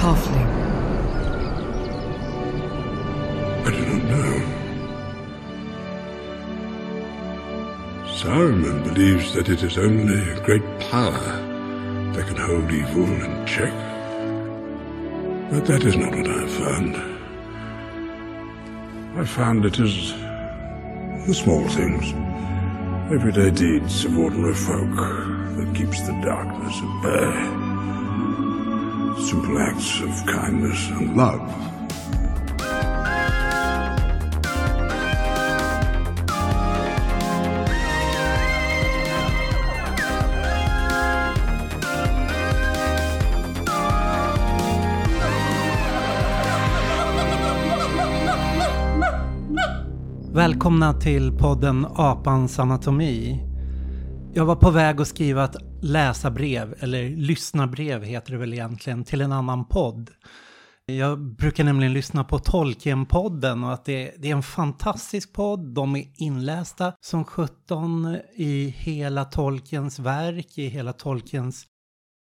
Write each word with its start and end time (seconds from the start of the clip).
halfling? 0.00 0.50
I 3.66 3.70
do 3.70 3.82
not 3.86 4.04
know. 4.12 4.32
Saruman 8.18 8.84
believes 8.84 9.32
that 9.34 9.48
it 9.48 9.62
is 9.62 9.76
only 9.78 10.30
a 10.30 10.40
great 10.40 10.66
power 10.90 11.26
that 12.14 12.26
can 12.26 12.36
hold 12.36 12.70
evil 12.70 13.04
in 13.04 13.46
check. 13.46 13.72
But 15.50 15.66
that 15.66 15.82
is 15.84 15.96
not 15.96 16.14
what 16.14 16.28
I 16.28 16.40
have 16.40 16.50
found. 16.50 16.96
I 19.18 19.24
found 19.24 19.64
it 19.64 19.78
is 19.78 20.12
the 21.26 21.34
small 21.34 21.66
things, 21.68 22.12
everyday 23.12 23.50
deeds 23.50 24.04
of 24.04 24.18
ordinary 24.18 24.54
folk 24.54 24.94
that 25.56 25.74
keeps 25.74 26.00
the 26.02 26.12
darkness 26.22 26.76
at 26.82 27.02
bay. 27.02 27.66
Simple 29.18 29.58
acts 29.58 30.00
of 30.02 30.26
kindness 30.26 30.90
and 30.90 31.16
love. 31.16 31.40
Välkomna 50.32 50.92
till 50.92 51.32
podden 51.32 51.86
Apans 51.94 52.58
anatomi. 52.58 53.42
Jag 54.34 54.44
var 54.44 54.56
på 54.56 54.70
väg 54.70 55.00
att 55.00 55.08
skriva 55.08 55.44
ett 55.44 55.56
läsa 55.82 56.30
brev 56.30 56.74
eller 56.80 57.08
lyssna 57.08 57.66
brev 57.66 58.02
heter 58.02 58.32
det 58.32 58.38
väl 58.38 58.52
egentligen, 58.52 59.04
till 59.04 59.20
en 59.20 59.32
annan 59.32 59.64
podd. 59.64 60.10
Jag 60.86 61.18
brukar 61.18 61.64
nämligen 61.64 61.92
lyssna 61.92 62.24
på 62.24 62.38
Tolkien-podden 62.38 63.64
och 63.64 63.72
att 63.72 63.84
det, 63.84 64.14
det, 64.18 64.30
är 64.30 64.32
en 64.32 64.42
fantastisk 64.42 65.32
podd. 65.32 65.74
De 65.74 65.96
är 65.96 66.04
inlästa 66.14 66.92
som 67.00 67.24
17 67.24 68.16
i 68.36 68.74
hela 68.78 69.24
Tolkiens 69.24 69.98
verk, 69.98 70.58
i 70.58 70.66
hela 70.66 70.92
Tolkiens 70.92 71.66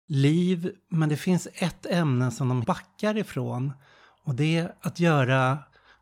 liv. 0.07 0.71
Men 0.91 1.09
det 1.09 1.17
finns 1.17 1.47
ett 1.53 1.85
ämne 1.85 2.31
som 2.31 2.49
de 2.49 2.61
backar 2.61 3.17
ifrån 3.17 3.73
och 4.23 4.35
det 4.35 4.57
är 4.57 4.73
att 4.81 4.99
göra 4.99 5.57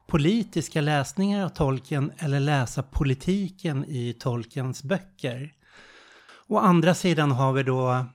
politiska 0.07 0.81
läsningar 0.81 1.45
av 1.45 1.49
Tolkien 1.49 2.11
eller 2.17 2.39
läsa 2.39 2.83
politiken 2.83 3.85
i 3.85 4.13
Tolkiens 4.13 4.83
böcker. 4.83 5.53
Å 6.47 6.57
andra 6.57 6.93
sidan 6.93 7.31
har 7.31 7.53
vi 7.53 7.63
då 7.63 8.05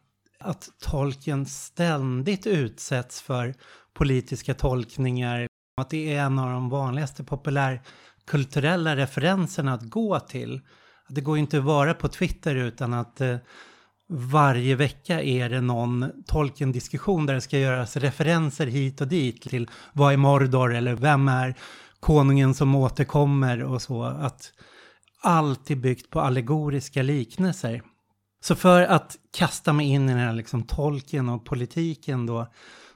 att 0.40 0.68
tolken 0.80 1.46
ständigt 1.46 2.46
utsätts 2.46 3.20
för 3.20 3.54
politiska 3.94 4.54
tolkningar. 4.54 5.46
Att 5.80 5.90
det 5.90 6.14
är 6.14 6.22
en 6.22 6.38
av 6.38 6.50
de 6.50 6.68
vanligaste 6.68 7.24
populärkulturella 7.24 8.96
referenserna 8.96 9.74
att 9.74 9.82
gå 9.90 10.20
till. 10.20 10.60
Det 11.08 11.20
går 11.20 11.38
inte 11.38 11.58
att 11.58 11.64
vara 11.64 11.94
på 11.94 12.08
Twitter 12.08 12.54
utan 12.54 12.94
att 12.94 13.20
eh, 13.20 13.36
varje 14.08 14.74
vecka 14.74 15.22
är 15.22 15.48
det 15.48 15.60
någon 15.60 16.22
tolkendiskussion 16.26 17.26
där 17.26 17.34
det 17.34 17.40
ska 17.40 17.58
göras 17.58 17.96
referenser 17.96 18.66
hit 18.66 19.00
och 19.00 19.08
dit 19.08 19.42
till 19.42 19.70
vad 19.92 20.12
är 20.12 20.16
Mordor 20.16 20.74
eller 20.74 20.94
vem 20.94 21.28
är 21.28 21.54
konungen 22.00 22.54
som 22.54 22.74
återkommer 22.74 23.62
och 23.62 23.82
så. 23.82 24.02
Att 24.02 24.52
allt 25.20 25.70
är 25.70 25.76
byggt 25.76 26.10
på 26.10 26.20
allegoriska 26.20 27.02
liknelser. 27.02 27.82
Så 28.40 28.54
för 28.54 28.82
att 28.82 29.16
kasta 29.32 29.72
mig 29.72 29.86
in 29.86 30.08
i 30.08 30.12
den 30.12 30.20
här 30.20 30.32
liksom 30.32 30.62
tolken 30.62 31.28
och 31.28 31.44
politiken 31.44 32.26
då 32.26 32.46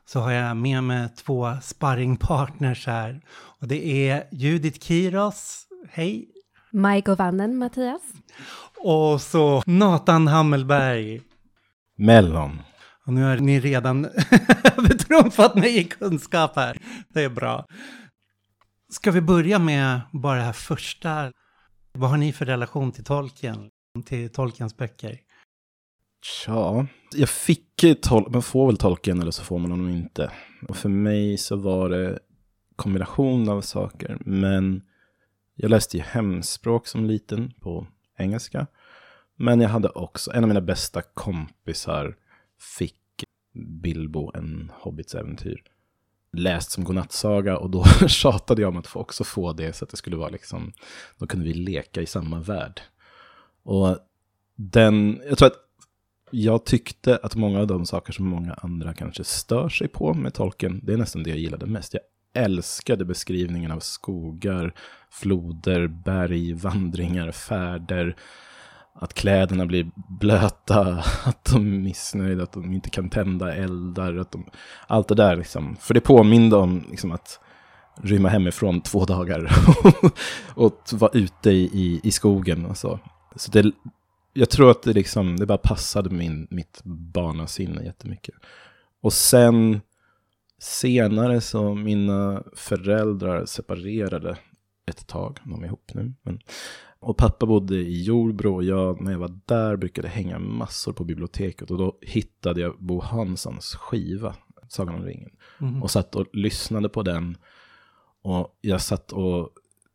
så 0.04 0.20
har 0.20 0.32
jag 0.32 0.56
med 0.56 0.84
mig 0.84 1.08
två 1.08 1.56
sparringpartners 1.62 2.86
här. 2.86 3.20
Och 3.34 3.69
det 3.69 4.08
är 4.08 4.25
Judith 4.32 4.78
Kiros, 4.78 5.66
hej! 5.91 6.28
Maiko 6.72 7.14
Vannen, 7.14 7.56
Mattias. 7.56 8.03
Och 8.84 9.20
så 9.20 9.62
Nathan 9.66 10.28
Hammelberg. 10.28 11.22
Mellon. 11.97 12.62
Och 13.06 13.12
nu 13.12 13.22
har 13.22 13.36
ni 13.36 13.60
redan 13.60 14.04
övertrumfat 14.78 15.54
mig 15.54 15.78
i 15.78 15.84
kunskap 15.84 16.56
här. 16.56 16.78
Det 17.09 17.22
är 17.22 17.28
bra. 17.28 17.66
Ska 18.92 19.10
vi 19.10 19.20
börja 19.20 19.59
med 19.59 20.00
bara 20.12 20.38
det 20.38 20.44
här 20.44 20.53
första? 20.53 21.32
Vad 21.92 22.10
har 22.10 22.16
ni 22.16 22.32
för 22.32 22.44
relation 22.44 22.92
till 22.92 23.04
Tolkien? 23.04 23.70
Till 24.06 24.32
Tolkiens 24.32 24.76
böcker? 24.76 25.19
Tja, 26.22 26.87
jag 27.12 27.28
fick 27.28 27.84
tol 28.03 28.31
man 28.31 28.43
får 28.43 28.66
väl 28.66 28.77
tolken 28.77 29.21
eller 29.21 29.31
så 29.31 29.43
får 29.43 29.59
man 29.59 29.71
honom 29.71 29.88
inte. 29.88 30.31
Och 30.69 30.77
för 30.77 30.88
mig 30.88 31.38
så 31.38 31.56
var 31.56 31.88
det 31.88 32.19
kombination 32.77 33.49
av 33.49 33.60
saker. 33.60 34.19
Men 34.21 34.83
jag 35.55 35.71
läste 35.71 35.97
ju 35.97 36.03
hemspråk 36.03 36.87
som 36.87 37.05
liten 37.05 37.53
på 37.60 37.87
engelska. 38.19 38.66
Men 39.37 39.60
jag 39.60 39.69
hade 39.69 39.88
också, 39.88 40.33
en 40.33 40.44
av 40.44 40.49
mina 40.49 40.60
bästa 40.60 41.03
kompisar 41.03 42.16
fick 42.78 43.25
Bilbo, 43.83 44.31
en 44.34 44.71
hobbits 44.75 45.15
äventyr 45.15 45.62
läst 46.33 46.71
som 46.71 46.84
godnattsaga 46.84 47.59
och 47.59 47.71
då 47.71 47.84
tjatade 48.09 48.62
jag 48.62 48.69
om 48.69 48.77
att 48.77 48.87
få 48.87 49.00
också 49.00 49.25
få 49.25 49.53
det 49.53 49.72
så 49.72 49.84
att 49.84 49.91
det 49.91 49.97
skulle 49.97 50.16
vara 50.16 50.28
liksom, 50.28 50.72
då 51.19 51.27
kunde 51.27 51.47
vi 51.47 51.54
leka 51.54 52.03
i 52.03 52.06
samma 52.06 52.41
värld. 52.41 52.81
Och 53.62 53.99
den, 54.56 55.21
jag 55.28 55.39
tror 55.39 55.47
att 55.47 55.72
jag 56.32 56.65
tyckte 56.65 57.19
att 57.22 57.34
många 57.34 57.60
av 57.60 57.66
de 57.66 57.87
saker 57.87 58.12
som 58.12 58.26
många 58.26 58.54
andra 58.54 58.94
kanske 58.94 59.25
stör 59.25 59.69
sig 59.69 59.88
på 59.88 60.15
med 60.15 60.34
tolken, 60.34 60.81
det 60.82 60.93
är 60.93 60.97
nästan 60.97 61.22
det 61.22 61.31
jag 61.31 61.38
gillade 61.38 61.66
mest. 61.66 61.94
Jag 61.94 62.03
älskade 62.44 63.04
beskrivningen 63.04 63.72
av 63.72 63.81
skogar, 63.81 64.75
floder, 65.10 65.87
berg, 65.87 66.53
vandringar, 66.62 67.32
färder, 67.32 68.16
att 68.94 69.15
kläderna 69.15 69.66
blir 69.66 69.91
blöta, 70.21 71.04
att 71.25 71.44
de 71.44 71.75
är 71.75 71.78
missnöjda, 71.78 72.42
att 72.42 72.53
de 72.53 72.72
inte 72.72 72.91
kan 72.91 73.10
tända 73.10 73.54
eldar. 73.54 74.16
Att 74.16 74.31
de, 74.32 74.44
allt 74.87 75.09
det 75.09 75.15
där 75.15 75.37
liksom. 75.37 75.76
För 75.81 75.94
det 75.94 76.00
påminde 76.00 76.56
om 76.56 76.84
liksom, 76.91 77.12
att 77.12 77.41
rymma 78.03 78.28
hemifrån 78.28 78.81
två 78.81 79.04
dagar 79.04 79.53
och 80.54 80.81
vara 80.92 81.10
ute 81.15 81.50
i, 81.50 82.00
i, 82.03 82.10
skogen 82.10 82.66
och 82.66 82.76
så. 82.76 82.98
Så 83.37 83.50
det, 83.50 83.72
jag 84.32 84.50
tror 84.50 84.70
att 84.70 84.82
det, 84.82 84.93
liksom, 84.93 85.37
det 85.37 85.47
bara 85.47 85.59
passade 85.59 86.10
min, 86.10 86.47
mitt 86.50 86.81
barnasinne 86.84 87.84
jättemycket. 87.84 88.34
Och 89.00 89.12
sen 89.12 89.81
senare 90.59 91.41
så 91.41 91.75
mina 91.75 92.42
föräldrar 92.56 93.47
separerade 93.47 94.38
ett 94.87 95.06
tag, 95.06 95.38
de 95.44 95.62
är 95.62 95.66
ihop 95.66 95.91
nu. 95.94 96.12
Men 96.22 96.41
och 97.03 97.16
pappa 97.16 97.47
bodde 97.47 97.75
i 97.75 98.03
Jordbro 98.03 98.54
och 98.54 98.65
jag, 98.65 99.00
när 99.00 99.12
jag 99.12 99.19
var 99.19 99.41
där, 99.47 99.76
brukade 99.76 100.09
hänga 100.09 100.38
massor 100.38 100.92
på 100.92 101.04
biblioteket. 101.04 101.71
Och 101.71 101.78
då 101.78 101.98
hittade 102.00 102.60
jag 102.60 102.76
Bo 102.78 103.00
Hanssons 103.00 103.75
skiva, 103.75 104.34
Sagan 104.69 104.94
om 104.94 105.04
ringen. 105.04 105.31
Mm. 105.60 105.82
Och 105.82 105.91
satt 105.91 106.15
och 106.15 106.26
lyssnade 106.32 106.88
på 106.88 107.03
den. 107.03 107.37
Och 108.22 108.59
jag 108.60 108.81
satt 108.81 109.12
och 109.12 109.50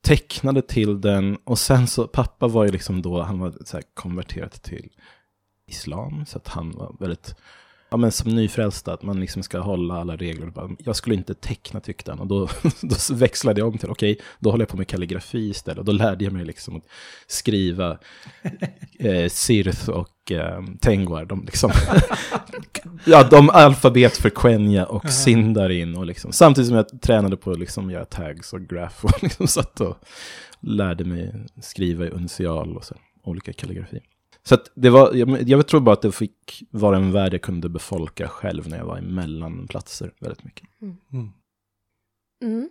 tecknade 0.08 0.62
till 0.62 1.02
den. 1.02 1.38
Och 1.44 1.60
sen 1.60 1.88
så, 1.88 2.08
pappa 2.08 2.48
var 2.48 2.66
ju 2.66 2.72
liksom 2.72 3.02
då, 3.02 3.22
han 3.22 3.40
var 3.40 3.54
så 3.66 3.80
konverterat 3.94 4.64
till 4.64 4.90
islam. 5.68 6.26
Så 6.26 6.38
att 6.38 6.48
han 6.48 6.72
var 6.72 6.96
väldigt 7.00 7.36
ja, 7.90 7.98
men 7.98 8.12
som 8.12 8.36
nyfrälst, 8.36 8.88
att 8.88 9.04
man 9.04 9.20
liksom 9.20 9.44
ska 9.44 9.60
hålla 9.60 9.96
alla 9.96 10.16
regler. 10.16 10.52
Jag 10.80 10.96
skulle 10.96 11.16
inte 11.16 11.34
teckna 11.34 11.80
tyckte 11.80 12.12
han. 12.12 12.20
Och 12.20 12.28
då, 12.28 12.50
då 12.82 13.16
växlade 13.16 13.62
jag 13.62 13.68
om 13.68 13.78
till, 13.78 13.90
okej, 13.90 14.12
okay, 14.12 14.26
då 14.40 14.52
håller 14.52 14.62
jag 14.62 14.70
på 14.70 14.78
med 14.78 14.88
kalligrafi 14.88 15.50
istället. 15.50 15.80
Och 15.80 15.86
då 15.86 15.92
lärde 15.92 16.24
jag 16.24 16.34
mig 16.34 16.46
liksom 16.46 16.76
att 16.76 16.84
skriva 17.28 17.98
eh, 19.00 19.30
Sirth 19.30 19.90
och 19.90 20.32
eh, 20.32 20.64
Tengwar. 20.82 21.26
De, 21.26 21.46
liksom, 21.46 21.72
ja, 23.06 23.24
de 23.24 23.50
alfabet 23.50 24.18
för 24.18 24.30
Quenya 24.30 24.86
och 24.86 25.06
uh 25.06 25.10
-huh. 25.10 25.14
Sindarin. 25.14 25.96
Och 25.96 26.06
liksom, 26.06 26.32
samtidigt 26.32 26.68
som 26.68 26.78
jag 26.78 27.02
tränade 27.02 27.38
på 27.38 27.52
att 27.52 27.60
liksom 27.60 27.92
göra 27.92 28.06
tags 28.06 28.54
och 28.54 28.62
graph. 28.62 29.06
Och 29.06 29.12
liksom 29.24 29.48
satt 29.48 29.82
och 29.82 29.98
lärde 30.60 31.06
mig 31.06 31.34
skriva 31.62 32.06
i 32.06 32.10
unicial 32.10 32.78
och 32.78 32.84
så, 32.84 32.96
olika 33.24 33.54
kalligrafi. 33.54 34.00
Så 34.48 34.58
det 34.76 34.90
var, 34.90 35.14
jag, 35.14 35.50
jag 35.50 35.68
tror 35.68 35.82
bara 35.82 35.94
att 35.94 36.02
det 36.02 36.12
fick 36.12 36.64
vara 36.72 36.96
en 36.96 37.12
värld 37.12 37.34
jag 37.34 37.42
kunde 37.42 37.70
befolka 37.70 38.28
själv 38.28 38.70
när 38.70 38.78
jag 38.78 38.86
var 38.86 38.98
i 38.98 39.02
mellanplatser 39.02 40.14
väldigt 40.20 40.44
mycket. 40.44 40.68
Mm. 40.82 40.98
Mm. 41.14 41.34
Mm. 42.44 42.70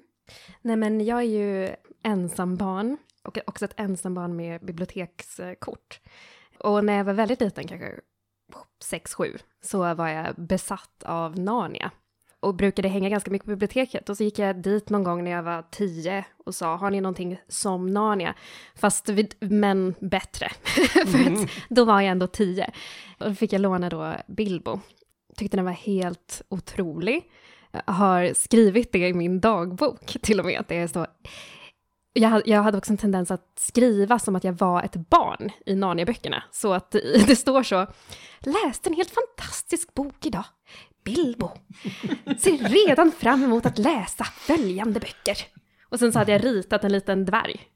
Nej 0.63 0.77
men 0.77 1.05
jag 1.05 1.19
är 1.19 1.23
ju 1.23 1.75
ensambarn 2.03 2.97
och 3.25 3.39
också 3.47 3.65
ett 3.65 3.75
ensambarn 3.77 4.37
med 4.37 4.65
bibliotekskort. 4.65 6.01
Och 6.59 6.85
när 6.85 6.97
jag 6.97 7.05
var 7.05 7.13
väldigt 7.13 7.41
liten, 7.41 7.67
kanske 7.67 8.01
6-7, 8.85 9.39
så 9.63 9.95
var 9.95 10.09
jag 10.09 10.35
besatt 10.37 11.03
av 11.03 11.39
Narnia 11.39 11.91
och 12.47 12.55
brukade 12.55 12.89
hänga 12.89 13.09
ganska 13.09 13.31
mycket 13.31 13.45
på 13.45 13.51
biblioteket. 13.51 14.09
Och 14.09 14.17
så 14.17 14.25
gick 14.25 14.39
jag 14.39 14.63
dit 14.63 14.91
någon 14.91 15.05
gång 15.05 15.25
när 15.25 15.31
jag 15.31 15.43
var 15.43 15.65
tio 15.71 16.25
och 16.45 16.55
sa, 16.55 16.77
har 16.77 16.91
ni 16.91 17.01
någonting 17.01 17.39
som 17.49 17.87
Narnia? 17.87 18.35
Fast, 18.75 19.09
vid, 19.09 19.35
men 19.41 19.95
bättre. 20.01 20.49
För 21.07 21.19
mm. 21.19 21.35
att 21.35 21.51
då 21.69 21.85
var 21.85 22.01
jag 22.01 22.11
ändå 22.11 22.27
tio. 22.27 22.71
Och 23.19 23.29
då 23.29 23.35
fick 23.35 23.53
jag 23.53 23.61
låna 23.61 23.89
då 23.89 24.15
Bilbo. 24.27 24.81
Tyckte 25.37 25.57
den 25.57 25.65
var 25.65 25.73
helt 25.73 26.43
otrolig. 26.49 27.23
har 27.87 28.35
skrivit 28.35 28.93
det 28.93 29.09
i 29.09 29.15
min 29.15 29.41
dagbok, 29.41 30.17
till 30.23 30.41
och 30.41 30.47
med. 30.47 30.61
Att 30.61 30.69
det 30.69 30.77
är 30.77 30.87
så. 30.87 31.07
Jag, 32.19 32.49
jag 32.49 32.63
hade 32.63 32.79
också 32.79 32.93
en 32.93 32.97
tendens 32.97 33.31
att 33.31 33.53
skriva 33.57 34.19
som 34.19 34.37
att 34.37 34.45
jag 34.45 34.53
var 34.53 34.83
ett 34.83 34.97
barn 34.97 35.51
i 35.67 35.75
Narnia-böckerna. 35.75 36.43
Så 36.51 36.73
att 36.73 36.91
det 37.27 37.37
står 37.37 37.63
så, 37.63 37.87
läste 38.41 38.91
en 38.91 38.95
helt 38.95 39.11
fantastisk 39.11 39.95
bok 39.95 40.27
idag. 40.27 40.45
Bilbo 41.05 41.51
ser 42.39 42.69
redan 42.69 43.13
fram 43.13 43.45
emot 43.45 43.67
att 43.67 43.79
läsa 43.79 44.25
följande 44.25 45.01
böcker. 45.01 45.37
Och 45.89 45.99
sen 45.99 46.13
så 46.13 46.19
hade 46.19 46.33
jag 46.33 46.45
ritat 46.45 46.85
en 46.85 46.93
liten 46.93 47.25
dvärg 47.25 47.71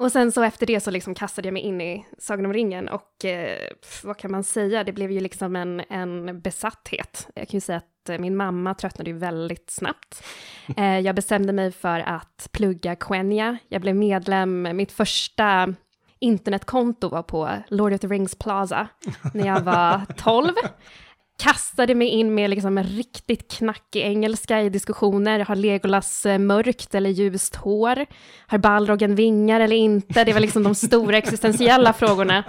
och 0.00 0.12
sen 0.12 0.32
så 0.32 0.42
efter 0.42 0.66
det 0.66 0.80
så 0.80 0.90
liksom 0.90 1.14
kastade 1.14 1.48
jag 1.48 1.52
mig 1.52 1.62
in 1.62 1.80
i 1.80 2.06
Sagan 2.18 2.46
om 2.46 2.52
ringen 2.52 2.88
och 2.88 3.24
eh, 3.24 3.72
vad 4.04 4.16
kan 4.16 4.30
man 4.30 4.44
säga, 4.44 4.84
det 4.84 4.92
blev 4.92 5.10
ju 5.12 5.20
liksom 5.20 5.56
en, 5.56 5.80
en 5.88 6.40
besatthet. 6.40 7.28
Jag 7.34 7.48
kan 7.48 7.56
ju 7.56 7.60
säga 7.60 7.78
att 7.78 7.99
min 8.18 8.36
mamma 8.36 8.74
tröttnade 8.74 9.10
ju 9.10 9.16
väldigt 9.16 9.70
snabbt. 9.70 10.24
Eh, 10.76 10.98
jag 10.98 11.14
bestämde 11.14 11.52
mig 11.52 11.72
för 11.72 12.00
att 12.00 12.48
plugga 12.52 12.96
Quenya. 12.96 13.58
Jag 13.68 13.80
blev 13.80 13.96
medlem, 13.96 14.62
mitt 14.62 14.92
första 14.92 15.74
internetkonto 16.18 17.08
var 17.08 17.22
på 17.22 17.50
Lord 17.68 17.92
of 17.92 18.00
the 18.00 18.06
Rings 18.06 18.34
Plaza 18.34 18.88
när 19.34 19.46
jag 19.46 19.60
var 19.60 20.00
12 20.16 20.52
kastade 21.40 21.94
mig 21.94 22.08
in 22.08 22.34
med 22.34 22.50
liksom 22.50 22.78
en 22.78 22.84
riktigt 22.84 23.50
knackig 23.50 24.00
engelska 24.00 24.60
i 24.62 24.68
diskussioner. 24.68 25.40
Har 25.40 25.56
Legolas 25.56 26.26
eh, 26.26 26.38
mörkt 26.38 26.94
eller 26.94 27.10
ljust 27.10 27.56
hår? 27.56 28.06
Har 28.46 28.58
Balrogen 28.58 29.14
vingar 29.14 29.60
eller 29.60 29.76
inte? 29.76 30.24
Det 30.24 30.32
var 30.32 30.40
liksom 30.40 30.62
de 30.62 30.74
stora 30.74 31.16
existentiella 31.16 31.92
frågorna 31.92 32.44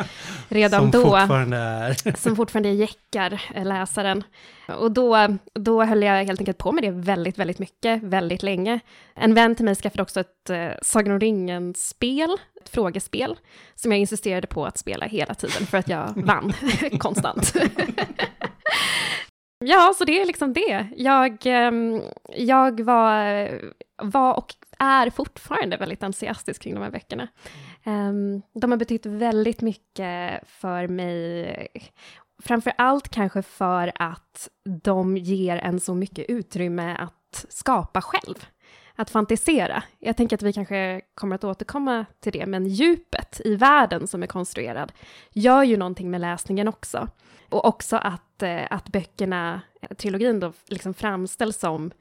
redan 0.49 0.81
som 0.81 0.91
då. 0.91 1.01
Fortfarande 1.01 1.57
är. 1.57 2.17
Som 2.17 2.35
fortfarande 2.35 2.69
jäckar 2.69 3.41
eh, 3.55 3.65
läsaren. 3.65 4.23
Och 4.67 4.91
då, 4.91 5.37
då 5.53 5.83
höll 5.83 6.03
jag 6.03 6.25
helt 6.25 6.39
enkelt 6.39 6.57
på 6.57 6.71
med 6.71 6.83
det 6.83 6.91
väldigt, 6.91 7.37
väldigt 7.37 7.59
mycket, 7.59 8.03
väldigt 8.03 8.43
länge. 8.43 8.79
En 9.15 9.33
vän 9.33 9.55
till 9.55 9.65
mig 9.65 9.75
skaffade 9.75 10.03
också 10.03 10.19
ett 10.19 10.49
eh, 10.49 10.69
Sagan 10.81 11.13
om 11.13 11.19
ringen-spel, 11.19 12.37
ett 12.63 12.69
frågespel, 12.69 13.35
som 13.75 13.91
jag 13.91 13.99
insisterade 13.99 14.47
på 14.47 14.65
att 14.65 14.77
spela 14.77 15.05
hela 15.05 15.33
tiden 15.33 15.65
för 15.65 15.77
att 15.77 15.89
jag 15.89 16.13
vann 16.15 16.53
konstant. 16.99 17.53
Ja, 19.63 19.93
så 19.97 20.05
det 20.05 20.21
är 20.21 20.25
liksom 20.25 20.53
det. 20.53 20.87
Jag, 20.97 21.37
ehm, 21.45 22.01
jag 22.35 22.81
var, 22.81 23.49
var 24.03 24.33
och 24.33 24.55
är 24.79 25.09
fortfarande 25.09 25.77
väldigt 25.77 26.03
entusiastisk 26.03 26.61
kring 26.61 26.73
de 26.73 26.83
här 26.83 26.91
böckerna. 26.91 27.27
Ehm, 27.83 28.41
de 28.53 28.71
har 28.71 28.77
betytt 28.77 29.05
väldigt 29.05 29.61
mycket 29.61 30.47
för 30.47 30.87
mig, 30.87 31.67
framför 32.43 32.73
allt 32.77 33.09
kanske 33.09 33.41
för 33.41 33.91
att 33.95 34.49
de 34.83 35.17
ger 35.17 35.57
en 35.57 35.79
så 35.79 35.93
mycket 35.95 36.25
utrymme 36.29 36.95
att 36.99 37.45
skapa 37.49 38.01
själv 38.01 38.45
att 38.95 39.09
fantisera. 39.09 39.83
Jag 39.99 40.17
tänker 40.17 40.35
att 40.35 40.41
vi 40.41 40.53
kanske 40.53 41.01
kommer 41.15 41.35
att 41.35 41.43
återkomma 41.43 42.05
till 42.19 42.31
det, 42.31 42.45
men 42.45 42.67
djupet 42.67 43.41
i 43.45 43.55
världen 43.55 44.07
som 44.07 44.23
är 44.23 44.27
konstruerad 44.27 44.91
gör 45.31 45.63
ju 45.63 45.77
någonting 45.77 46.11
med 46.11 46.21
läsningen 46.21 46.67
också. 46.67 47.07
Och 47.51 47.65
också 47.65 47.95
att, 47.95 48.43
eh, 48.43 48.67
att 48.69 48.89
böckerna, 48.89 49.61
trilogin 49.97 50.39
då, 50.39 50.53
liksom 50.67 50.93
framställs 50.93 51.59
som 51.59 51.91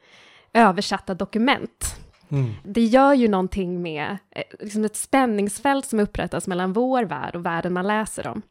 översatta 0.53 1.15
dokument. 1.15 1.97
Mm. 2.29 2.53
Det 2.65 2.85
gör 2.85 3.15
ju 3.15 3.29
någonting 3.29 3.83
med 3.83 4.19
eh, 4.31 4.43
liksom 4.61 4.85
ett 4.85 4.97
spänningsfält 4.97 5.87
som 5.87 6.01
upprättas 6.01 6.47
mellan 6.47 6.73
vår 6.73 7.05
värld 7.05 7.37
och 7.37 7.47
världen 7.47 7.73
man 7.73 7.87
läser 7.87 8.27
om. 8.27 8.43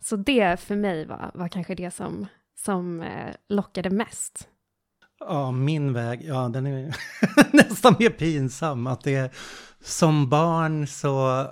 Så 0.00 0.16
det 0.16 0.60
för 0.60 0.76
mig 0.76 1.06
var, 1.06 1.30
var 1.34 1.48
kanske 1.48 1.74
det 1.74 1.90
som, 1.90 2.26
som 2.64 3.00
eh, 3.02 3.34
lockade 3.48 3.90
mest. 3.90 4.48
Ja, 5.20 5.50
min 5.50 5.92
väg, 5.92 6.24
ja 6.24 6.48
den 6.48 6.66
är 6.66 6.96
nästan 7.52 7.96
mer 7.98 8.10
pinsam. 8.10 8.86
Att 8.86 9.04
det 9.04 9.32
som 9.80 10.28
barn 10.28 10.86
så 10.86 11.46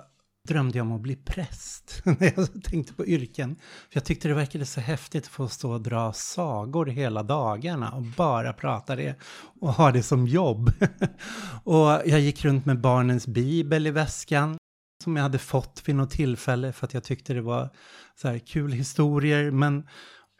drömde 0.47 0.77
jag 0.77 0.87
om 0.87 0.91
att 0.93 1.01
bli 1.01 1.15
präst 1.15 2.01
när 2.05 2.33
jag 2.35 2.63
tänkte 2.63 2.93
på 2.93 3.05
yrken. 3.05 3.55
För 3.89 3.97
jag 3.97 4.05
tyckte 4.05 4.27
det 4.27 4.33
verkade 4.33 4.65
så 4.65 4.81
häftigt 4.81 5.23
att 5.23 5.29
få 5.29 5.47
stå 5.47 5.71
och 5.71 5.81
dra 5.81 6.13
sagor 6.13 6.85
hela 6.85 7.23
dagarna 7.23 7.91
och 7.91 8.01
bara 8.01 8.53
prata 8.53 8.95
det 8.95 9.15
och 9.61 9.73
ha 9.73 9.91
det 9.91 10.03
som 10.03 10.27
jobb. 10.27 10.71
och 11.63 12.01
jag 12.05 12.19
gick 12.19 12.45
runt 12.45 12.65
med 12.65 12.81
barnens 12.81 13.27
bibel 13.27 13.87
i 13.87 13.91
väskan 13.91 14.57
som 15.03 15.15
jag 15.15 15.23
hade 15.23 15.39
fått 15.39 15.83
vid 15.85 15.95
något 15.95 16.11
tillfälle 16.11 16.73
för 16.73 16.85
att 16.85 16.93
jag 16.93 17.03
tyckte 17.03 17.33
det 17.33 17.41
var 17.41 17.69
så 18.15 18.27
här 18.27 18.39
kul 18.39 18.71
historier. 18.71 19.51
Men 19.51 19.87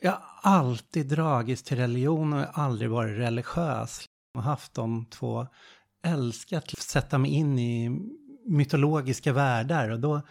jag 0.02 0.12
har 0.12 0.52
alltid 0.52 1.08
dragits 1.08 1.64
till 1.64 1.78
religion 1.78 2.34
och 2.34 2.40
jag 2.40 2.48
har 2.48 2.64
aldrig 2.64 2.90
varit 2.90 3.18
religiös. 3.18 4.06
och 4.38 4.44
haft 4.44 4.74
de 4.74 5.06
två, 5.06 5.48
älskat 6.04 6.64
att 6.74 6.80
sätta 6.80 7.18
mig 7.18 7.32
in 7.32 7.60
i 7.60 8.00
mytologiska 8.46 9.34
världar. 9.34 9.90
Och 9.90 10.00
då 10.00 10.22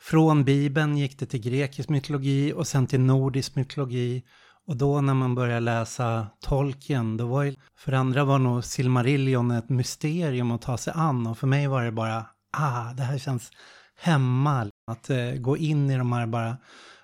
från 0.00 0.44
Bibeln 0.44 0.96
gick 0.96 1.18
det 1.18 1.26
till 1.26 1.40
grekisk 1.40 1.88
mytologi 1.88 2.52
och 2.52 2.66
sen 2.66 2.86
till 2.86 3.00
nordisk 3.00 3.56
mytologi. 3.56 4.24
Och 4.66 4.76
då 4.76 5.00
när 5.00 5.14
man 5.14 5.34
började 5.34 5.60
läsa 5.60 6.26
Tolkien, 6.40 7.16
då 7.16 7.26
var 7.26 7.42
ju, 7.42 7.54
för 7.78 7.92
andra 7.92 8.24
var 8.24 8.38
nog 8.38 8.64
Silmarillion 8.64 9.50
ett 9.50 9.68
mysterium 9.68 10.50
att 10.50 10.62
ta 10.62 10.76
sig 10.76 10.92
an. 10.96 11.26
Och 11.26 11.38
för 11.38 11.46
mig 11.46 11.66
var 11.66 11.84
det 11.84 11.92
bara, 11.92 12.26
ah, 12.52 12.92
det 12.92 13.02
här 13.02 13.18
känns 13.18 13.50
hemma. 14.00 14.70
Att 14.86 15.10
eh, 15.10 15.32
gå 15.32 15.56
in 15.56 15.90
i 15.90 15.96
de 15.96 16.12
här 16.12 16.26
bara 16.26 16.56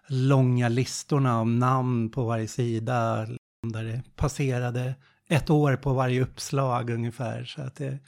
långa 0.08 0.68
listorna 0.68 1.40
om 1.40 1.58
namn 1.58 2.10
på 2.10 2.24
varje 2.24 2.48
sida. 2.48 3.26
Där 3.72 3.84
det 3.84 4.02
passerade 4.16 4.94
ett 5.28 5.50
år 5.50 5.76
på 5.76 5.92
varje 5.92 6.22
uppslag 6.22 6.90
ungefär. 6.90 7.44
Så 7.44 7.62
att 7.62 7.76
det, 7.76 7.98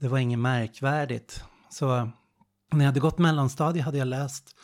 det 0.00 0.08
var 0.08 0.18
inget 0.18 0.38
märkvärdigt. 0.38 1.44
Så 1.72 2.10
när 2.72 2.80
jag 2.80 2.86
hade 2.86 3.00
gått 3.00 3.18
mellanstadiet 3.18 3.84
hade 3.84 3.98
jag 3.98 4.08
läst 4.08 4.56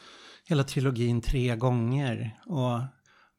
hela 0.44 0.64
trilogin 0.64 1.20
tre 1.20 1.56
gånger. 1.56 2.40
Och 2.46 2.80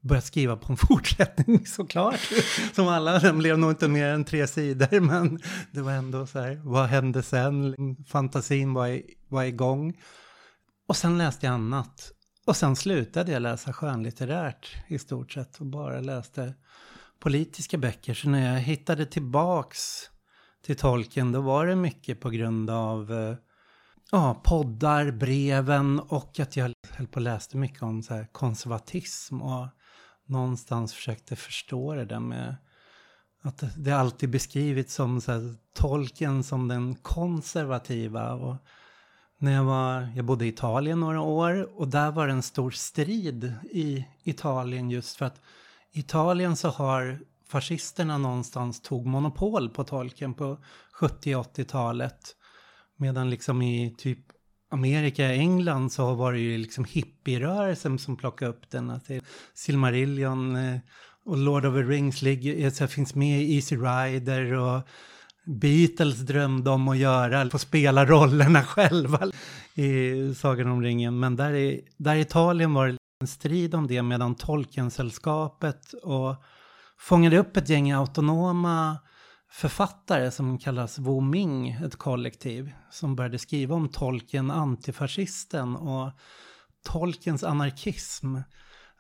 börjat 0.02 0.26
skriva 0.26 0.56
på 0.56 0.72
en 0.72 0.78
fortsättning 0.88 1.66
såklart. 1.66 2.30
Som 2.76 2.88
alla, 2.88 3.20
den 3.20 3.38
blev 3.38 3.60
nog 3.60 3.72
inte 3.72 3.88
mer 3.88 4.08
än 4.08 4.26
tre 4.26 4.48
sidor. 4.48 5.00
Men 5.00 5.40
det 5.72 5.82
var 5.82 5.92
ändå 5.92 6.28
så 6.28 6.40
här, 6.40 6.62
vad 6.64 6.86
hände 6.86 7.24
sen? 7.24 7.76
Fantasin 8.08 8.74
var, 8.74 8.88
i, 8.88 9.16
var 9.28 9.44
igång. 9.44 10.02
Och 10.88 10.96
sen 10.96 11.18
läste 11.18 11.46
jag 11.46 11.54
annat. 11.54 12.12
Och 12.46 12.56
sen 12.56 12.76
slutade 12.76 13.32
jag 13.32 13.42
läsa 13.42 13.74
skönlitterärt 13.74 14.76
i 14.88 15.00
stort 15.00 15.32
sett 15.32 15.58
och 15.60 15.66
bara 15.66 16.00
läste 16.00 16.54
politiska 17.20 17.78
böcker. 17.78 18.14
Så 18.14 18.30
när 18.30 18.54
jag 18.54 18.60
hittade 18.60 19.06
tillbaks 19.06 20.10
till 20.66 20.76
tolken 20.76 21.32
då 21.32 21.42
var 21.42 21.66
det 21.66 21.76
mycket 21.76 22.20
på 22.20 22.30
grund 22.30 22.70
av 22.70 23.12
eh, 23.12 23.36
ja, 24.12 24.42
poddar, 24.44 25.12
breven 25.12 26.00
och 26.00 26.40
att 26.40 26.58
jag 26.58 26.74
höll 26.92 27.08
på 27.08 27.16
och 27.16 27.22
läste 27.22 27.58
mycket 27.58 27.84
om 27.84 28.04
så 28.04 28.26
konservatism 28.32 29.42
och 29.42 29.68
någonstans 30.26 30.94
försökte 30.94 31.36
förstå 31.36 31.96
det 31.96 32.06
där 32.06 32.20
med 32.20 32.56
att 33.42 33.64
det 33.78 33.92
alltid 33.92 34.30
beskrivits 34.30 34.94
som 34.94 35.22
så 35.22 35.32
här, 35.32 35.56
tolken 35.74 36.44
som 36.44 36.68
den 36.68 36.96
konservativa. 36.96 38.34
Och 38.34 38.56
när 39.38 39.52
jag, 39.52 39.64
var, 39.64 40.10
jag 40.16 40.26
bodde 40.26 40.46
i 40.46 40.50
Italien 40.50 41.00
några 41.00 41.22
år 41.22 41.80
och 41.80 41.88
där 41.88 42.12
var 42.12 42.28
det 42.28 42.34
en 42.34 42.44
stor 42.44 42.72
strid 42.72 43.54
i 43.72 44.06
Italien 44.24 44.90
just 44.90 45.16
för 45.18 45.26
att 45.26 45.42
i 45.92 46.00
Italien 46.00 46.56
så 46.56 46.70
har 46.70 47.20
fascisterna 47.48 48.18
någonstans 48.18 48.82
tog 48.82 49.06
monopol 49.06 49.70
på 49.70 49.84
tolken 49.84 50.34
på 50.34 50.58
70-80-talet. 51.00 52.36
Medan 53.00 53.30
liksom 53.30 53.62
i 53.62 53.96
typ 53.98 54.20
Amerika, 54.72 55.34
England 55.34 55.92
så 55.92 56.14
var 56.14 56.34
det 56.34 56.40
ju 56.40 56.58
liksom 56.58 56.86
hippierörelsen 56.86 58.00
som 58.00 58.18
plockade 58.18 58.52
upp 58.52 58.70
den. 58.70 58.90
Att 58.90 59.10
Silmarillion 59.54 60.56
eh, 60.56 60.80
och 61.26 61.38
Lord 61.38 61.66
of 61.66 61.74
the 61.74 61.82
Rings 61.82 62.22
ligger, 62.22 62.66
eh, 62.66 62.72
så 62.72 62.88
finns 62.88 63.16
med 63.16 63.42
i 63.42 63.56
Easy 63.56 63.76
Rider 63.76 64.54
och 64.54 64.82
Beatles 65.46 66.20
drömde 66.20 66.70
om 66.70 66.88
att 66.88 66.98
göra, 66.98 67.50
få 67.50 67.60
spela 67.60 68.06
rollerna 68.06 68.64
själva 68.64 69.32
i 69.74 70.36
Sagan 70.36 70.68
om 70.68 70.82
ringen. 70.82 71.20
Men 71.20 71.36
där 71.36 71.54
i, 71.54 71.82
där 71.98 72.16
i 72.16 72.22
Italien 72.22 72.74
var 72.74 72.88
det 72.88 72.98
en 73.22 73.28
strid 73.28 73.76
om 73.76 73.88
det 73.88 74.02
medan 74.02 74.36
Tolkien-sällskapet 74.36 75.94
och 75.94 76.36
fångade 77.00 77.38
upp 77.38 77.58
ett 77.58 77.70
gäng 77.70 77.92
autonoma 77.92 78.98
författare 79.52 80.32
som 80.32 80.58
kallas 80.58 81.00
Wu 81.00 81.22
Ming, 81.22 81.70
ett 81.70 81.96
kollektiv, 81.96 82.72
som 82.92 83.16
började 83.16 83.40
skriva 83.40 83.76
om 83.76 83.90
tolken, 83.90 84.52
antifascisten 84.52 85.76
och 85.76 86.12
tolkens 86.86 87.44
anarkism, 87.44 88.38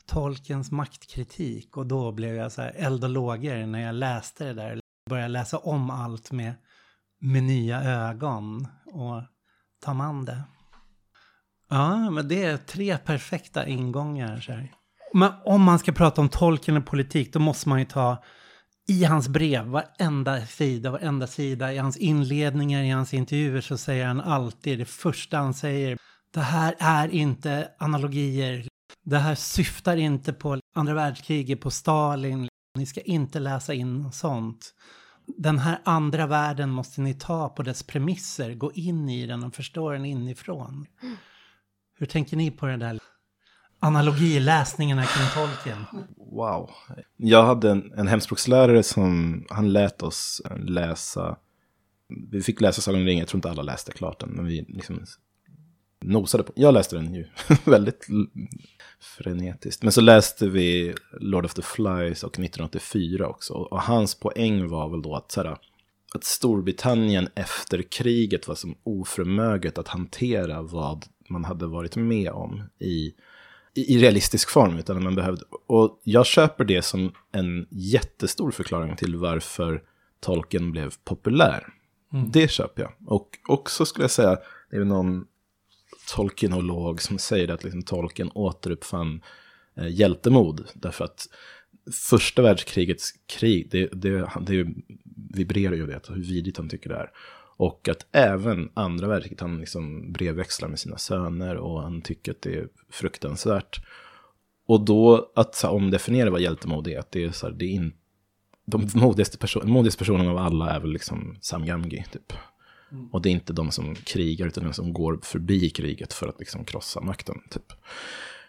tolkens 0.05 0.71
maktkritik. 0.71 1.77
Och 1.77 1.87
då 1.87 2.11
blev 2.11 2.35
jag 2.35 2.51
så 2.51 2.61
här 2.61 2.73
eld 2.75 3.03
och 3.03 3.09
lågor 3.09 3.65
när 3.65 3.79
jag 3.79 3.95
läste 3.95 4.45
det 4.45 4.53
där 4.53 4.79
Började 5.09 5.27
läsa 5.27 5.57
om 5.57 5.89
allt 5.89 6.31
med, 6.31 6.53
med 7.19 7.43
nya 7.43 7.81
ögon 7.83 8.67
och 8.85 9.23
ta 9.81 9.93
man 9.93 10.25
det. 10.25 10.43
Ja, 11.69 12.09
men 12.09 12.27
det 12.27 12.43
är 12.43 12.57
tre 12.57 12.97
perfekta 12.97 13.67
ingångar. 13.67 14.39
Så 14.39 14.51
här. 14.51 14.71
Men 15.13 15.31
om 15.45 15.61
man 15.61 15.79
ska 15.79 15.91
prata 15.91 16.21
om 16.21 16.29
tolken 16.29 16.77
och 16.77 16.85
politik, 16.85 17.33
då 17.33 17.39
måste 17.39 17.69
man 17.69 17.79
ju 17.79 17.85
ta 17.85 18.23
i 18.89 19.03
hans 19.03 19.27
brev, 19.27 19.65
varenda 19.65 20.45
sida, 20.45 20.91
varenda 20.91 21.27
sida, 21.27 21.73
i 21.73 21.77
hans 21.77 21.97
inledningar, 21.97 22.83
i 22.83 22.89
hans 22.89 23.13
intervjuer 23.13 23.61
så 23.61 23.77
säger 23.77 24.05
han 24.05 24.21
alltid, 24.21 24.79
det 24.79 24.85
första 24.85 25.37
han 25.37 25.53
säger, 25.53 25.97
det 26.33 26.39
här 26.39 26.75
är 26.79 27.07
inte 27.07 27.71
analogier, 27.77 28.67
det 29.05 29.17
här 29.17 29.35
syftar 29.35 29.97
inte 29.97 30.33
på 30.33 30.59
andra 30.75 30.93
världskriget, 30.93 31.61
på 31.61 31.71
Stalin, 31.71 32.47
ni 32.77 32.85
ska 32.85 33.01
inte 33.01 33.39
läsa 33.39 33.73
in 33.73 34.11
sånt. 34.11 34.73
Den 35.37 35.59
här 35.59 35.81
andra 35.83 36.27
världen 36.27 36.69
måste 36.69 37.01
ni 37.01 37.13
ta 37.13 37.49
på 37.49 37.63
dess 37.63 37.83
premisser, 37.83 38.53
gå 38.53 38.71
in 38.71 39.09
i 39.09 39.25
den 39.25 39.43
och 39.43 39.55
förstå 39.55 39.91
den 39.91 40.05
inifrån. 40.05 40.85
Hur 41.99 42.05
tänker 42.05 42.37
ni 42.37 42.51
på 42.51 42.65
det 42.65 42.77
där? 42.77 42.99
Analogiläsningarna 43.79 45.05
kring 45.05 45.27
Tolkien. 45.33 45.85
Wow. 46.31 46.69
Jag 47.17 47.43
hade 47.43 47.71
en, 47.71 47.93
en 47.95 48.07
hemspråkslärare 48.07 48.83
som, 48.83 49.45
han 49.49 49.73
lät 49.73 50.03
oss 50.03 50.41
eh, 50.45 50.57
läsa, 50.57 51.37
vi 52.31 52.41
fick 52.41 52.61
läsa 52.61 52.81
Sagan 52.81 53.01
om 53.01 53.07
ringen, 53.07 53.19
jag 53.19 53.27
tror 53.27 53.37
inte 53.37 53.49
alla 53.49 53.61
läste 53.61 53.91
klart 53.91 54.19
den, 54.19 54.29
men 54.29 54.45
vi 54.45 54.65
liksom 54.67 55.05
nosade 56.01 56.43
på, 56.43 56.53
jag 56.55 56.73
läste 56.73 56.95
den 56.95 57.13
ju 57.13 57.27
väldigt 57.65 58.07
frenetiskt. 58.99 59.83
Men 59.83 59.91
så 59.91 60.01
läste 60.01 60.47
vi 60.47 60.93
Lord 61.19 61.45
of 61.45 61.53
the 61.53 61.61
Flies 61.61 62.23
och 62.23 62.39
1984 62.39 63.27
också, 63.27 63.53
och 63.53 63.81
hans 63.81 64.15
poäng 64.15 64.67
var 64.67 64.89
väl 64.89 65.01
då 65.01 65.15
att 65.15 65.31
så 65.31 65.43
här, 65.43 65.57
att 66.13 66.23
Storbritannien 66.23 67.29
efter 67.35 67.81
kriget 67.81 68.47
var 68.47 68.55
som 68.55 68.75
oförmöget 68.83 69.77
att 69.77 69.87
hantera 69.87 70.61
vad 70.61 71.05
man 71.29 71.45
hade 71.45 71.67
varit 71.67 71.95
med 71.95 72.31
om 72.31 72.63
i 72.79 73.13
i, 73.73 73.97
realistisk 73.97 74.49
form, 74.49 74.77
utan 74.77 75.03
man 75.03 75.15
behövde... 75.15 75.43
Och 75.67 76.01
jag 76.03 76.25
köper 76.25 76.65
det 76.65 76.81
som 76.81 77.11
en 77.31 77.67
jättestor 77.69 78.51
förklaring 78.51 78.95
till 78.95 79.15
varför 79.15 79.83
tolken 80.19 80.71
blev 80.71 80.93
populär. 81.03 81.67
Mm. 82.13 82.31
Det 82.31 82.51
köper 82.51 82.81
jag. 82.81 82.91
Och 83.05 83.29
också 83.47 83.85
skulle 83.85 84.03
jag 84.03 84.11
säga, 84.11 84.37
det 84.71 84.77
är 84.77 84.85
någon 84.85 85.25
tolkienolog 86.15 87.01
som 87.01 87.19
säger 87.19 87.47
att 87.47 87.63
liksom 87.63 87.81
tolken 87.81 88.31
återuppfann 88.33 89.21
eh, 89.77 89.87
hjältemod. 89.87 90.65
Därför 90.73 91.05
att 91.05 91.27
första 92.09 92.41
världskrigets 92.41 93.11
krig, 93.37 93.67
det, 93.71 93.89
det, 93.93 94.31
det 94.41 94.67
vibrerar 95.33 95.75
ju 95.75 95.87
det, 95.87 96.01
hur 96.09 96.23
vidigt 96.23 96.57
han 96.57 96.69
tycker 96.69 96.89
det 96.89 96.95
är. 96.95 97.11
Och 97.59 97.89
att 97.89 98.05
även 98.11 98.69
andra 98.73 99.07
verket, 99.07 99.39
han 99.39 99.59
liksom 99.59 100.11
brevväxlar 100.11 100.69
med 100.69 100.79
sina 100.79 100.97
söner 100.97 101.55
och 101.55 101.81
han 101.81 102.01
tycker 102.01 102.31
att 102.31 102.41
det 102.41 102.55
är 102.55 102.67
fruktansvärt. 102.89 103.81
Och 104.65 104.85
då 104.85 105.31
att 105.35 105.55
så, 105.55 105.69
omdefiniera 105.69 106.29
vad 106.29 106.41
hjältemod 106.41 106.87
är, 106.87 106.99
att 106.99 107.11
det 107.11 107.23
är 107.23 107.31
så 107.31 107.47
här, 107.47 107.53
det 107.53 107.65
är 107.65 107.73
inte 107.73 107.97
de 108.65 108.89
modigaste, 108.93 109.37
person, 109.37 109.71
modigaste 109.71 109.99
personerna 109.99 110.31
av 110.31 110.37
alla 110.37 110.69
är 110.71 110.79
väl 110.79 110.91
liksom 110.93 111.37
Sam 111.41 111.65
Gamgi, 111.65 112.03
typ. 112.11 112.33
Mm. 112.91 113.07
Och 113.11 113.21
det 113.21 113.29
är 113.29 113.31
inte 113.31 113.53
de 113.53 113.71
som 113.71 113.95
krigar, 113.95 114.47
utan 114.47 114.63
de 114.63 114.73
som 114.73 114.93
går 114.93 115.19
förbi 115.23 115.69
kriget 115.69 116.13
för 116.13 116.27
att 116.27 116.39
liksom 116.39 116.65
krossa 116.65 117.01
makten, 117.01 117.35
typ. 117.49 117.73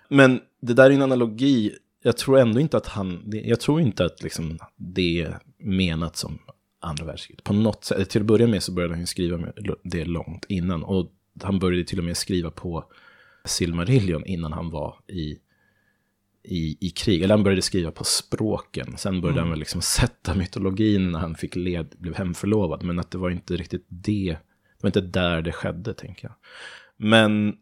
Men 0.08 0.40
det 0.60 0.74
där 0.74 0.90
är 0.90 0.94
en 0.94 1.02
analogi, 1.02 1.72
jag 2.02 2.16
tror 2.16 2.38
ändå 2.38 2.60
inte 2.60 2.76
att 2.76 2.86
han, 2.86 3.22
jag 3.44 3.60
tror 3.60 3.80
inte 3.80 4.04
att 4.04 4.22
liksom 4.22 4.58
det 4.76 5.22
är 5.22 5.38
menat 5.58 6.16
som 6.16 6.38
andra 6.80 7.04
världskriget. 7.04 7.44
På 7.44 7.52
något 7.52 7.84
sätt, 7.84 8.10
till 8.10 8.20
att 8.20 8.26
börja 8.26 8.46
med 8.46 8.62
så 8.62 8.72
började 8.72 8.94
han 8.94 9.06
skriva 9.06 9.52
det 9.82 10.04
långt 10.04 10.44
innan. 10.48 10.82
Och 10.82 11.12
han 11.42 11.58
började 11.58 11.84
till 11.84 11.98
och 11.98 12.04
med 12.04 12.16
skriva 12.16 12.50
på 12.50 12.84
Silmarillion 13.44 14.26
innan 14.26 14.52
han 14.52 14.70
var 14.70 14.96
i, 15.06 15.38
i, 16.42 16.86
i 16.86 16.90
krig. 16.90 17.22
Eller 17.22 17.34
han 17.34 17.44
började 17.44 17.62
skriva 17.62 17.90
på 17.90 18.04
språken. 18.04 18.96
Sen 18.96 19.20
började 19.20 19.40
mm. 19.40 19.44
han 19.44 19.50
väl 19.50 19.58
liksom 19.58 19.82
sätta 19.82 20.34
mytologin 20.34 21.12
när 21.12 21.18
han 21.18 21.34
fick 21.34 21.56
led, 21.56 21.94
blev 21.98 22.14
hemförlovad. 22.14 22.82
Men 22.82 22.98
att 22.98 23.10
det 23.10 23.18
var 23.18 23.30
inte 23.30 23.56
riktigt 23.56 23.86
det, 23.88 24.38
det 24.76 24.82
var 24.82 24.88
inte 24.88 25.00
där 25.00 25.42
det 25.42 25.52
skedde, 25.52 25.94
tänker 25.94 26.28
jag. 26.28 26.34
Men, 26.96 27.56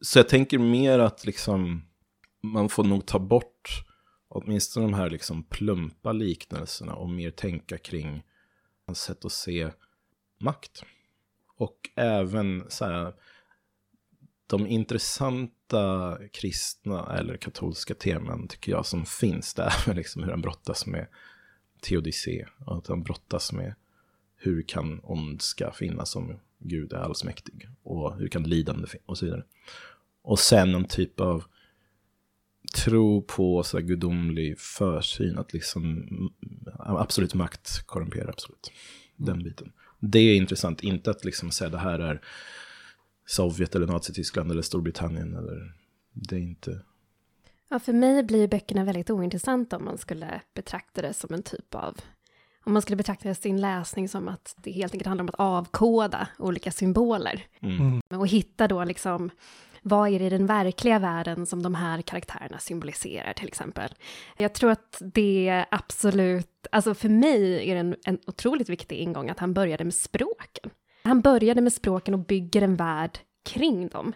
så 0.00 0.18
jag 0.18 0.28
tänker 0.28 0.58
mer 0.58 0.98
att 0.98 1.26
liksom, 1.26 1.82
man 2.42 2.68
får 2.68 2.84
nog 2.84 3.06
ta 3.06 3.18
bort 3.18 3.84
åtminstone 4.30 4.86
de 4.86 4.94
här 4.94 5.10
liksom 5.10 5.42
plumpa 5.42 6.12
liknelserna 6.12 6.94
och 6.94 7.08
mer 7.10 7.30
tänka 7.30 7.78
kring 7.78 8.22
hans 8.86 9.00
sätt 9.00 9.24
att 9.24 9.32
se 9.32 9.70
makt. 10.38 10.84
Och 11.56 11.90
även 11.94 12.64
så 12.68 12.84
här, 12.84 13.14
de 14.46 14.66
intressanta 14.66 16.18
kristna 16.32 17.16
eller 17.18 17.36
katolska 17.36 17.94
teman 17.94 18.48
tycker 18.48 18.72
jag 18.72 18.86
som 18.86 19.06
finns 19.06 19.54
där, 19.54 19.94
liksom 19.94 20.22
hur 20.22 20.30
han 20.30 20.42
brottas 20.42 20.86
med 20.86 21.06
teodicé 21.80 22.46
och 22.66 22.76
att 22.76 22.86
han 22.86 23.02
brottas 23.02 23.52
med 23.52 23.74
hur 24.36 24.62
kan 24.62 25.00
ondska 25.02 25.72
finnas 25.72 26.16
om 26.16 26.40
Gud 26.58 26.92
är 26.92 26.96
allsmäktig 26.98 27.68
och 27.82 28.16
hur 28.16 28.28
kan 28.28 28.42
lidande 28.42 28.86
finnas 28.86 29.06
och 29.06 29.18
så 29.18 29.24
vidare. 29.24 29.44
Och 30.22 30.38
sen 30.38 30.74
en 30.74 30.84
typ 30.84 31.20
av 31.20 31.44
tro 32.74 33.22
på 33.22 33.62
så 33.62 33.78
här 33.78 33.84
gudomlig 33.84 34.58
försyn, 34.58 35.38
att 35.38 35.52
liksom 35.52 36.06
absolut 36.78 37.34
makt 37.34 37.86
korrumperar 37.86 38.28
absolut. 38.28 38.72
Den 39.16 39.34
mm. 39.34 39.44
biten. 39.44 39.72
Det 40.00 40.18
är 40.18 40.36
intressant, 40.36 40.82
inte 40.82 41.10
att 41.10 41.24
liksom 41.24 41.50
säga 41.50 41.70
det 41.70 41.78
här 41.78 41.98
är 41.98 42.20
Sovjet 43.26 43.74
eller 43.74 43.86
Nazityskland 43.86 44.50
eller 44.50 44.62
Storbritannien 44.62 45.36
eller 45.36 45.74
det 46.12 46.36
är 46.36 46.40
inte. 46.40 46.80
Ja, 47.68 47.78
för 47.78 47.92
mig 47.92 48.22
blir 48.22 48.48
böckerna 48.48 48.84
väldigt 48.84 49.10
ointressanta 49.10 49.76
om 49.76 49.84
man 49.84 49.98
skulle 49.98 50.40
betrakta 50.54 51.02
det 51.02 51.12
som 51.12 51.34
en 51.34 51.42
typ 51.42 51.74
av 51.74 52.00
om 52.64 52.72
man 52.72 52.82
skulle 52.82 52.96
betrakta 52.96 53.34
sin 53.34 53.60
läsning 53.60 54.08
som 54.08 54.28
att 54.28 54.56
det 54.62 54.72
helt 54.72 54.94
enkelt 54.94 55.06
handlar 55.06 55.22
om 55.22 55.28
att 55.28 55.40
avkoda 55.40 56.28
olika 56.38 56.70
symboler. 56.70 57.46
Mm. 57.60 57.76
mm. 57.76 58.00
Och 58.20 58.28
hitta 58.28 58.68
då 58.68 58.84
liksom 58.84 59.30
vad 59.82 60.08
är 60.08 60.18
det 60.18 60.24
i 60.24 60.30
den 60.30 60.46
verkliga 60.46 60.98
världen 60.98 61.46
som 61.46 61.62
de 61.62 61.74
här 61.74 62.02
karaktärerna 62.02 62.58
symboliserar 62.58 63.32
till 63.32 63.48
exempel. 63.48 63.94
Jag 64.36 64.52
tror 64.52 64.70
att 64.70 65.02
det 65.14 65.64
absolut, 65.70 66.66
alltså 66.72 66.94
för 66.94 67.08
mig 67.08 67.70
är 67.70 67.74
det 67.74 67.80
en, 67.80 67.96
en 68.04 68.18
otroligt 68.26 68.68
viktig 68.68 68.96
ingång 68.96 69.30
att 69.30 69.38
han 69.38 69.54
började 69.54 69.84
med 69.84 69.94
språken. 69.94 70.70
Han 71.02 71.20
började 71.20 71.60
med 71.60 71.72
språken 71.72 72.14
och 72.14 72.20
bygger 72.20 72.62
en 72.62 72.76
värld 72.76 73.18
kring 73.44 73.88
dem. 73.88 74.12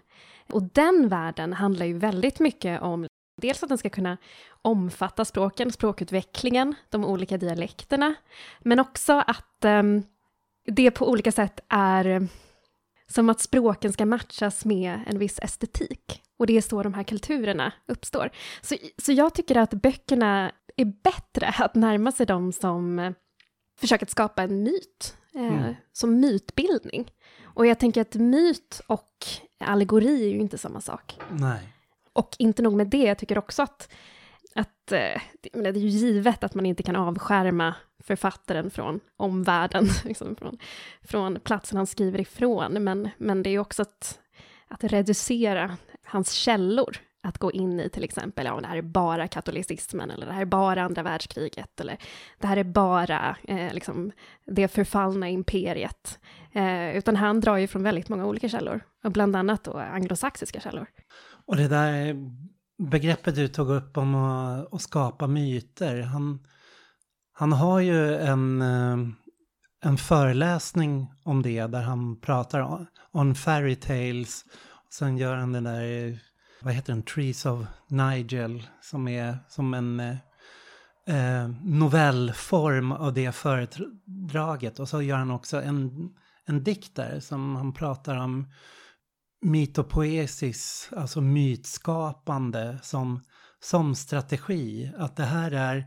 Och 0.52 0.62
den 0.62 1.08
världen 1.08 1.52
handlar 1.52 1.86
ju 1.86 1.98
väldigt 1.98 2.40
mycket 2.40 2.82
om 2.82 3.06
dels 3.36 3.62
att 3.62 3.68
den 3.68 3.78
ska 3.78 3.90
kunna 3.90 4.16
omfatta 4.62 5.24
språken, 5.24 5.72
språkutvecklingen, 5.72 6.74
de 6.90 7.04
olika 7.04 7.38
dialekterna, 7.38 8.14
men 8.60 8.80
också 8.80 9.12
att 9.26 9.64
um, 9.64 10.02
det 10.66 10.90
på 10.90 11.10
olika 11.10 11.32
sätt 11.32 11.60
är 11.68 12.28
som 13.10 13.30
att 13.30 13.40
språken 13.40 13.92
ska 13.92 14.06
matchas 14.06 14.64
med 14.64 15.00
en 15.06 15.18
viss 15.18 15.38
estetik. 15.42 16.22
Och 16.36 16.46
det 16.46 16.56
är 16.56 16.60
så 16.60 16.82
de 16.82 16.94
här 16.94 17.02
kulturerna 17.02 17.72
uppstår. 17.86 18.30
Så, 18.62 18.76
så 18.98 19.12
jag 19.12 19.34
tycker 19.34 19.56
att 19.56 19.70
böckerna 19.70 20.52
är 20.76 20.84
bättre 20.84 21.46
att 21.58 21.74
närma 21.74 22.12
sig 22.12 22.26
dem 22.26 22.52
som 22.52 22.98
eh, 22.98 23.12
försöker 23.78 24.06
skapa 24.06 24.42
en 24.42 24.62
myt, 24.62 25.16
eh, 25.34 25.58
mm. 25.58 25.74
som 25.92 26.20
mytbildning. 26.20 27.10
Och 27.42 27.66
jag 27.66 27.78
tänker 27.78 28.00
att 28.00 28.14
myt 28.14 28.80
och 28.86 29.26
allegori 29.58 30.24
är 30.24 30.28
ju 30.28 30.40
inte 30.40 30.58
samma 30.58 30.80
sak. 30.80 31.18
Nej. 31.30 31.72
Och 32.12 32.36
inte 32.38 32.62
nog 32.62 32.72
med 32.72 32.86
det, 32.86 33.02
jag 33.02 33.18
tycker 33.18 33.38
också 33.38 33.62
att, 33.62 33.92
att 34.54 34.92
eh, 34.92 35.20
det 35.52 35.68
är 35.68 35.72
ju 35.72 35.88
givet 35.88 36.44
att 36.44 36.54
man 36.54 36.66
inte 36.66 36.82
kan 36.82 36.96
avskärma 36.96 37.74
författaren 38.04 38.70
från 38.70 39.00
omvärlden, 39.16 39.88
liksom 40.04 40.36
från, 40.36 40.58
från 41.02 41.40
platsen 41.40 41.76
han 41.76 41.86
skriver 41.86 42.20
ifrån. 42.20 42.72
Men, 42.72 43.10
men 43.18 43.42
det 43.42 43.50
är 43.50 43.58
också 43.58 43.82
att, 43.82 44.20
att 44.68 44.84
reducera 44.84 45.76
hans 46.04 46.32
källor, 46.32 46.96
att 47.22 47.38
gå 47.38 47.52
in 47.52 47.80
i 47.80 47.88
till 47.88 48.04
exempel, 48.04 48.46
ja, 48.46 48.60
det 48.60 48.66
här 48.66 48.76
är 48.76 48.82
bara 48.82 49.28
katolicismen, 49.28 50.10
eller 50.10 50.26
det 50.26 50.32
här 50.32 50.40
är 50.40 50.46
bara 50.46 50.82
andra 50.82 51.02
världskriget, 51.02 51.80
eller 51.80 51.98
det 52.38 52.46
här 52.46 52.56
är 52.56 52.64
bara 52.64 53.36
eh, 53.42 53.74
liksom, 53.74 54.12
det 54.46 54.68
förfallna 54.68 55.28
imperiet. 55.28 56.18
Eh, 56.52 56.96
utan 56.96 57.16
han 57.16 57.40
drar 57.40 57.56
ju 57.56 57.66
från 57.66 57.82
väldigt 57.82 58.08
många 58.08 58.26
olika 58.26 58.48
källor, 58.48 58.80
och 59.04 59.12
bland 59.12 59.36
annat 59.36 59.64
då 59.64 59.78
anglosaxiska 59.78 60.60
källor. 60.60 60.86
Och 61.46 61.56
det 61.56 61.68
där 61.68 62.16
begreppet 62.78 63.34
du 63.34 63.48
tog 63.48 63.70
upp 63.70 63.96
om 63.96 64.14
att, 64.14 64.74
att 64.74 64.82
skapa 64.82 65.26
myter, 65.26 66.02
han 66.02 66.38
han 67.36 67.52
har 67.52 67.80
ju 67.80 68.14
en, 68.14 68.62
eh, 68.62 68.98
en 69.82 69.96
föreläsning 69.96 71.12
om 71.22 71.42
det 71.42 71.66
där 71.66 71.82
han 71.82 72.20
pratar 72.20 72.86
on 73.12 73.34
fairy 73.34 73.76
tales. 73.76 74.44
Sen 74.90 75.18
gör 75.18 75.36
han 75.36 75.52
den 75.52 75.64
där, 75.64 76.18
vad 76.62 76.74
heter 76.74 76.92
den, 76.92 77.02
Trees 77.02 77.46
of 77.46 77.66
Nigel, 77.88 78.62
som 78.80 79.08
är 79.08 79.38
som 79.48 79.74
en 79.74 80.00
eh, 80.00 80.16
eh, 81.06 81.48
novellform 81.62 82.92
av 82.92 83.14
det 83.14 83.32
föredraget. 83.32 84.78
Och 84.78 84.88
så 84.88 85.02
gör 85.02 85.16
han 85.16 85.30
också 85.30 85.62
en, 85.62 86.10
en 86.46 86.64
dikt 86.64 86.94
där 86.94 87.20
som 87.20 87.56
han 87.56 87.72
pratar 87.72 88.16
om 88.16 88.46
mytopoesis, 89.44 90.90
alltså 90.96 91.20
mytskapande 91.20 92.78
som, 92.82 93.20
som 93.60 93.94
strategi. 93.94 94.92
Att 94.98 95.16
det 95.16 95.24
här 95.24 95.50
är 95.50 95.86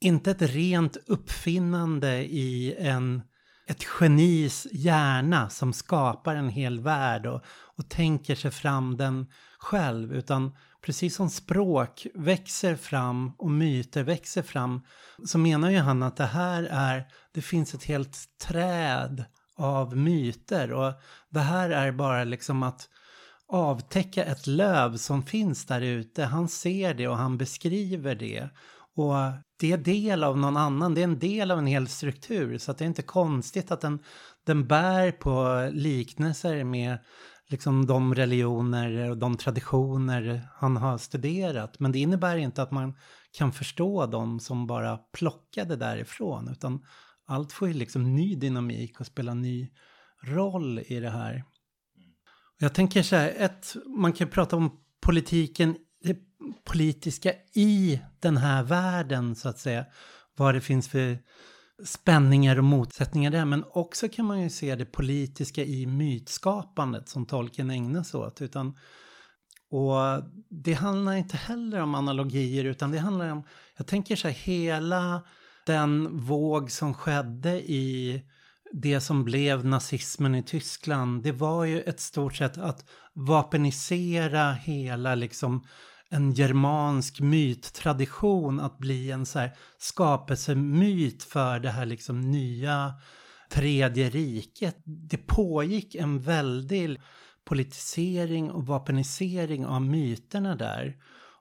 inte 0.00 0.30
ett 0.30 0.42
rent 0.42 0.96
uppfinnande 1.06 2.24
i 2.24 2.76
en, 2.78 3.22
ett 3.66 3.84
genis 3.84 4.66
hjärna 4.72 5.50
som 5.50 5.72
skapar 5.72 6.34
en 6.34 6.48
hel 6.48 6.80
värld 6.80 7.26
och, 7.26 7.42
och 7.76 7.88
tänker 7.88 8.34
sig 8.34 8.50
fram 8.50 8.96
den 8.96 9.26
själv, 9.58 10.14
utan 10.14 10.56
precis 10.82 11.16
som 11.16 11.30
språk 11.30 12.06
växer 12.14 12.76
fram 12.76 13.32
och 13.38 13.50
myter 13.50 14.02
växer 14.02 14.42
fram, 14.42 14.82
så 15.26 15.38
menar 15.38 15.70
ju 15.70 15.78
han 15.78 16.02
att 16.02 16.16
det 16.16 16.26
här 16.26 16.62
är, 16.62 17.04
det 17.32 17.42
finns 17.42 17.74
ett 17.74 17.84
helt 17.84 18.18
träd 18.46 19.24
av 19.56 19.96
myter 19.96 20.72
och 20.72 20.92
det 21.30 21.40
här 21.40 21.70
är 21.70 21.92
bara 21.92 22.24
liksom 22.24 22.62
att 22.62 22.88
avtäcka 23.48 24.24
ett 24.24 24.46
löv 24.46 24.96
som 24.96 25.22
finns 25.22 25.66
där 25.66 25.80
ute. 25.80 26.24
Han 26.24 26.48
ser 26.48 26.94
det 26.94 27.08
och 27.08 27.16
han 27.16 27.38
beskriver 27.38 28.14
det. 28.14 28.48
Och 28.96 29.14
det 29.60 29.72
är 29.72 29.78
del 29.78 30.24
av 30.24 30.38
någon 30.38 30.56
annan, 30.56 30.94
det 30.94 31.00
är 31.00 31.04
en 31.04 31.18
del 31.18 31.50
av 31.50 31.58
en 31.58 31.66
hel 31.66 31.88
struktur. 31.88 32.58
Så 32.58 32.70
att 32.70 32.78
det 32.78 32.84
är 32.84 32.86
inte 32.86 33.02
konstigt 33.02 33.70
att 33.70 33.80
den, 33.80 33.98
den 34.44 34.66
bär 34.66 35.12
på 35.12 35.68
liknelser 35.72 36.64
med 36.64 36.98
liksom 37.48 37.86
de 37.86 38.14
religioner 38.14 39.10
och 39.10 39.18
de 39.18 39.36
traditioner 39.36 40.48
han 40.54 40.76
har 40.76 40.98
studerat. 40.98 41.80
Men 41.80 41.92
det 41.92 41.98
innebär 41.98 42.36
inte 42.36 42.62
att 42.62 42.70
man 42.70 42.94
kan 43.38 43.52
förstå 43.52 44.06
dem 44.06 44.40
som 44.40 44.66
bara 44.66 44.96
plockade 44.96 45.76
därifrån. 45.76 46.48
Utan 46.48 46.82
allt 47.26 47.52
får 47.52 47.68
ju 47.68 47.74
liksom 47.74 48.14
ny 48.14 48.36
dynamik 48.36 49.00
och 49.00 49.06
spela 49.06 49.34
ny 49.34 49.70
roll 50.22 50.78
i 50.78 51.00
det 51.00 51.10
här. 51.10 51.44
Jag 52.58 52.74
tänker 52.74 53.02
så 53.02 53.16
här, 53.16 53.34
ett, 53.36 53.76
man 53.86 54.12
kan 54.12 54.28
prata 54.28 54.56
om 54.56 54.80
politiken, 55.00 55.76
det 56.02 56.18
politiska 56.64 57.32
i 57.54 58.00
den 58.20 58.36
här 58.36 58.62
världen 58.62 59.36
så 59.36 59.48
att 59.48 59.58
säga. 59.58 59.86
Vad 60.38 60.54
det 60.54 60.60
finns 60.60 60.88
för 60.88 61.18
spänningar 61.84 62.58
och 62.58 62.64
motsättningar 62.64 63.30
där. 63.30 63.44
Men 63.44 63.64
också 63.70 64.08
kan 64.08 64.24
man 64.24 64.42
ju 64.42 64.50
se 64.50 64.74
det 64.74 64.84
politiska 64.84 65.64
i 65.64 65.86
mytskapandet 65.86 67.08
som 67.08 67.26
tolken 67.26 67.70
ägnar 67.70 68.02
sig 68.02 68.20
åt. 68.20 68.42
Utan, 68.42 68.78
och 69.70 70.22
det 70.50 70.72
handlar 70.72 71.14
inte 71.14 71.36
heller 71.36 71.80
om 71.80 71.94
analogier 71.94 72.64
utan 72.64 72.90
det 72.90 72.98
handlar 72.98 73.28
om, 73.28 73.42
jag 73.76 73.86
tänker 73.86 74.16
så 74.16 74.28
här, 74.28 74.34
hela 74.34 75.22
den 75.66 76.18
våg 76.18 76.70
som 76.70 76.94
skedde 76.94 77.70
i 77.70 78.22
det 78.72 79.00
som 79.00 79.24
blev 79.24 79.64
nazismen 79.64 80.34
i 80.34 80.42
Tyskland, 80.42 81.22
det 81.22 81.32
var 81.32 81.64
ju 81.64 81.80
ett 81.80 82.00
stort 82.00 82.36
sätt 82.36 82.58
att 82.58 82.84
vapenisera 83.14 84.52
hela 84.52 85.14
liksom 85.14 85.66
en 86.08 86.32
germansk 86.32 87.20
myttradition 87.20 88.60
att 88.60 88.78
bli 88.78 89.10
en 89.10 89.26
så 89.26 89.38
här 89.38 89.56
skapelsemyt 89.78 91.22
för 91.22 91.60
det 91.60 91.70
här 91.70 91.86
liksom 91.86 92.20
nya 92.20 92.94
tredje 93.50 94.10
riket. 94.10 94.76
Det 94.84 95.16
pågick 95.16 95.94
en 95.94 96.20
väldig 96.20 97.00
politisering 97.44 98.50
och 98.50 98.66
vapenisering 98.66 99.66
av 99.66 99.82
myterna 99.82 100.56
där. 100.56 100.96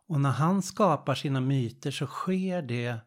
Och 0.07 0.21
när 0.21 0.31
han 0.31 0.61
skapar 0.61 1.15
sina 1.15 1.41
myter 1.41 1.91
så 1.91 2.07
sker 2.07 2.61
det 2.61 2.99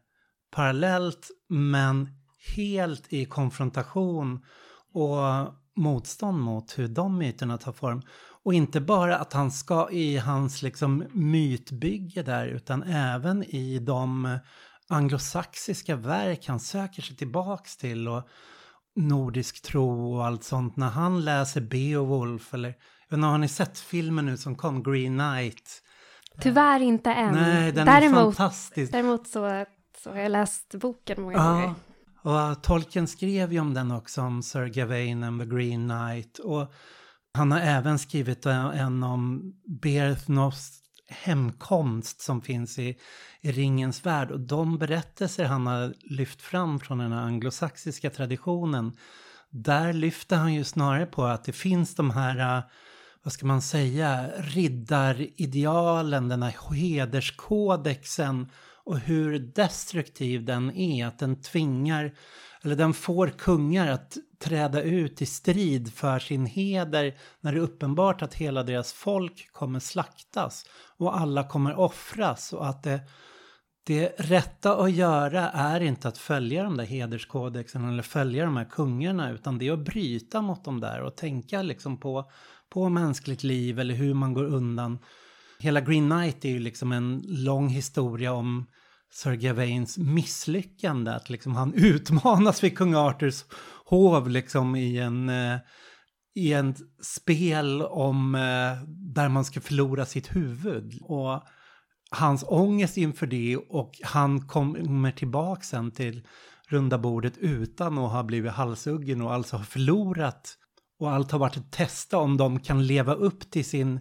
parallellt 0.51 1.27
men 1.49 2.09
helt 2.55 3.13
i 3.13 3.25
konfrontation 3.25 4.45
och 4.93 5.53
motstånd 5.75 6.39
mot 6.39 6.79
hur 6.79 6.87
de 6.87 7.17
myterna 7.17 7.57
tar 7.57 7.71
form. 7.71 8.01
Och 8.43 8.53
inte 8.53 8.81
bara 8.81 9.17
att 9.17 9.33
han 9.33 9.51
ska 9.51 9.89
i 9.91 10.17
hans 10.17 10.61
liksom 10.61 11.03
mytbygge 11.13 12.23
där 12.23 12.47
utan 12.47 12.83
även 12.83 13.43
i 13.43 13.79
de 13.79 14.39
anglosaxiska 14.87 15.95
verk 15.95 16.47
han 16.47 16.59
söker 16.59 17.01
sig 17.01 17.15
tillbaks 17.15 17.77
till 17.77 18.07
och 18.07 18.27
nordisk 18.95 19.61
tro 19.61 20.15
och 20.15 20.25
allt 20.25 20.43
sånt. 20.43 20.77
När 20.77 20.89
han 20.89 21.25
läser 21.25 21.61
Beowulf 21.61 22.53
eller, 22.53 22.75
jag 23.09 23.17
vet 23.17 23.25
har 23.25 23.37
ni 23.37 23.47
sett 23.47 23.79
filmen 23.79 24.25
nu 24.25 24.37
som 24.37 24.55
kom, 24.55 24.83
Green 24.83 25.17
Knight? 25.19 25.83
Tyvärr 26.41 26.79
inte 26.79 27.11
än. 27.11 27.33
Nej, 27.33 27.71
den 27.71 27.85
däremot, 27.85 28.17
är 28.17 28.23
fantastisk. 28.23 28.91
Däremot 28.91 29.27
så, 29.27 29.65
så 30.03 30.09
har 30.09 30.17
jag 30.17 30.31
läst 30.31 30.75
boken 30.75 31.21
många 31.21 31.37
ja, 31.37 31.53
gånger. 31.53 31.73
Och 32.21 32.63
Tolkien 32.63 33.07
skrev 33.07 33.53
ju 33.53 33.59
om 33.59 33.73
den 33.73 33.91
också, 33.91 34.21
om 34.21 34.43
Sir 34.43 34.65
Gawain 34.65 35.23
and 35.23 35.41
the 35.41 35.47
Green 35.47 35.89
Knight. 35.89 36.39
Och 36.39 36.73
han 37.33 37.51
har 37.51 37.59
även 37.59 37.99
skrivit 37.99 38.45
en 38.45 39.03
om 39.03 39.53
Berthnos 39.81 40.79
hemkomst 41.07 42.21
som 42.21 42.41
finns 42.41 42.79
i, 42.79 42.97
i 43.41 43.51
Ringens 43.51 44.05
värld. 44.05 44.31
Och 44.31 44.39
de 44.39 44.77
berättelser 44.77 45.45
han 45.45 45.67
har 45.67 45.93
lyft 46.01 46.41
fram 46.41 46.79
från 46.79 46.97
den 46.97 47.13
anglosaxiska 47.13 48.09
traditionen, 48.09 48.91
där 49.49 49.93
lyfter 49.93 50.35
han 50.35 50.53
ju 50.53 50.63
snarare 50.63 51.05
på 51.05 51.25
att 51.25 51.43
det 51.43 51.53
finns 51.53 51.95
de 51.95 52.11
här, 52.11 52.63
vad 53.23 53.33
ska 53.33 53.45
man 53.45 53.61
säga, 53.61 54.29
riddaridealen, 54.37 56.27
den 56.27 56.43
här 56.43 56.73
hederskodexen 56.73 58.47
och 58.89 58.99
hur 58.99 59.39
destruktiv 59.39 60.45
den 60.45 60.71
är, 60.71 61.05
att 61.05 61.19
den 61.19 61.41
tvingar, 61.41 62.11
eller 62.61 62.75
den 62.75 62.93
får 62.93 63.27
kungar 63.27 63.87
att 63.87 64.17
träda 64.39 64.81
ut 64.81 65.21
i 65.21 65.25
strid 65.25 65.93
för 65.93 66.19
sin 66.19 66.45
heder 66.45 67.17
när 67.41 67.51
det 67.51 67.57
är 67.57 67.61
uppenbart 67.61 68.21
att 68.21 68.33
hela 68.33 68.63
deras 68.63 68.93
folk 68.93 69.49
kommer 69.51 69.79
slaktas 69.79 70.65
och 70.97 71.19
alla 71.19 71.47
kommer 71.47 71.79
offras 71.79 72.53
och 72.53 72.67
att 72.69 72.83
det, 72.83 73.01
det 73.83 74.07
rätta 74.17 74.77
att 74.77 74.91
göra 74.91 75.49
är 75.49 75.79
inte 75.81 76.07
att 76.07 76.17
följa 76.17 76.63
de 76.63 76.77
där 76.77 76.85
hederskodexen 76.85 77.89
eller 77.89 78.03
följa 78.03 78.45
de 78.45 78.57
här 78.57 78.69
kungarna 78.69 79.31
utan 79.31 79.57
det 79.57 79.67
är 79.67 79.73
att 79.73 79.85
bryta 79.85 80.41
mot 80.41 80.63
dem 80.63 80.79
där 80.79 81.01
och 81.01 81.15
tänka 81.15 81.61
liksom 81.61 81.99
på, 81.99 82.31
på 82.69 82.89
mänskligt 82.89 83.43
liv 83.43 83.79
eller 83.79 83.95
hur 83.95 84.13
man 84.13 84.33
går 84.33 84.45
undan. 84.45 84.99
Hela 85.61 85.81
Green 85.81 86.09
Knight 86.09 86.45
är 86.45 86.49
ju 86.49 86.59
liksom 86.59 86.91
en 86.91 87.23
lång 87.27 87.69
historia 87.69 88.33
om 88.33 88.65
Sir 89.11 89.35
Gawains 89.35 89.97
misslyckande. 89.97 91.11
Att 91.11 91.29
liksom 91.29 91.55
han 91.55 91.73
utmanas 91.75 92.63
vid 92.63 92.77
kung 92.77 92.95
Arthurs 92.95 93.45
hov 93.85 94.29
liksom 94.29 94.75
i 94.75 94.97
en, 94.97 95.29
eh, 95.29 95.57
i 96.35 96.53
en 96.53 96.75
spel 97.01 97.81
om 97.81 98.35
eh, 98.35 98.83
där 98.87 99.29
man 99.29 99.45
ska 99.45 99.61
förlora 99.61 100.05
sitt 100.05 100.35
huvud. 100.35 100.99
Och 101.01 101.43
hans 102.11 102.43
ångest 102.47 102.97
inför 102.97 103.27
det 103.27 103.57
och 103.57 103.91
han 104.03 104.47
kommer 104.47 105.11
tillbaka 105.11 105.61
sen 105.61 105.91
till 105.91 106.27
runda 106.67 106.97
bordet 106.97 107.37
utan 107.37 107.97
att 107.97 108.11
ha 108.11 108.23
blivit 108.23 108.51
halshuggen 108.51 109.21
och 109.21 109.33
alltså 109.33 109.57
har 109.57 109.63
förlorat. 109.63 110.55
Och 110.99 111.11
allt 111.11 111.31
har 111.31 111.39
varit 111.39 111.57
att 111.57 111.71
testa 111.71 112.17
om 112.17 112.37
de 112.37 112.59
kan 112.59 112.87
leva 112.87 113.13
upp 113.13 113.51
till 113.51 113.65
sin 113.65 113.99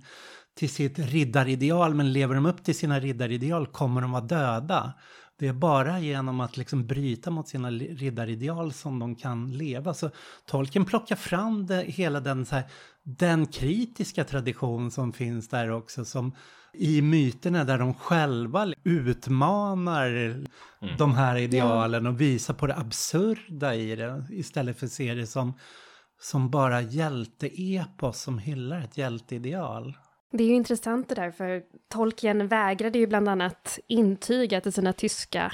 till 0.58 0.70
sitt 0.70 0.98
riddarideal, 0.98 1.94
men 1.94 2.12
lever 2.12 2.34
de 2.34 2.46
upp 2.46 2.64
till 2.64 2.74
sina 2.74 3.00
riddarideal 3.00 3.66
kommer 3.66 4.00
de 4.00 4.10
vara 4.10 4.22
döda. 4.22 4.92
Det 5.38 5.48
är 5.48 5.52
bara 5.52 6.00
genom 6.00 6.40
att 6.40 6.56
liksom 6.56 6.86
bryta 6.86 7.30
mot 7.30 7.48
sina 7.48 7.70
riddarideal 7.70 8.72
som 8.72 8.98
de 8.98 9.14
kan 9.14 9.52
leva. 9.52 9.94
Så 9.94 10.10
tolken 10.46 10.84
plockar 10.84 11.16
fram 11.16 11.66
det, 11.66 11.82
hela 11.82 12.20
den, 12.20 12.46
så 12.46 12.54
här, 12.54 12.64
den 13.02 13.46
kritiska 13.46 14.24
tradition 14.24 14.90
som 14.90 15.12
finns 15.12 15.48
där 15.48 15.70
också. 15.70 16.04
Som 16.04 16.32
i 16.72 17.02
myterna 17.02 17.64
där 17.64 17.78
de 17.78 17.94
själva 17.94 18.72
utmanar 18.84 20.08
mm. 20.08 20.46
de 20.98 21.14
här 21.14 21.36
idealen 21.36 22.06
och 22.06 22.20
visar 22.20 22.54
på 22.54 22.66
det 22.66 22.76
absurda 22.76 23.74
i 23.74 23.96
det. 23.96 24.26
Istället 24.30 24.78
för 24.78 24.86
att 24.86 24.92
se 24.92 25.14
det 25.14 25.26
som, 25.26 25.52
som 26.20 26.50
bara 26.50 26.80
hjälteepos 26.80 28.20
som 28.20 28.38
hyllar 28.38 28.80
ett 28.80 28.98
hjälteideal. 28.98 29.96
Det 30.30 30.44
är 30.44 30.48
ju 30.48 30.54
intressant 30.54 31.08
det 31.08 31.14
där, 31.14 31.30
för 31.30 31.62
Tolkien 31.88 32.48
vägrade 32.48 32.98
ju 32.98 33.06
bland 33.06 33.28
annat 33.28 33.78
intyga 33.86 34.60
till 34.60 34.72
sina 34.72 34.92
tyska 34.92 35.52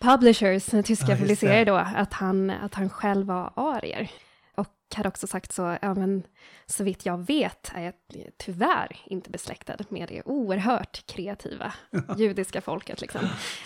publishers, 0.00 0.66
tyska 0.84 1.12
ja, 1.12 1.16
publicerare 1.16 1.64
då, 1.64 1.74
att 1.74 2.12
han, 2.12 2.50
att 2.50 2.74
han 2.74 2.90
själv 2.90 3.26
var 3.26 3.52
arier. 3.56 4.10
Och 4.54 4.68
hade 4.96 5.08
också 5.08 5.26
sagt 5.26 5.52
så, 5.52 5.76
ja 5.82 5.94
men 5.94 6.22
så 6.66 6.84
vitt 6.84 7.06
jag 7.06 7.26
vet 7.26 7.72
är 7.74 7.82
jag 7.82 7.94
tyvärr 8.36 8.96
inte 9.04 9.30
besläktad 9.30 9.76
med 9.88 10.08
det 10.08 10.22
oerhört 10.24 11.06
kreativa 11.06 11.72
judiska 12.18 12.60
folket 12.60 13.00
liksom. 13.00 13.20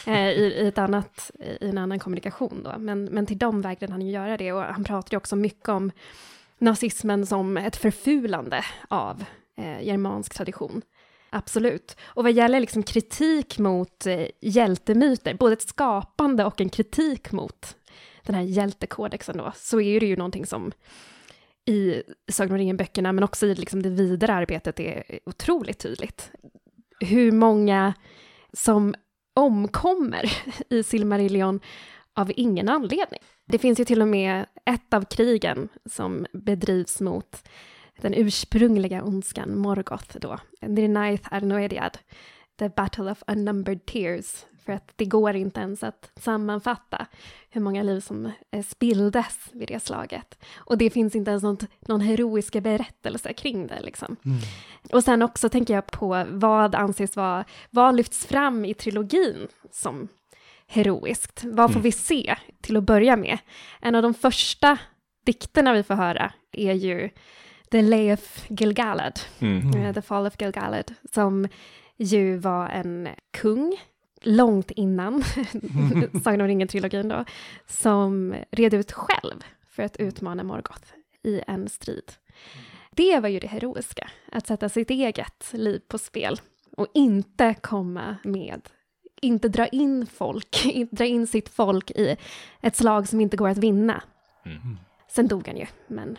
Eh, 0.06 0.28
i, 0.28 0.54
i, 0.62 0.68
ett 0.68 0.78
annat, 0.78 1.30
I 1.60 1.68
en 1.68 1.78
annan 1.78 1.98
kommunikation 1.98 2.62
då. 2.64 2.74
Men, 2.78 3.04
men 3.04 3.26
till 3.26 3.38
dem 3.38 3.60
vägrade 3.60 3.92
han 3.92 4.02
ju 4.02 4.10
göra 4.12 4.36
det 4.36 4.52
och 4.52 4.62
han 4.62 4.84
pratade 4.84 5.16
också 5.16 5.36
mycket 5.36 5.68
om 5.68 5.90
nazismen 6.58 7.26
som 7.26 7.56
ett 7.56 7.76
förfulande 7.76 8.64
av 8.88 9.24
eh, 9.56 9.82
germansk 9.82 10.34
tradition. 10.34 10.82
Absolut. 11.30 11.96
Och 12.02 12.22
vad 12.24 12.32
gäller 12.32 12.60
liksom 12.60 12.82
kritik 12.82 13.58
mot 13.58 14.06
eh, 14.06 14.26
hjältemyter, 14.40 15.34
både 15.34 15.52
ett 15.52 15.68
skapande 15.68 16.44
och 16.44 16.60
en 16.60 16.68
kritik 16.68 17.32
mot 17.32 17.76
den 18.22 18.34
här 18.34 18.42
hjältekodexen 18.42 19.36
då, 19.36 19.52
så 19.56 19.80
är 19.80 20.00
det 20.00 20.06
ju 20.06 20.16
någonting 20.16 20.46
som 20.46 20.72
i 21.66 22.02
Sagan 22.28 22.52
om 22.52 22.58
ringen-böckerna, 22.58 23.12
men 23.12 23.24
också 23.24 23.46
i 23.46 23.54
liksom 23.54 23.82
det 23.82 23.90
vidare 23.90 24.34
arbetet 24.34 24.80
är 24.80 25.18
otroligt 25.26 25.78
tydligt. 25.78 26.30
Hur 27.00 27.32
många 27.32 27.94
som 28.52 28.94
omkommer 29.34 30.32
i 30.70 30.82
Silmarillion 30.82 31.60
av 32.14 32.32
ingen 32.36 32.68
anledning. 32.68 33.20
Det 33.46 33.58
finns 33.58 33.80
ju 33.80 33.84
till 33.84 34.02
och 34.02 34.08
med 34.08 34.46
ett 34.66 34.94
av 34.94 35.04
krigen 35.04 35.68
som 35.90 36.26
bedrivs 36.32 37.00
mot 37.00 37.48
den 38.00 38.14
ursprungliga 38.14 39.02
ondskan 39.02 39.58
Morgoth 39.58 40.18
då, 40.18 40.38
The 40.60 40.88
Ninth 40.88 41.34
Arnoediad, 41.34 41.98
The 42.58 42.68
Battle 42.68 43.10
of 43.10 43.22
Unnumbered 43.26 43.86
Tears, 43.86 44.44
för 44.64 44.72
att 44.72 44.92
det 44.96 45.04
går 45.04 45.36
inte 45.36 45.60
ens 45.60 45.82
att 45.82 46.10
sammanfatta 46.16 47.06
hur 47.50 47.60
många 47.60 47.82
liv 47.82 48.00
som 48.00 48.30
eh, 48.50 48.64
spilldes 48.64 49.48
vid 49.52 49.68
det 49.68 49.82
slaget. 49.82 50.38
Och 50.56 50.78
det 50.78 50.90
finns 50.90 51.14
inte 51.14 51.30
ens 51.30 51.42
något, 51.42 51.64
någon 51.80 52.00
heroiska 52.00 52.60
berättelse 52.60 53.32
kring 53.32 53.66
det. 53.66 53.80
Liksom. 53.80 54.16
Mm. 54.24 54.38
Och 54.92 55.04
sen 55.04 55.22
också 55.22 55.48
tänker 55.48 55.74
jag 55.74 55.86
på 55.86 56.24
vad 56.28 56.74
anses 56.74 57.16
vara, 57.16 57.44
vad 57.70 57.96
lyfts 57.96 58.26
fram 58.26 58.64
i 58.64 58.74
trilogin 58.74 59.48
som 59.70 60.08
heroiskt? 60.66 61.44
Vad 61.44 61.70
får 61.70 61.80
mm. 61.80 61.82
vi 61.82 61.92
se 61.92 62.36
till 62.60 62.76
att 62.76 62.84
börja 62.84 63.16
med? 63.16 63.38
En 63.80 63.94
av 63.94 64.02
de 64.02 64.14
första 64.14 64.78
dikterna 65.26 65.72
vi 65.72 65.82
får 65.82 65.94
höra 65.94 66.32
är 66.52 66.72
ju 66.72 67.10
The 67.70 67.82
Lay 67.82 68.12
of 68.12 68.46
Gilgalad, 68.48 69.20
mm. 69.38 69.76
uh, 69.76 69.92
The 69.92 70.02
Fall 70.02 70.26
of 70.26 70.34
Gilgalad, 70.40 70.94
som 71.12 71.48
ju 71.96 72.36
var 72.36 72.68
en 72.68 73.08
kung 73.30 73.76
långt 74.22 74.70
innan 74.70 75.22
Sagan 76.24 76.40
om 76.40 76.46
ringen-trilogin 76.46 77.08
då, 77.08 77.24
som 77.66 78.34
red 78.50 78.74
ut 78.74 78.92
själv 78.92 79.44
för 79.68 79.82
att 79.82 79.96
utmana 79.96 80.42
Morgoth 80.42 80.94
i 81.22 81.42
en 81.46 81.68
strid. 81.68 82.12
Det 82.90 83.20
var 83.20 83.28
ju 83.28 83.38
det 83.38 83.46
heroiska, 83.46 84.10
att 84.32 84.46
sätta 84.46 84.68
sitt 84.68 84.90
eget 84.90 85.52
liv 85.52 85.80
på 85.88 85.98
spel 85.98 86.40
och 86.76 86.86
inte 86.94 87.54
komma 87.54 88.16
med, 88.24 88.68
inte 89.20 89.48
dra 89.48 89.66
in 89.66 90.06
folk, 90.06 90.66
inte 90.72 90.96
dra 90.96 91.04
in 91.04 91.26
sitt 91.26 91.48
folk 91.48 91.90
i 91.90 92.16
ett 92.60 92.76
slag 92.76 93.08
som 93.08 93.20
inte 93.20 93.36
går 93.36 93.48
att 93.48 93.58
vinna. 93.58 94.02
Mm. 94.44 94.78
Sen 95.08 95.28
dog 95.28 95.48
han 95.48 95.56
ju, 95.56 95.66
men 95.86 96.18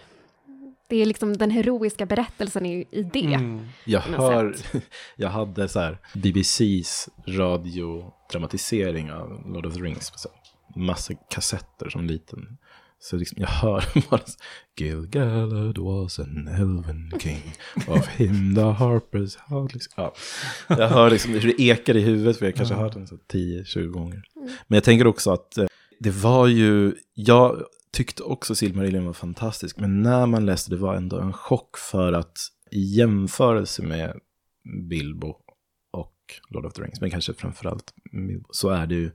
det 0.87 1.01
är 1.01 1.05
liksom 1.05 1.37
den 1.37 1.51
heroiska 1.51 2.05
berättelsen 2.05 2.65
i, 2.65 2.87
i 2.91 3.03
det. 3.03 3.33
Mm. 3.33 3.65
Jag 3.85 3.99
hör, 3.99 4.55
jag 5.15 5.29
hade 5.29 5.67
så 5.67 5.79
här 5.79 5.99
BBCs 6.13 7.09
radiodramatisering 7.27 9.11
av 9.11 9.53
Lord 9.53 9.65
of 9.65 9.73
the 9.73 9.79
Rings. 9.79 10.11
Så 10.15 10.29
massa 10.75 11.13
kassetter 11.13 11.89
som 11.89 12.05
liten. 12.05 12.57
Så 12.99 13.15
liksom, 13.15 13.37
jag 13.41 13.47
hör 13.47 13.83
bara 14.09 14.21
Gilgalad 14.79 15.77
was 15.77 16.19
an 16.19 16.47
elven 16.47 17.19
king 17.19 17.53
of 17.87 18.07
him 18.07 18.55
the 18.55 18.61
harpers 18.61 19.35
heart. 19.35 19.73
Liksom. 19.73 19.93
Ja. 19.95 20.13
Jag 20.67 20.89
hör 20.89 21.09
liksom 21.09 21.33
hur 21.33 21.41
det 21.41 21.61
ekar 21.61 21.97
i 21.97 22.01
huvudet 22.01 22.37
för 22.37 22.45
jag 22.45 22.55
kanske 22.55 22.75
har 22.75 22.83
hört 22.83 22.93
den 22.93 23.07
så 23.07 23.15
10-20 23.15 23.87
gånger. 23.87 24.23
Mm. 24.35 24.49
Men 24.67 24.75
jag 24.75 24.83
tänker 24.83 25.07
också 25.07 25.31
att 25.31 25.57
eh, 25.57 25.65
det 25.99 26.11
var 26.11 26.47
ju, 26.47 26.93
jag 27.13 27.63
tyckte 27.95 28.23
också 28.23 28.55
Silmarillion 28.55 29.05
var 29.05 29.13
fantastisk, 29.13 29.77
men 29.77 30.01
när 30.01 30.25
man 30.25 30.45
läste 30.45 30.69
det 30.69 30.77
var 30.77 30.95
ändå 30.95 31.19
en 31.19 31.33
chock 31.33 31.77
för 31.77 32.13
att 32.13 32.37
i 32.71 32.79
jämförelse 32.79 33.83
med 33.83 34.19
Bilbo 34.89 35.35
och 35.91 36.15
Lord 36.49 36.65
of 36.65 36.73
the 36.73 36.81
Rings, 36.81 37.01
men 37.01 37.11
kanske 37.11 37.33
framförallt 37.33 37.93
Bilbo, 38.11 38.49
så 38.51 38.69
är 38.69 38.87
det 38.87 38.95
ju, 38.95 39.11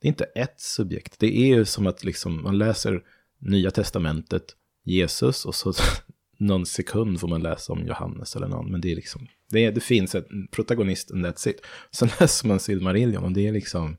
det 0.00 0.06
är 0.06 0.08
inte 0.08 0.24
ett 0.24 0.60
subjekt. 0.60 1.18
Det 1.18 1.36
är 1.36 1.46
ju 1.46 1.64
som 1.64 1.86
att 1.86 2.04
liksom, 2.04 2.42
man 2.42 2.58
läser 2.58 3.02
Nya 3.38 3.70
Testamentet, 3.70 4.56
Jesus, 4.84 5.44
och 5.44 5.54
så 5.54 5.72
någon 6.38 6.66
sekund 6.66 7.20
får 7.20 7.28
man 7.28 7.42
läsa 7.42 7.72
om 7.72 7.86
Johannes 7.86 8.36
eller 8.36 8.48
någon, 8.48 8.70
men 8.70 8.80
det 8.80 8.92
är 8.92 8.96
liksom, 8.96 9.26
det, 9.50 9.64
är, 9.64 9.72
det 9.72 9.80
finns 9.80 10.14
en 10.14 10.48
protagonist 10.50 11.10
and 11.10 11.26
that's 11.26 11.48
it. 11.48 11.60
Sen 11.90 12.08
läser 12.20 12.48
man 12.48 12.60
Silmarillion 12.60 13.24
och 13.24 13.32
det 13.32 13.48
är 13.48 13.52
liksom, 13.52 13.96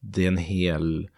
det 0.00 0.24
är 0.24 0.28
en 0.28 0.36
hel 0.36 1.08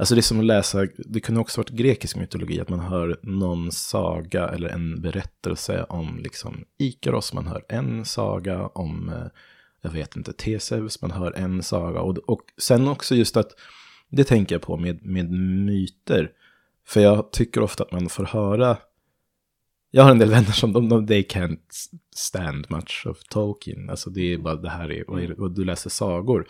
Alltså 0.00 0.14
det 0.14 0.18
är 0.18 0.22
som 0.22 0.38
att 0.40 0.44
läsa, 0.44 0.86
det 0.96 1.20
kunde 1.20 1.40
också 1.40 1.60
varit 1.60 1.70
grekisk 1.70 2.16
mytologi, 2.16 2.60
att 2.60 2.68
man 2.68 2.80
hör 2.80 3.20
någon 3.22 3.72
saga 3.72 4.48
eller 4.48 4.68
en 4.68 5.02
berättelse 5.02 5.84
om 5.84 6.18
liksom 6.18 6.64
Ikaros, 6.78 7.32
man 7.32 7.46
hör 7.46 7.64
en 7.68 8.04
saga 8.04 8.66
om, 8.66 9.08
eh, 9.08 9.26
jag 9.82 9.90
vet 9.90 10.16
inte, 10.16 10.32
Teseus, 10.32 11.02
man 11.02 11.10
hör 11.10 11.32
en 11.32 11.62
saga. 11.62 12.00
Och, 12.00 12.18
och 12.18 12.40
sen 12.58 12.88
också 12.88 13.14
just 13.14 13.36
att, 13.36 13.52
det 14.08 14.24
tänker 14.24 14.54
jag 14.54 14.62
på 14.62 14.76
med, 14.76 15.06
med 15.06 15.30
myter, 15.66 16.30
för 16.86 17.00
jag 17.00 17.32
tycker 17.32 17.62
ofta 17.62 17.84
att 17.84 17.92
man 17.92 18.08
får 18.08 18.24
höra, 18.24 18.76
jag 19.90 20.02
har 20.02 20.10
en 20.10 20.18
del 20.18 20.30
vänner 20.30 20.52
som, 20.52 20.72
de, 20.72 20.88
de 20.88 21.06
they 21.06 21.22
can't 21.22 21.58
stand 22.14 22.66
much 22.70 23.06
of 23.06 23.18
Tolkien, 23.30 23.90
alltså 23.90 24.10
det 24.10 24.32
är 24.32 24.38
bara 24.38 24.56
det 24.56 24.70
här 24.70 24.92
är, 24.92 25.10
och, 25.10 25.18
och 25.38 25.50
du 25.50 25.64
läser 25.64 25.90
sagor. 25.90 26.46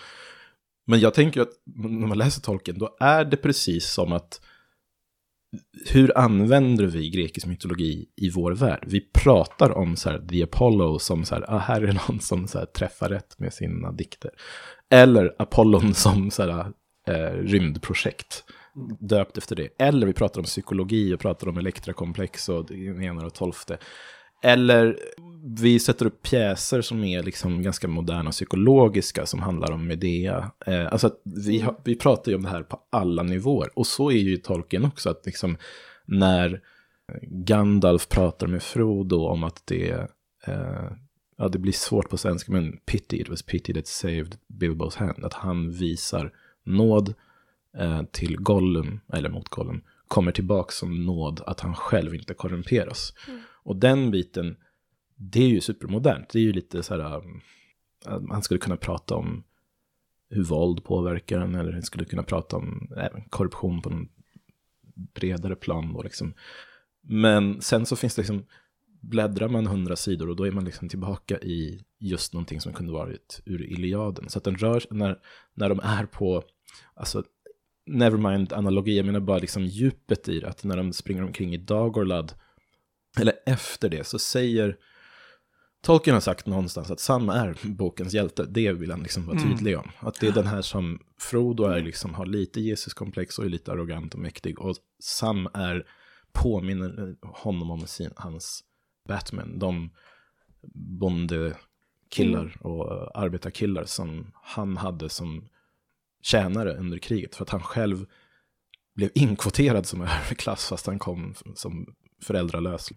Men 0.90 1.00
jag 1.00 1.14
tänker 1.14 1.40
att 1.40 1.52
när 1.74 2.06
man 2.06 2.18
läser 2.18 2.42
tolken, 2.42 2.78
då 2.78 2.96
är 3.00 3.24
det 3.24 3.36
precis 3.36 3.90
som 3.90 4.12
att 4.12 4.40
hur 5.86 6.18
använder 6.18 6.86
vi 6.86 7.10
grekisk 7.10 7.46
mytologi 7.46 8.08
i 8.16 8.30
vår 8.30 8.52
värld? 8.52 8.84
Vi 8.86 9.00
pratar 9.00 9.70
om 9.70 9.96
så 9.96 10.10
här, 10.10 10.26
The 10.28 10.42
Apollo 10.42 10.98
som 10.98 11.24
så 11.24 11.34
här, 11.34 11.44
ah, 11.48 11.58
här 11.58 11.82
är 11.82 11.92
någon 12.08 12.20
som 12.20 12.48
så 12.48 12.58
här, 12.58 12.66
träffar 12.66 13.08
rätt 13.08 13.38
med 13.38 13.54
sina 13.54 13.92
dikter. 13.92 14.30
Eller 14.90 15.34
Apollon 15.38 15.94
som 15.94 16.30
så 16.30 16.42
här, 16.42 16.72
eh, 17.06 17.36
rymdprojekt, 17.36 18.44
döpt 19.00 19.38
efter 19.38 19.56
det. 19.56 19.68
Eller 19.78 20.06
vi 20.06 20.12
pratar 20.12 20.40
om 20.40 20.44
psykologi 20.44 21.14
och 21.14 21.20
pratar 21.20 21.48
om 21.48 21.58
elektrakomplex 21.58 22.48
och 22.48 22.66
det 22.66 23.04
ena 23.04 23.26
och 23.26 23.34
tolfte. 23.34 23.78
Eller 24.42 24.98
vi 25.42 25.78
sätter 25.78 26.06
upp 26.06 26.22
pjäser 26.22 26.82
som 26.82 27.04
är 27.04 27.22
liksom 27.22 27.62
ganska 27.62 27.88
moderna 27.88 28.28
och 28.28 28.34
psykologiska 28.34 29.26
som 29.26 29.40
handlar 29.40 29.72
om 29.72 29.86
Medea. 29.86 30.50
Eh, 30.66 30.92
alltså 30.92 31.10
vi, 31.46 31.60
har, 31.60 31.76
vi 31.84 31.96
pratar 31.96 32.32
ju 32.32 32.36
om 32.36 32.42
det 32.42 32.48
här 32.48 32.62
på 32.62 32.80
alla 32.90 33.22
nivåer. 33.22 33.78
Och 33.78 33.86
så 33.86 34.10
är 34.10 34.16
ju 34.16 34.36
Tolkien 34.36 34.84
också, 34.84 35.10
att 35.10 35.26
liksom 35.26 35.56
när 36.06 36.60
Gandalf 37.22 38.08
pratar 38.08 38.46
med 38.46 38.62
Frodo 38.62 39.26
om 39.26 39.44
att 39.44 39.62
det, 39.66 39.90
eh, 40.46 40.90
ja 41.36 41.48
det 41.48 41.58
blir 41.58 41.72
svårt 41.72 42.08
på 42.08 42.16
svenska, 42.16 42.52
men 42.52 42.76
pity, 42.86 43.20
it 43.20 43.28
was 43.28 43.42
pity 43.42 43.74
that 43.74 43.86
saved 43.86 44.36
Bilbos 44.48 44.96
hand. 44.96 45.24
Att 45.24 45.34
han 45.34 45.70
visar 45.70 46.32
nåd 46.64 47.14
eh, 47.78 48.02
till 48.12 48.36
Gollum, 48.36 49.00
eller 49.12 49.28
mot 49.28 49.48
Gollum, 49.48 49.82
kommer 50.08 50.32
tillbaka 50.32 50.72
som 50.72 51.06
nåd 51.06 51.42
att 51.46 51.60
han 51.60 51.74
själv 51.74 52.14
inte 52.14 52.34
korrumperas. 52.34 53.12
Mm. 53.28 53.40
Och 53.62 53.76
den 53.76 54.10
biten, 54.10 54.56
det 55.16 55.42
är 55.42 55.48
ju 55.48 55.60
supermodernt. 55.60 56.28
Det 56.28 56.38
är 56.38 56.42
ju 56.42 56.52
lite 56.52 56.82
så 56.82 56.94
här, 56.94 57.16
um, 57.16 58.26
man 58.28 58.42
skulle 58.42 58.60
kunna 58.60 58.76
prata 58.76 59.14
om 59.14 59.44
hur 60.30 60.44
våld 60.44 60.84
påverkar 60.84 61.40
en, 61.40 61.54
eller 61.54 61.72
man 61.72 61.82
skulle 61.82 62.04
kunna 62.04 62.22
prata 62.22 62.56
om 62.56 62.92
även 62.96 63.22
korruption 63.22 63.82
på 63.82 63.90
en 63.90 64.08
bredare 64.94 65.56
plan 65.56 65.92
då 65.92 66.02
liksom. 66.02 66.34
Men 67.02 67.60
sen 67.60 67.86
så 67.86 67.96
finns 67.96 68.14
det 68.14 68.22
liksom, 68.22 68.46
bläddrar 69.00 69.48
man 69.48 69.66
hundra 69.66 69.96
sidor 69.96 70.28
och 70.28 70.36
då 70.36 70.46
är 70.46 70.50
man 70.50 70.64
liksom 70.64 70.88
tillbaka 70.88 71.38
i 71.38 71.84
just 71.98 72.32
någonting 72.32 72.60
som 72.60 72.72
kunde 72.72 72.92
varit 72.92 73.42
ur 73.46 73.62
Iliaden. 73.62 74.28
Så 74.28 74.38
att 74.38 74.44
den 74.44 74.56
rör 74.56 74.82
när, 74.90 75.18
när 75.54 75.68
de 75.68 75.80
är 75.82 76.06
på, 76.06 76.42
alltså 76.94 77.24
nevermind 77.86 78.52
analogi, 78.52 78.96
jag 78.96 79.06
menar 79.06 79.20
bara 79.20 79.38
liksom 79.38 79.66
djupet 79.66 80.28
i 80.28 80.40
det, 80.40 80.48
att 80.48 80.64
när 80.64 80.76
de 80.76 80.92
springer 80.92 81.22
omkring 81.22 81.54
i 81.54 81.56
Dagorlad 81.56 82.32
eller 83.18 83.34
efter 83.46 83.88
det, 83.88 84.06
så 84.06 84.18
säger 84.18 84.76
Tolkien 85.82 86.14
har 86.14 86.20
sagt 86.20 86.46
någonstans 86.46 86.90
att 86.90 87.00
Sam 87.00 87.28
är 87.28 87.56
bokens 87.62 88.14
hjälte. 88.14 88.44
Det 88.44 88.72
vill 88.72 88.90
han 88.90 89.02
liksom 89.02 89.26
vara 89.26 89.38
mm. 89.38 89.50
tydlig 89.50 89.78
om. 89.78 89.90
Att 89.98 90.20
det 90.20 90.26
är 90.26 90.32
den 90.32 90.46
här 90.46 90.62
som 90.62 91.00
Frodo 91.18 91.64
är 91.64 91.82
liksom, 91.82 92.14
har 92.14 92.26
lite 92.26 92.60
Jesuskomplex 92.60 93.38
och 93.38 93.44
är 93.44 93.48
lite 93.48 93.72
arrogant 93.72 94.14
och 94.14 94.20
mäktig. 94.20 94.60
Och 94.60 94.76
Sam 94.98 95.48
är, 95.54 95.86
påminner 96.32 97.16
honom 97.22 97.70
om 97.70 97.86
sin, 97.86 98.10
hans 98.16 98.64
Batman. 99.08 99.58
De 99.58 99.90
bondekillar 100.74 102.40
mm. 102.40 102.52
och 102.60 103.18
arbetarkillar 103.18 103.84
som 103.84 104.32
han 104.42 104.76
hade 104.76 105.08
som 105.08 105.48
tjänare 106.22 106.76
under 106.76 106.98
kriget. 106.98 107.36
För 107.36 107.42
att 107.44 107.50
han 107.50 107.62
själv 107.62 108.06
blev 108.94 109.10
inkvoterad 109.14 109.86
som 109.86 110.00
överklass 110.00 110.68
fast 110.68 110.86
han 110.86 110.98
kom 110.98 111.34
som 111.54 111.94
föräldralös. 112.20 112.88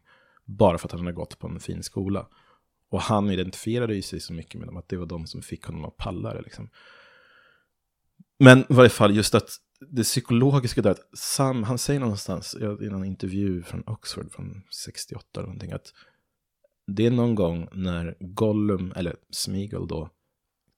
Bara 0.45 0.77
för 0.77 0.87
att 0.87 0.91
han 0.91 1.01
hade 1.01 1.11
gått 1.11 1.39
på 1.39 1.47
en 1.47 1.59
fin 1.59 1.83
skola. 1.83 2.27
Och 2.89 3.01
han 3.01 3.31
identifierade 3.31 3.95
ju 3.95 4.01
sig 4.01 4.19
så 4.19 4.33
mycket 4.33 4.59
med 4.59 4.67
dem, 4.67 4.77
att 4.77 4.89
det 4.89 4.97
var 4.97 5.05
de 5.05 5.27
som 5.27 5.41
fick 5.41 5.65
honom 5.65 5.85
att 5.85 5.97
palla 5.97 6.33
det. 6.33 6.41
Liksom. 6.41 6.69
Men 8.39 8.59
i 8.59 8.65
varje 8.69 8.89
fall 8.89 9.15
just 9.15 9.35
att 9.35 9.49
det 9.89 10.03
psykologiska 10.03 10.81
där, 10.81 10.91
att 10.91 11.09
Sam, 11.17 11.63
han 11.63 11.77
säger 11.77 11.99
någonstans 11.99 12.55
i 12.55 12.89
någon 12.89 13.05
intervju 13.05 13.63
från 13.63 13.83
Oxford 13.87 14.31
från 14.31 14.61
68 14.85 15.25
eller 15.33 15.47
någonting, 15.47 15.71
att 15.71 15.93
det 16.87 17.05
är 17.05 17.11
någon 17.11 17.35
gång 17.35 17.67
när 17.71 18.17
Gollum, 18.19 18.93
eller 18.95 19.15
Smeagol 19.29 19.87
då, 19.87 20.09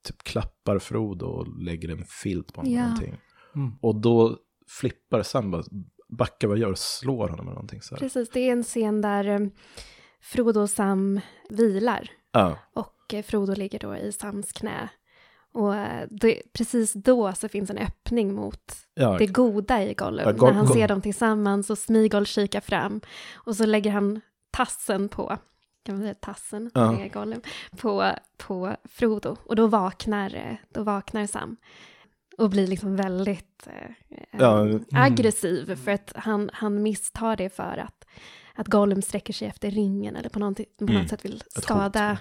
typ 0.03 0.23
klappar 0.23 0.79
Frodo 0.79 1.25
och 1.25 1.61
lägger 1.61 1.89
en 1.89 2.05
filt 2.05 2.53
på 2.53 2.61
honom. 2.61 2.73
Ja. 2.73 2.83
Någonting. 2.83 3.17
Mm. 3.55 3.73
Och 3.81 3.95
då 3.95 4.37
flippar 4.67 5.23
Sam 5.23 5.51
bara, 5.51 5.63
backar 6.15 6.47
vad 6.47 6.57
gör 6.57 6.71
och 6.71 6.77
slår 6.77 7.29
honom 7.29 7.45
eller 7.45 7.53
någonting. 7.55 7.81
Så 7.81 7.95
här. 7.95 7.99
Precis, 7.99 8.29
det 8.29 8.39
är 8.39 8.51
en 8.51 8.63
scen 8.63 9.01
där 9.01 9.27
um, 9.27 9.51
Frodo 10.21 10.61
och 10.61 10.69
Sam 10.69 11.19
vilar. 11.49 12.09
Ja. 12.31 12.57
Och 12.73 13.13
uh, 13.13 13.21
Frodo 13.21 13.53
ligger 13.53 13.79
då 13.79 13.95
i 13.95 14.11
Sams 14.11 14.51
knä. 14.51 14.89
Och 15.53 15.75
eh, 15.75 16.07
det, 16.09 16.41
precis 16.53 16.93
då 16.93 17.33
så 17.33 17.47
finns 17.49 17.69
en 17.69 17.77
öppning 17.77 18.33
mot 18.33 18.73
Ja, 18.93 19.17
det 19.17 19.27
goda 19.27 19.83
i 19.83 19.93
Gollum. 19.93 20.25
Ja, 20.25 20.31
Go- 20.31 20.45
när 20.45 20.53
han 20.53 20.65
Go- 20.65 20.73
ser 20.73 20.87
dem 20.87 21.01
tillsammans 21.01 21.69
och 21.69 21.77
Smigol 21.77 22.25
kikar 22.25 22.61
fram. 22.61 23.01
Och 23.33 23.55
så 23.55 23.65
lägger 23.65 23.91
han 23.91 24.21
tassen 24.51 25.09
på, 25.09 25.37
kan 25.85 25.95
man 25.95 26.01
säga 26.03 26.13
tassen, 26.13 26.71
Ja. 26.73 26.97
Gollum, 27.13 27.41
på, 27.77 28.11
på 28.37 28.75
Frodo. 28.89 29.35
Och 29.45 29.55
då 29.55 29.67
vaknar, 29.67 30.35
eh, 30.35 30.55
då 30.73 30.83
vaknar 30.83 31.25
Sam. 31.27 31.57
Och 32.37 32.49
blir 32.49 32.67
liksom 32.67 32.95
väldigt 32.95 33.67
eh, 33.67 33.91
Ja, 34.39 34.61
mm. 34.61 34.85
aggressiv 34.91 35.75
för 35.75 35.91
att 35.91 36.11
han, 36.15 36.49
han 36.53 36.83
misstar 36.83 37.35
det 37.35 37.49
för 37.55 37.77
att, 37.77 38.05
att 38.55 38.67
Gollum 38.67 39.01
sträcker 39.01 39.33
sig 39.33 39.47
efter 39.47 39.71
ringen 39.71 40.15
eller 40.15 40.29
på, 40.29 40.39
någonting, 40.39 40.65
på 40.79 40.83
Mm. 40.85 40.95
något 41.01 41.09
sätt 41.09 41.25
vill 41.25 41.43
skada. 41.49 42.17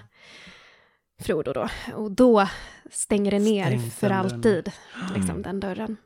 Frodo 1.21 1.53
då. 1.53 1.69
Och 1.95 2.11
då 2.11 2.47
stänger 2.91 3.31
det 3.31 3.39
ner 3.39 3.65
Stängs 3.65 3.95
för 3.95 4.09
den 4.09 4.17
alltid, 4.17 4.71
liksom 5.15 5.29
Mm. 5.29 5.41
den 5.41 5.59
dörren. 5.59 5.97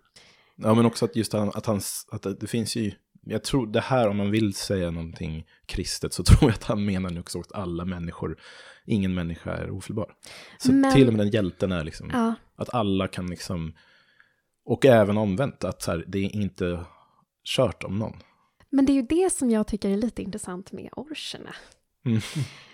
Ja, 0.56 0.74
men 0.74 0.86
också 0.86 1.06
att 1.06 1.16
just 1.16 1.34
han, 1.34 1.52
att 1.54 1.66
hans, 1.66 2.08
att 2.12 2.22
det, 2.22 2.34
det 2.36 2.48
finns 2.48 2.76
ju, 2.76 2.92
jag 3.22 3.44
tror 3.44 3.68
det 3.68 3.80
här 3.82 4.08
om 4.10 4.18
man 4.18 4.32
vill 4.32 4.54
säga 4.54 4.92
någonting 4.92 5.46
kristet 5.66 6.14
så 6.14 6.24
tror 6.24 6.40
jag 6.42 6.52
att 6.52 6.64
han 6.64 6.86
menar 6.86 7.10
nu 7.10 7.20
också 7.20 7.40
att 7.40 7.52
alla 7.52 7.86
människor, 7.86 8.38
ingen 8.86 9.14
människa 9.14 9.52
är 9.58 9.72
ofelbar. 9.72 10.12
Så 10.58 10.72
Men- 10.72 10.94
till 10.94 11.08
och 11.08 11.14
med 11.14 11.26
den 11.26 11.30
hjälten 11.34 11.72
är 11.72 11.84
liksom, 11.84 12.10
Ja, 12.14 12.34
att 12.56 12.74
alla 12.74 13.08
kan 13.08 13.28
liksom, 13.28 13.74
och 14.70 14.86
även 14.86 15.18
omvänt, 15.18 15.64
att 15.64 15.82
så 15.82 15.92
här, 15.92 16.04
det 16.08 16.20
är 16.20 16.36
inte 16.36 16.86
kört 17.56 17.84
om 17.84 18.00
någon. 18.00 18.18
men 18.70 18.86
det 18.86 18.92
är 18.92 18.94
ju 18.96 19.02
det 19.02 19.34
som 19.34 19.50
jag 19.52 19.68
tycker 19.68 19.90
är 19.90 19.98
lite 19.98 20.22
intressant 20.22 20.72
med 20.72 20.90
orcherna. 20.96 21.56
Mm. 22.06 22.20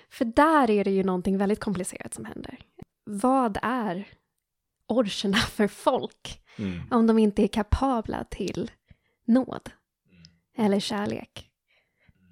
För 0.09 0.25
där 0.25 0.69
är 0.69 0.83
det 0.83 0.91
ju 0.91 1.03
någonting 1.03 1.37
väldigt 1.37 1.59
komplicerat 1.59 2.13
som 2.13 2.25
händer. 2.25 2.57
Vad 3.05 3.57
är 3.61 4.07
orcherna 4.87 5.37
för 5.55 5.67
folk 5.67 6.41
Mm. 6.57 6.81
om 6.91 7.07
de 7.07 7.19
inte 7.19 7.43
är 7.43 7.47
kapabla 7.47 8.23
till 8.23 8.71
nåd 9.27 9.69
eller 10.57 10.79
kärlek? 10.79 11.49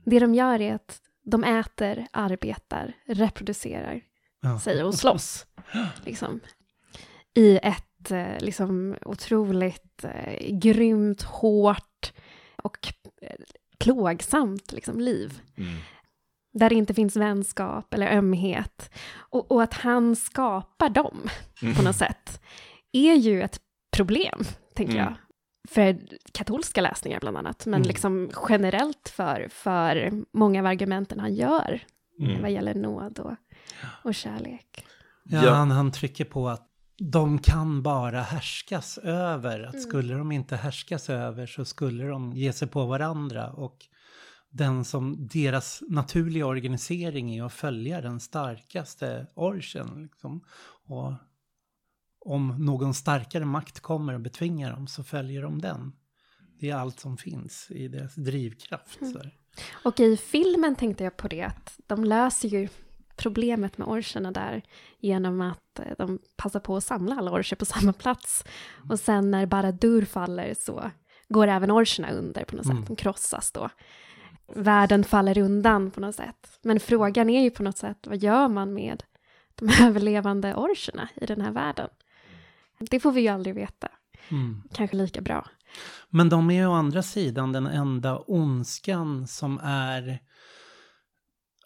Det 0.06 0.20
de 0.20 0.36
gör 0.36 0.62
är 0.62 0.76
att 0.76 1.02
de 1.26 1.44
äter, 1.44 2.08
arbetar, 2.12 2.94
reproducerar 3.06 4.02
Ja. 4.42 4.60
sig 4.60 4.84
och 4.84 4.96
slåss. 4.96 5.46
Liksom, 6.06 6.40
I 7.34 7.58
ett 7.64 7.86
eh, 8.12 8.40
liksom, 8.40 8.96
otroligt 9.06 10.04
eh, 10.04 10.58
grymt, 10.58 11.22
hårt 11.22 12.14
och 12.64 12.88
eh, 13.22 13.36
plågsamt 13.80 14.72
liksom, 14.72 15.00
liv. 15.00 15.42
Mm. 15.58 15.76
Där 16.54 16.70
det 16.70 16.76
inte 16.76 16.94
finns 16.94 17.16
vänskap 17.16 17.94
eller 17.94 18.08
ömhet. 18.18 18.92
Och, 19.16 19.52
och 19.52 19.64
att 19.64 19.74
han 19.74 20.16
skapar 20.16 20.90
dem 20.90 21.30
Mm. 21.62 21.76
på 21.76 21.82
något 21.82 21.96
sätt 21.96 22.42
är 22.92 23.14
ju 23.14 23.42
ett 23.42 23.60
problem, 23.96 24.40
tänker 24.76 24.94
Mm. 24.94 25.06
jag. 25.06 25.14
För 25.70 26.00
katolska 26.32 26.82
läsningar 26.82 27.20
bland 27.20 27.38
annat, 27.38 27.66
men 27.66 27.74
Mm. 27.74 27.88
liksom 27.88 28.32
generellt 28.50 29.10
för, 29.10 29.48
för 29.52 30.12
många 30.38 30.60
av 30.60 30.66
argumenten 30.66 31.20
han 31.20 31.34
gör 31.36 31.84
Mm. 32.20 32.42
vad 32.42 32.52
gäller 32.52 32.74
nåd 32.76 33.20
och, 33.20 33.36
och 34.04 34.16
kärlek. 34.16 34.86
Ja, 35.24 35.46
Ja. 35.46 35.52
Han, 35.54 35.72
han 35.72 35.92
trycker 35.92 36.26
på 36.26 36.50
att 36.50 36.68
de 37.12 37.40
kan 37.40 37.84
bara 37.84 38.22
härskas 38.22 38.98
över. 38.98 39.64
Att 39.64 39.74
Mm. 39.74 39.86
skulle 39.86 40.14
de 40.14 40.32
inte 40.32 40.56
härskas 40.56 41.10
över 41.10 41.48
så 41.48 41.66
skulle 41.66 42.08
de 42.08 42.34
ge 42.34 42.54
sig 42.54 42.68
på 42.68 42.86
varandra. 42.86 43.52
Och 43.52 43.86
den 44.50 44.86
som 44.86 45.28
deras 45.28 45.84
naturliga 45.90 46.46
organisering 46.46 47.36
är 47.36 47.44
att 47.44 47.54
följa 47.54 48.02
den 48.02 48.20
starkaste 48.20 49.28
orchen. 49.36 50.04
Liksom. 50.04 50.44
Och 50.88 51.14
om 52.20 52.66
någon 52.66 52.94
starkare 52.94 53.46
makt 53.46 53.80
kommer 53.80 54.14
och 54.14 54.22
betvingar 54.22 54.72
dem 54.72 54.88
så 54.88 55.04
följer 55.04 55.42
de 55.42 55.62
den. 55.62 55.92
Det 56.60 56.70
är 56.70 56.76
allt 56.76 57.00
som 57.00 57.18
finns 57.18 57.68
i 57.72 57.88
deras 57.88 58.16
drivkraft. 58.16 59.02
Mm. 59.02 59.30
Och 59.84 60.00
i 60.00 60.18
filmen 60.18 60.76
tänkte 60.76 61.04
jag 61.04 61.18
på 61.18 61.28
det 61.28 61.42
att 61.42 61.80
de 61.88 62.04
löser 62.04 62.48
ju 62.50 62.68
problemet 63.16 63.78
med 63.78 63.88
orcherna 63.88 64.32
där 64.32 64.62
genom 65.00 65.42
att 65.42 65.80
eh, 65.80 65.86
de 65.98 66.20
passar 66.36 66.60
på 66.60 66.76
att 66.78 66.84
samla 66.84 67.16
alla 67.16 67.32
orcher 67.32 67.56
på 67.56 67.66
samma 67.74 67.94
plats. 67.94 68.44
Och 68.90 69.00
sen 69.00 69.32
när 69.32 69.46
Baradur 69.46 70.06
faller 70.06 70.56
så 70.60 70.92
går 71.30 71.48
även 71.48 71.72
orcherna 71.72 72.12
under 72.12 72.44
på 72.44 72.56
något 72.56 72.66
Mm. 72.66 72.78
sätt, 72.78 72.88
de 72.88 72.96
krossas 72.96 73.52
då. 73.52 73.70
Världen 74.56 75.04
faller 75.04 75.38
undan 75.38 75.92
på 75.92 76.00
något 76.00 76.16
sätt. 76.16 76.60
Men 76.62 76.80
frågan 76.80 77.30
är 77.30 77.42
ju 77.44 77.50
på 77.50 77.64
något 77.64 77.78
sätt, 77.78 78.08
vad 78.08 78.18
gör 78.18 78.48
man 78.48 78.74
med 78.74 79.04
de 79.56 79.70
överlevande 79.84 80.56
orcherna 80.56 81.10
i 81.16 81.26
den 81.26 81.42
här 81.42 81.52
världen? 81.52 81.90
Det 82.80 83.00
får 83.00 83.12
vi 83.12 83.22
ju 83.22 83.28
aldrig 83.28 83.56
veta. 83.56 83.88
Mm. 84.30 84.62
Kanske 84.74 84.98
lika 84.98 85.22
bra. 85.22 85.48
Men 86.10 86.30
de 86.30 86.52
är 86.52 86.56
ju 86.56 86.66
å 86.66 86.72
andra 86.74 87.04
sidan 87.04 87.52
den 87.52 87.68
enda 87.68 88.18
ondskan 88.18 89.28
som 89.28 89.60
är... 89.64 90.20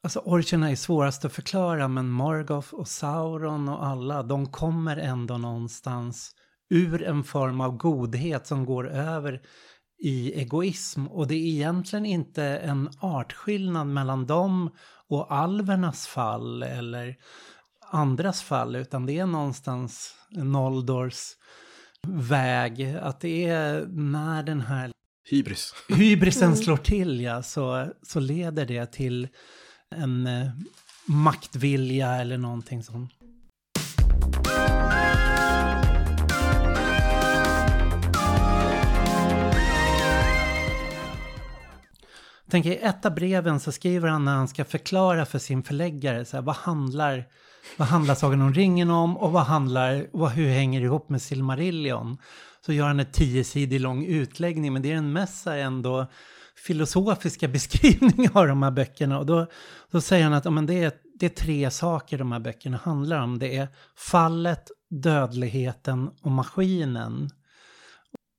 Alltså 0.03 0.19
orcherna 0.19 0.71
är 0.71 0.75
svårast 0.75 1.25
att 1.25 1.33
förklara 1.33 1.87
men 1.87 2.09
Morgoth 2.09 2.73
och 2.73 2.87
Sauron 2.87 3.69
och 3.69 3.85
alla, 3.85 4.23
de 4.23 4.51
kommer 4.51 4.97
ändå 4.97 5.37
någonstans 5.37 6.31
ur 6.69 7.03
en 7.03 7.23
form 7.23 7.61
av 7.61 7.77
godhet 7.77 8.47
som 8.47 8.65
går 8.65 8.89
över 8.89 9.41
i 10.03 10.33
egoism. 10.33 11.07
Och 11.07 11.27
det 11.27 11.35
är 11.35 11.47
egentligen 11.47 12.05
inte 12.05 12.43
en 12.43 12.89
artskillnad 12.99 13.87
mellan 13.87 14.25
dem 14.25 14.69
och 15.09 15.33
alvernas 15.33 16.07
fall 16.07 16.63
eller 16.63 17.15
andras 17.91 18.41
fall 18.41 18.75
utan 18.75 19.05
det 19.05 19.19
är 19.19 19.25
någonstans 19.25 20.15
Noldors 20.31 21.35
väg. 22.07 22.97
Att 23.01 23.19
det 23.19 23.45
är 23.45 23.85
när 23.85 24.43
den 24.43 24.61
här 24.61 24.91
Hybris. 25.29 25.73
hybrisen 25.89 26.43
Mm. 26.43 26.57
slår 26.57 26.77
till 26.77 27.21
ja, 27.21 27.43
så, 27.43 27.87
så 28.01 28.19
leder 28.19 28.65
det 28.65 28.85
till 28.85 29.27
en 29.95 30.27
eh, 30.27 30.47
maktvilja 31.05 32.15
eller 32.15 32.37
någonting 32.37 32.83
sånt. 32.83 33.11
Tänk 42.49 42.65
i 42.65 42.75
ett 42.75 43.05
av 43.05 43.15
breven 43.15 43.59
så 43.59 43.71
skriver 43.71 44.09
han 44.09 44.25
när 44.25 44.35
han 44.35 44.47
ska 44.47 44.65
förklara 44.65 45.25
för 45.25 45.39
sin 45.39 45.63
förläggare 45.63 46.25
så 46.25 46.37
här, 46.37 46.41
vad 46.41 46.55
handlar 46.55 47.25
vad 47.77 47.87
handlar 47.87 48.15
Sagan 48.15 48.41
om 48.41 48.53
ringen 48.53 48.91
om 48.91 49.17
och 49.17 49.31
vad 49.31 49.43
handlar, 49.43 50.07
vad, 50.11 50.31
hur 50.31 50.49
hänger 50.49 50.79
det 50.79 50.85
ihop 50.85 51.09
med 51.09 51.21
Silmarillion? 51.21 52.17
Så 52.65 52.73
gör 52.73 52.87
han 52.87 52.99
en 52.99 53.11
tiosidig 53.11 53.81
lång 53.81 54.05
utläggning, 54.05 54.73
men 54.73 54.81
det 54.81 54.91
är 54.91 54.95
en 54.95 55.13
mest 55.13 55.47
ändå 55.47 56.07
filosofiska 56.67 57.47
beskrivning 57.57 58.29
av 58.33 58.47
de 58.47 58.63
här 58.63 58.71
böckerna. 58.71 59.19
Och 59.19 59.25
då, 59.25 59.47
då 59.91 60.01
säger 60.01 60.23
han 60.23 60.33
att 60.33 60.45
ja, 60.45 60.51
men 60.51 60.65
det, 60.65 60.83
är, 60.83 60.91
det 61.19 61.25
är 61.25 61.29
tre 61.29 61.71
saker 61.71 62.17
de 62.17 62.31
här 62.31 62.39
böckerna 62.39 62.77
handlar 62.77 63.21
om. 63.21 63.39
Det 63.39 63.57
är 63.57 63.67
fallet, 63.95 64.67
dödligheten 64.89 66.09
och 66.21 66.31
maskinen. 66.31 67.29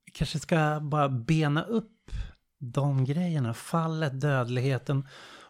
Vi 0.05 0.11
kanske 0.11 0.39
ska 0.39 0.79
bara 0.79 1.09
bena 1.09 1.63
upp 1.63 2.11
de 2.59 3.05
grejerna. 3.05 3.53
Fallet, 3.53 4.21
dödligheten 4.21 5.07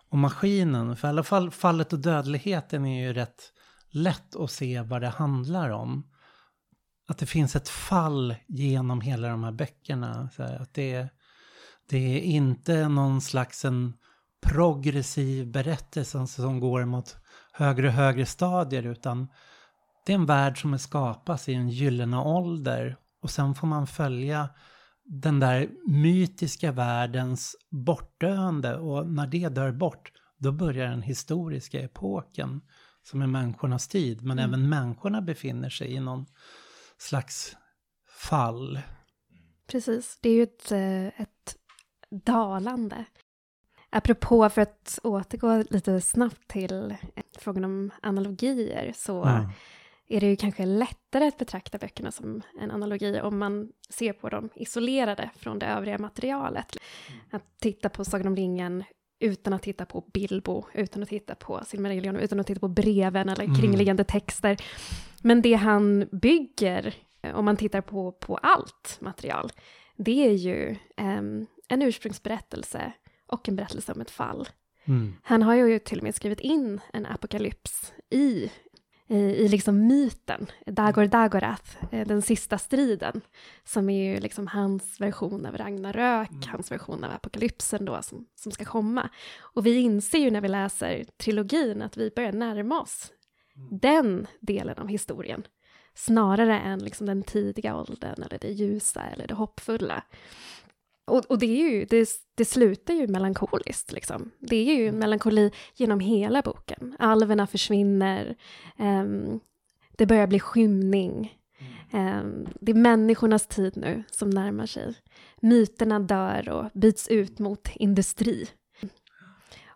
och 0.09 0.17
maskinen. 0.17 0.95
För 0.95 1.07
i 1.07 1.09
alla 1.09 1.23
fall 1.23 1.51
fallet 1.51 1.93
och 1.93 1.99
dödligheten 1.99 2.85
är 2.85 3.07
ju 3.07 3.13
rätt 3.13 3.53
lätt 3.91 4.35
att 4.35 4.51
se 4.51 4.81
vad 4.81 5.01
det 5.01 5.09
handlar 5.09 5.69
om. 5.69 6.03
Att 7.07 7.17
det 7.17 7.25
finns 7.25 7.55
ett 7.55 7.69
fall 7.69 8.35
genom 8.47 9.01
hela 9.01 9.27
de 9.27 9.43
här 9.43 9.51
böckerna. 9.51 10.29
Så 10.35 10.43
här, 10.43 10.59
att 10.59 10.73
det, 10.73 11.09
det 11.89 11.97
är 11.97 12.19
inte 12.21 12.87
någon 12.87 13.21
slags 13.21 13.65
en 13.65 13.93
progressiv 14.41 15.51
berättelse 15.51 16.27
som 16.27 16.59
går 16.59 16.85
mot 16.85 17.17
högre 17.51 17.87
och 17.87 17.93
högre 17.93 18.25
stadier 18.25 18.83
utan 18.83 19.27
det 20.05 20.13
är 20.13 20.15
en 20.15 20.25
värld 20.25 20.61
som 20.61 20.73
är 20.73 20.77
skapas 20.77 21.49
i 21.49 21.53
en 21.53 21.69
gyllene 21.69 22.17
ålder 22.17 22.97
och 23.21 23.29
sen 23.29 23.55
får 23.55 23.67
man 23.67 23.87
följa 23.87 24.49
den 25.05 25.39
där 25.39 25.69
mytiska 25.87 26.71
världens 26.71 27.55
bortdöende 27.71 28.77
och 28.77 29.07
när 29.07 29.27
det 29.27 29.49
dör 29.49 29.71
bort 29.71 30.11
då 30.37 30.51
börjar 30.51 30.89
den 30.89 31.01
historiska 31.01 31.81
epoken 31.81 32.61
som 33.03 33.21
är 33.21 33.27
människornas 33.27 33.87
tid. 33.87 34.21
Men 34.21 34.39
Mm. 34.39 34.49
även 34.49 34.69
människorna 34.69 35.21
befinner 35.21 35.69
sig 35.69 35.93
i 35.93 35.99
någon 35.99 36.25
slags 36.97 37.55
fall. 38.29 38.79
Precis, 39.67 40.19
det 40.21 40.29
är 40.29 40.33
ju 40.33 40.43
ett, 40.43 40.71
eh, 40.71 41.21
ett 41.21 41.55
dalande. 42.11 43.05
Apropå, 43.89 44.49
för 44.49 44.61
att 44.61 44.99
återgå 45.03 45.63
lite 45.69 46.01
snabbt 46.01 46.47
till 46.47 46.95
frågan 47.37 47.65
om 47.65 47.91
analogier, 48.01 48.91
så 48.95 49.11
Ja. 49.25 49.51
är 50.07 50.19
det 50.19 50.27
ju 50.27 50.35
kanske 50.35 50.65
lättare 50.65 51.27
att 51.27 51.37
betrakta 51.37 51.77
böckerna 51.77 52.11
som 52.11 52.41
en 52.61 52.71
analogi 52.71 53.19
om 53.21 53.37
man 53.39 53.71
ser 53.89 54.13
på 54.13 54.29
dem 54.29 54.49
isolerade 54.55 55.29
från 55.35 55.59
det 55.59 55.65
övriga 55.65 55.97
materialet. 55.97 56.77
Att 57.31 57.59
titta 57.59 57.89
på 57.89 58.05
Sagan 58.05 58.27
om 58.27 58.35
ringen 58.35 58.83
utan 59.19 59.53
att 59.53 59.61
titta 59.61 59.85
på 59.85 60.01
Bilbo, 60.13 60.63
utan 60.73 61.03
att 61.03 61.09
titta 61.09 61.35
på 61.35 61.61
Silmarillion, 61.65 62.15
utan 62.15 62.39
att 62.39 62.47
titta 62.47 62.59
på 62.59 62.67
breven 62.67 63.29
eller 63.29 63.43
Mm. 63.43 63.55
kringliggande 63.55 64.03
texter. 64.03 64.57
Men 65.21 65.41
det 65.41 65.53
han 65.53 66.07
bygger, 66.11 66.95
om 67.33 67.45
man 67.45 67.57
tittar 67.57 67.81
på, 67.81 68.11
på 68.11 68.37
allt 68.37 68.97
material, 69.01 69.49
det 69.95 70.27
är 70.27 70.31
ju 70.33 70.75
um, 71.01 71.47
en 71.69 71.81
ursprungsberättelse 71.81 72.91
och 73.27 73.49
en 73.49 73.55
berättelse 73.55 73.91
om 73.91 74.01
ett 74.01 74.11
fall. 74.11 74.49
Mm. 74.85 75.13
Han 75.23 75.43
har 75.43 75.53
ju 75.53 75.79
till 75.79 75.97
och 75.97 76.03
med 76.03 76.15
skrivit 76.15 76.39
in 76.39 76.81
en 76.93 77.05
apokalyps 77.05 77.93
i, 78.09 78.51
i, 79.07 79.15
i 79.17 79.47
liksom 79.47 79.87
myten, 79.87 80.47
Dagor 80.65 81.05
Dagorath, 81.05 81.85
eh, 81.91 82.07
den 82.07 82.21
sista 82.21 82.57
striden, 82.57 83.21
som 83.63 83.89
är 83.89 84.13
ju 84.13 84.19
liksom 84.19 84.47
hans 84.47 85.01
version 85.01 85.45
av 85.45 85.57
Ragnarök, 85.57 86.31
mm. 86.31 86.43
hans 86.47 86.71
version 86.71 87.03
av 87.03 87.11
apokalypsen 87.11 87.85
då 87.85 88.01
som, 88.01 88.25
som 88.35 88.51
ska 88.51 88.65
komma. 88.65 89.09
Och 89.39 89.65
vi 89.65 89.75
inser 89.75 90.19
ju 90.19 90.31
när 90.31 90.41
vi 90.41 90.47
läser 90.47 91.05
trilogin 91.17 91.81
att 91.81 91.97
vi 91.97 92.11
börjar 92.15 92.31
närma 92.31 92.81
oss 92.81 93.11
mm. 93.55 93.79
den 93.79 94.27
delen 94.39 94.77
av 94.77 94.87
historien 94.87 95.43
snarare 95.93 96.59
än 96.59 96.79
liksom 96.79 97.05
den 97.05 97.23
tidiga 97.23 97.75
åldern 97.75 98.23
eller 98.23 98.39
det 98.39 98.51
ljusa 98.51 99.01
eller 99.01 99.27
det 99.27 99.33
hoppfulla. 99.33 100.03
Och, 101.09 101.25
och 101.25 101.39
det, 101.39 101.45
är 101.45 101.69
ju, 101.69 101.85
det, 101.85 102.09
det, 102.35 102.45
slutar 102.45 102.93
ju 102.93 103.07
melankoliskt. 103.07 103.91
Liksom. 103.91 104.31
Det 104.39 104.55
är 104.55 104.75
ju 104.75 104.87
mm. 104.87 104.99
melankoli 104.99 105.51
genom 105.75 105.99
hela 105.99 106.41
boken. 106.41 106.95
Alverna 106.99 107.47
försvinner, 107.47 108.35
um, 108.79 109.39
det 109.97 110.05
börjar 110.05 110.27
bli 110.27 110.39
skymning. 110.39 111.35
Um, 111.93 112.47
det 112.61 112.71
är 112.71 112.75
människornas 112.75 113.47
tid 113.47 113.77
nu 113.77 114.03
som 114.11 114.29
närmar 114.29 114.65
sig. 114.65 114.93
Myterna 115.41 115.99
dör 115.99 116.49
och 116.49 116.65
byts 116.73 117.07
ut 117.07 117.39
mot 117.39 117.69
industri. 117.75 118.47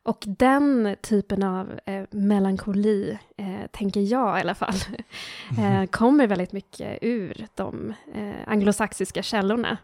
Och 0.06 0.24
den 0.26 0.96
typen 1.02 1.44
av 1.44 1.80
eh, 1.86 2.04
melankoli, 2.12 3.18
eh, 3.38 3.68
tänker 3.72 4.02
jag 4.02 4.38
i 4.38 4.42
alla 4.42 4.56
fall, 4.56 4.76
eh, 5.58 5.86
kommer 5.86 6.28
väldigt 6.28 6.52
mycket 6.52 7.00
ur 7.02 7.48
de 7.56 7.94
eh, 8.14 8.48
anglosaxiska 8.48 9.24
källorna. 9.24 9.78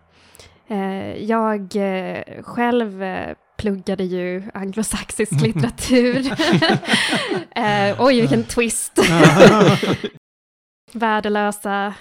Eh, 0.70 1.24
jag 1.24 1.76
eh, 1.76 2.44
själv 2.44 3.04
eh, 3.04 3.36
pluggade 3.58 4.04
ju 4.04 4.44
anglosaxisk 4.54 5.42
litteratur. 5.42 6.34
oj, 8.06 8.22
vilken 8.22 8.44
twist! 8.44 9.00
Värdelösa 10.94 11.94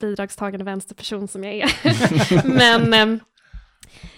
bidragstagande 0.00 0.64
vänsterperson 0.64 1.28
som 1.28 1.44
jag 1.44 1.54
är. 1.54 1.70
men, 2.88 3.20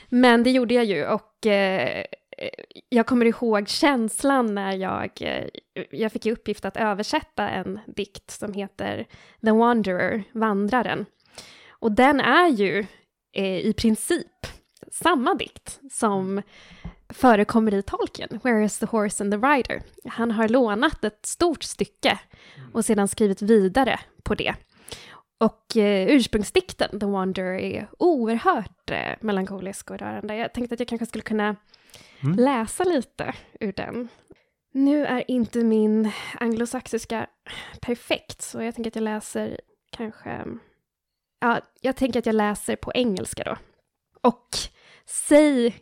men 0.08 0.42
det 0.42 0.50
gjorde 0.50 0.74
jag 0.74 0.84
ju 0.84 1.06
och 1.06 1.32
jag 2.88 3.06
kommer 3.06 3.26
ihåg 3.26 3.68
känslan 3.68 4.54
när 4.54 4.72
jag, 4.72 5.10
jag 5.90 6.12
fick 6.12 6.26
i 6.26 6.32
uppgift 6.32 6.64
att 6.64 6.76
översätta 6.76 7.48
en 7.48 7.80
dikt 7.86 8.30
som 8.30 8.52
heter 8.52 9.06
The 9.44 9.50
Wanderer, 9.50 10.24
Vandraren. 10.32 11.06
Och 11.70 11.92
den 11.92 12.20
är 12.20 12.48
ju 12.48 12.86
eh, 13.36 13.58
i 13.58 13.72
princip 13.72 14.46
samma 14.92 15.34
dikt 15.34 15.80
som 15.90 16.42
förekommer 17.08 17.74
i 17.74 17.82
Tolkien, 17.82 18.40
Where 18.42 18.64
is 18.64 18.78
the 18.78 18.86
horse 18.86 19.24
and 19.24 19.32
the 19.32 19.38
rider? 19.38 19.82
Han 20.04 20.30
har 20.30 20.48
lånat 20.48 21.04
ett 21.04 21.26
stort 21.26 21.62
stycke 21.62 22.18
och 22.72 22.84
sedan 22.84 23.08
skrivit 23.08 23.42
vidare 23.42 24.00
på 24.22 24.34
det. 24.34 24.54
Och 25.38 25.76
eh, 25.76 26.08
ursprungsdikten, 26.08 27.00
The 27.00 27.06
Wanderer, 27.06 27.58
är 27.58 27.88
oerhört 27.98 28.90
eh, 28.90 29.16
melankolisk 29.20 29.90
och 29.90 29.98
rörande. 29.98 30.36
Jag 30.36 30.54
tänkte 30.54 30.74
att 30.74 30.80
jag 30.80 30.88
kanske 30.88 31.06
skulle 31.06 31.22
kunna 31.22 31.56
mm. 32.20 32.36
läsa 32.36 32.84
lite 32.84 33.34
ur 33.60 33.72
den. 33.72 34.08
Nu 34.72 35.06
är 35.06 35.30
inte 35.30 35.64
min 35.64 36.10
anglosaxiska 36.40 37.26
perfekt, 37.80 38.42
så 38.42 38.62
jag 38.62 38.74
tänker 38.74 38.90
att 38.90 38.96
jag 38.96 39.02
läser 39.02 39.60
kanske 39.90 40.44
ja, 41.40 41.60
jag 41.80 41.96
tänker 41.96 42.18
att 42.18 42.26
jag 42.26 42.34
läser 42.34 42.76
på 42.76 42.92
engelska 42.94 43.44
då. 43.44 43.56
Och 44.20 44.48
säg, 45.06 45.76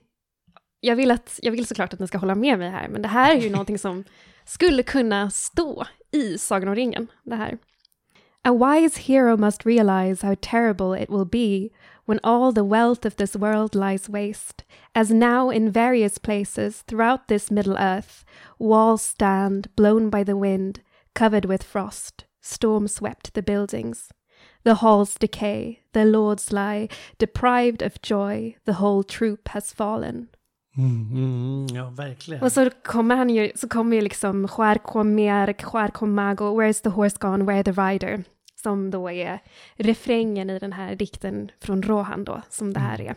jag 0.80 0.96
vill, 0.96 1.10
att, 1.10 1.38
jag 1.42 1.52
vill 1.52 1.66
såklart 1.66 1.94
att 1.94 2.00
ni 2.00 2.06
ska 2.06 2.18
hålla 2.18 2.34
med 2.34 2.58
mig 2.58 2.70
här, 2.70 2.88
men 2.88 3.02
det 3.02 3.08
här 3.08 3.34
är 3.36 3.40
ju 3.40 3.50
någonting 3.50 3.78
som 3.78 4.04
skulle 4.44 4.82
kunna 4.82 5.30
stå 5.30 5.86
i 6.10 6.38
Sagan 6.38 6.68
om 6.68 6.74
ringen, 6.74 7.06
det 7.22 7.36
här. 7.36 7.58
A 8.46 8.52
wise 8.52 9.00
hero 9.00 9.36
must 9.36 9.66
realize 9.66 10.26
how 10.26 10.34
terrible 10.34 11.02
it 11.02 11.10
will 11.10 11.24
be 11.24 11.70
when 12.04 12.20
all 12.22 12.52
the 12.52 12.64
wealth 12.64 13.06
of 13.06 13.16
this 13.16 13.34
world 13.34 13.74
lies 13.74 14.08
waste, 14.08 14.64
as 14.94 15.10
now 15.10 15.48
in 15.48 15.70
various 15.70 16.18
places 16.18 16.82
throughout 16.82 17.28
this 17.28 17.50
middle 17.50 17.78
earth, 17.78 18.24
walls 18.58 19.02
stand 19.02 19.74
blown 19.76 20.10
by 20.10 20.22
the 20.22 20.36
wind, 20.36 20.80
covered 21.14 21.46
with 21.46 21.62
frost, 21.62 22.24
storm 22.42 22.86
swept 22.86 23.32
the 23.32 23.42
buildings. 23.42 24.10
The 24.64 24.72
halls 24.72 25.14
decay, 25.14 25.80
their 25.92 26.04
lords 26.04 26.52
lie 26.52 26.88
deprived 27.18 27.82
of 27.82 27.92
joy, 28.02 28.56
the 28.64 28.72
whole 28.72 29.02
troop 29.02 29.48
has 29.48 29.72
fallen. 29.72 30.28
Mm, 30.76 31.10
mm, 31.12 31.66
ja, 31.76 31.90
verkligen. 31.90 32.42
Och 32.42 32.52
så 32.52 32.70
kommer 32.70 33.16
han 33.16 33.30
ju, 33.30 33.52
så 33.54 33.68
kommer 33.68 33.96
ju 33.96 34.02
liksom 34.02 34.48
Skär 34.48 34.78
kom 34.78 35.14
Merk, 35.14 35.62
Skär 35.62 36.06
Mago, 36.06 36.60
Where's 36.60 36.82
the 36.82 36.88
horse 36.88 37.16
gone, 37.20 37.44
where 37.44 37.62
the 37.62 37.72
rider? 37.72 38.24
Som 38.62 38.90
då 38.90 39.10
är 39.10 39.42
refrängen 39.76 40.50
i 40.50 40.58
den 40.58 40.72
här 40.72 40.96
dikten 40.96 41.50
från 41.60 41.82
Rohan 41.82 42.24
då, 42.24 42.42
som 42.50 42.72
det 42.72 42.80
här 42.80 43.00
mm. 43.00 43.14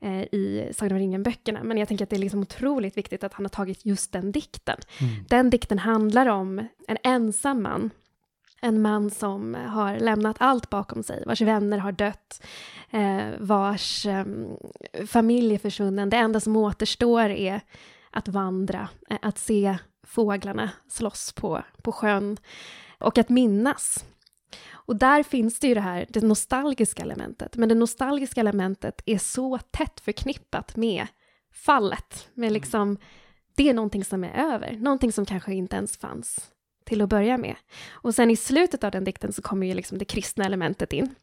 är 0.00 0.20
eh, 0.20 0.22
i 0.22 0.72
Sagan 0.74 0.92
om 0.92 0.98
ringen-böckerna. 0.98 1.62
Men 1.62 1.78
jag 1.78 1.88
tänker 1.88 2.04
att 2.04 2.10
det 2.10 2.16
är 2.16 2.20
liksom 2.20 2.40
otroligt 2.40 2.96
viktigt 2.96 3.24
att 3.24 3.34
han 3.34 3.44
har 3.44 3.50
tagit 3.50 3.86
just 3.86 4.12
den 4.12 4.32
dikten. 4.32 4.76
Mm. 5.00 5.24
Den 5.28 5.50
dikten 5.50 5.78
handlar 5.78 6.26
om 6.26 6.58
en 6.88 6.96
ensam 7.02 7.62
man 7.62 7.90
en 8.64 8.82
man 8.82 9.10
som 9.10 9.54
har 9.54 9.98
lämnat 9.98 10.36
allt 10.40 10.70
bakom 10.70 11.02
sig, 11.02 11.22
vars 11.26 11.40
vänner 11.40 11.78
har 11.78 11.92
dött, 11.92 12.42
eh, 12.90 13.28
vars 13.38 14.06
eh, 14.06 14.24
familj 15.06 15.54
är 15.54 15.58
försvunnen. 15.58 16.10
Det 16.10 16.16
enda 16.16 16.40
som 16.40 16.56
återstår 16.56 17.30
är 17.30 17.60
att 18.10 18.28
vandra, 18.28 18.88
eh, 19.10 19.18
att 19.22 19.38
se 19.38 19.78
fåglarna 20.02 20.70
slåss 20.88 21.32
på, 21.32 21.62
på 21.82 21.92
sjön 21.92 22.36
och 22.98 23.18
att 23.18 23.28
minnas. 23.28 24.04
Och 24.72 24.96
där 24.96 25.22
finns 25.22 25.58
det 25.60 25.68
ju 25.68 25.74
det 25.74 25.80
här, 25.80 26.06
det 26.08 26.22
nostalgiska 26.22 27.02
elementet, 27.02 27.56
men 27.56 27.68
det 27.68 27.74
nostalgiska 27.74 28.40
elementet 28.40 29.02
är 29.06 29.18
så 29.18 29.58
tätt 29.58 30.00
förknippat 30.00 30.76
med 30.76 31.06
fallet, 31.52 32.28
med 32.34 32.52
liksom, 32.52 32.96
det 33.54 33.68
är 33.68 33.74
någonting 33.74 34.04
som 34.04 34.24
är 34.24 34.52
över, 34.52 34.72
någonting 34.72 35.12
som 35.12 35.26
kanske 35.26 35.54
inte 35.54 35.76
ens 35.76 35.96
fanns 35.96 36.50
till 36.84 37.02
att 37.02 37.08
börja 37.08 37.38
med. 37.38 37.56
Och 37.90 38.14
sen 38.14 38.30
i 38.30 38.36
slutet 38.36 38.84
av 38.84 38.90
den 38.90 39.04
dikten 39.04 39.32
så 39.32 39.42
kommer 39.42 39.66
ju 39.66 39.74
liksom 39.74 39.98
det 39.98 40.04
kristna 40.04 40.44
elementet 40.44 40.92
in, 40.92 41.14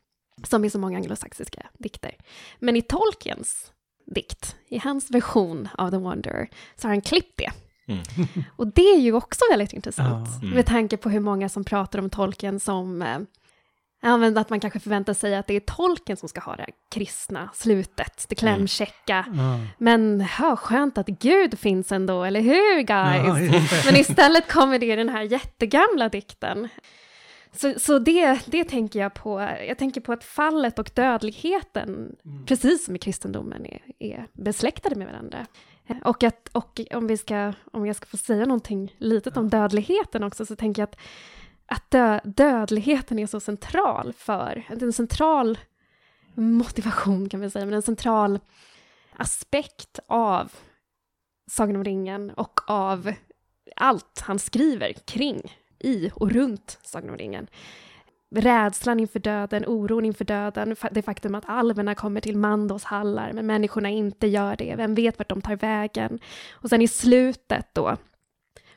som 0.43 0.65
i 0.65 0.69
så 0.69 0.80
många 0.80 0.97
anglosaxiska 0.97 1.67
dikter. 1.78 2.15
Men 2.60 2.76
i 2.76 2.82
Tolkiens 2.82 3.71
dikt, 4.06 4.56
i 4.67 4.78
hans 4.78 5.12
version 5.12 5.69
av 5.78 5.91
The 5.91 5.97
Wanderer, 5.97 6.50
så 6.76 6.88
har 6.88 6.93
han 6.93 7.02
klippt 7.02 7.38
det. 7.38 7.52
Mm. 7.88 8.04
Och 8.56 8.67
det 8.67 8.82
är 8.82 9.00
ju 9.00 9.13
också 9.13 9.39
väldigt 9.52 9.74
intressant, 9.74 10.41
mm. 10.41 10.56
med 10.56 10.65
tanke 10.65 10.97
på 10.97 11.10
hur 11.10 11.19
många 11.19 11.50
som 11.50 11.63
pratar 11.63 12.00
om 12.00 12.10
Tolkien 12.10 12.60
som 12.60 13.02
eh, 13.02 13.19
Ja, 14.04 14.18
men 14.18 14.38
att 14.38 14.50
man 14.50 14.60
kanske 14.60 14.80
förväntar 14.80 15.14
sig 15.14 15.36
att 15.36 15.48
det 15.48 15.54
är 15.56 15.60
tolken 15.60 16.18
som 16.18 16.30
ska 16.30 16.42
ha 16.42 16.56
det 16.56 16.68
kristna 16.92 17.50
slutet, 17.54 18.26
det 18.30 18.42
mm. 18.42 18.56
klämkäcka. 18.56 19.26
Mm. 19.28 19.68
Men 19.78 20.26
ja, 20.40 20.56
skönt 20.56 20.98
att 20.98 21.08
Gud 21.08 21.60
finns 21.60 21.92
ändå, 21.92 22.24
eller 22.24 22.42
hur 22.42 22.82
guys? 22.82 23.52
Ja, 23.72 23.82
men 23.86 23.96
istället 23.96 24.52
kommer 24.52 24.80
det 24.80 24.86
i 24.86 24.96
den 24.96 25.10
här 25.10 25.22
jättegamla 25.22 26.10
dikten. 26.10 26.70
Så, 27.54 27.74
så 27.80 28.00
det, 28.00 28.40
det 28.46 28.64
tänker 28.64 29.00
jag 29.00 29.14
på. 29.14 29.40
Jag 29.68 29.78
tänker 29.78 30.02
på 30.02 30.14
att 30.14 30.24
fallet 30.24 30.80
och 30.80 30.92
dödligheten, 30.94 32.16
mm. 32.26 32.45
precis 32.45 32.86
som 32.86 32.95
i 32.95 32.99
kristendomen, 32.99 33.66
är, 33.66 33.82
är 33.99 34.28
besläktade 34.34 34.95
med 34.95 35.08
varandra. 35.08 35.45
Och, 36.04 36.24
att, 36.24 36.49
och 36.52 36.82
om, 36.93 37.08
vi 37.08 37.18
ska, 37.18 37.54
om 37.72 37.86
jag 37.86 37.95
ska 37.95 38.06
få 38.06 38.18
säga 38.18 38.45
någonting 38.45 38.95
litet 38.97 39.38
om 39.38 39.49
dödligheten 39.49 40.24
också, 40.24 40.45
så 40.45 40.56
tänker 40.56 40.82
jag 40.82 40.88
att 40.88 40.99
att 41.72 41.91
dö 41.91 42.19
dödligheten 42.24 43.19
är 43.19 43.28
så 43.28 43.39
central 43.39 44.13
för, 44.13 44.63
en 44.69 44.93
central 44.93 45.57
motivation 46.34 47.30
kan 47.30 47.39
vi 47.39 47.49
säga, 47.49 47.65
men 47.65 47.74
en 47.74 47.82
central 47.82 48.39
aspekt 49.15 49.99
av 50.07 50.51
Sagan 51.51 51.76
om 51.76 51.84
ringen 51.84 52.32
och 52.32 52.59
av 52.67 53.13
allt 53.76 54.24
han 54.28 54.39
skriver 54.39 54.93
kring, 54.93 55.41
i 55.80 56.11
och 56.15 56.32
runt 56.32 56.80
Sagan 56.84 57.09
om 57.09 57.17
ringen. 57.17 57.47
Rädslan 58.36 58.99
inför 58.99 59.19
döden, 59.19 59.65
oron 59.67 60.05
inför 60.05 60.26
döden, 60.26 60.76
det 60.91 61.01
faktum 61.01 61.36
att 61.36 61.49
alverna 61.49 61.95
kommer 61.95 62.22
till 62.22 62.38
Mandos 62.38 62.84
hallar, 62.84 63.34
men 63.34 63.45
människorna 63.45 63.89
inte 63.89 64.28
gör 64.28 64.55
det. 64.55 64.76
Vem 64.78 64.95
vet 64.95 65.19
vart 65.19 65.30
de 65.30 65.41
tar 65.41 65.55
vägen? 65.55 66.19
Och 66.51 66.69
sen 66.69 66.82
i 66.82 66.88
slutet 66.88 67.67
då, 67.74 67.97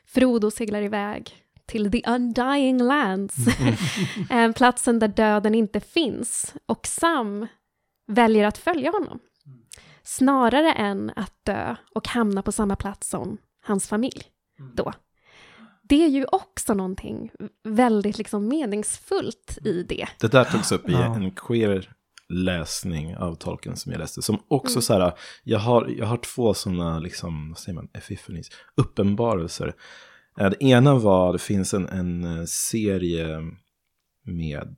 Frodo 0.05 0.51
seglar 0.51 0.81
iväg 0.81 1.44
till 1.67 1.91
the 1.91 2.01
undying 2.07 2.77
lands, 2.83 3.35
mm. 4.29 4.53
platsen 4.55 4.99
där 4.99 5.07
döden 5.07 5.55
inte 5.55 5.79
finns. 5.79 6.53
Och 6.65 6.87
Sam 6.87 7.47
väljer 8.07 8.47
att 8.47 8.57
följa 8.57 8.91
honom, 8.91 9.19
snarare 10.03 10.71
än 10.73 11.11
att 11.15 11.33
dö 11.43 11.75
och 11.95 12.07
hamna 12.07 12.41
på 12.41 12.51
samma 12.51 12.75
plats 12.75 13.09
som 13.09 13.37
hans 13.63 13.87
familj 13.87 14.23
mm. 14.59 14.71
då. 14.75 14.93
det 15.83 16.03
är 16.03 16.09
ju 16.09 16.25
också 16.31 16.73
någonting 16.73 17.31
väldigt 17.63 18.17
liksom 18.17 18.47
meningsfullt 18.47 19.57
i 19.63 19.83
det. 19.83 20.07
Det 20.19 20.31
där 20.31 20.43
togs 20.43 20.71
upp 20.71 20.89
i 20.89 20.91
Ja. 20.91 21.15
en 21.15 21.31
queer 21.31 21.91
läsning 22.29 23.17
av 23.17 23.35
tolken 23.35 23.75
som 23.75 23.91
jag 23.91 23.99
läste. 23.99 24.21
Som 24.21 24.39
också 24.47 24.75
Mm. 24.75 24.81
så 24.81 24.93
här, 24.93 25.13
jag 25.43 25.59
har, 25.59 25.87
jag 25.97 26.05
har 26.05 26.17
två 26.17 26.53
sådana, 26.53 26.99
liksom, 26.99 27.49
vad 27.49 27.57
säger 27.57 27.75
man, 27.75 27.89
epiphanies, 27.93 28.49
uppenbarelser. 28.75 29.73
Eh, 30.39 30.49
det 30.49 30.63
ena 30.63 30.95
var, 30.95 31.33
det 31.33 31.39
finns 31.39 31.73
en, 31.73 31.89
en 31.89 32.23
eh, 32.23 32.45
serie 32.45 33.51
med 34.23 34.75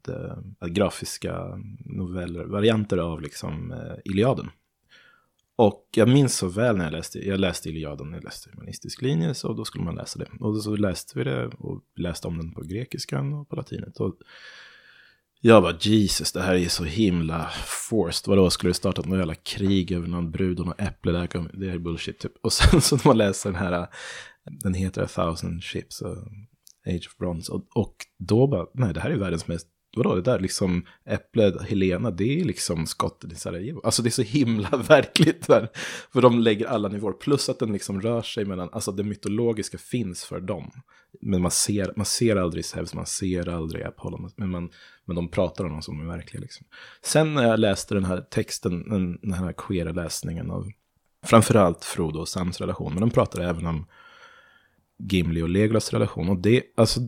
äh, 0.62 0.68
grafiska 0.68 1.60
noveller, 1.86 2.46
varianter 2.46 2.98
av 2.98 3.22
liksom 3.22 3.72
äh, 3.72 4.12
Iliaden. 4.12 4.50
Och 5.56 5.90
jag 5.92 6.10
minns 6.10 6.38
så 6.38 6.48
väl 6.48 6.78
när 6.78 6.84
jag 6.84 6.92
läste, 6.92 7.28
jag 7.28 7.40
läste 7.40 7.70
Iliaden, 7.70 8.14
jag 8.14 8.24
läste 8.24 8.50
humanistisk 8.50 9.02
linje, 9.02 9.34
så 9.34 9.54
då 9.54 9.66
skulle 9.66 9.84
man 9.84 9.96
läsa 9.96 10.20
det. 10.20 10.28
Och 10.40 10.64
så 10.64 10.76
läste 10.76 11.18
vi 11.18 11.24
det 11.24 11.48
och 11.48 11.84
läste 11.96 12.28
om 12.28 12.38
den 12.38 12.54
på 12.54 12.62
grekiskan 12.62 13.34
och 13.34 13.50
på 13.50 13.56
latinet. 13.56 13.98
Och 13.98 14.16
jag 15.40 15.64
bara, 15.64 15.78
Jesus, 15.80 16.32
det 16.32 16.42
här 16.42 16.56
är 16.56 16.68
så 16.68 16.84
himla 16.84 17.50
forced. 17.66 18.30
Vadå, 18.30 18.50
skulle 18.50 18.70
det 18.70 18.74
startat 18.74 19.06
något 19.06 19.18
jävla 19.18 19.36
krig 19.36 19.92
över 19.92 20.08
någon 20.08 20.32
brud 20.32 20.60
och 20.60 20.66
något 20.66 20.82
äpple? 20.82 21.12
Det 21.12 21.20
här, 21.20 21.28
kom, 21.28 21.50
det 21.54 21.66
här 21.66 21.74
är 21.74 21.80
bullshit, 21.80 22.20
typ. 22.20 22.34
Och 22.42 22.54
sen 22.54 22.82
så 22.82 22.96
när 22.96 23.08
man 23.08 23.18
läser 23.18 23.52
den 23.52 23.60
här, 23.60 23.88
den 24.50 24.74
heter 24.74 25.02
A 25.02 25.08
thousand 25.16 25.64
ships, 25.64 26.04
Age 26.88 27.08
of 27.08 27.18
Bronze. 27.18 27.52
Och, 27.52 27.68
och 27.76 27.96
då 28.20 28.48
bara, 28.48 28.66
nej, 28.74 28.94
det 28.94 29.00
här 29.00 29.10
är 29.10 29.16
världens 29.16 29.48
mest, 29.48 29.68
vadå, 29.96 30.16
det 30.16 30.22
där 30.22 30.40
liksom, 30.40 30.86
äpplet, 31.06 31.62
Helena, 31.62 32.12
det 32.12 32.40
är 32.40 32.46
liksom 32.46 32.86
skottet 32.86 33.32
i 33.32 33.36
Sarajevo. 33.36 33.82
Alltså 33.84 34.02
det 34.02 34.10
är 34.10 34.12
så 34.12 34.22
himla 34.22 34.70
verkligt 34.88 35.48
där. 35.48 35.70
För 36.14 36.22
de 36.22 36.40
lägger 36.40 36.66
alla 36.66 36.90
nivåer, 36.90 37.14
plus 37.14 37.50
att 37.50 37.60
den 37.60 37.74
liksom 37.74 38.02
rör 38.02 38.22
sig 38.22 38.46
mellan, 38.46 38.70
alltså 38.72 38.92
det 38.92 39.04
mytologiska 39.04 39.78
finns 39.78 40.24
för 40.24 40.40
dem. 40.40 40.72
Men 41.22 41.42
man 41.42 41.52
ser, 41.52 41.94
man 41.96 42.06
ser 42.06 42.36
aldrig 42.36 42.66
Zeus, 42.66 42.94
man 42.94 43.06
ser 43.06 43.50
aldrig 43.50 43.84
Apollo, 43.84 44.30
men, 44.36 44.50
man, 44.50 44.70
men 45.06 45.16
de 45.16 45.32
pratar 45.32 45.64
om 45.64 45.72
dem 45.72 45.82
som 45.82 46.02
är 46.02 46.16
verkliga. 46.16 46.42
Liksom. 46.42 46.66
Sen 47.02 47.34
när 47.34 47.48
jag 47.48 47.60
läste 47.60 47.94
den 47.94 48.06
här 48.06 48.22
texten, 48.22 48.90
den, 48.90 49.20
den 49.22 49.34
här 49.34 49.54
queera 49.58 49.92
läsningen 49.92 50.52
av 50.52 50.72
framförallt 51.26 51.84
Frodo 51.84 52.20
och 52.20 52.28
Sams 52.28 52.62
relation, 52.62 52.94
men 52.94 53.02
de 53.02 53.10
pratar 53.10 53.42
även 53.42 53.66
om 53.66 53.86
Gimli 55.00 55.42
och 55.42 55.50
Legolas 55.50 55.94
relation. 55.94 56.30
Och 56.30 56.38
det, 56.38 56.64
alltså, 56.78 57.00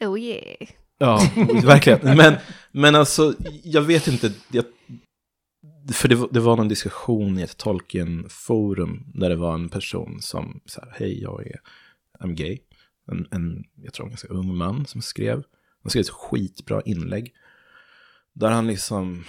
Oh 0.00 0.20
yeah. 0.20 0.68
ja, 0.98 1.20
verkligen. 1.64 2.16
Men, 2.16 2.34
men 2.72 2.94
alltså, 2.94 3.34
jag 3.64 3.82
vet 3.82 4.08
inte, 4.08 4.32
jag, 4.52 4.64
för 5.92 6.08
det, 6.08 6.14
var- 6.14 6.28
det 6.32 6.40
var 6.40 6.56
någon 6.56 6.68
diskussion 6.68 7.38
i 7.38 7.42
ett 7.42 7.56
Tolkien-forum 7.56 9.04
där 9.14 9.28
det 9.28 9.36
var 9.36 9.54
en 9.54 9.68
person 9.68 10.22
som 10.22 10.60
sa, 10.66 10.84
hej, 10.92 11.22
jag 11.22 11.46
är 11.46 11.60
I'm 12.20 12.34
gay. 12.34 12.58
En, 13.12 13.26
en, 13.30 13.64
jag 13.82 13.92
tror 13.92 14.06
en 14.06 14.10
ganska 14.10 14.28
ung 14.28 14.56
man 14.56 14.86
som 14.86 15.02
skrev. 15.02 15.42
Han 15.82 15.90
skrev 15.90 16.00
ett 16.00 16.08
skitbra 16.10 16.82
inlägg. 16.82 17.32
Där 18.32 18.50
han 18.50 18.66
liksom 18.66 19.24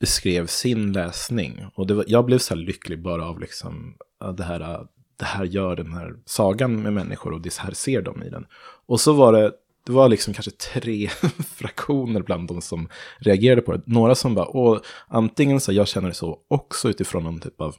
beskrev 0.00 0.46
sin 0.46 0.92
läsning. 0.92 1.64
Och 1.74 1.90
var, 1.90 2.04
jag 2.08 2.24
blev 2.24 2.38
så 2.38 2.54
här 2.54 2.60
lycklig 2.62 3.02
bara 3.02 3.26
av 3.28 3.40
liksom, 3.40 3.96
det 4.36 4.44
här, 4.44 4.86
det 5.22 5.26
här 5.26 5.44
gör 5.44 5.76
den 5.76 5.92
här 5.92 6.14
sagan 6.24 6.82
med 6.82 6.92
människor 6.92 7.32
och 7.32 7.40
det 7.40 7.58
här 7.58 7.72
ser 7.72 8.02
de 8.02 8.22
i 8.22 8.30
den. 8.30 8.46
Och 8.86 9.00
så 9.00 9.12
var 9.12 9.32
det, 9.32 9.52
det 9.86 9.92
var 9.92 10.08
liksom 10.08 10.34
kanske 10.34 10.50
tre 10.50 11.08
fraktioner 11.56 12.22
bland 12.22 12.48
de 12.48 12.60
som 12.60 12.88
reagerade 13.18 13.62
på 13.62 13.72
det. 13.72 13.82
Några 13.86 14.14
som 14.14 14.34
bara, 14.34 14.48
åh, 14.48 14.78
antingen 15.08 15.60
så 15.60 15.72
jag 15.72 15.88
känner 15.88 16.08
det 16.08 16.14
så 16.14 16.38
också 16.48 16.88
utifrån 16.88 17.24
någon 17.24 17.40
typ 17.40 17.60
av 17.60 17.76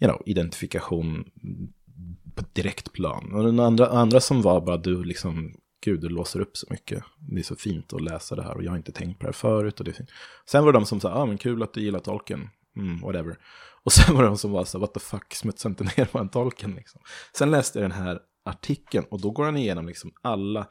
you 0.00 0.10
know, 0.10 0.22
identifikation 0.26 1.24
på 2.34 2.44
direkt 2.52 2.92
plan. 2.92 3.32
Och 3.32 3.44
den 3.44 3.60
andra, 3.60 3.86
andra 3.86 4.20
som 4.20 4.42
var 4.42 4.60
bara, 4.60 4.76
du 4.76 5.04
liksom, 5.04 5.54
gud, 5.84 6.00
du 6.00 6.08
låser 6.08 6.40
upp 6.40 6.56
så 6.56 6.66
mycket. 6.70 7.04
Det 7.18 7.40
är 7.40 7.42
så 7.42 7.56
fint 7.56 7.92
att 7.92 8.02
läsa 8.02 8.36
det 8.36 8.42
här 8.42 8.56
och 8.56 8.62
jag 8.62 8.70
har 8.70 8.76
inte 8.76 8.92
tänkt 8.92 9.18
på 9.18 9.26
det 9.26 9.28
här 9.28 9.32
förut. 9.32 9.78
Och 9.78 9.84
det 9.84 9.90
är 9.90 9.94
fint. 9.94 10.10
Sen 10.46 10.64
var 10.64 10.72
det 10.72 10.78
de 10.78 10.86
som 10.86 11.00
sa, 11.00 11.12
ah, 11.12 11.26
men 11.26 11.38
kul 11.38 11.62
att 11.62 11.74
du 11.74 11.80
gillar 11.80 12.00
tolken, 12.00 12.48
mm, 12.76 13.00
whatever. 13.00 13.36
Och 13.84 13.92
sen 13.92 14.14
var 14.14 14.22
det 14.22 14.28
de 14.28 14.38
som 14.38 14.50
var 14.50 14.64
så, 14.64 14.78
what 14.78 14.94
the 14.94 15.00
fuck, 15.00 15.34
smutsa 15.34 15.68
inte 15.68 15.84
ner 15.84 16.04
på 16.12 16.18
en 16.18 16.28
tolken 16.28 16.74
liksom. 16.74 17.00
Sen 17.36 17.50
läste 17.50 17.78
jag 17.78 17.90
den 17.90 17.98
här 17.98 18.18
artikeln 18.44 19.06
och 19.10 19.20
då 19.20 19.30
går 19.30 19.44
han 19.44 19.56
igenom 19.56 19.86
liksom 19.86 20.12
alla 20.22 20.66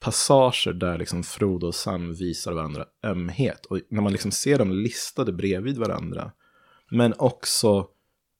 passager 0.00 0.72
där 0.72 0.98
liksom 0.98 1.22
Frodo 1.22 1.66
och 1.66 1.74
Sam 1.74 2.14
visar 2.14 2.52
varandra 2.52 2.84
ömhet. 3.02 3.66
Och 3.66 3.80
när 3.88 4.02
man 4.02 4.12
liksom 4.12 4.30
ser 4.30 4.58
dem 4.58 4.72
listade 4.72 5.32
bredvid 5.32 5.78
varandra, 5.78 6.32
men 6.90 7.14
också 7.18 7.88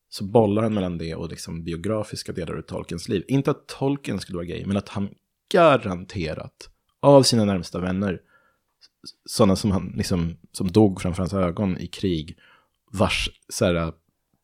så 0.08 0.24
bollar 0.24 0.62
han 0.62 0.74
mellan 0.74 0.98
det 0.98 1.14
och 1.14 1.28
liksom 1.28 1.64
biografiska 1.64 2.32
delar 2.32 2.54
av 2.56 2.62
Tolkiens 2.62 3.08
liv. 3.08 3.24
Inte 3.28 3.50
att 3.50 3.66
Tolkien 3.66 4.20
skulle 4.20 4.36
vara 4.36 4.46
gay, 4.46 4.66
men 4.66 4.76
att 4.76 4.88
han 4.88 5.08
garanterat 5.52 6.70
av 7.00 7.22
sina 7.22 7.44
närmsta 7.44 7.80
vänner, 7.80 8.20
sådana 9.24 9.56
som 9.56 9.70
han 9.70 9.94
liksom, 9.96 10.36
som 10.52 10.72
dog 10.72 11.02
framför 11.02 11.22
hans 11.22 11.34
ögon 11.34 11.78
i 11.78 11.86
krig, 11.86 12.38
vars 12.90 13.30
så 13.48 13.64
här, 13.64 13.92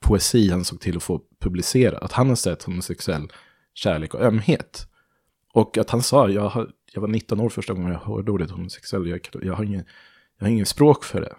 poesi 0.01 0.51
han 0.51 0.65
såg 0.65 0.81
till 0.81 0.97
att 0.97 1.03
få 1.03 1.21
publicera, 1.41 1.99
att 1.99 2.13
han 2.13 2.29
har 2.29 2.37
sett 2.37 2.63
homosexuell 2.63 3.33
kärlek 3.75 4.15
och 4.15 4.21
ömhet. 4.23 4.89
Och 5.53 5.79
att 5.79 5.91
han 5.91 6.03
sa, 6.03 6.29
jag, 6.29 6.49
har, 6.49 6.71
jag 6.93 7.01
var 7.01 7.09
19 7.09 7.41
år 7.41 7.49
första 7.49 7.73
gången 7.73 7.93
jag 7.93 8.01
hörde 8.01 8.33
ordet 8.33 8.51
homosexuell, 8.51 9.07
jag, 9.07 9.29
jag, 9.43 9.55
har 9.55 9.65
ingen, 9.65 9.85
jag 10.39 10.47
har 10.47 10.51
ingen 10.51 10.67
språk 10.67 11.05
för 11.05 11.21
det. 11.21 11.35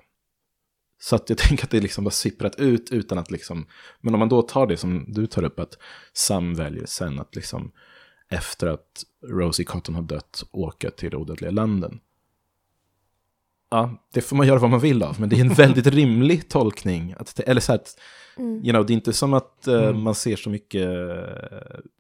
Så 1.02 1.16
att 1.16 1.30
jag 1.30 1.38
tänker 1.48 1.64
att 1.64 1.72
det 1.72 1.80
liksom 1.80 2.04
bara 2.04 2.12
sipprat 2.12 2.60
ut 2.60 2.92
utan 2.92 3.18
att 3.18 3.32
liksom, 3.32 3.66
men 4.02 4.14
om 4.14 4.20
man 4.20 4.30
då 4.30 4.42
tar 4.42 4.68
det 4.68 4.78
som 4.78 5.06
du 5.08 5.28
tar 5.28 5.44
upp, 5.44 5.60
att 5.60 5.78
Sam 6.14 6.56
väljer 6.56 6.86
sen 6.86 7.20
att 7.20 7.36
liksom, 7.36 7.72
efter 8.30 8.68
att 8.68 9.04
Rosie 9.28 9.66
Cotton 9.66 9.96
har 9.96 10.02
dött, 10.02 10.44
åka 10.52 10.92
till 10.92 11.12
det 11.12 11.18
odödliga 11.18 11.52
landen. 11.52 12.00
Ja, 13.74 13.90
det 14.14 14.22
får 14.22 14.36
man 14.36 14.48
göra 14.48 14.60
vad 14.60 14.70
man 14.70 14.80
vill 14.80 15.04
av, 15.04 15.20
men 15.20 15.30
det 15.30 15.36
är 15.36 15.42
en 15.42 15.54
väldigt 15.54 15.88
rimlig 16.00 16.50
tolkning. 16.50 17.16
Att, 17.20 17.40
eller 17.40 17.62
så 17.62 17.74
att, 17.74 18.00
you 18.38 18.70
know, 18.70 18.86
det 18.86 18.94
är 18.94 18.96
inte 18.96 19.14
som 19.14 19.34
att 19.34 19.68
eh, 19.68 19.84
Mm. 19.84 20.02
man 20.02 20.16
ser 20.16 20.36
så 20.36 20.50
mycket, 20.50 20.90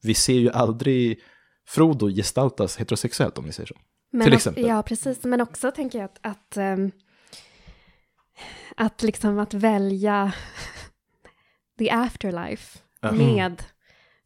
vi 0.03 0.13
ser 0.13 0.33
ju 0.33 0.49
aldrig 0.51 1.19
Frodo 1.67 2.07
gestaltas 2.09 2.77
heterosexuellt 2.77 3.37
om 3.37 3.45
vi 3.45 3.51
säger 3.51 3.67
så. 3.67 3.75
Men 4.11 4.25
Till 4.25 4.33
exempel. 4.33 4.65
Ja, 4.65 4.83
precis. 4.83 5.23
Men 5.23 5.41
också 5.41 5.71
tänker 5.71 5.99
jag 5.99 6.05
att, 6.05 6.19
att, 6.21 6.57
ehm, 6.57 6.91
att 8.77 9.03
liksom 9.03 9.39
att 9.39 9.53
välja 9.53 10.31
the 11.79 11.89
afterlife 11.91 12.79
Ja. 13.01 13.11
med 13.11 13.63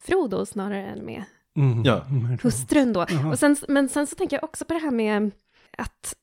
Frodo 0.01 0.45
snarare 0.45 0.85
än 0.85 1.05
med 1.05 1.23
Mm. 1.57 2.37
Hustrun 2.43 2.93
då. 2.93 3.05
Och 3.31 3.39
sen, 3.39 3.55
men 3.67 3.89
sen 3.89 4.07
så 4.07 4.15
tänker 4.15 4.37
jag 4.37 4.43
också 4.43 4.65
på 4.65 4.73
det 4.73 4.79
här 4.79 4.91
med 4.91 5.31
att, 5.77 6.15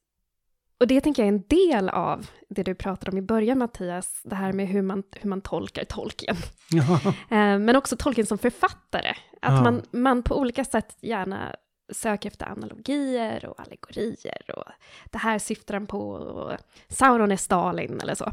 och 0.84 0.88
det 0.88 1.00
tänker 1.00 1.22
jag 1.22 1.28
är 1.28 1.32
en 1.32 1.44
del 1.48 1.88
av 1.88 2.26
det 2.48 2.62
du 2.62 2.74
pratade 2.74 3.10
om 3.10 3.18
i 3.18 3.22
början 3.22 3.58
Mattias, 3.58 4.20
det 4.24 4.34
här 4.34 4.52
med 4.52 4.68
hur 4.68 4.82
man, 4.82 5.02
hur 5.12 5.30
man 5.30 5.40
tolkar 5.40 5.84
tolken. 5.84 6.36
Ja. 6.70 7.00
Eh, 7.36 7.58
Men 7.58 7.76
också 7.76 7.96
tolken 7.96 8.26
som 8.26 8.38
författare. 8.38 9.08
Att 9.42 9.52
Ja. 9.52 9.62
man, 9.62 9.82
man 9.90 10.22
på 10.22 10.38
olika 10.38 10.64
sätt 10.64 10.96
gärna 11.00 11.56
söker 11.92 12.28
efter 12.30 12.46
analogier 12.46 13.46
och 13.46 13.60
allegorier. 13.60 14.50
Och 14.56 14.64
det 15.10 15.18
här 15.18 15.38
syftar 15.38 15.74
han 15.74 15.86
på. 15.86 16.00
Och 16.10 16.52
Sauron 16.88 17.32
är 17.32 17.36
Stalin 17.36 18.00
eller 18.02 18.14
så. 18.14 18.32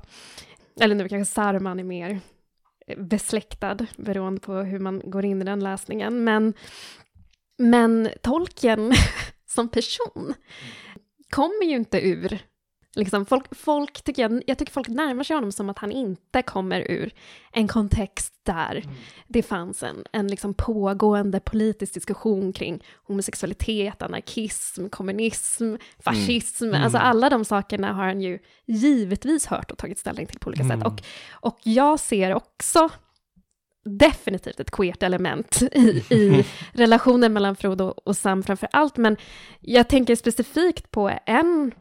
Eller 0.81 0.95
nu 0.95 1.09
kanske 1.09 1.33
Saruman 1.33 1.79
är 1.79 1.83
mer 1.83 2.19
eh, 2.87 2.99
besläktad 2.99 3.77
beroende 3.97 4.41
på 4.41 4.53
hur 4.53 4.79
man 4.79 5.01
går 5.05 5.25
in 5.25 5.41
i 5.41 5.45
den 5.45 5.59
läsningen. 5.59 6.23
Men, 6.23 6.53
men 7.57 8.09
tolken 8.21 8.93
som 9.45 9.67
person 9.69 10.33
kommer 11.31 11.65
ju 11.65 11.75
inte 11.75 12.07
ur 12.07 12.41
Liksom 12.95 13.25
folk, 13.25 13.55
folk 13.55 14.01
tycker 14.01 14.21
jag, 14.21 14.43
jag 14.47 14.57
tycker 14.57 14.71
folk 14.71 14.87
närmar 14.87 15.23
sig 15.23 15.35
honom 15.35 15.51
som 15.51 15.69
att 15.69 15.79
han 15.79 15.91
inte 15.91 16.41
kommer 16.41 16.91
ur 16.91 17.13
en 17.51 17.67
kontext 17.67 18.33
där 18.43 18.83
det 19.27 19.43
fanns 19.43 19.83
en, 19.83 20.03
en 20.11 20.27
liksom 20.27 20.53
pågående 20.53 21.39
politisk 21.39 21.93
diskussion 21.93 22.53
kring 22.53 22.83
homosexualitet, 23.07 24.01
anarkism, 24.01 24.89
kommunism, 24.89 25.75
fascism. 25.99 26.65
Mm. 26.65 26.83
Alltså 26.83 26.97
alla 26.97 27.29
de 27.29 27.45
sakerna 27.45 27.93
har 27.93 28.03
han 28.03 28.21
ju 28.21 28.39
givetvis 28.65 29.45
hört 29.45 29.71
och 29.71 29.77
tagit 29.77 29.99
ställning 29.99 30.25
till 30.25 30.39
på 30.39 30.47
olika 30.47 30.63
Mm. 30.63 30.79
sätt. 30.79 30.87
Och, 30.87 31.01
och 31.31 31.59
jag 31.63 31.99
ser 31.99 32.33
också 32.33 32.89
definitivt 33.83 34.59
ett 34.59 34.71
queert 34.71 35.03
element 35.03 35.61
i, 35.71 36.03
i 36.09 36.45
relationen 36.73 37.33
mellan 37.33 37.55
Frodo 37.55 37.85
och 37.85 38.17
Sam 38.17 38.43
framför 38.43 38.69
allt. 38.71 38.97
Men 38.97 39.17
jag 39.59 39.89
tänker 39.89 40.15
specifikt 40.15 40.91
på 40.91 41.11
en 41.25 41.71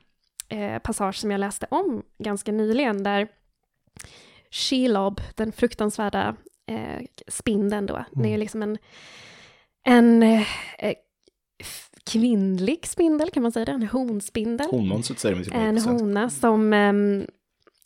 eh, 0.48 0.78
passage 0.78 1.16
som 1.16 1.30
jag 1.30 1.38
läste 1.38 1.66
om 1.70 2.02
ganska 2.18 2.52
nyligen 2.52 3.02
där 3.02 3.28
Shelob, 4.50 5.20
den 5.34 5.52
fruktansvärda 5.52 6.36
eh, 6.66 7.06
spindeln 7.28 7.86
då, 7.86 8.04
det 8.12 8.28
är 8.28 8.30
ju 8.30 8.36
liksom 8.36 8.62
en, 8.62 8.78
en 9.86 10.22
eh, 10.22 10.46
eh, 10.78 10.94
kvinnlig 12.06 12.86
spindel, 12.86 13.30
kan 13.30 13.42
man 13.42 13.52
säga 13.52 13.64
det? 13.64 13.72
En 13.72 13.88
honspindel. 13.88 14.70
Honmonstret 14.70 15.18
säger 15.18 15.40
i 15.40 15.50
En 15.52 15.78
hona 15.78 16.30
som, 16.30 16.72
ehm, 16.72 17.26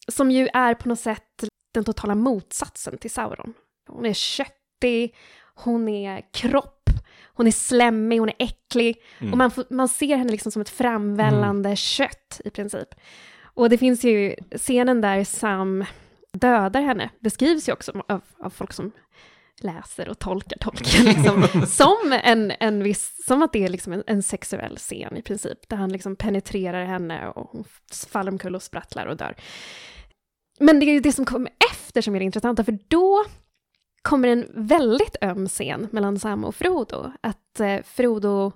som 0.09 0.31
ju 0.31 0.49
är 0.53 0.75
på 0.75 0.89
något 0.89 1.01
sätt 1.01 1.45
den 1.75 1.85
totala 1.85 2.15
motsatsen 2.15 2.99
till 2.99 3.11
Sauron. 3.11 3.55
Hon 3.89 4.07
är 4.07 4.12
köttig, 4.12 5.14
hon 5.55 5.89
är 5.89 6.32
kropp, 6.32 6.91
hon 7.35 7.47
är 7.47 7.51
slemmig, 7.51 8.18
hon 8.18 8.28
är 8.28 8.35
äcklig. 8.39 8.97
Mm. 9.18 9.32
Och 9.32 9.39
man, 9.39 9.51
man 9.70 9.89
ser 9.89 10.16
henne 10.16 10.30
liksom 10.30 10.53
som 10.53 10.62
ett 10.62 10.68
framvällande 10.68 11.68
mm. 11.68 11.76
kött 11.76 12.41
i 12.45 12.51
princip. 12.51 12.89
Och 13.43 13.70
det 13.70 13.78
finns 13.78 14.05
ju 14.05 14.35
scenen 14.57 15.01
där 15.01 15.24
Sam 15.24 15.85
dödar 16.32 16.80
henne, 16.80 17.11
beskrivs 17.20 17.68
ju 17.68 17.72
också 17.72 18.03
av, 18.09 18.20
av 18.39 18.51
folk 18.51 18.72
som 18.72 18.93
läser 19.61 20.09
och 20.09 20.18
tolkar 20.18 20.59
tolken 20.59 21.05
liksom, 21.14 21.66
som, 21.66 22.18
en, 22.22 22.53
en 22.61 22.82
viss, 22.82 23.24
som 23.26 23.43
att 23.43 23.53
det 23.53 23.64
är 23.64 23.68
liksom 23.68 23.93
en, 23.93 24.03
en, 24.07 24.22
sexuell 24.22 24.76
scen 24.76 25.16
i 25.16 25.22
princip, 25.22 25.68
där 25.68 25.76
han 25.76 25.93
liksom 25.93 26.16
penetrerar 26.16 26.85
henne 26.85 27.28
och 27.28 27.51
hon 27.51 27.64
faller 28.07 28.32
omkull 28.32 28.55
och 28.55 28.62
sprattlar 28.62 29.07
och 29.07 29.16
dör. 29.16 29.35
Men 30.61 30.80
det 30.80 30.87
är 30.87 30.93
ju 30.93 31.01
det 31.01 31.12
som 31.12 31.24
kommer 31.24 31.51
efter 31.70 32.03
som 32.03 32.14
är 32.14 32.18
det 32.18 32.24
intressanta, 32.24 32.64
för 32.64 32.78
då 32.89 33.24
kommer 34.05 34.29
en 34.29 34.47
väldigt 34.55 35.17
öm 35.21 35.49
scen 35.49 35.89
mellan 35.93 36.19
Sam 36.19 36.45
och 36.45 36.55
Frodo. 36.55 37.13
Att 37.21 37.61
eh, 37.61 37.83
Frodo 37.85 38.53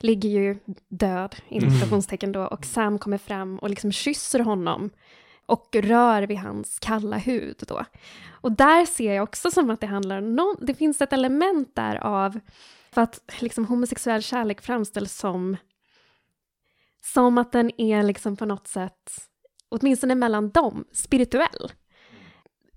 ligger 0.00 0.28
ju 0.28 0.58
död, 0.88 1.36
interpretationstecken 1.48 2.32
då, 2.32 2.46
och 2.46 2.64
Sam 2.64 2.98
kommer 2.98 3.18
fram 3.18 3.58
och 3.58 3.70
liksom 3.70 3.92
kysser 3.92 4.38
honom 4.38 4.90
och 5.46 5.76
rör 5.76 6.22
vid 6.22 6.38
hans 6.38 6.78
kalla 6.78 7.16
hud 7.16 7.62
då. 7.68 7.84
Och 8.30 8.52
där 8.52 8.86
ser 8.86 9.12
jag 9.12 9.22
också 9.22 9.50
som 9.50 9.70
att 9.70 9.80
det 9.80 9.86
handlar 9.86 10.18
om, 10.18 10.36
no 10.36 10.56
det 10.60 10.74
finns 10.74 11.00
ett 11.00 11.12
element 11.12 11.74
där 11.74 11.96
av, 11.96 12.40
för 12.90 13.02
att 13.02 13.20
liksom 13.38 13.66
homosexuell 13.66 14.22
kärlek 14.22 14.60
framställs 14.60 15.16
som, 15.16 15.56
som 17.02 17.38
att 17.38 17.52
den 17.52 17.80
är 17.80 18.02
liksom 18.02 18.36
på 18.36 18.44
något 18.44 18.66
sätt, 18.66 19.10
åtminstone 19.68 20.14
mellan 20.14 20.50
dem, 20.50 20.84
spirituell. 20.92 21.72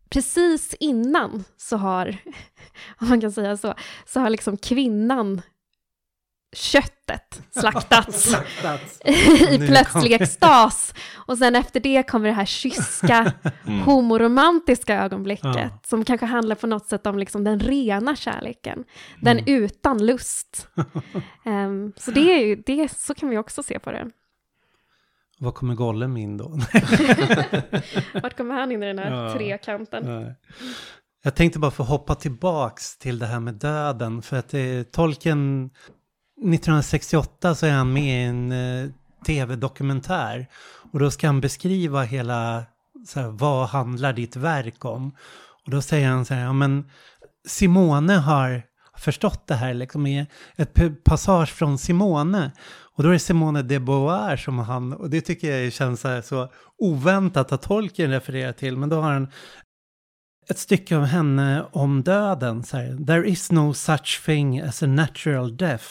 Precis 0.10 0.76
innan 0.80 1.43
så 1.58 1.78
har, 1.78 2.18
om 3.01 3.10
man 3.10 3.22
kan 3.22 3.32
säga 3.32 3.58
så, 3.58 3.74
så 4.05 4.20
har 4.20 4.30
liksom 4.30 4.58
kvinnan 4.58 5.41
köttet 6.55 7.41
slaktats, 7.51 8.24
slaktats. 8.30 9.01
i 9.51 9.68
plötslig 9.68 10.14
extas. 10.22 10.93
Och 11.16 11.38
sen 11.38 11.55
efter 11.55 11.80
det 11.80 12.03
kommer 12.03 12.28
det 12.28 12.36
här 12.36 12.45
kyska, 12.45 13.34
mm. 13.68 13.80
homoromantiska 13.80 15.03
ögonblicket, 15.03 15.55
ja. 15.55 15.70
som 15.86 16.05
kanske 16.05 16.26
handlar 16.26 16.55
på 16.55 16.68
något 16.68 16.88
sätt 16.88 17.08
om 17.08 17.20
liksom 17.20 17.43
den 17.43 17.60
rena 17.60 18.16
kärleken, 18.16 18.84
den 19.22 19.39
mm. 19.39 19.64
utan 19.64 20.05
lust. 20.05 20.68
um, 21.45 21.93
så 21.97 22.12
det 22.12 22.34
är 22.34 22.45
ju, 22.45 22.55
det, 22.55 22.91
så 22.97 23.14
kan 23.14 23.30
vi 23.30 23.38
också 23.38 23.64
se 23.64 23.80
på 23.80 23.91
det. 23.91 24.12
Var 25.39 25.51
kommer 25.51 25.75
Gollum 25.75 26.17
in 26.17 26.38
då? 26.38 26.49
Vart 28.21 28.38
kommer 28.38 28.53
han 28.53 28.71
in 28.71 28.83
i 28.83 28.85
den 28.85 28.99
här 28.99 29.23
ja. 29.25 29.33
trekanten? 29.33 30.03
Nej. 30.05 30.35
Jag 31.23 31.35
tänkte 31.35 31.59
bara 31.59 31.71
få 31.71 31.83
hoppa 31.83 32.15
tillbaks 32.15 32.97
till 32.97 33.19
det 33.19 33.25
här 33.25 33.39
med 33.39 33.53
döden, 33.53 34.21
för 34.21 34.38
att 34.38 34.49
det, 34.49 34.91
tolken 34.91 35.65
1968 35.65 37.55
så 37.55 37.65
är 37.65 37.71
han 37.71 37.93
med 37.93 38.03
i 38.03 38.23
en 38.23 38.51
eh, 38.51 38.89
tv-dokumentär. 39.25 40.47
Och 40.91 40.99
då 40.99 41.11
ska 41.11 41.27
han 41.27 41.41
beskriva 41.41 42.01
hela, 42.01 42.65
så 43.07 43.19
här, 43.19 43.27
vad 43.27 43.67
handlar 43.67 44.13
ditt 44.13 44.35
verk 44.35 44.85
om? 44.85 45.15
Och 45.65 45.71
då 45.71 45.81
säger 45.81 46.09
han 46.09 46.25
så 46.25 46.33
här, 46.33 46.43
ja 46.43 46.53
men 46.53 46.89
Simone 47.47 48.13
har 48.13 48.61
förstått 48.97 49.47
det 49.47 49.55
här 49.55 49.73
liksom 49.73 50.07
i 50.07 50.25
ett 50.55 51.03
passage 51.03 51.49
från 51.49 51.77
Simone. 51.77 52.51
Och 52.97 53.03
då 53.03 53.09
är 53.09 53.13
det 53.13 53.19
Simone 53.19 53.61
de 53.61 53.79
Beauvoir 53.79 54.37
som 54.37 54.59
han, 54.59 54.93
och 54.93 55.09
det 55.09 55.21
tycker 55.21 55.57
jag 55.57 55.73
känns 55.73 56.01
så, 56.01 56.21
så 56.21 56.49
oväntat 56.77 57.51
att 57.51 57.61
tolken 57.61 58.11
refererar 58.11 58.51
till, 58.51 58.77
men 58.77 58.89
då 58.89 59.01
har 59.01 59.13
han 59.13 59.27
ett 60.49 60.57
stycke 60.57 60.97
av 60.97 61.03
henne 61.03 61.65
om 61.71 62.03
döden. 62.03 62.63
Så 62.63 62.77
här, 62.77 63.05
There 63.05 63.29
is 63.29 63.51
no 63.51 63.73
such 63.73 64.25
thing 64.25 64.59
as 64.59 64.83
a 64.83 64.87
natural 64.87 65.57
death. 65.57 65.85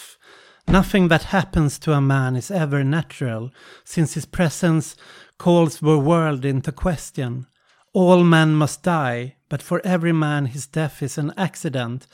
Nothing 0.67 1.09
that 1.09 1.23
happens 1.23 1.79
to 1.79 1.93
a 1.93 2.01
man 2.01 2.37
is 2.37 2.51
ever 2.51 2.85
natural, 2.85 3.51
since 3.85 4.15
his 4.15 4.27
presence 4.27 4.97
calls 5.37 5.79
the 5.79 5.87
world 5.87 6.45
into 6.45 6.73
question. 6.73 7.47
All 7.95 8.25
men 8.25 8.55
must 8.55 8.83
die, 8.83 9.37
but 9.51 9.63
for 9.63 9.81
every 9.85 10.13
man 10.13 10.47
his 10.47 10.67
death 10.67 11.03
is 11.03 11.19
an 11.19 11.33
accident, 11.37 12.09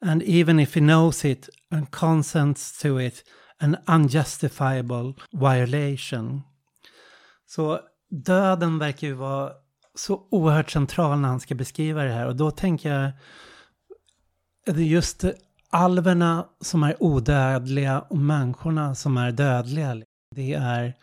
and 0.00 0.22
even 0.22 0.60
if 0.60 0.74
he 0.74 0.80
knows 0.80 1.24
it 1.24 1.48
and 1.70 1.90
consents 1.90 2.78
to 2.78 2.98
it, 2.98 3.24
an 3.58 3.76
unjustifiable 3.86 5.14
violation. 5.32 6.42
Så 7.46 7.80
döden 8.10 8.78
verkar 8.78 9.06
ju 9.06 9.12
vara 9.12 9.52
så 9.94 10.26
oerhört 10.30 10.70
central 10.70 11.18
när 11.18 11.28
han 11.28 11.40
ska 11.40 11.54
beskriva 11.54 12.04
det 12.04 12.12
här 12.12 12.26
och 12.26 12.36
då 12.36 12.50
tänker 12.50 12.94
jag 12.94 13.12
det 14.66 14.82
är 14.82 14.86
just 14.86 15.24
alverna 15.70 16.46
som 16.60 16.82
är 16.82 17.02
odödliga 17.02 18.00
och 18.00 18.18
människorna 18.18 18.94
som 18.94 19.16
är 19.16 19.32
dödliga. 19.32 20.02
Det 20.34 20.54
är 20.54 20.94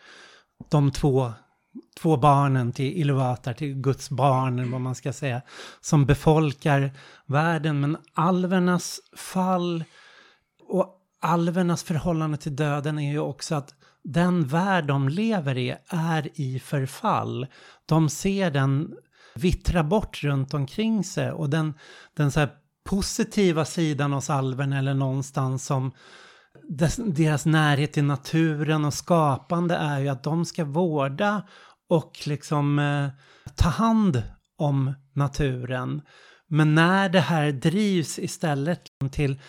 de 0.70 0.90
två, 0.90 1.32
två 2.00 2.16
barnen 2.16 2.72
till 2.72 2.92
Iluvatar, 2.92 3.54
till 3.54 3.74
Guds 3.74 4.10
barn, 4.10 4.70
vad 4.70 4.80
man 4.80 4.94
ska 4.94 5.12
säga, 5.12 5.42
som 5.80 6.06
befolkar 6.06 6.90
världen. 7.26 7.80
Men 7.80 7.96
alvernas 8.14 9.00
fall 9.16 9.84
och 10.68 11.00
alvernas 11.24 11.82
förhållande 11.82 12.36
till 12.36 12.56
döden 12.56 12.98
är 12.98 13.12
ju 13.12 13.18
också 13.18 13.54
att 13.54 13.74
den 14.04 14.46
värld 14.46 14.86
de 14.86 15.08
lever 15.08 15.58
i 15.58 15.76
är 15.88 16.30
i 16.34 16.60
förfall. 16.60 17.46
De 17.86 18.08
ser 18.08 18.50
den 18.50 18.94
vittra 19.34 19.84
bort 19.84 20.22
runt 20.22 20.54
omkring 20.54 21.04
sig 21.04 21.32
och 21.32 21.50
den, 21.50 21.74
den 22.16 22.32
så 22.32 22.46
positiva 22.84 23.64
sidan 23.64 24.12
hos 24.12 24.30
alverna 24.30 24.78
eller 24.78 24.94
någonstans 24.94 25.66
som 25.66 25.92
deras 26.98 27.46
närhet 27.46 27.92
till 27.92 28.04
naturen 28.04 28.84
och 28.84 28.94
skapande 28.94 29.74
är 29.74 29.98
ju 30.00 30.08
att 30.08 30.22
de 30.22 30.44
ska 30.44 30.64
vårda 30.64 31.42
och 31.88 32.20
liksom 32.26 32.78
eh, 32.78 33.08
ta 33.54 33.68
hand 33.68 34.22
om 34.56 34.94
naturen. 35.12 36.02
Men 36.48 36.74
när 36.74 37.08
det 37.08 37.20
här 37.20 37.52
drivs 37.52 38.18
istället 38.18 38.80
till 39.12 39.40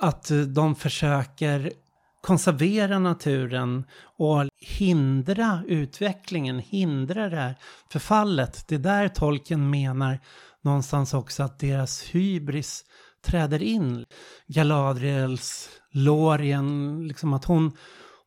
att 0.00 0.30
eh, 0.30 0.38
de 0.38 0.74
försöker 0.74 1.72
konservera 2.20 2.98
naturen 2.98 3.84
och 4.18 4.44
hindra 4.78 5.62
utvecklingen, 5.66 6.58
hindra 6.58 7.28
det 7.28 7.36
här 7.36 7.54
förfallet. 7.92 8.68
Det 8.68 8.74
är 8.74 8.78
där 8.78 9.08
tolken 9.08 9.70
menar 9.70 10.18
någonstans 10.62 11.14
också 11.14 11.42
att 11.42 11.58
deras 11.58 12.02
hybris 12.02 12.84
träder 13.24 13.62
in. 13.62 14.04
Galadriels, 14.46 15.68
Lorien, 15.92 17.00
liksom 17.08 17.32
att 17.32 17.44
hon, 17.44 17.72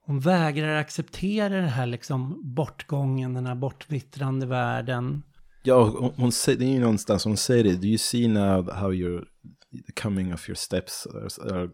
hon 0.06 0.20
vägrar 0.20 0.76
acceptera 0.76 1.56
den 1.56 1.70
här 1.70 1.86
liksom 1.86 2.42
bortgången, 2.56 3.34
den 3.34 3.46
här 3.46 3.56
bortvittrande 3.56 4.46
världen. 4.46 5.24
Ja, 5.64 5.84
hon, 5.84 6.14
hon 6.16 6.32
säger, 6.32 6.60
det 6.60 6.66
är 6.66 6.74
ju 6.74 6.80
någonstans 6.80 7.26
hon 7.26 7.38
säger 7.38 7.64
det, 7.64 7.76
do 7.76 7.88
you 7.88 7.98
see 7.98 8.28
now 8.28 8.72
how 8.74 8.94
you're 8.94 9.26
the 9.72 10.02
coming 10.02 10.34
of 10.34 10.50
your 10.50 10.56
steps, 10.56 11.08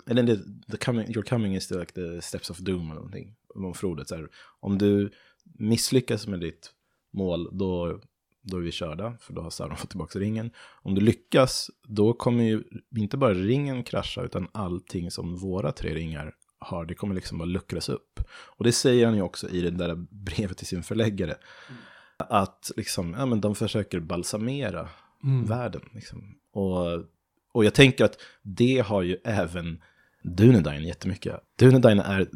eller 0.07 0.25
the, 0.25 0.37
the 0.71 0.77
coming, 0.77 1.11
your 1.15 1.23
coming 1.23 1.55
is 1.55 1.67
the, 1.67 1.75
like 1.75 1.93
the 1.93 2.21
steps 2.21 2.49
of 2.49 2.57
doom 2.57 2.85
eller 2.85 2.95
någonting, 2.95 3.35
om 3.55 3.73
Frodet, 3.73 4.07
så 4.07 4.15
här, 4.15 4.29
om 4.59 4.77
du 4.77 5.11
misslyckas 5.43 6.27
med 6.27 6.39
ditt 6.39 6.71
mål, 7.11 7.49
då 7.57 7.99
då 8.45 8.57
är 8.57 8.61
vi 8.61 8.71
körda, 8.71 9.17
för 9.19 9.33
då 9.33 9.41
har 9.41 9.49
Sauron 9.49 9.77
fått 9.77 9.89
tillbaka 9.89 10.19
ringen. 10.19 10.51
Om 10.81 10.95
du 10.95 11.01
lyckas, 11.01 11.71
då 11.83 12.13
kommer 12.13 12.43
ju 12.43 12.63
inte 12.97 13.17
bara 13.17 13.33
ringen 13.33 13.83
krascha, 13.83 14.21
utan 14.21 14.47
allting 14.51 15.11
som 15.11 15.35
våra 15.35 15.71
tre 15.71 15.93
ringar 15.93 16.35
har, 16.59 16.85
det 16.85 16.95
kommer 16.95 17.15
liksom 17.15 17.37
bara 17.37 17.45
luckras 17.45 17.89
upp. 17.89 18.19
Och 18.29 18.63
det 18.63 18.71
säger 18.71 19.05
han 19.05 19.15
ju 19.15 19.21
också 19.21 19.49
i 19.49 19.61
det 19.61 19.69
där 19.69 19.95
brevet 20.09 20.57
till 20.57 20.67
sin 20.67 20.83
förläggare. 20.83 21.35
Mm. 21.69 21.81
Att 22.17 22.71
liksom, 22.75 23.15
ja 23.17 23.25
men 23.25 23.41
de 23.41 23.55
försöker 23.55 23.99
balsamera 23.99 24.89
mm. 25.23 25.45
världen. 25.45 25.89
Liksom. 25.93 26.35
Och, 26.51 27.05
och 27.54 27.66
jag 27.66 27.74
tänker 27.74 28.06
att 28.06 28.18
det 28.41 28.80
har 28.80 29.01
ju 29.01 29.18
även 29.24 29.82
Dunedain 30.24 30.84
jättemycket. 30.84 31.36
Dunedain 31.60 31.99
är, 31.99 32.28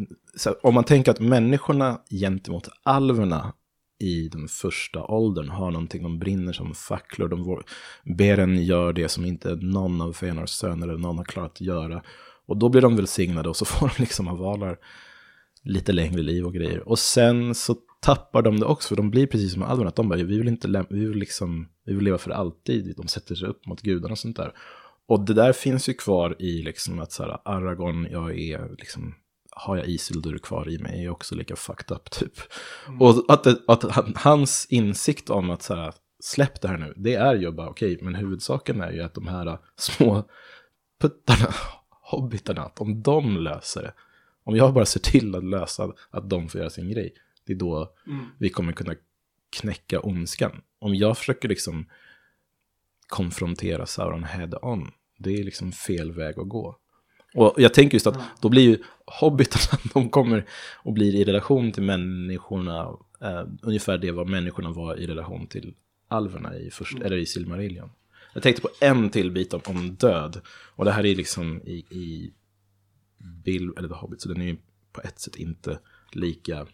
här, 0.46 0.66
om 0.66 0.74
man 0.74 0.84
tänker 0.84 1.12
att 1.12 1.20
människorna 1.20 2.02
gentemot 2.10 2.70
alverna 2.84 3.54
i 4.00 4.28
den 4.28 4.48
första 4.48 5.04
åldern 5.04 5.50
har 5.50 5.72
någonting, 5.72 6.04
de 6.04 6.20
brinner 6.20 6.54
som 6.54 6.74
facklor, 6.74 7.28
de 7.28 7.64
ber 8.16 8.38
en 8.38 8.64
gör 8.64 8.94
det 8.94 9.10
som 9.10 9.26
inte 9.26 9.56
någon 9.56 10.02
av 10.02 10.14
Fenars 10.14 10.50
söner 10.50 10.88
eller 10.88 11.00
någon 11.00 11.18
har 11.18 11.26
klarat 11.26 11.52
att 11.52 11.62
göra. 11.62 12.04
Och 12.46 12.58
då 12.58 12.70
blir 12.70 12.82
de 12.82 12.96
välsignade 12.96 13.50
och 13.50 13.56
så 13.56 13.66
får 13.66 13.88
de 13.88 14.02
liksom 14.02 14.28
av 14.28 14.38
valar 14.38 14.78
lite 15.64 15.92
längre 15.92 16.22
liv 16.22 16.46
och 16.46 16.54
grejer. 16.54 16.90
Och 16.90 17.00
sen 17.00 17.56
så 17.56 17.76
tappar 18.02 18.42
de 18.42 18.60
det 18.60 18.66
också, 18.66 18.88
för 18.88 18.96
de 18.96 19.12
blir 19.12 19.28
precis 19.28 19.54
som 19.54 19.64
alverna, 19.64 19.90
att 19.90 19.96
de 19.96 20.10
bara, 20.10 20.24
vi 20.24 20.38
vill 20.38 20.48
inte 20.48 20.86
vi 20.90 21.06
vill 21.06 21.18
liksom, 21.18 21.68
vi 21.86 21.94
vill 21.94 22.04
leva 22.04 22.18
för 22.18 22.32
alltid, 22.32 22.94
de 22.98 23.08
sätter 23.08 23.36
sig 23.36 23.48
upp 23.48 23.66
mot 23.66 23.82
gudarna 23.82 24.12
och 24.12 24.20
sånt 24.20 24.38
där. 24.38 24.54
Och 25.08 25.26
det 25.26 25.34
där 25.34 25.54
finns 25.54 25.90
ju 25.90 25.94
kvar 25.94 26.36
i 26.40 26.62
liksom 26.62 27.00
att 27.00 27.12
så 27.12 27.24
här, 27.24 27.38
Aragorn, 27.46 28.08
jag 28.12 28.40
är 28.40 28.76
liksom 28.80 29.16
har 29.52 29.78
jag 29.78 29.88
Isildur 29.88 30.38
kvar 30.38 30.70
i 30.70 30.78
mig 30.78 31.06
är 31.06 31.10
också 31.10 31.36
lika 31.36 31.56
fucked 31.56 31.98
up 31.98 32.12
typ. 32.12 32.34
Mm. 32.88 33.02
Och 33.02 33.26
att, 33.28 33.44
det, 33.44 33.58
att 33.68 33.84
hans 34.16 34.68
insikt 34.70 35.30
om 35.30 35.50
att 35.50 35.62
så 35.62 35.76
här, 35.76 35.94
släpp 36.20 36.62
det 36.62 36.68
här 36.68 36.78
nu, 36.78 36.94
det 36.96 37.16
är 37.16 37.36
ju 37.36 37.52
bara 37.52 37.70
okej, 37.70 37.94
okay, 37.94 38.06
men 38.06 38.16
huvudsaken 38.16 38.82
är 38.82 38.92
ju 38.92 39.02
att 39.02 39.14
de 39.14 39.28
här 39.28 39.58
små 39.76 40.30
puttarna 41.02 41.54
hobbitarna, 42.12 42.62
att 42.62 42.82
om 42.82 43.02
de 43.02 43.38
löser 43.38 43.82
det, 43.82 43.94
om 44.44 44.56
jag 44.56 44.74
bara 44.74 44.86
ser 44.86 45.00
till 45.00 45.36
att 45.36 45.44
lösa 45.44 45.94
att 46.12 46.30
de 46.30 46.50
får 46.50 46.60
göra 46.60 46.70
sin 46.70 46.90
grej, 46.90 47.14
det 47.46 47.54
är 47.54 47.58
då 47.58 47.94
vi 48.38 48.50
kommer 48.50 48.74
kunna 48.74 48.96
knäcka 49.60 50.00
ondskan. 50.00 50.62
Om 50.80 50.96
jag 50.96 51.18
försöker 51.18 51.50
liksom 51.50 51.90
konfrontera 53.08 53.86
Sauron 53.86 54.24
head 54.24 54.50
on, 54.62 54.92
det 55.18 55.40
är 55.40 55.44
liksom 55.44 55.72
fel 55.72 56.12
väg 56.12 56.40
att 56.40 56.50
gå. 56.50 56.78
Och 57.36 57.54
jag 57.58 57.74
tänker 57.74 57.96
just 57.96 58.08
att 58.08 58.20
då 58.42 58.50
blir 58.50 58.64
ju 58.64 58.84
hobbitarna, 59.06 59.82
de 59.94 60.10
kommer 60.10 60.46
och 60.84 60.94
blir 60.94 61.16
i 61.16 61.24
relation 61.24 61.72
till 61.72 61.84
människorna, 61.84 62.98
eh, 63.22 63.44
ungefär 63.62 63.98
det 63.98 64.12
vad 64.12 64.30
människorna 64.30 64.72
var 64.72 64.96
i 64.96 65.08
relation 65.08 65.48
till 65.48 65.74
alverna 66.08 66.56
i, 66.56 66.70
först, 66.72 67.00
eller 67.00 67.18
i 67.18 67.26
Silmarillion. 67.26 67.90
Jag 68.34 68.44
tänkte 68.44 68.62
på 68.62 68.70
en 68.82 69.10
till 69.10 69.32
bit 69.32 69.54
om, 69.54 69.62
om 69.66 69.96
död, 69.96 70.42
och 70.76 70.86
det 70.86 70.92
här 70.92 71.06
är 71.06 71.16
liksom 71.16 71.62
i, 71.62 71.86
i 71.90 72.34
Bill, 73.44 73.74
eller 73.78 73.88
The 73.88 73.96
Hobbit, 73.96 74.22
så 74.22 74.30
den 74.30 74.42
är 74.42 74.46
ju 74.46 74.58
på 74.92 75.02
ett 75.02 75.20
sätt 75.20 75.36
inte 75.36 75.80
lika, 76.12 76.68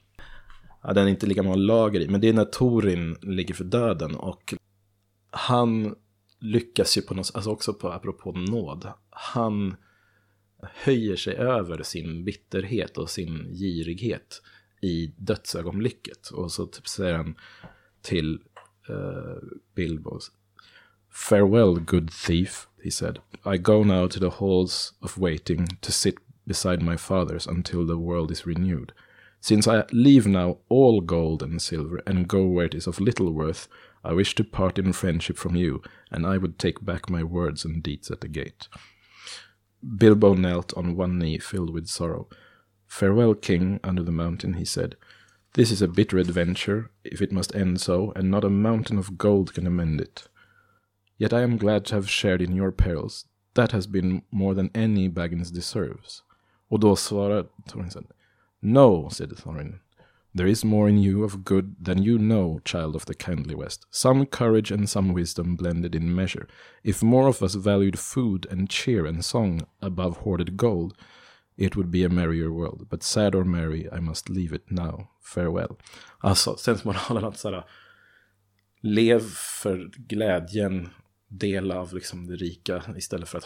ja, 0.84 0.94
den 0.94 1.06
är 1.06 1.10
inte 1.10 1.28
lika 1.28 1.44
många 1.44 1.56
lager 1.56 2.00
i, 2.00 2.08
men 2.08 2.22
det 2.22 2.30
är 2.30 2.34
när 2.34 2.46
Torin 2.46 3.18
ligger 3.22 3.54
för 3.54 3.64
döden 3.64 4.16
och 4.16 4.54
han 5.32 5.96
lyckas 6.44 6.98
ju 6.98 7.02
på 7.02 7.14
något, 7.14 7.32
alltså 7.34 7.50
också 7.50 7.74
på, 7.74 7.92
apropå 7.92 8.32
nåd, 8.32 8.92
han 9.10 9.76
höjer 10.62 11.16
sig 11.16 11.36
över 11.36 11.84
sin 11.84 12.24
bitterhet 12.24 12.98
och 12.98 13.10
sin 13.10 13.54
girighet 13.54 14.42
i 14.82 15.14
dödsögonblicket. 15.18 16.28
Och 16.28 16.52
så 16.52 16.66
typ 16.66 16.88
säger 16.88 17.14
han 17.14 17.36
till 18.02 18.40
uh, 18.90 19.38
Bilbo, 19.76 20.20
Farewell 21.10 21.80
good 21.80 22.12
thief, 22.12 22.68
he 22.84 22.92
said. 22.92 23.20
I 23.46 23.58
go 23.58 23.84
now 23.84 24.08
to 24.08 24.20
the 24.20 24.30
halls 24.30 24.94
of 25.00 25.18
waiting 25.18 25.68
to 25.82 25.92
sit 25.92 26.16
beside 26.46 26.82
my 26.82 26.98
fathers 26.98 27.48
until 27.48 27.88
the 27.88 27.98
world 27.98 28.32
is 28.32 28.48
renewed. 28.48 28.92
Since 29.40 29.68
I 29.68 29.84
leave 29.92 30.30
now 30.30 30.58
all 30.70 31.02
gold 31.02 31.44
and 31.44 31.62
silver 31.62 32.02
and 32.06 32.28
go 32.28 32.46
where 32.46 32.66
it 32.66 32.76
is 32.76 32.88
of 32.88 33.00
little 33.00 33.32
worth, 33.32 33.68
I 34.04 34.14
wish 34.14 34.36
to 34.36 34.44
part 34.44 34.78
in 34.78 34.94
friendship 34.94 35.38
from 35.38 35.56
you, 35.56 35.82
and 36.12 36.26
I 36.26 36.38
would 36.38 36.60
take 36.60 36.84
back 36.84 37.10
my 37.10 37.24
words 37.24 37.64
and 37.64 37.82
deeds 37.82 38.12
at 38.12 38.22
the 38.22 38.28
gate. 38.28 38.68
Bilbo 39.98 40.34
knelt 40.34 40.74
on 40.78 40.96
one 40.96 41.20
knee, 41.20 41.38
filled 41.38 41.74
with 41.74 41.88
sorrow. 41.88 42.28
Farewell, 42.88 43.34
king, 43.34 43.80
under 43.84 44.04
the 44.04 44.12
mountain, 44.12 44.54
he 44.54 44.66
said. 44.66 44.96
This 45.54 45.72
is 45.72 45.82
a 45.82 45.88
bitter 45.88 46.18
adventure, 46.18 46.92
if 47.04 47.22
it 47.22 47.32
must 47.32 47.56
end 47.56 47.80
so, 47.80 48.12
and 48.16 48.30
not 48.30 48.44
a 48.44 48.50
mountain 48.50 48.98
of 48.98 49.18
gold 49.18 49.54
can 49.54 49.68
amend 49.68 50.02
it. 50.02 50.28
Yet 51.18 51.34
I 51.34 51.42
am 51.42 51.58
glad 51.58 51.86
to 51.86 51.96
have 51.96 52.10
shared 52.10 52.42
in 52.42 52.56
your 52.56 52.72
perils. 52.72 53.26
That 53.54 53.72
has 53.72 53.88
been 53.88 54.24
more 54.32 54.54
than 54.54 54.72
any 54.74 55.10
Baggins 55.10 55.52
deserves. 55.52 56.24
Och 56.70 56.80
då 56.80 56.96
svarar 56.96 57.48
Thorin, 57.68 58.08
No, 58.62 59.10
said 59.10 59.38
Thorin. 59.38 59.80
There 60.36 60.48
is 60.48 60.66
more 60.66 60.90
in 60.90 60.98
you 60.98 61.24
of 61.24 61.44
good 61.44 61.76
than 61.86 62.04
you 62.04 62.18
know, 62.18 62.60
child 62.66 62.96
of 62.96 63.06
the 63.06 63.14
kindly 63.14 63.56
West. 63.56 63.86
Some 63.92 64.26
courage 64.26 64.72
and 64.72 64.90
some 64.90 65.14
wisdom 65.14 65.56
blended 65.56 65.96
in 65.96 66.16
measure. 66.16 66.48
If 66.84 67.04
more 67.04 67.28
of 67.28 67.44
us 67.44 67.56
valued 67.56 68.00
food 68.00 68.48
and 68.52 68.70
cheer 68.70 69.06
and 69.06 69.24
song 69.24 69.68
above 69.80 70.18
hoarded 70.18 70.58
gold, 70.58 70.98
it 71.56 71.76
would 71.76 71.92
be 71.92 72.04
a 72.04 72.10
merrier 72.10 72.52
world. 72.52 72.90
But 72.90 73.04
sad 73.04 73.36
or 73.36 73.46
merry, 73.46 73.88
I 73.92 74.00
must 74.00 74.30
leave 74.30 74.56
it 74.56 74.72
now. 74.72 75.10
Farewell. 75.22 75.78
Alltså, 76.20 76.56
sensmoralen 76.56 77.26
att 77.26 77.40
såhär, 77.40 77.66
lev 78.82 79.20
för 79.62 79.92
glädjen, 79.96 80.90
del 81.28 81.72
av 81.72 81.94
liksom 81.94 82.28
det 82.28 82.36
rika 82.36 82.84
istället 82.98 83.30
för 83.30 83.38
att 83.38 83.46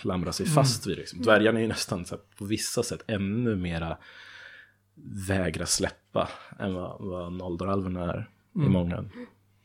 klamra 0.00 0.32
sig 0.32 0.46
fast 0.46 0.86
vid 0.86 0.96
det. 0.96 1.00
Liksom. 1.00 1.22
Dvärgarna 1.22 1.58
är 1.58 1.62
ju 1.62 1.68
nästan 1.68 2.04
här, 2.10 2.20
på 2.38 2.44
vissa 2.44 2.82
sätt 2.82 3.02
ännu 3.06 3.56
mera 3.56 3.98
vägra 5.28 5.66
släppa 5.66 6.28
än 6.58 6.74
vad, 6.74 7.00
vad 7.00 7.32
Noldoralverna 7.32 8.12
är 8.12 8.30
i 8.54 8.58
många 8.58 9.04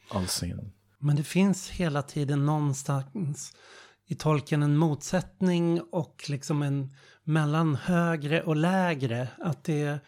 avseenden. 0.10 0.72
Men 1.00 1.16
det 1.16 1.24
finns 1.24 1.70
hela 1.70 2.02
tiden 2.02 2.46
någonstans 2.46 3.54
i 4.08 4.16
tolken 4.16 4.64
en 4.64 4.78
motsättning 4.78 5.82
och 5.92 6.26
liksom 6.28 6.62
en 6.62 6.96
mellan 7.24 7.76
högre 7.76 8.44
och 8.44 8.56
lägre. 8.56 9.28
Att 9.38 9.64
det, 9.64 10.00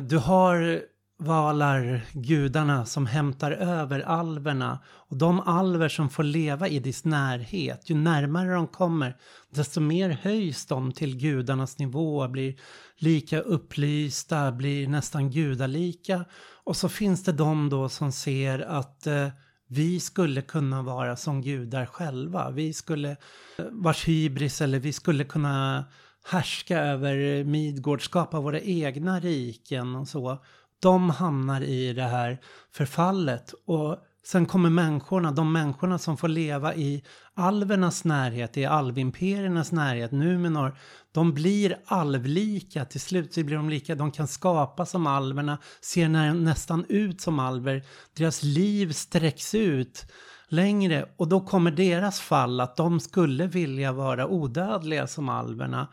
du 0.00 0.18
har 0.18 0.82
valar, 1.18 2.00
gudarna 2.12 2.86
som 2.86 3.06
hämtar 3.06 3.52
över 3.52 4.00
alverna 4.00 4.78
och 4.86 5.16
de 5.16 5.40
alver 5.40 5.88
som 5.88 6.10
får 6.10 6.22
leva 6.22 6.68
i 6.68 6.78
dess 6.78 7.04
närhet, 7.04 7.90
ju 7.90 7.94
närmare 7.94 8.54
de 8.54 8.66
kommer 8.66 9.16
desto 9.50 9.80
mer 9.80 10.10
höjs 10.10 10.66
de 10.66 10.92
till 10.92 11.16
gudarnas 11.16 11.78
nivå, 11.78 12.28
blir 12.28 12.56
lika 13.02 13.40
upplysta, 13.40 14.52
blir 14.52 14.88
nästan 14.88 15.30
gudalika 15.30 16.24
och 16.64 16.76
så 16.76 16.88
finns 16.88 17.24
det 17.24 17.32
de 17.32 17.68
då 17.68 17.88
som 17.88 18.12
ser 18.12 18.58
att 18.58 19.06
eh, 19.06 19.28
vi 19.66 20.00
skulle 20.00 20.42
kunna 20.42 20.82
vara 20.82 21.16
som 21.16 21.42
gudar 21.42 21.86
själva. 21.86 22.50
Vi 22.50 22.72
skulle, 22.72 23.10
eh, 23.10 23.64
vars 23.70 24.08
hybris 24.08 24.60
eller 24.60 24.78
vi 24.78 24.92
skulle 24.92 25.24
kunna 25.24 25.84
härska 26.24 26.78
över 26.78 27.44
Midgård, 27.44 28.04
skapa 28.04 28.40
våra 28.40 28.60
egna 28.60 29.20
riken 29.20 29.96
och 29.96 30.08
så. 30.08 30.44
De 30.80 31.10
hamnar 31.10 31.60
i 31.60 31.92
det 31.92 32.02
här 32.02 32.38
förfallet 32.72 33.54
och 33.64 33.98
sen 34.26 34.46
kommer 34.46 34.70
människorna, 34.70 35.32
de 35.32 35.52
människorna 35.52 35.98
som 35.98 36.16
får 36.16 36.28
leva 36.28 36.74
i 36.74 37.04
alvernas 37.34 38.04
närhet, 38.04 38.56
i 38.56 38.64
alvimperiernas 38.64 39.72
närhet, 39.72 40.12
Numenor, 40.12 40.76
de 41.12 41.34
blir 41.34 41.78
alvlika, 41.86 42.84
till 42.84 43.00
slut 43.00 43.34
så 43.34 43.44
blir 43.44 43.56
de 43.56 43.70
lika, 43.70 43.94
de 43.94 44.10
kan 44.10 44.28
skapa 44.28 44.86
som 44.86 45.06
alverna, 45.06 45.58
ser 45.80 46.08
nä 46.08 46.34
nästan 46.34 46.84
ut 46.88 47.20
som 47.20 47.38
alver, 47.38 47.82
deras 48.16 48.42
liv 48.42 48.92
sträcks 48.92 49.54
ut 49.54 50.06
längre 50.48 51.08
och 51.16 51.28
då 51.28 51.40
kommer 51.40 51.70
deras 51.70 52.20
fall 52.20 52.60
att 52.60 52.76
de 52.76 53.00
skulle 53.00 53.46
vilja 53.46 53.92
vara 53.92 54.26
odödliga 54.26 55.06
som 55.06 55.28
alverna 55.28 55.88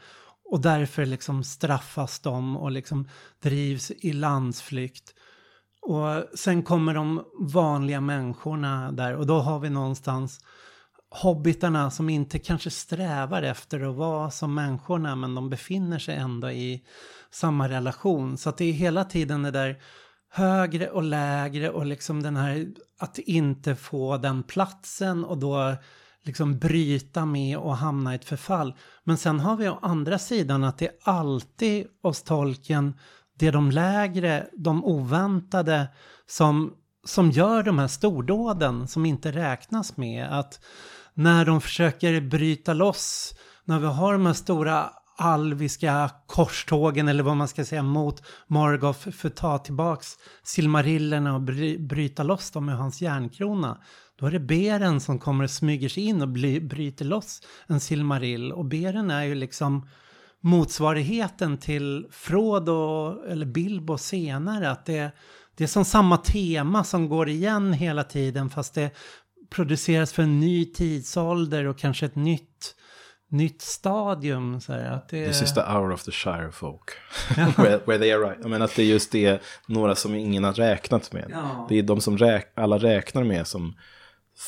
och 0.52 0.62
därför 0.62 1.06
liksom 1.06 1.44
straffas 1.44 2.20
de 2.20 2.58
och 2.58 2.72
liksom 2.72 3.10
drivs 3.44 3.92
i 3.92 4.14
landsflykt. 4.14 5.14
Och 5.88 6.38
sen 6.38 6.64
kommer 6.64 6.94
de 6.94 7.24
vanliga 7.40 8.02
människorna 8.02 8.92
där 8.92 9.16
och 9.16 9.28
då 9.28 9.40
har 9.40 9.60
vi 9.60 9.70
någonstans 9.70 10.40
hobbitarna 11.10 11.92
som 11.92 12.10
inte 12.10 12.40
kanske 12.40 12.70
strävar 12.70 13.44
efter 13.44 13.90
att 13.90 13.96
vara 13.96 14.32
som 14.32 14.54
människorna 14.54 15.16
men 15.16 15.36
de 15.36 15.50
befinner 15.50 16.00
sig 16.00 16.16
ändå 16.16 16.52
i 16.52 16.84
samma 17.32 17.70
relation. 17.70 18.38
Så 18.38 18.50
att 18.50 18.58
det 18.58 18.66
är 18.66 18.74
hela 18.74 19.04
tiden 19.04 19.44
det 19.44 19.52
där 19.52 19.82
högre 20.30 20.90
och 20.90 21.04
lägre 21.04 21.70
och 21.70 21.86
liksom 21.86 22.24
den 22.24 22.36
här 22.36 22.68
att 23.00 23.18
inte 23.18 23.76
få 23.76 24.18
den 24.18 24.44
platsen 24.44 25.26
och 25.26 25.38
då 25.38 25.76
liksom 26.24 26.60
bryta 26.60 27.26
med 27.26 27.58
och 27.58 27.78
hamna 27.78 28.14
i 28.14 28.16
ett 28.16 28.26
förfall. 28.26 28.74
Men 29.04 29.18
sen 29.18 29.40
har 29.40 29.58
vi 29.58 29.70
å 29.70 29.80
andra 29.82 30.20
sidan 30.20 30.64
att 30.64 30.78
det 30.78 30.88
är 30.88 30.94
alltid 31.02 31.88
hos 32.04 32.24
tolken 32.24 32.94
det 33.38 33.48
är 33.48 33.52
de 33.52 33.72
lägre, 33.72 34.48
de 34.54 34.86
oväntade 34.86 35.88
som, 36.28 36.74
som 37.06 37.32
gör 37.32 37.64
de 37.64 37.80
här 37.80 37.88
stordåden 37.88 38.88
som 38.88 39.06
inte 39.06 39.32
räknas 39.32 39.98
med. 39.98 40.40
Att 40.40 40.60
när 41.14 41.46
de 41.46 41.62
försöker 41.62 42.22
bryta 42.22 42.74
loss, 42.74 43.34
när 43.66 43.80
vi 43.80 43.88
har 43.88 44.14
de 44.14 44.26
här 44.26 44.34
stora 44.34 44.90
alviska 45.18 46.12
korstågen 46.28 47.08
eller 47.08 47.24
vad 47.24 47.38
man 47.38 47.48
ska 47.48 47.66
säga 47.66 47.84
mot 47.84 48.24
Morgoth 48.48 49.10
för 49.10 49.28
att 49.28 49.36
ta 49.36 49.58
tillbaks 49.58 50.18
silmarillerna 50.44 51.36
och 51.36 51.42
bry, 51.42 51.78
bryta 51.78 52.24
loss 52.24 52.52
dem 52.52 52.66
med 52.66 52.78
hans 52.78 53.02
järnkrona. 53.02 53.78
Då 54.20 54.26
är 54.26 54.32
det 54.32 54.40
beren 54.40 55.00
som 55.00 55.20
kommer 55.20 55.44
och 55.44 55.50
smyger 55.50 55.90
sig 55.90 56.04
in 56.04 56.22
och 56.22 56.28
bry, 56.28 56.60
bryter 56.60 57.06
loss 57.06 57.42
en 57.68 57.80
silmarill. 57.80 58.52
Och 58.52 58.66
beren 58.66 59.12
är 59.12 59.24
ju 59.24 59.36
liksom 59.36 59.88
motsvarigheten 60.42 61.58
till 61.58 62.08
Frodo 62.12 63.14
eller 63.28 63.46
Bilbo 63.46 63.98
senare. 63.98 64.72
Att 64.72 64.86
det, 64.86 65.12
det 65.56 65.64
är 65.64 65.68
som 65.68 65.86
samma 65.86 66.18
tema 66.18 66.84
som 66.84 67.10
går 67.10 67.30
igen 67.30 67.74
hela 67.74 68.04
tiden 68.04 68.50
fast 68.50 68.74
det 68.74 68.92
produceras 69.50 70.14
för 70.14 70.24
en 70.24 70.40
ny 70.40 70.66
tidsålder 70.66 71.66
och 71.66 71.78
kanske 71.78 72.06
ett 72.06 72.16
nytt 72.16 72.76
nytt 73.30 73.62
stadium. 73.62 74.62
Så 74.62 74.74
här, 74.74 74.92
att 74.92 75.10
det... 75.10 75.28
This 75.28 75.42
is 75.42 75.54
the 75.54 75.62
hour 75.62 75.92
of 75.92 76.04
the 76.04 76.12
Shire 76.12 76.52
folk. 76.52 76.92
where, 77.58 77.80
where 77.86 77.98
they 77.98 78.12
are 78.12 78.30
right. 78.30 78.38
Jag 78.42 78.50
menar 78.50 78.66
att 78.66 78.76
det 78.76 78.82
är 78.82 78.86
just 78.86 79.12
det, 79.12 79.42
några 79.68 79.96
som 79.96 80.16
ingen 80.16 80.44
har 80.44 80.54
räknat 80.54 81.14
med. 81.14 81.30
Ja. 81.32 81.66
Det 81.70 81.80
är 81.80 81.84
de 81.84 82.02
som 82.02 82.18
räk, 82.18 82.52
alla 82.56 82.78
räknar 82.78 83.24
med 83.24 83.48
som 83.48 83.76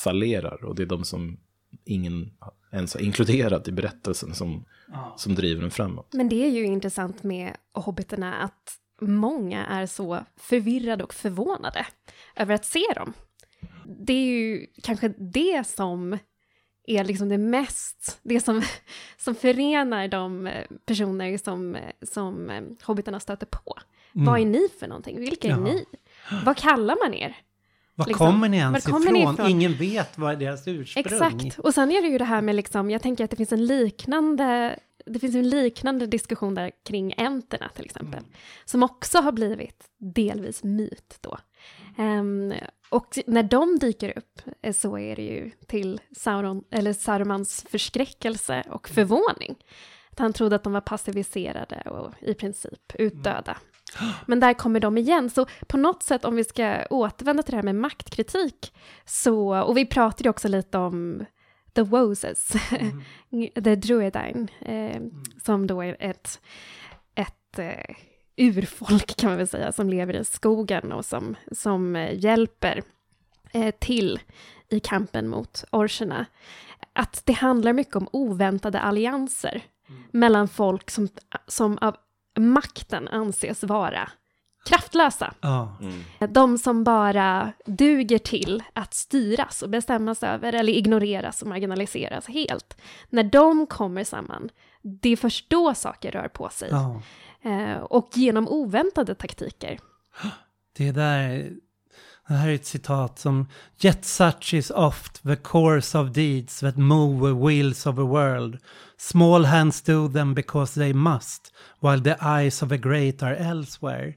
fallerar. 0.04 0.64
Och 0.66 0.76
det 0.76 0.82
är 0.82 0.88
de 0.88 1.04
som 1.04 1.40
ingen 1.86 2.32
ens 2.72 2.94
har 2.94 3.02
inkluderat 3.02 3.68
i 3.68 3.72
berättelsen 3.72 4.36
som, 4.36 4.66
Ja. 4.92 5.14
som 5.18 5.36
driver 5.36 5.62
den 5.62 5.72
framåt. 5.72 6.14
Men 6.14 6.30
det 6.30 6.46
är 6.46 6.50
ju 6.50 6.64
intressant 6.66 7.24
med 7.24 7.58
hobbiterna 7.74 8.36
att 8.36 8.76
många 9.02 9.66
är 9.66 9.86
så 9.86 10.20
förvirrade 10.38 11.04
och 11.04 11.14
förvånade 11.14 11.86
över 12.36 12.56
att 12.56 12.66
se 12.66 12.84
dem. 12.96 13.14
Det 13.86 14.14
är 14.14 14.26
ju 14.26 14.68
kanske 14.84 15.08
det 15.18 15.68
som 15.68 16.18
är 16.88 17.04
liksom 17.04 17.30
det 17.30 17.38
mest, 17.38 18.20
det 18.24 18.40
som, 18.40 18.62
som 19.18 19.36
förenar 19.36 20.08
de 20.08 20.50
personer 20.86 21.38
som, 21.38 21.78
som 22.02 22.52
hobbitarna 22.84 23.20
stöter 23.20 23.46
på. 23.46 23.76
Mm. 24.16 24.26
Vad 24.26 24.40
är 24.42 24.46
ni 24.46 24.68
för 24.80 24.88
någonting? 24.88 25.20
Vilka 25.20 25.48
är 25.48 25.52
Ja. 25.52 25.58
ni? 25.60 25.86
Vad 26.46 26.58
kallar 26.58 27.06
man 27.06 27.14
er? 27.14 27.38
Var 28.00 28.06
liksom, 28.06 28.28
kommer 28.28 28.50
ni 28.50 28.58
ens 28.58 28.86
kommer 28.86 29.12
ni 29.12 29.20
ifrån? 29.20 29.34
ifrån? 29.34 29.50
Ingen 29.50 29.74
vet 29.74 30.18
vad 30.18 30.32
är 30.32 30.36
deras 30.36 30.68
ursprung. 30.68 31.04
Exakt. 31.06 31.60
Och 31.60 31.74
sen 31.74 31.92
är 31.92 32.02
det 32.02 32.08
ju 32.08 32.18
det 32.18 32.26
här 32.26 32.42
med 32.42 32.56
liksom, 32.56 32.92
jag 32.92 33.02
tänker 33.02 33.24
att 33.24 33.30
det 33.30 33.36
finns 33.38 33.52
en 33.52 33.66
liknande, 33.66 34.80
det 35.06 35.20
finns 35.20 35.36
en 35.36 35.50
liknande 35.50 36.08
diskussion 36.08 36.56
där 36.56 36.72
kring 36.86 37.14
enterna 37.18 37.70
till 37.76 37.86
exempel, 37.86 38.24
som 38.66 38.84
också 38.84 39.18
har 39.18 39.32
blivit 39.32 39.90
delvis 39.98 40.64
myt 40.64 41.18
då. 41.22 41.38
Ehm, 41.98 42.54
och 42.90 43.18
när 43.28 43.44
de 43.44 43.80
dyker 43.80 44.18
upp 44.18 44.42
eh, 44.62 44.74
så 44.74 44.98
är 44.98 45.16
det 45.16 45.22
ju 45.22 45.52
till 45.68 46.02
Sauron, 46.18 46.64
eller 46.72 46.94
Sarumans 46.94 47.66
förskräckelse 47.70 48.64
och 48.70 48.90
förvåning. 48.90 49.56
Att 50.12 50.20
han 50.20 50.34
trodde 50.34 50.56
att 50.56 50.64
de 50.64 50.74
var 50.74 50.82
passiviserade 50.82 51.82
och 51.82 52.14
i 52.22 52.34
princip 52.34 52.96
utdöda. 52.96 53.58
Men 54.26 54.40
där 54.40 54.54
kommer 54.54 54.80
de 54.80 54.98
igen, 54.98 55.30
så 55.30 55.46
på 55.68 55.78
något 55.78 56.04
sätt 56.04 56.26
om 56.26 56.36
vi 56.36 56.44
ska 56.44 56.86
återvända 56.90 57.44
till 57.44 57.52
det 57.52 57.58
här 57.58 57.64
med 57.64 57.76
maktkritik, 57.76 58.74
så, 59.06 59.62
och 59.64 59.78
vi 59.78 59.86
pratade 59.86 60.24
ju 60.24 60.30
också 60.30 60.48
lite 60.48 60.78
om 60.78 61.26
The 61.74 61.82
Woses, 61.82 62.48
The 63.64 63.76
Druidine, 63.76 64.48
eh, 64.62 65.02
som 65.44 65.68
då 65.68 65.84
är 65.84 65.98
ett, 66.00 66.42
ett 67.16 67.60
eh, 67.60 67.96
urfolk 68.38 69.16
kan 69.16 69.30
man 69.30 69.38
väl 69.38 69.48
säga, 69.48 69.72
som 69.72 69.90
lever 69.90 70.16
i 70.16 70.26
skogen 70.26 70.92
och 70.92 71.06
som, 71.06 71.36
som 71.52 71.96
eh, 71.96 72.20
hjälper 72.20 72.82
eh, 73.52 73.76
till 73.80 74.20
i 74.70 74.80
kampen 74.80 75.28
mot 75.28 75.64
orcherna. 75.72 76.26
Att 76.94 77.22
det 77.26 77.34
handlar 77.34 77.74
mycket 77.74 77.96
om 77.96 78.08
oväntade 78.12 78.80
allianser 78.80 79.64
mellan 80.12 80.48
folk 80.48 80.90
som, 80.90 81.08
som 81.48 81.78
av 81.78 81.96
makten 82.40 83.08
anses 83.08 83.64
vara 83.64 84.10
kraftlösa. 84.66 85.34
Ja. 85.42 85.78
De 86.30 86.58
som 86.58 86.84
bara 86.84 87.54
duger 87.66 88.18
till 88.20 88.64
att 88.74 88.94
styras 88.94 89.62
och 89.62 89.70
bestämmas 89.70 90.24
över 90.24 90.54
eller 90.54 90.74
ignoreras 90.74 91.42
och 91.42 91.48
marginaliseras 91.48 92.28
helt. 92.28 92.78
När 93.10 93.24
de 93.24 93.68
kommer 93.68 94.04
samman, 94.04 94.50
det 94.82 95.10
är 95.10 95.16
först 95.16 95.50
då 95.50 95.74
saker 95.74 96.12
rör 96.12 96.28
på 96.28 96.50
sig. 96.50 96.70
ja. 96.72 97.02
Eh, 97.42 97.78
och 97.78 98.10
genom 98.14 98.48
oväntade 98.48 99.16
taktiker. 99.16 99.80
Det 100.78 100.92
där, 100.92 101.52
det 102.34 102.40
här 102.40 102.50
är 102.50 102.56
ett 102.56 102.66
citat 102.66 103.20
som 103.20 103.48
Yet 103.82 104.06
such 104.06 104.54
is 104.54 104.72
oft 104.72 105.24
the 105.24 105.36
course 105.36 105.98
of 105.98 106.12
deeds 106.12 106.60
that 106.60 106.78
move 106.78 107.30
the 107.30 107.48
wheels 107.48 107.86
of 107.86 107.98
a 107.98 108.04
world. 108.04 108.58
Small 108.98 109.46
hands 109.46 109.82
do 109.82 110.10
them 110.10 110.34
because 110.34 110.80
they 110.80 110.94
must, 110.94 111.54
while 111.80 112.04
the 112.04 112.16
eyes 112.22 112.64
of 112.64 112.70
the 112.70 112.78
great 112.78 113.24
are 113.24 113.36
elsewhere. 113.36 114.14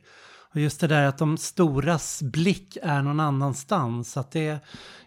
Och 0.55 0.61
just 0.61 0.81
det 0.81 0.87
där 0.87 1.07
att 1.07 1.19
de 1.19 1.39
storas 1.39 2.23
blick 2.23 2.79
är 2.83 3.03
någon 3.03 3.21
annanstans. 3.21 4.17
Att 4.17 4.31
det, 4.31 4.59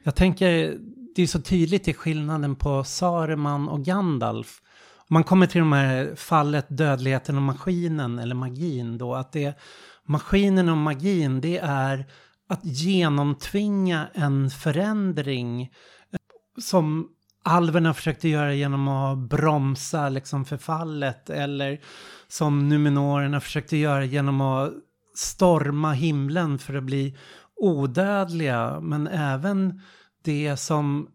jag 0.03 0.15
tänker, 0.15 0.77
det 1.15 1.21
är 1.21 1.27
så 1.27 1.41
tydligt 1.41 1.87
i 1.87 1.93
skillnaden 1.93 2.55
på 2.55 2.83
Saruman 2.83 3.69
och 3.69 3.83
Gandalf. 3.85 4.61
Om 4.97 5.13
man 5.13 5.23
kommer 5.23 5.47
till 5.47 5.59
de 5.59 5.71
här 5.71 6.15
fallet 6.15 6.65
dödligheten 6.69 7.35
och 7.35 7.41
maskinen 7.41 8.19
eller 8.19 8.35
magin 8.35 8.97
då, 8.97 9.15
att 9.15 9.31
det 9.31 9.57
maskinen 10.05 10.69
och 10.69 10.77
magin 10.77 11.41
det 11.41 11.57
är 11.57 12.05
att 12.47 12.65
genomtvinga 12.65 14.07
en 14.13 14.49
förändring 14.49 15.61
eh, 15.61 16.19
som 16.61 17.09
alverna 17.43 17.93
försökte 17.93 18.29
göra 18.29 18.53
genom 18.53 18.87
att 18.87 19.17
bromsa 19.17 20.09
liksom 20.09 20.45
förfallet 20.45 21.29
eller 21.29 21.79
som 22.27 22.69
numenorerna 22.69 23.39
försökte 23.39 23.77
göra 23.77 24.05
genom 24.05 24.41
att 24.41 24.73
storma 25.15 25.91
himlen 25.91 26.59
för 26.59 26.73
att 26.73 26.83
bli 26.83 27.17
odödliga. 27.55 28.79
Men 28.79 29.07
även 29.07 29.81
det 30.23 30.57
som 30.57 31.07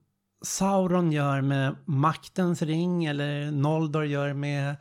Sauron 0.43 1.13
gör 1.13 1.41
med 1.41 1.77
maktens 1.85 2.63
ring 2.63 3.05
eller 3.05 3.51
Noldor 3.51 4.05
gör 4.05 4.33
med, 4.33 4.77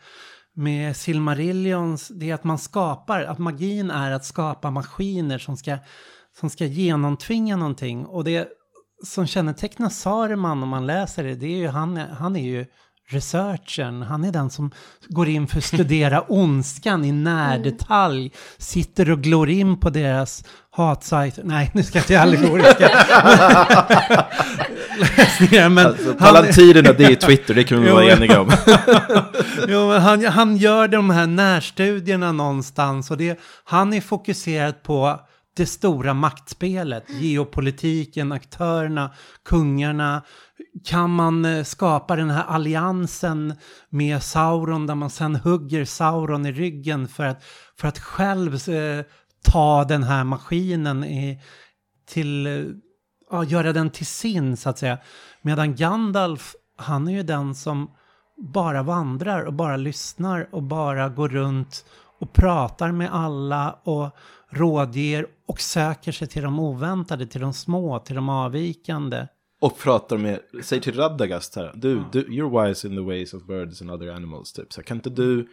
med 0.53 0.95
Silmarillions, 0.95 2.07
det 2.07 2.29
är 2.29 2.33
att 2.33 2.43
man 2.43 2.57
skapar, 2.57 3.23
att 3.23 3.39
magin 3.39 3.91
är 3.91 4.11
att 4.11 4.25
skapa 4.25 4.71
maskiner 4.71 5.37
som 5.37 5.57
ska, 5.57 5.77
som 6.39 6.49
ska 6.49 6.65
genomtvinga 6.65 7.55
någonting. 7.55 8.05
Och 8.05 8.23
det 8.23 8.47
som 9.05 9.27
kännetecknar 9.27 9.89
Saruman 9.89 10.63
om 10.63 10.69
man 10.69 10.87
läser 10.87 11.23
det, 11.23 11.35
det 11.35 11.45
är 11.45 11.57
ju 11.57 11.67
han, 11.67 11.97
han 11.97 12.35
är 12.35 12.43
ju 12.43 12.65
researchern, 13.09 14.01
han 14.01 14.23
är 14.23 14.31
den 14.31 14.49
som 14.49 14.71
går 15.07 15.27
in 15.27 15.47
för 15.47 15.57
att 15.57 15.63
studera 15.73 16.21
ondskan 16.21 17.05
i 17.05 17.11
närdetalj, 17.11 18.31
sitter 18.57 19.11
och 19.11 19.21
glor 19.21 19.49
in 19.49 19.79
på 19.79 19.89
deras 19.89 20.43
hatsajter. 20.71 21.43
Nej, 21.43 21.71
nu 21.73 21.83
ska 21.83 21.97
jag 21.97 22.03
inte 22.03 22.21
allegoriska 22.21 22.89
läsningar, 24.99 25.69
men 25.69 25.85
Alltså, 25.85 26.13
Palantirerna, 26.13 26.93
det 26.93 27.05
är 27.05 27.15
Twitter, 27.15 27.53
det 27.53 27.63
kan 27.63 27.83
vi 27.83 27.91
vara 27.91 28.11
eniga 28.11 28.41
om. 28.41 28.51
jo, 29.67 29.91
han, 29.91 30.25
han 30.25 30.57
gör 30.57 30.87
de 30.87 31.09
här 31.09 31.27
närstudierna 31.27 32.31
någonstans 32.31 33.11
och 33.11 33.17
det, 33.17 33.39
han 33.63 33.93
är 33.93 34.01
fokuserad 34.01 34.83
på 34.83 35.19
det 35.59 35.65
stora 35.65 36.13
maktspelet, 36.13 37.09
geopolitiken, 37.09 38.31
aktörerna, 38.31 39.11
kungarna. 39.45 40.21
Kan 40.85 41.09
man 41.09 41.45
eh, 41.45 41.63
skapa 41.63 42.15
den 42.15 42.29
här 42.29 42.43
alliansen 42.43 43.53
med 43.89 44.23
Sauron 44.23 44.87
där 44.87 44.95
man 44.95 45.09
sen 45.09 45.35
hugger 45.35 45.85
Sauron 45.85 46.45
i 46.45 46.51
ryggen 46.51 47.07
för 47.07 47.25
att, 47.25 47.43
för 47.77 47.87
att 47.87 47.99
själv 47.99 48.69
eh, 48.69 49.05
ta 49.43 49.83
den 49.83 50.03
här 50.03 50.23
maskinen 50.23 51.03
i, 51.03 51.41
till, 52.07 52.47
eh, 52.47 52.63
ja, 53.31 53.43
göra 53.43 53.73
den 53.73 53.89
till 53.89 54.05
sin 54.05 54.57
så 54.57 54.69
att 54.69 54.77
säga. 54.77 54.97
Medan 55.41 55.75
Gandalf, 55.75 56.55
han 56.77 57.07
är 57.07 57.11
ju 57.11 57.23
den 57.23 57.55
som 57.55 57.91
bara 58.53 58.83
vandrar 58.83 59.43
och 59.43 59.53
bara 59.53 59.77
lyssnar 59.77 60.49
och 60.51 60.63
bara 60.63 61.09
går 61.09 61.29
runt 61.29 61.85
och 62.19 62.33
pratar 62.33 62.91
med 62.91 63.15
alla 63.15 63.79
och 63.83 64.15
rådger 64.49 65.27
och 65.47 65.59
söker 65.59 66.11
sig 66.11 66.27
till 66.27 66.43
de 66.43 66.59
oväntade, 66.59 67.27
till 67.27 67.41
de 67.41 67.53
små, 67.53 67.99
till 67.99 68.15
de 68.15 68.29
avvikande. 68.29 69.27
Och 69.61 69.77
pratar 69.77 70.17
med, 70.17 70.39
säg 70.63 70.81
till 70.81 70.95
Radagast 70.95 71.55
här, 71.55 71.71
du, 71.75 72.03
du, 72.11 72.23
you're 72.23 72.67
wise 72.67 72.87
in 72.87 72.95
the 72.95 73.01
ways 73.01 73.33
of 73.33 73.43
birds 73.43 73.81
and 73.81 73.91
other 73.91 74.07
animals, 74.07 74.53
typ. 74.53 74.73
Så 74.73 74.81
här, 74.81 74.85
kan 74.85 74.97
inte 74.97 75.09
du 75.09 75.47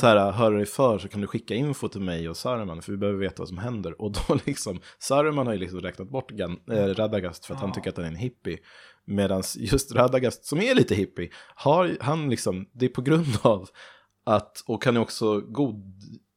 så 0.00 0.06
här, 0.06 0.32
höra 0.32 0.56
dig 0.56 0.66
för 0.66 0.98
så 0.98 1.08
kan 1.08 1.20
du 1.20 1.26
skicka 1.26 1.54
info 1.54 1.88
till 1.88 2.00
mig 2.00 2.28
och 2.28 2.36
Saruman, 2.36 2.82
för 2.82 2.92
vi 2.92 2.98
behöver 2.98 3.18
veta 3.18 3.34
vad 3.38 3.48
som 3.48 3.58
händer. 3.58 4.02
Och 4.02 4.12
då 4.12 4.38
liksom, 4.46 4.80
Saruman 4.98 5.46
har 5.46 5.54
ju 5.54 5.60
liksom 5.60 5.80
räknat 5.80 6.10
bort 6.10 6.30
Gan, 6.30 6.60
äh, 6.70 6.74
Radagast 6.74 7.46
för 7.46 7.54
att 7.54 7.60
han 7.60 7.72
tycker 7.72 7.90
att 7.90 7.96
han 7.96 8.04
är 8.04 8.10
en 8.10 8.16
hippie. 8.16 8.58
Medan 9.04 9.42
just 9.56 9.94
Radagast, 9.94 10.44
som 10.44 10.60
är 10.60 10.74
lite 10.74 10.94
hippie, 10.94 11.30
har 11.54 11.96
han 12.00 12.30
liksom, 12.30 12.66
det 12.72 12.84
är 12.84 12.90
på 12.90 13.02
grund 13.02 13.36
av 13.42 13.68
att, 14.24 14.62
och 14.66 14.84
han 14.84 14.96
är 14.96 15.00
också 15.00 15.40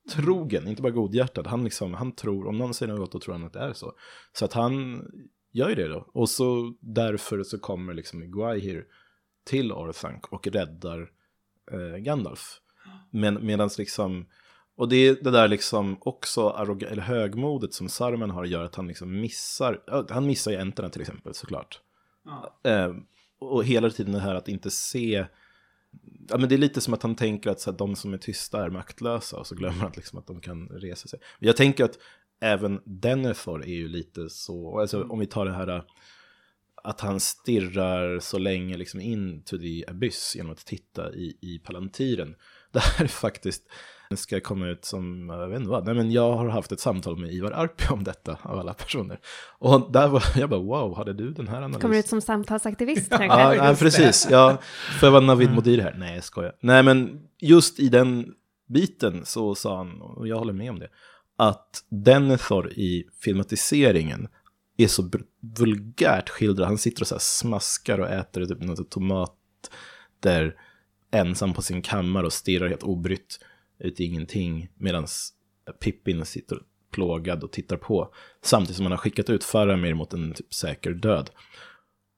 godtrogen, 0.06 0.68
inte 0.68 0.82
bara 0.82 0.92
godhjärtad, 0.92 1.48
han 1.48 1.64
liksom, 1.64 1.94
han 1.94 2.12
tror, 2.12 2.48
om 2.48 2.58
någon 2.58 2.74
säger 2.74 2.94
något 2.94 3.12
då 3.12 3.20
tror 3.20 3.34
han 3.34 3.44
att 3.44 3.54
det 3.54 3.60
är 3.60 3.74
så. 3.74 3.94
Så 4.34 4.46
att 4.46 4.54
han 4.54 5.02
gör 5.52 5.70
ju 5.70 5.76
det 5.76 5.88
då. 5.88 6.10
Och 6.14 6.30
så 6.30 6.76
därför 6.80 7.44
så 7.44 7.60
kommer 7.60 7.94
liksom 7.94 8.24
Iguaihir 8.24 8.86
till 9.46 9.72
Orthanc 9.72 10.24
och 10.30 10.48
räddar 10.48 11.10
eh, 11.72 11.98
Gandalf. 11.98 12.62
Men 13.12 13.46
medans 13.46 13.78
liksom, 13.78 14.26
och 14.76 14.90
det 14.90 14.96
är 14.96 15.18
det 15.22 15.32
där 15.32 15.48
liksom 15.48 15.98
också 16.02 16.50
arroga, 16.50 16.90
eller 16.90 17.04
högmodet 17.04 17.74
som 17.74 17.90
Saruman 17.90 18.30
har 18.30 18.46
gör 18.46 18.64
att 18.64 18.76
han 18.76 18.88
liksom 18.88 19.22
missar, 19.22 19.84
ja, 19.88 20.06
han 20.10 20.26
missar 20.26 20.52
ju 20.52 20.58
enterna 20.58 20.90
till 20.90 21.02
exempel 21.02 21.34
såklart. 21.34 21.80
Eh, 22.64 22.96
och 23.40 23.64
hela 23.64 23.90
tiden 23.90 24.14
det 24.14 24.20
här 24.20 24.36
att 24.36 24.48
inte 24.48 24.72
se, 24.72 25.26
ja 26.30 26.38
men 26.38 26.50
det 26.50 26.56
är 26.56 26.60
lite 26.60 26.82
som 26.82 26.94
att 26.94 27.04
han 27.04 27.16
tänker 27.16 27.50
att 27.50 27.60
så 27.60 27.72
här, 27.72 27.78
de 27.78 27.96
som 27.96 28.14
är 28.14 28.18
tysta 28.18 28.66
är 28.66 28.70
maktlösa 28.70 29.38
och 29.38 29.48
så 29.48 29.56
glömmer 29.56 29.80
han 29.80 29.92
liksom 29.96 30.20
att 30.20 30.28
de 30.28 30.42
kan 30.42 30.68
resa 30.68 31.08
sig. 31.08 31.20
Men 31.40 31.48
jag 31.48 31.58
tänker 31.58 31.84
att 31.84 31.98
även 32.42 32.82
Denethor 32.86 33.64
är 33.64 33.76
ju 33.76 33.88
lite 33.88 34.30
så, 34.30 34.80
alltså 34.80 35.04
om 35.04 35.20
vi 35.20 35.26
tar 35.26 35.46
det 35.46 35.54
här 35.54 35.84
att 36.84 37.02
han 37.02 37.20
stirrar 37.20 38.20
så 38.20 38.38
länge 38.38 38.78
liksom 38.78 39.02
in 39.02 39.44
to 39.44 39.58
the 39.58 39.86
abyss 39.88 40.36
genom 40.36 40.52
att 40.52 40.66
titta 40.66 41.14
i, 41.14 41.38
i 41.42 41.60
palantiren. 41.60 42.36
Det 42.72 42.80
här 42.80 43.04
är 43.06 43.10
faktiskt, 43.10 43.64
ska 44.18 44.40
komma 44.40 44.68
ut 44.68 44.86
som, 44.86 45.30
jag 45.30 45.48
vet 45.48 45.60
inte 45.60 45.70
vad, 45.70 45.86
nej 45.86 45.96
men 45.96 46.12
jag 46.12 46.34
har 46.34 46.50
haft 46.50 46.72
ett 46.72 46.80
samtal 46.80 47.18
med 47.18 47.34
Ivar 47.34 47.52
Arpi 47.52 47.84
om 47.90 48.04
detta 48.04 48.38
av 48.42 48.60
alla 48.60 48.74
personer. 48.74 49.20
Och 49.60 49.92
där 49.92 50.08
var 50.08 50.24
jag 50.36 50.50
bara 50.50 50.60
wow, 50.60 50.98
hade 50.98 51.14
du 51.14 51.32
den 51.32 51.48
här 51.48 51.58
analysen? 51.58 51.82
Kommer 51.82 51.98
ut 51.98 52.08
som 52.08 52.22
samtalsaktivist 52.22 53.08
Ja, 53.12 53.18
kanske? 53.18 53.56
ja 53.56 53.76
precis. 53.80 54.28
Ja, 54.32 54.58
får 55.00 55.08
jag 55.08 55.12
vara 55.12 55.24
Navid 55.24 55.54
Modir 55.54 55.82
här? 55.82 55.96
Nej, 55.98 56.16
jag 56.16 56.24
skojar. 56.24 56.56
Nej, 56.62 56.84
men 56.84 57.22
just 57.42 57.80
i 57.80 57.90
den 57.90 58.34
biten 58.68 59.26
så 59.26 59.56
sa 59.56 59.78
han, 59.78 60.02
och 60.02 60.28
jag 60.28 60.38
håller 60.38 60.54
med 60.54 60.70
om 60.72 60.80
det, 60.80 60.88
att 61.38 61.84
Denethor 61.90 62.72
i 62.72 63.04
filmatiseringen 63.22 64.28
är 64.78 64.88
så 64.88 65.10
vulgärt 65.60 66.30
skildrad. 66.30 66.68
Han 66.68 66.78
sitter 66.78 67.02
och 67.02 67.08
så 67.08 67.20
smaskar 67.20 68.00
och 68.00 68.10
äter 68.10 68.46
typ 68.46 68.62
något 68.62 68.92
tomater 68.92 70.56
ensam 71.12 71.54
på 71.54 71.62
sin 71.62 71.82
kammare 71.82 72.26
och 72.26 72.34
stirrar 72.34 72.68
helt 72.68 72.84
obrytt 72.84 73.40
ut 73.80 74.00
i 74.00 74.04
ingenting. 74.04 74.70
Medan 74.76 75.08
Pippin 75.80 76.26
sitter 76.26 76.60
plågad 76.92 77.44
och 77.44 77.52
tittar 77.52 77.78
på. 77.78 78.14
Samtidigt 78.42 78.76
som 78.76 78.86
han 78.86 78.92
har 78.92 78.98
skickat 78.98 79.30
ut 79.30 79.44
Faramir 79.44 79.94
mot 79.94 80.14
en 80.14 80.34
typ 80.34 80.54
säker 80.54 80.92
död. 80.92 81.30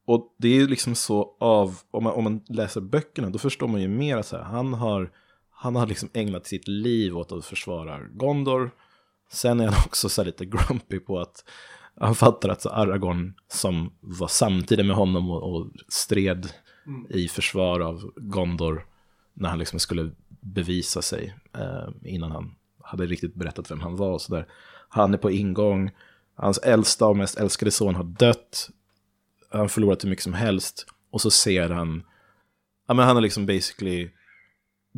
Och 0.05 0.35
det 0.37 0.47
är 0.47 0.53
ju 0.53 0.67
liksom 0.67 0.95
så 0.95 1.35
av, 1.39 1.79
om 1.91 2.03
man, 2.03 2.13
om 2.13 2.23
man 2.23 2.41
läser 2.47 2.81
böckerna, 2.81 3.29
då 3.29 3.39
förstår 3.39 3.67
man 3.67 3.81
ju 3.81 3.87
mer 3.87 4.21
så 4.21 4.37
här, 4.37 4.43
han 4.43 4.73
har, 4.73 5.11
han 5.49 5.75
har 5.75 5.87
liksom 5.87 6.09
ägnat 6.13 6.45
sitt 6.45 6.67
liv 6.67 7.17
åt 7.17 7.31
att 7.31 7.45
försvara 7.45 7.99
Gondor. 7.99 8.71
Sen 9.31 9.59
är 9.59 9.65
han 9.65 9.83
också 9.85 10.09
så 10.09 10.23
lite 10.23 10.45
grumpy 10.45 10.99
på 10.99 11.19
att 11.19 11.43
han 11.99 12.15
fattar 12.15 12.49
att 12.49 12.61
så 12.61 12.69
Aragorn 12.69 13.33
som 13.47 13.93
var 13.99 14.27
samtidigt 14.27 14.85
med 14.85 14.95
honom 14.95 15.31
och, 15.31 15.55
och 15.55 15.67
stred 15.87 16.49
mm. 16.87 17.05
i 17.09 17.27
försvar 17.27 17.79
av 17.79 18.11
Gondor 18.15 18.85
när 19.33 19.49
han 19.49 19.59
liksom 19.59 19.79
skulle 19.79 20.11
bevisa 20.53 21.01
sig 21.01 21.35
eh, 21.57 21.89
innan 22.03 22.31
han 22.31 22.55
hade 22.83 23.05
riktigt 23.05 23.35
berättat 23.35 23.71
vem 23.71 23.81
han 23.81 23.95
var 23.95 24.11
och 24.11 24.21
sådär. 24.21 24.47
Han 24.89 25.13
är 25.13 25.17
på 25.17 25.31
ingång, 25.31 25.91
hans 26.35 26.57
äldsta 26.57 27.05
och 27.05 27.17
mest 27.17 27.37
älskade 27.37 27.71
son 27.71 27.95
har 27.95 28.03
dött, 28.03 28.69
han 29.49 29.69
förlorat 29.69 30.03
hur 30.03 30.09
mycket 30.09 30.23
som 30.23 30.33
helst 30.33 30.85
och 31.11 31.21
så 31.21 31.31
ser 31.31 31.69
han, 31.69 32.03
ja 32.87 32.93
men 32.93 33.05
han 33.05 33.15
har 33.15 33.21
liksom 33.21 33.45
basically 33.45 34.09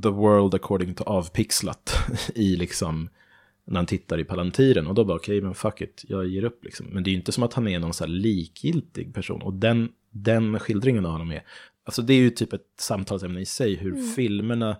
the 0.03 0.09
world 0.09 0.55
according 0.55 0.93
to 0.93 1.03
avpixlat 1.03 1.95
i 2.35 2.55
liksom 2.55 3.09
när 3.65 3.75
han 3.75 3.85
tittar 3.85 4.19
i 4.19 4.23
palantiren 4.23 4.87
och 4.87 4.95
då 4.95 5.05
bara 5.05 5.17
okej 5.17 5.37
okay, 5.37 5.45
men 5.45 5.55
fuck 5.55 5.81
it, 5.81 6.05
jag 6.07 6.27
ger 6.27 6.43
upp 6.43 6.65
liksom. 6.65 6.85
Men 6.85 7.03
det 7.03 7.09
är 7.09 7.11
ju 7.11 7.17
inte 7.17 7.31
som 7.31 7.43
att 7.43 7.53
han 7.53 7.67
är 7.67 7.79
någon 7.79 7.93
så 7.93 8.03
här 8.03 8.11
likgiltig 8.11 9.13
person 9.13 9.41
och 9.41 9.53
den, 9.53 9.89
den 10.11 10.59
skildringen 10.59 11.05
av 11.05 11.11
honom 11.11 11.31
är, 11.31 11.43
alltså 11.83 12.01
det 12.01 12.13
är 12.13 12.17
ju 12.17 12.29
typ 12.29 12.53
ett 12.53 12.67
samtalsämne 12.79 13.41
i 13.41 13.45
sig 13.45 13.75
hur 13.75 13.93
mm. 13.93 14.07
filmerna 14.07 14.77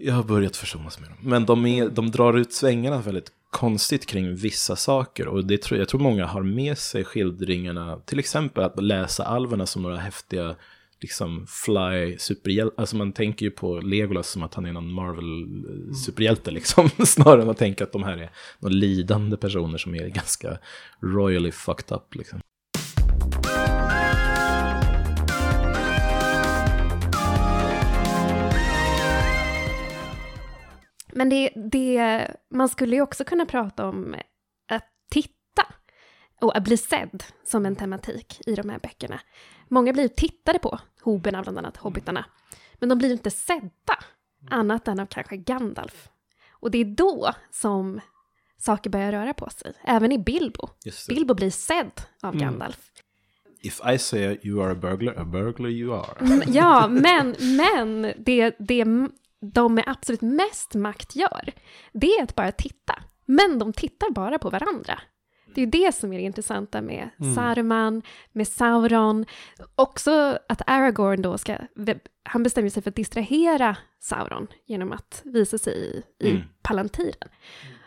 jag 0.00 0.14
har 0.14 0.22
börjat 0.22 0.56
försonas 0.56 1.00
med 1.00 1.08
dem. 1.08 1.18
Men 1.20 1.46
de, 1.46 1.66
är, 1.66 1.88
de 1.88 2.10
drar 2.10 2.38
ut 2.38 2.52
svängarna 2.52 3.00
väldigt 3.00 3.32
konstigt 3.50 4.06
kring 4.06 4.34
vissa 4.34 4.76
saker. 4.76 5.28
Och 5.28 5.44
det 5.44 5.62
tror, 5.62 5.78
jag 5.78 5.88
tror 5.88 6.00
många 6.00 6.26
har 6.26 6.42
med 6.42 6.78
sig 6.78 7.04
skildringarna, 7.04 7.96
till 7.96 8.18
exempel 8.18 8.64
att 8.64 8.82
läsa 8.82 9.24
alverna 9.24 9.66
som 9.66 9.82
några 9.82 9.96
häftiga 9.96 10.56
liksom 11.00 11.46
fly 11.48 12.18
superhjältar. 12.18 12.80
alltså 12.80 12.96
man 12.96 13.12
tänker 13.12 13.46
ju 13.46 13.50
på 13.50 13.80
Legolas 13.80 14.28
som 14.28 14.42
att 14.42 14.54
han 14.54 14.66
är 14.66 14.72
någon 14.72 14.92
Marvel 14.92 15.42
eh, 15.42 15.94
superhjälte 15.94 16.50
liksom, 16.50 16.90
snarare 17.06 17.42
än 17.42 17.50
att 17.50 17.58
tänka 17.58 17.84
att 17.84 17.92
de 17.92 18.02
här 18.02 18.18
är 18.18 18.30
några 18.58 18.74
lidande 18.74 19.36
personer 19.36 19.78
som 19.78 19.94
är 19.94 20.08
ganska 20.08 20.58
royally 21.02 21.52
fucked 21.52 21.96
up 21.96 22.14
liksom. 22.14 22.40
Men 31.12 31.28
det, 31.28 31.50
det, 31.70 32.26
man 32.50 32.68
skulle 32.68 32.96
ju 32.96 33.02
också 33.02 33.24
kunna 33.24 33.46
prata 33.46 33.88
om 33.88 34.14
att 34.68 34.84
titta 35.10 35.66
och 36.40 36.56
att 36.56 36.64
bli 36.64 36.76
sedd 36.76 37.24
som 37.44 37.66
en 37.66 37.76
tematik 37.76 38.40
i 38.46 38.54
de 38.54 38.70
här 38.70 38.78
böckerna. 38.78 39.20
Många 39.68 39.92
blir 39.92 40.08
tittade 40.08 40.58
på, 40.58 40.78
hoberna 41.02 41.42
bland 41.42 41.58
annat, 41.58 41.76
hobbitarna, 41.76 42.24
men 42.78 42.88
de 42.88 42.98
blir 42.98 43.12
inte 43.12 43.30
sedda 43.30 43.98
annat 44.50 44.88
än 44.88 45.00
av 45.00 45.06
kanske 45.06 45.36
Gandalf. 45.36 46.08
Och 46.50 46.70
det 46.70 46.78
är 46.78 46.84
då 46.84 47.30
som 47.50 48.00
saker 48.58 48.90
börjar 48.90 49.12
röra 49.12 49.34
på 49.34 49.50
sig, 49.50 49.72
även 49.84 50.12
i 50.12 50.18
Bilbo. 50.18 50.68
Bilbo 51.08 51.34
blir 51.34 51.50
sedd 51.50 52.00
av 52.22 52.34
mm. 52.34 52.46
Gandalf. 52.46 52.90
If 53.62 53.80
I 53.94 53.98
say 53.98 54.38
you 54.42 54.62
are 54.62 54.72
a 54.72 54.74
burglar, 54.74 55.14
a 55.18 55.24
burglar 55.24 55.68
you 55.68 55.94
are. 55.94 56.20
Mm, 56.20 56.42
ja, 56.46 56.88
men, 56.88 57.34
men 57.40 58.12
det, 58.18 58.56
det 58.58 58.84
de 59.40 59.74
med 59.74 59.84
absolut 59.86 60.20
mest 60.20 60.74
makt 60.74 61.16
gör, 61.16 61.52
det 61.92 62.06
är 62.06 62.22
att 62.22 62.34
bara 62.34 62.52
titta. 62.52 63.02
Men 63.26 63.58
de 63.58 63.72
tittar 63.72 64.10
bara 64.10 64.38
på 64.38 64.50
varandra. 64.50 65.00
Det 65.54 65.60
är 65.60 65.64
ju 65.64 65.70
det 65.70 65.94
som 65.94 66.12
är 66.12 66.16
det 66.16 66.24
intressanta 66.24 66.82
med 66.82 67.10
mm. 67.20 67.34
Saruman, 67.34 68.02
med 68.32 68.48
Sauron. 68.48 69.26
Också 69.74 70.38
att 70.48 70.62
Aragorn 70.66 71.22
då 71.22 71.38
ska, 71.38 71.56
han 72.22 72.42
bestämmer 72.42 72.68
sig 72.68 72.82
för 72.82 72.90
att 72.90 72.96
distrahera 72.96 73.76
Sauron 74.00 74.46
genom 74.66 74.92
att 74.92 75.22
visa 75.24 75.58
sig 75.58 75.74
i, 75.74 76.02
i 76.26 76.30
mm. 76.30 76.42
Palantiren. 76.62 77.28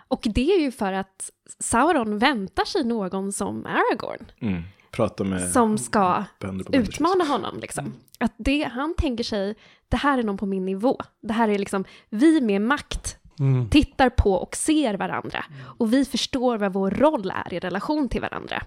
Och 0.08 0.28
det 0.36 0.56
är 0.56 0.60
ju 0.60 0.72
för 0.72 0.94
att 0.94 1.30
Sauron 1.60 2.20
väntar 2.20 2.66
sig 2.66 2.84
någon 2.84 3.34
som 3.34 3.66
Aragorn. 3.66 4.32
Mm. 4.40 4.64
Prata 4.94 5.24
med 5.24 5.50
som 5.50 5.78
ska 5.78 6.24
utmana 6.72 7.24
honom. 7.24 7.60
Liksom. 7.60 7.86
Mm. 7.86 7.98
Att 8.20 8.34
det, 8.38 8.64
han 8.64 8.96
tänker 8.98 9.24
sig, 9.24 9.56
det 9.90 9.98
här 9.98 10.18
är 10.18 10.24
någon 10.24 10.38
på 10.38 10.46
min 10.46 10.66
nivå. 10.66 11.02
Det 11.22 11.34
här 11.34 11.50
är 11.50 11.60
liksom, 11.60 11.86
vi 12.10 12.42
med 12.42 12.62
makt 12.62 13.18
mm. 13.40 13.70
tittar 13.70 14.10
på 14.10 14.34
och 14.34 14.56
ser 14.56 14.94
varandra. 14.94 15.46
Mm. 15.50 15.62
Och 15.78 15.94
vi 15.94 16.06
förstår 16.06 16.58
vad 16.58 16.74
vår 16.74 16.92
roll 16.92 17.32
är 17.46 17.54
i 17.54 17.60
relation 17.60 18.10
till 18.10 18.22
varandra. 18.22 18.64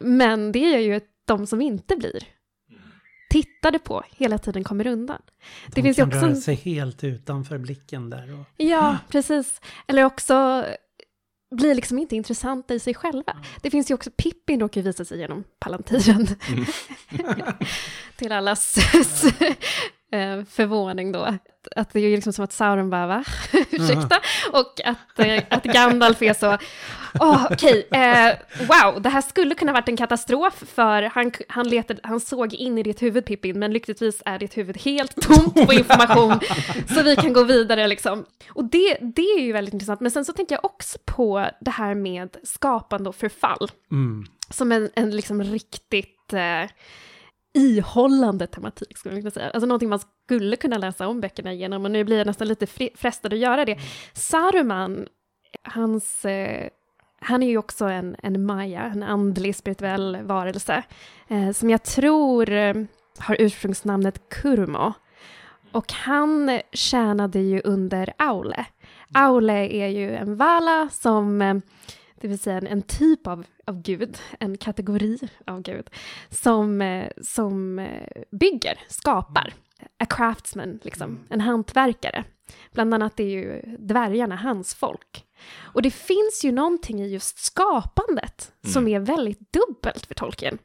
Men 0.00 0.52
det 0.52 0.74
är 0.74 0.78
ju 0.78 0.94
att 0.94 1.06
de 1.24 1.46
som 1.46 1.60
inte 1.60 1.96
blir 1.96 2.22
tittade 3.30 3.78
på 3.78 4.02
hela 4.10 4.38
tiden 4.38 4.64
kommer 4.64 4.86
undan. 4.86 5.22
Det 5.66 5.74
de 5.74 5.82
finns 5.82 5.96
kan 5.96 6.08
också... 6.08 6.20
röra 6.20 6.34
sig 6.34 6.54
helt 6.54 7.04
utanför 7.04 7.58
blicken 7.58 8.10
där. 8.10 8.40
Och... 8.40 8.46
Ja, 8.56 8.98
precis. 9.08 9.60
Eller 9.86 10.04
också 10.04 10.64
blir 11.50 11.74
liksom 11.74 11.98
inte 11.98 12.16
intressanta 12.16 12.74
i 12.74 12.78
sig 12.78 12.94
själva. 12.94 13.32
Mm. 13.32 13.44
Det 13.62 13.70
finns 13.70 13.90
ju 13.90 13.94
också, 13.94 14.10
Pippin 14.10 14.60
råkar 14.60 14.82
visa 14.82 15.04
sig 15.04 15.18
genom 15.18 15.44
Palantiren. 15.58 16.26
Mm. 16.48 16.64
Till 18.16 18.32
allas 18.32 18.76
eh, 20.12 20.44
förvåning 20.44 21.12
då. 21.12 21.38
Att 21.76 21.92
det 21.92 22.00
är 22.00 22.10
liksom 22.10 22.32
som 22.32 22.44
att 22.44 22.52
Sauron 22.52 22.90
bara, 22.90 23.06
va? 23.06 23.24
Ursäkta? 23.70 24.20
Och 24.52 24.80
att, 24.84 25.18
eh, 25.18 25.42
att 25.50 25.64
Gandalf 25.64 26.22
är 26.22 26.34
så, 26.34 26.58
oh, 27.20 27.46
okej, 27.50 27.86
okay, 27.90 28.00
eh, 28.00 28.36
wow, 28.68 29.02
det 29.02 29.08
här 29.08 29.20
skulle 29.20 29.54
kunna 29.54 29.72
varit 29.72 29.88
en 29.88 29.96
katastrof 29.96 30.62
för 30.74 31.02
han, 31.02 31.32
han, 31.48 31.68
letade, 31.68 32.00
han 32.02 32.20
såg 32.20 32.54
in 32.54 32.78
i 32.78 32.82
ditt 32.82 33.02
huvud 33.02 33.24
Pippin, 33.24 33.58
men 33.58 33.72
lyckligtvis 33.72 34.22
är 34.24 34.38
ditt 34.38 34.56
huvud 34.56 34.80
helt 34.80 35.20
tomt 35.22 35.66
på 35.66 35.72
information, 35.72 36.40
så 36.94 37.02
vi 37.02 37.16
kan 37.16 37.32
gå 37.32 37.42
vidare 37.42 37.86
liksom. 37.86 38.24
Och 38.48 38.64
det, 38.64 38.98
det 39.00 39.22
är 39.22 39.40
ju 39.40 39.52
väldigt 39.52 39.74
intressant, 39.74 40.00
men 40.00 40.10
sen 40.10 40.24
så 40.24 40.32
tänker 40.32 40.54
jag 40.54 40.64
också 40.64 40.98
på 41.04 41.50
det 41.60 41.70
här 41.70 41.94
med 41.94 42.36
skapande 42.42 43.08
och 43.08 43.16
förfall, 43.16 43.70
mm. 43.90 44.24
som 44.50 44.72
en, 44.72 44.90
en 44.94 45.10
liksom 45.10 45.42
riktigt 45.42 46.32
eh, 46.32 46.70
ihållande 47.58 48.46
tematik, 48.46 48.98
skulle 48.98 49.14
man 49.14 49.22
kunna 49.22 49.30
säga. 49.30 49.50
Alltså 49.50 49.66
någonting 49.66 49.88
man 49.88 50.00
skulle 50.24 50.56
kunna 50.56 50.78
läsa 50.78 51.08
om 51.08 51.20
böckerna 51.20 51.52
igenom, 51.52 51.84
och 51.84 51.90
nu 51.90 52.04
blir 52.04 52.18
jag 52.18 52.26
nästan 52.26 52.48
lite 52.48 52.66
frestad 52.94 53.32
att 53.32 53.38
göra 53.38 53.64
det. 53.64 53.78
Saruman, 54.12 55.06
hans... 55.62 56.24
Eh, 56.24 56.68
han 57.20 57.42
är 57.42 57.46
ju 57.46 57.58
också 57.58 57.84
en, 57.84 58.16
en 58.22 58.46
Maya, 58.46 58.82
en 58.82 59.02
andlig 59.02 59.56
spirituell 59.56 60.18
varelse, 60.22 60.82
eh, 61.28 61.50
som 61.50 61.70
jag 61.70 61.82
tror 61.82 62.50
eh, 62.52 62.74
har 63.18 63.36
ursprungsnamnet 63.38 64.28
Kurmo. 64.28 64.92
Och 65.72 65.92
han 65.92 66.60
tjänade 66.72 67.38
ju 67.38 67.60
under 67.64 68.12
Aule. 68.16 68.66
Aule 69.14 69.68
är 69.68 69.88
ju 69.88 70.16
en 70.16 70.36
vala 70.36 70.88
som 70.92 71.42
eh, 71.42 71.54
det 72.20 72.28
vill 72.28 72.38
säga 72.38 72.58
en, 72.58 72.66
en 72.66 72.82
typ 72.82 73.26
av, 73.26 73.44
av 73.66 73.82
gud, 73.82 74.18
en 74.40 74.56
kategori 74.56 75.18
av 75.46 75.62
gud, 75.62 75.90
som, 76.30 76.82
eh, 76.82 77.10
som 77.22 77.78
eh, 77.78 78.22
bygger, 78.30 78.78
skapar. 78.88 79.52
A 79.98 80.06
craftsman, 80.06 80.78
liksom, 80.82 81.10
mm. 81.10 81.26
en 81.30 81.40
hantverkare. 81.40 82.24
Bland 82.72 82.94
annat 82.94 83.20
är 83.20 83.24
ju 83.24 83.62
dvärgarna 83.78 84.36
hans 84.36 84.74
folk. 84.74 85.24
Och 85.56 85.82
det 85.82 85.90
finns 85.90 86.44
ju 86.44 86.52
någonting 86.52 87.00
i 87.00 87.08
just 87.08 87.38
skapandet 87.38 88.52
mm. 88.64 88.72
som 88.72 88.88
är 88.88 89.00
väldigt 89.00 89.52
dubbelt 89.52 90.06
för 90.06 90.14
Tolkien. 90.14 90.58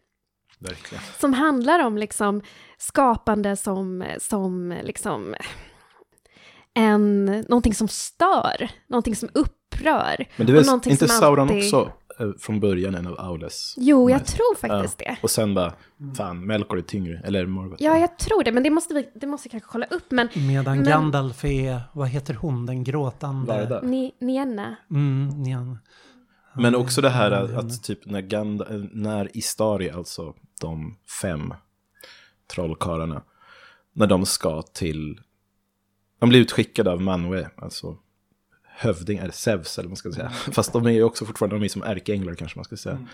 Verkligen. 0.59 1.03
Som 1.19 1.33
handlar 1.33 1.85
om 1.85 1.97
liksom 1.97 2.41
skapande 2.77 3.55
som, 3.55 4.05
som 4.19 4.75
liksom 4.83 5.35
en, 6.73 7.25
någonting 7.25 7.73
som 7.73 7.87
stör, 7.87 8.69
någonting 8.87 9.15
som 9.15 9.29
upp 9.33 9.62
upprör. 9.83 10.25
Men 10.35 10.47
det 10.47 10.53
är 10.53 10.91
inte 10.91 11.07
Sauron 11.07 11.49
alltid... 11.49 11.63
också 11.63 11.91
eh, 12.19 12.31
från 12.39 12.59
början 12.59 12.95
en 12.95 13.07
av 13.07 13.19
Aules? 13.19 13.75
Jo, 13.77 14.09
jag 14.09 14.25
tror 14.25 14.55
faktiskt 14.55 15.01
ja. 15.05 15.11
det. 15.11 15.17
Och 15.21 15.29
sen 15.29 15.53
bara, 15.53 15.73
fan, 16.17 16.45
Melkor 16.45 16.77
är 16.77 16.81
tyngre, 16.81 17.21
eller 17.23 17.45
Morgoth. 17.45 17.83
Ja, 17.83 17.97
jag 17.97 18.17
tror 18.17 18.43
det, 18.43 18.51
men 18.51 18.63
det 18.63 18.69
måste 18.69 18.93
vi, 18.93 19.09
det 19.13 19.27
måste 19.27 19.47
vi 19.47 19.51
kanske 19.51 19.69
kolla 19.69 19.85
upp. 19.85 20.11
Men, 20.11 20.29
Medan 20.33 20.77
men... 20.77 20.85
Gandalf 20.85 21.45
är, 21.45 21.81
vad 21.93 22.07
heter 22.07 22.33
hon, 22.33 22.65
den 22.65 22.83
gråtande? 22.83 23.79
Ni, 23.83 24.11
Nienna. 24.19 24.75
Mm, 24.91 25.29
Nienna. 25.43 25.77
Men 26.55 26.75
också 26.75 27.01
det 27.01 27.09
här 27.09 27.31
att, 27.31 27.51
att 27.51 27.83
typ 27.83 28.05
när, 28.05 28.21
Gand 28.21 28.63
när 28.91 29.37
Istari, 29.37 29.89
alltså 29.89 30.33
de 30.61 30.97
fem 31.21 31.53
trollkarlarna, 32.55 33.23
när 33.93 34.07
de 34.07 34.25
ska 34.25 34.61
till, 34.61 35.19
de 36.19 36.29
blir 36.29 36.39
utskickade 36.39 36.91
av 36.91 37.01
Manwe, 37.01 37.49
alltså 37.57 37.97
hövding, 38.75 39.17
eller 39.17 39.31
Zeus 39.31 39.77
eller 39.77 39.87
vad 39.87 39.91
man 39.91 39.97
ska 39.97 40.11
säga. 40.11 40.29
Fast 40.29 40.73
de 40.73 40.85
är 40.85 40.91
ju 40.91 41.03
också 41.03 41.25
fortfarande 41.25 41.55
de 41.55 41.63
är 41.63 41.69
som 41.69 41.83
ärkeänglar 41.83 42.33
kanske 42.33 42.57
man 42.57 42.65
ska 42.65 42.77
säga. 42.77 42.95
Mm. 42.95 43.07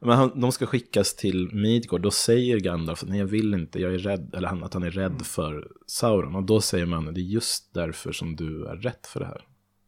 Men 0.00 0.16
han, 0.16 0.40
de 0.40 0.52
ska 0.52 0.66
skickas 0.66 1.14
till 1.14 1.54
Midgård, 1.54 2.02
då 2.02 2.10
säger 2.10 2.60
Gandalf 2.60 3.02
att 3.02 3.08
nej 3.08 3.18
jag 3.18 3.26
vill 3.26 3.54
inte, 3.54 3.80
jag 3.80 3.94
är 3.94 3.98
rädd, 3.98 4.34
eller 4.34 4.48
han, 4.48 4.64
att 4.64 4.74
han 4.74 4.82
är 4.82 4.90
rädd 4.90 5.06
mm. 5.06 5.24
för 5.24 5.68
Sauron. 5.86 6.34
Och 6.34 6.42
då 6.42 6.60
säger 6.60 6.86
man 6.86 7.14
det 7.14 7.20
är 7.20 7.22
just 7.22 7.74
därför 7.74 8.12
som 8.12 8.36
du 8.36 8.66
är 8.66 8.76
rätt 8.76 9.06
för 9.06 9.20
det 9.20 9.26
här. 9.26 9.44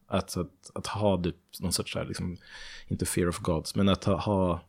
Att, 0.09 0.37
att, 0.37 0.71
att 0.75 0.87
ha 0.87 1.17
det, 1.17 1.33
någon 1.61 1.73
sorts, 1.73 1.95
här, 1.97 2.05
liksom, 2.05 2.37
inte 2.89 3.07
fear 3.07 3.29
of 3.29 3.39
gods, 3.39 3.75
men 3.75 3.89
att 3.89 4.05
ha, 4.05 4.17
ha 4.17 4.68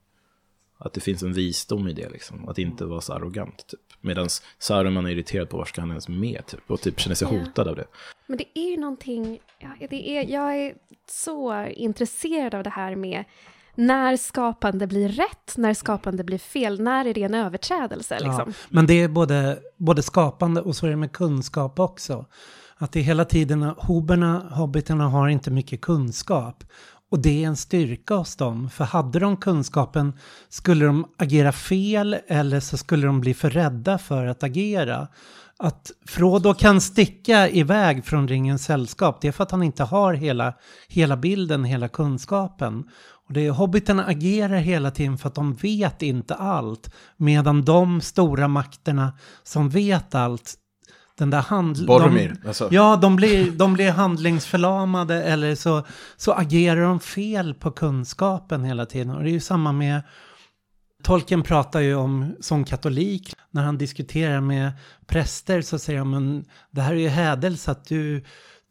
att 0.80 0.94
det 0.94 1.02
finns 1.02 1.24
en 1.24 1.34
visdom 1.34 1.88
i 1.88 1.94
det, 1.94 2.10
liksom. 2.10 2.50
Att 2.50 2.58
inte 2.58 2.86
vara 2.86 3.02
så 3.02 3.14
arrogant, 3.14 3.68
typ. 3.68 3.80
Medan 4.02 4.28
Saruman 4.60 5.06
är 5.06 5.10
irriterad 5.10 5.50
på 5.50 5.58
var 5.58 5.66
ska 5.66 5.82
han 5.82 5.90
ens 5.90 6.08
med, 6.08 6.46
typ. 6.48 6.72
Och 6.72 6.82
typ 6.82 7.00
känner 7.00 7.16
sig 7.16 7.28
hotad 7.28 7.68
av 7.68 7.76
det. 7.76 7.86
Men 8.28 8.38
det 8.38 8.46
är 8.60 8.70
ju 8.72 8.78
någonting, 8.78 9.40
ja, 9.60 9.88
det 9.90 10.10
är, 10.10 10.32
jag 10.32 10.58
är 10.58 10.74
så 11.10 11.66
intresserad 11.66 12.56
av 12.56 12.64
det 12.64 12.70
här 12.70 12.96
med 12.96 13.24
när 13.76 14.18
skapande 14.18 14.88
blir 14.88 15.10
rätt, 15.10 15.58
när 15.58 15.74
skapande 15.74 16.24
blir 16.24 16.38
fel, 16.38 16.82
när 16.82 17.06
är 17.06 17.14
det 17.14 17.24
en 17.24 17.34
överträdelse? 17.34 18.14
Liksom? 18.14 18.44
Ja, 18.48 18.54
men 18.70 18.88
det 18.88 18.94
är 18.94 19.08
både, 19.08 19.60
både 19.78 20.02
skapande 20.02 20.62
och 20.62 20.76
så 20.76 20.86
är 20.86 20.90
det 20.90 20.96
med 20.96 21.12
kunskap 21.12 21.80
också. 21.80 22.26
Att 22.78 22.92
det 22.92 23.00
är 23.00 23.04
hela 23.04 23.26
tiden, 23.26 23.64
hoberna, 23.64 24.50
hobbitarna 24.52 25.08
har 25.08 25.28
inte 25.28 25.52
mycket 25.52 25.82
kunskap. 25.82 26.64
Och 27.12 27.20
det 27.20 27.44
är 27.44 27.48
en 27.48 27.56
styrka 27.56 28.16
hos 28.16 28.36
dem, 28.36 28.70
för 28.70 28.84
hade 28.84 29.20
de 29.20 29.38
kunskapen 29.38 30.14
skulle 30.50 30.86
de 30.86 31.06
agera 31.18 31.52
fel 31.52 32.18
eller 32.28 32.60
så 32.60 32.78
skulle 32.78 33.08
de 33.08 33.22
bli 33.22 33.34
för 33.34 33.50
rädda 33.50 33.98
för 33.98 34.26
att 34.26 34.44
agera. 34.44 35.08
Att 35.58 35.92
Frodo 36.06 36.54
kan 36.54 36.82
sticka 36.82 37.50
iväg 37.50 38.06
från 38.06 38.28
ringens 38.28 38.64
sällskap, 38.64 39.22
det 39.22 39.28
är 39.28 39.32
för 39.32 39.44
att 39.44 39.52
han 39.52 39.64
inte 39.64 39.84
har 39.84 40.14
hela, 40.14 40.54
hela 40.88 41.18
bilden, 41.18 41.64
hela 41.64 41.88
kunskapen. 41.88 42.84
Och 43.28 43.34
det 43.34 43.48
är, 43.48 43.52
hobbiterna 43.52 44.06
agerar 44.06 44.58
hela 44.58 44.92
tiden 44.92 45.18
för 45.18 45.28
att 45.28 45.36
de 45.36 45.56
vet 45.56 46.02
inte 46.02 46.36
allt, 46.36 46.94
medan 47.18 47.66
de 47.66 48.02
stora 48.02 48.48
makterna 48.48 49.14
som 49.44 49.70
vet 49.70 50.16
allt 50.16 50.56
den 51.20 51.30
där 51.30 51.42
handl... 51.42 51.86
Boromir. 51.86 52.36
De, 52.42 52.48
alltså. 52.48 52.68
Ja, 52.72 52.96
de 52.96 53.16
blir, 53.16 53.52
de 53.52 53.74
blir 53.74 53.92
handlingsförlamade 53.92 55.24
eller 55.24 55.56
så, 55.56 55.86
så 56.18 56.32
agerar 56.32 56.82
de 56.82 57.00
fel 57.00 57.54
på 57.54 57.72
kunskapen 57.72 58.64
hela 58.64 58.86
tiden. 58.86 59.10
Och 59.10 59.24
det 59.24 59.30
är 59.30 59.34
ju 59.34 59.40
samma 59.40 59.72
med 59.72 60.02
Tolkien 61.04 61.44
pratar 61.44 61.80
ju 61.80 61.96
om, 61.96 62.36
som 62.40 62.64
katolik, 62.64 63.36
när 63.52 63.64
han 63.64 63.78
diskuterar 63.78 64.42
med 64.42 64.72
präster 65.08 65.62
så 65.62 65.80
säger 65.80 66.00
han, 66.00 66.10
men 66.10 66.46
det 66.72 66.82
här 66.82 66.94
är 66.94 66.98
ju 66.98 67.08
hädelse 67.08 67.72
att 67.72 67.86
du 67.86 68.24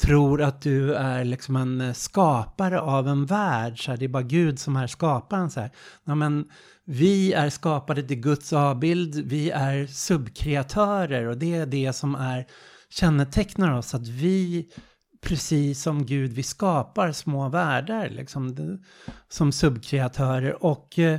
tror 0.03 0.43
att 0.43 0.63
du 0.63 0.95
är 0.95 1.25
liksom 1.25 1.57
en 1.57 1.95
skapare 1.95 2.81
av 2.81 3.09
en 3.09 3.27
värld, 3.27 3.85
så 3.85 3.91
här, 3.91 3.99
det 3.99 4.05
är 4.05 4.09
bara 4.09 4.23
Gud 4.23 4.59
som 4.59 4.77
är 4.77 4.87
skaparen. 4.87 5.51
Så 5.51 5.61
här. 5.61 5.71
Ja, 6.05 6.15
men 6.15 6.45
vi 6.91 7.33
är 7.33 7.51
skapade 7.51 8.03
till 8.03 8.21
Guds 8.21 8.53
avbild, 8.53 9.15
vi 9.15 9.51
är 9.51 9.87
subkreatörer 9.87 11.27
och 11.27 11.39
det 11.39 11.55
är 11.55 11.67
det 11.67 11.93
som 11.93 12.15
är 12.15 12.47
kännetecknar 12.91 13.79
oss, 13.79 13.95
att 13.95 14.09
vi 14.09 14.69
precis 15.21 15.83
som 15.83 16.07
Gud, 16.07 16.33
vi 16.33 16.43
skapar 16.43 17.13
små 17.13 17.49
världar 17.49 18.09
liksom, 18.09 18.79
som 19.29 19.53
subkreatörer. 19.53 20.65
Och 20.65 20.99
eh, 20.99 21.19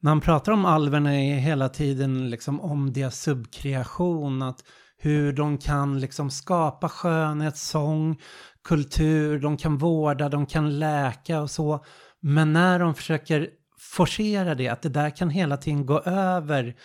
när 0.00 0.10
han 0.10 0.20
pratar 0.20 0.52
om 0.52 0.64
alverna 0.64 1.20
är 1.20 1.38
hela 1.38 1.68
tiden 1.68 2.30
liksom 2.30 2.60
om 2.60 2.92
deras 2.92 3.20
subkreation, 3.20 4.42
att 4.42 4.64
hur 4.98 5.32
de 5.32 5.58
kan 5.58 6.00
liksom 6.00 6.30
skapa 6.30 6.88
skönhet, 6.88 7.56
sång, 7.56 8.20
kultur, 8.64 9.38
de 9.38 9.56
kan 9.56 9.78
vårda, 9.78 10.28
de 10.28 10.46
kan 10.46 10.78
läka 10.78 11.40
och 11.40 11.50
så. 11.50 11.84
Men 12.20 12.52
när 12.52 12.78
de 12.78 12.94
försöker 12.94 13.48
forcera 13.92 14.54
det, 14.54 14.68
att 14.68 14.82
det 14.82 14.88
där 14.88 15.10
kan 15.10 15.30
hela 15.30 15.56
tiden 15.56 15.86
gå 15.86 16.00
över 16.00 16.76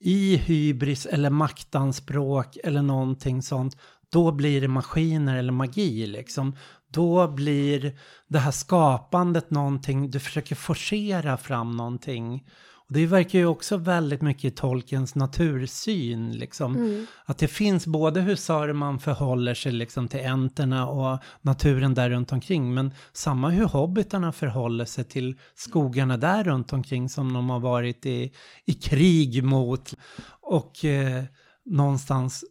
i 0.00 0.36
hybris 0.36 1.06
eller 1.06 1.30
maktanspråk 1.30 2.56
eller 2.64 2.82
någonting 2.82 3.42
sånt, 3.42 3.76
då 4.12 4.32
blir 4.32 4.60
det 4.60 4.68
maskiner 4.68 5.36
eller 5.36 5.52
magi 5.52 6.06
liksom. 6.06 6.56
Då 6.92 7.28
blir 7.28 7.98
det 8.28 8.38
här 8.38 8.50
skapandet 8.50 9.50
någonting, 9.50 10.10
du 10.10 10.20
försöker 10.20 10.54
forcera 10.54 11.36
fram 11.36 11.76
någonting. 11.76 12.44
Det 12.92 13.06
verkar 13.06 13.38
ju 13.38 13.46
också 13.46 13.76
väldigt 13.76 14.22
mycket 14.22 14.44
i 14.44 14.50
Tolkiens 14.50 15.14
natursyn, 15.14 16.32
liksom. 16.32 16.76
Mm. 16.76 17.06
Att 17.24 17.38
det 17.38 17.48
finns 17.48 17.86
både 17.86 18.20
hur 18.20 18.36
Saruman 18.36 18.98
förhåller 18.98 19.54
sig 19.54 19.72
liksom 19.72 20.08
till 20.08 20.26
enterna 20.26 20.88
och 20.88 21.18
naturen 21.40 21.94
där 21.94 22.10
runt 22.10 22.32
omkring, 22.32 22.74
men 22.74 22.94
samma 23.12 23.50
hur 23.50 23.64
hobbitarna 23.64 24.32
förhåller 24.32 24.84
sig 24.84 25.04
till 25.04 25.38
skogarna 25.54 26.16
där 26.16 26.44
runt 26.44 26.72
omkring 26.72 27.08
som 27.08 27.32
de 27.32 27.50
har 27.50 27.60
varit 27.60 28.06
i, 28.06 28.32
i 28.64 28.72
krig 28.72 29.44
mot. 29.44 29.94
Och 30.40 30.84
eh, 30.84 31.24
någonstans 31.64 32.44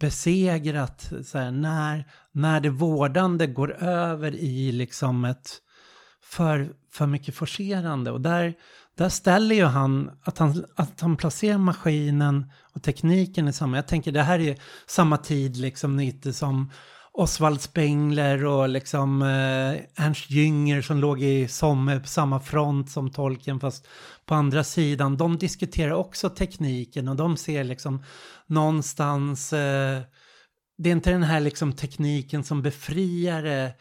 besegrat, 0.00 1.12
så 1.24 1.38
här, 1.38 1.50
när, 1.50 2.04
när 2.32 2.60
det 2.60 2.70
vårdande 2.70 3.46
går 3.46 3.82
över 3.82 4.34
i 4.34 4.72
liksom 4.72 5.24
ett 5.24 5.60
för, 6.22 6.72
för 6.92 7.06
mycket 7.06 7.34
forcerande. 7.34 8.10
Och 8.10 8.20
där, 8.20 8.54
där 8.96 9.08
ställer 9.08 9.54
ju 9.54 9.64
han 9.64 10.10
att, 10.22 10.38
han 10.38 10.64
att 10.76 11.00
han 11.00 11.16
placerar 11.16 11.58
maskinen 11.58 12.52
och 12.74 12.82
tekniken 12.82 13.48
i 13.48 13.52
samma. 13.52 13.76
Jag 13.76 13.88
tänker 13.88 14.12
det 14.12 14.22
här 14.22 14.38
är 14.38 14.56
samma 14.86 15.16
tid 15.16 15.56
liksom 15.56 15.98
lite 15.98 16.32
som 16.32 16.70
Oswald 17.18 17.60
Spengler 17.60 18.44
och 18.44 18.68
liksom 18.68 19.22
eh, 19.22 20.04
Ernst 20.04 20.30
Jünger 20.30 20.82
som 20.82 20.98
låg 20.98 21.22
i 21.22 21.48
som 21.48 22.00
på 22.02 22.08
samma 22.08 22.40
front 22.40 22.90
som 22.90 23.10
tolken 23.10 23.60
fast 23.60 23.88
på 24.26 24.34
andra 24.34 24.64
sidan. 24.64 25.16
De 25.16 25.38
diskuterar 25.38 25.92
också 25.92 26.30
tekniken 26.30 27.08
och 27.08 27.16
de 27.16 27.36
ser 27.36 27.64
liksom 27.64 28.02
någonstans, 28.46 29.52
eh, 29.52 30.00
det 30.78 30.88
är 30.88 30.92
inte 30.92 31.10
den 31.10 31.22
här 31.22 31.40
liksom 31.40 31.72
tekniken 31.72 32.44
som 32.44 32.62
befriar 32.62 33.42
det, 33.42 33.74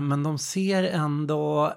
men 0.00 0.22
de 0.22 0.38
ser 0.38 0.82
ändå 0.82 1.72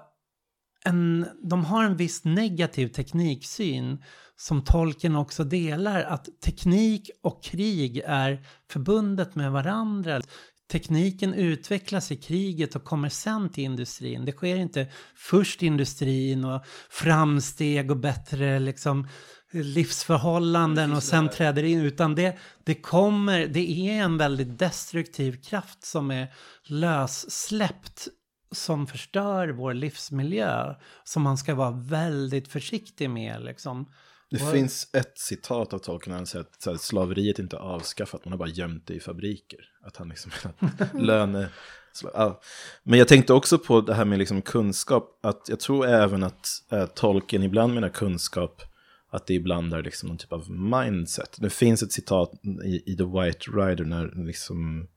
en, 0.84 1.26
de 1.42 1.64
har 1.64 1.84
en 1.84 1.96
viss 1.96 2.24
negativ 2.24 2.88
tekniksyn 2.88 4.02
som 4.36 4.64
tolken 4.64 5.16
också 5.16 5.44
delar, 5.44 6.02
att 6.02 6.28
teknik 6.44 7.10
och 7.22 7.42
krig 7.42 8.02
är 8.06 8.46
förbundet 8.70 9.34
med 9.34 9.52
varandra. 9.52 10.20
Tekniken 10.70 11.34
utvecklas 11.34 12.12
i 12.12 12.16
kriget 12.16 12.76
och 12.76 12.84
kommer 12.84 13.08
sen 13.08 13.48
till 13.48 13.64
industrin. 13.64 14.24
Det 14.24 14.32
sker 14.32 14.56
inte 14.56 14.86
först 15.14 15.62
industrin 15.62 16.44
och 16.44 16.64
framsteg 16.90 17.90
och 17.90 17.96
bättre 17.96 18.58
liksom 18.58 19.08
livsförhållanden 19.52 20.92
och 20.92 21.02
sen 21.02 21.28
träder 21.28 21.62
in, 21.62 21.80
utan 21.80 22.14
det, 22.14 22.38
det 22.64 22.74
kommer, 22.74 23.46
det 23.46 23.70
är 23.70 24.02
en 24.02 24.18
väldigt 24.18 24.58
destruktiv 24.58 25.42
kraft 25.42 25.84
som 25.84 26.10
är 26.10 26.32
lössläppt 26.64 28.08
som 28.52 28.86
förstör 28.86 29.48
vår 29.48 29.74
livsmiljö 29.74 30.74
som 31.04 31.22
man 31.22 31.38
ska 31.38 31.54
vara 31.54 31.70
väldigt 31.70 32.48
försiktig 32.48 33.10
med. 33.10 33.44
Liksom. 33.44 33.86
Det 34.30 34.42
och... 34.42 34.52
finns 34.52 34.90
ett 34.92 35.18
citat 35.18 35.72
av 35.72 35.78
Tolkien, 35.78 36.16
han 36.16 36.26
säger 36.26 36.44
att, 36.44 36.66
att 36.66 36.80
slaveriet 36.80 37.38
inte 37.38 37.56
är 37.56 37.60
avskaffat, 37.60 38.24
man 38.24 38.32
har 38.32 38.38
bara 38.38 38.48
gömt 38.48 38.86
det 38.86 38.94
i 38.94 39.00
fabriker. 39.00 39.60
Att 39.82 39.96
han 39.96 40.08
liksom, 40.08 40.32
löne... 40.94 41.48
Ja. 42.02 42.40
Men 42.82 42.98
jag 42.98 43.08
tänkte 43.08 43.32
också 43.32 43.58
på 43.58 43.80
det 43.80 43.94
här 43.94 44.04
med 44.04 44.18
liksom 44.18 44.42
kunskap, 44.42 45.18
att 45.22 45.48
jag 45.48 45.60
tror 45.60 45.86
även 45.86 46.22
att 46.22 46.48
äh, 46.70 46.86
Tolkien 46.86 47.42
ibland 47.42 47.74
menar 47.74 47.88
kunskap, 47.88 48.62
att 49.10 49.26
det 49.26 49.34
ibland 49.34 49.74
är 49.74 49.82
liksom 49.82 50.08
någon 50.08 50.18
typ 50.18 50.32
av 50.32 50.50
mindset. 50.50 51.36
Det 51.38 51.50
finns 51.50 51.82
ett 51.82 51.92
citat 51.92 52.32
i, 52.64 52.92
i 52.92 52.96
The 52.96 53.04
White 53.04 53.50
Rider 53.50 53.84
när 53.84 54.26
liksom 54.26 54.88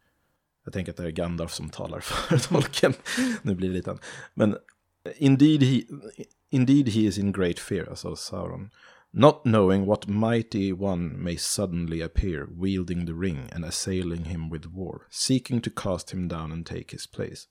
jag 0.72 0.74
tänker 0.74 0.91
att 0.91 0.97
det 0.97 1.03
är 1.03 1.11
Gandalf 1.11 1.53
som 1.53 1.69
talar 1.69 1.99
för 2.01 2.38
tolken. 2.38 2.93
nu 3.41 3.55
blir 3.55 3.69
det 3.69 3.74
lite 3.74 3.97
Men 4.34 4.57
indeed 5.17 5.63
he, 5.63 5.82
indeed 6.49 6.89
he 6.89 7.01
is 7.01 7.17
in 7.17 7.32
great 7.32 7.59
fear, 7.59 7.89
alltså 7.89 8.15
Sauron. 8.15 8.69
Not 9.13 9.43
knowing 9.43 9.86
what 9.86 10.07
mighty 10.07 10.72
one 10.72 11.24
may 11.24 11.38
suddenly 11.38 12.01
appear, 12.01 12.47
wielding 12.57 13.05
the 13.05 13.13
ring 13.13 13.49
and 13.51 13.65
assailing 13.65 14.24
him 14.24 14.49
with 14.49 14.65
war, 14.65 15.07
seeking 15.09 15.61
to 15.61 15.69
cast 15.69 16.11
him 16.11 16.30
down 16.30 16.51
and 16.51 16.65
take 16.65 16.91
his 16.91 17.07
place. 17.07 17.47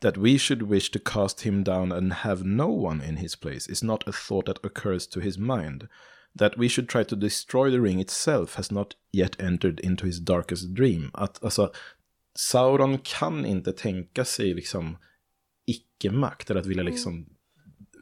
That 0.00 0.18
we 0.18 0.36
should 0.36 0.62
wish 0.62 0.90
to 0.90 0.98
cast 0.98 1.42
him 1.42 1.62
down 1.62 1.92
and 1.92 2.12
have 2.12 2.44
no 2.44 2.68
one 2.68 3.00
in 3.00 3.16
his 3.16 3.36
place 3.36 3.68
is 3.68 3.84
not 3.84 4.08
a 4.08 4.12
thought 4.12 4.46
that 4.46 4.64
occurs 4.64 5.06
to 5.08 5.20
his 5.20 5.38
mind. 5.38 5.88
That 6.34 6.58
we 6.58 6.68
should 6.68 6.88
try 6.88 7.04
to 7.04 7.16
destroy 7.16 7.70
the 7.70 7.80
ring 7.80 8.00
itself 8.00 8.56
has 8.56 8.72
not 8.72 8.96
yet 9.12 9.36
entered 9.38 9.78
into 9.78 10.06
his 10.06 10.18
darkest 10.18 10.74
dream. 10.74 11.10
Att, 11.14 11.38
alltså, 11.42 11.70
Sauron 12.38 12.98
kan 12.98 13.46
inte 13.46 13.72
tänka 13.72 14.24
sig 14.24 14.54
liksom 14.54 14.96
icke-makt, 15.66 16.50
eller 16.50 16.60
att 16.60 16.66
vilja 16.66 16.80
mm. 16.80 16.92
liksom 16.92 17.26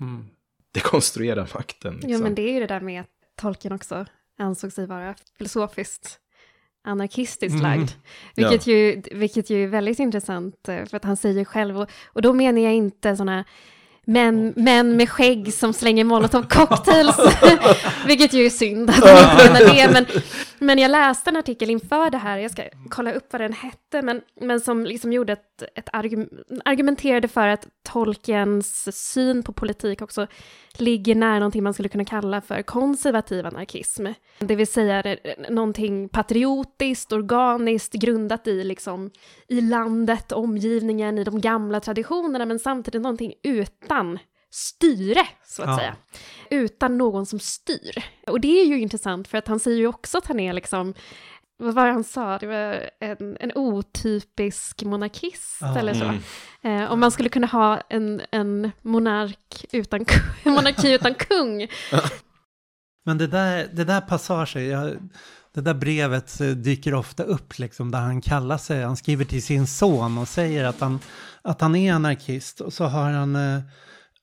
mm. 0.01 0.27
dekonstruera 0.73 1.47
makten. 1.55 1.95
Liksom. 1.95 2.11
Jo, 2.11 2.19
men 2.23 2.35
det 2.35 2.43
är 2.43 2.53
ju 2.53 2.61
det 2.61 2.67
där 2.67 2.81
med 2.81 3.01
att 3.01 3.11
tolken 3.37 3.73
också 3.73 4.07
ansåg 4.39 4.73
sig 4.73 4.87
vara 4.87 5.15
filosofiskt 5.39 6.19
anarkistiskt 6.85 7.61
Mm. 7.61 7.63
lagd. 7.63 7.91
Vilket, 8.37 8.67
ju, 8.67 9.03
vilket 9.13 9.51
ju 9.51 9.65
är 9.65 9.69
väldigt 9.69 9.99
intressant, 9.99 10.69
eh, 10.69 10.85
för 10.85 10.97
att 10.97 11.05
han 11.05 11.17
säger 11.17 11.45
själv, 11.45 11.81
och, 11.81 11.91
och 12.05 12.23
då 12.23 12.33
menar 12.33 12.61
jag 12.61 12.75
inte 12.75 13.17
sådana 13.17 13.45
män, 14.07 14.53
män 14.57 14.97
med 14.97 15.09
skägg 15.09 15.55
som 15.55 15.73
slänger 15.73 16.05
molotov 16.05 16.43
cocktails, 16.49 17.17
vilket 18.07 18.33
ju 18.33 18.47
är 18.47 18.51
synd 18.51 18.91
att 18.91 18.97
han 19.09 19.57
inte 19.57 19.73
det, 19.73 19.91
men, 19.93 20.07
men 20.59 20.79
jag 20.79 20.91
läste 20.91 21.31
en 21.31 21.37
artikel 21.37 21.71
inför 21.71 22.11
det 22.11 22.19
här, 22.19 22.39
jag 22.39 22.51
ska 22.51 22.63
kolla 22.91 23.13
upp 23.13 23.27
vad 23.31 23.41
den 23.41 23.53
hette, 23.53 24.03
men, 24.03 24.21
men 24.41 24.61
som 24.61 24.85
liksom 24.85 25.13
gjorde 25.13 25.33
ett, 25.33 25.63
ett 25.75 25.89
argum, 25.93 26.29
argumenterade 26.65 27.29
för 27.29 27.49
att 27.49 27.67
Tolkiens 27.83 28.97
syn 29.13 29.43
på 29.43 29.53
politik 29.53 30.03
också 30.03 30.27
ligger 30.81 31.15
nära 31.15 31.39
någonting 31.39 31.63
man 31.63 31.75
skulle 31.75 31.89
kunna 31.89 32.05
kalla 32.05 32.41
för 32.41 32.63
konservativ 32.63 33.47
anarkism. 33.47 34.07
Det 34.39 34.57
vill 34.57 34.67
säga 34.67 35.03
det- 35.03 35.51
någonting 35.51 36.09
patriotiskt, 36.09 37.13
organiskt, 37.13 37.93
grundat 37.93 38.47
i, 38.47 38.65
liksom, 38.65 39.11
i 39.49 39.61
landet, 39.61 40.33
omgivningen, 40.33 41.19
i 41.19 41.25
de 41.25 41.41
gamla 41.41 41.81
traditionerna, 41.81 42.47
men 42.47 42.59
samtidigt 42.59 43.03
någonting 43.03 43.33
utan 43.43 44.19
styre, 44.51 45.27
så 45.47 45.63
att 45.63 45.69
Ja. 45.69 45.77
säga. 45.79 45.97
Utan 46.51 46.99
någon 46.99 47.27
som 47.27 47.39
styr. 47.39 48.05
Och 48.27 48.41
det 48.41 48.61
är 48.61 48.65
ju 48.67 48.81
intressant, 48.81 49.29
för 49.29 49.39
att 49.39 49.49
han 49.49 49.61
säger 49.61 49.79
ju 49.79 49.87
också 49.87 50.19
att 50.19 50.27
han 50.27 50.41
är 50.41 50.53
liksom 50.53 50.95
vad 51.65 51.75
var 51.75 51.89
han 51.89 52.05
sa? 52.05 52.39
Det 52.39 52.47
var 52.47 52.91
en, 53.01 53.37
en 53.41 53.53
otypisk 53.55 54.83
monarkist 54.83 55.59
Ja. 55.61 55.79
eller 55.79 55.95
så. 55.95 56.05
Mm. 56.05 56.21
Eh, 56.63 56.93
om 56.93 57.01
man 57.01 57.11
skulle 57.11 57.29
kunna 57.29 57.47
ha 57.47 57.81
en, 57.89 58.21
en 58.33 58.71
monark 58.83 59.65
utan, 59.73 60.05
monarki 60.45 60.93
utan 60.95 61.15
kung. 61.15 61.67
Men 63.05 63.19
det 63.19 63.27
där, 63.27 63.69
det 63.73 63.85
där 63.85 64.01
passagen, 64.01 64.69
jag, 64.69 64.97
det 65.55 65.61
där 65.61 65.75
brevet 65.75 66.41
eh, 66.41 66.49
dyker 66.49 66.95
ofta 66.95 67.23
upp 67.23 67.59
liksom 67.59 67.91
där 67.91 68.01
han 68.01 68.21
kallar 68.21 68.59
sig, 68.59 68.83
han 68.83 68.97
skriver 68.97 69.25
till 69.25 69.43
sin 69.43 69.67
son 69.67 70.19
och 70.19 70.29
säger 70.29 70.65
att 70.65 70.81
han, 70.81 71.01
att 71.43 71.61
han 71.61 71.77
är 71.77 71.93
anarkist 71.93 72.61
och 72.61 72.73
så 72.73 72.85
har 72.85 73.11
han, 73.11 73.37
eh, 73.37 73.61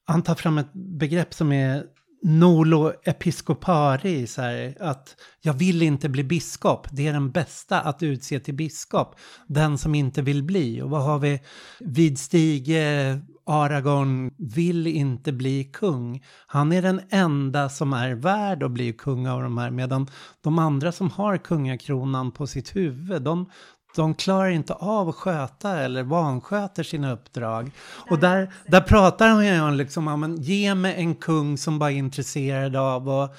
han 0.05 0.21
tar 0.21 0.35
fram 0.35 0.57
ett 0.57 0.73
begrepp 0.73 1.33
som 1.33 1.51
är 1.51 1.83
nolo 2.21 2.93
episcopari, 3.03 4.27
så 4.27 4.41
här, 4.41 4.77
att 4.79 5.15
jag 5.41 5.53
vill 5.53 5.81
inte 5.81 6.09
bli 6.09 6.23
biskop, 6.23 6.87
det 6.91 7.07
är 7.07 7.13
den 7.13 7.31
bästa 7.31 7.81
att 7.81 8.03
utse 8.03 8.39
till 8.39 8.53
biskop, 8.53 9.15
den 9.47 9.77
som 9.77 9.95
inte 9.95 10.21
vill 10.21 10.43
bli. 10.43 10.81
Och 10.81 10.89
vad 10.89 11.03
har 11.03 11.19
vi? 11.19 11.39
Vidstige 11.79 13.19
Aragorn 13.45 14.31
vill 14.37 14.87
inte 14.87 15.31
bli 15.31 15.63
kung. 15.63 16.23
Han 16.47 16.71
är 16.71 16.81
den 16.81 17.01
enda 17.09 17.69
som 17.69 17.93
är 17.93 18.15
värd 18.15 18.63
att 18.63 18.71
bli 18.71 18.93
kung 18.93 19.27
av 19.27 19.41
de 19.41 19.57
här, 19.57 19.71
medan 19.71 20.07
de 20.41 20.59
andra 20.59 20.91
som 20.91 21.09
har 21.09 21.37
kungakronan 21.37 22.31
på 22.31 22.47
sitt 22.47 22.75
huvud, 22.75 23.21
de, 23.21 23.49
de 23.95 24.15
klarar 24.15 24.49
inte 24.49 24.73
av 24.73 25.09
att 25.09 25.15
sköta 25.15 25.79
eller 25.79 26.03
vansköter 26.03 26.83
sina 26.83 27.11
uppdrag. 27.11 27.71
Och 28.09 28.19
där, 28.19 28.53
där 28.67 28.81
pratar 28.81 29.27
han 29.27 29.45
ju 29.45 29.61
om 29.61 29.73
liksom, 29.73 30.07
ja, 30.07 30.17
men 30.17 30.41
ge 30.41 30.75
mig 30.75 30.95
en 30.97 31.15
kung 31.15 31.57
som 31.57 31.79
bara 31.79 31.91
är 31.91 31.95
intresserad 31.95 32.75
av 32.75 33.09
att 33.09 33.37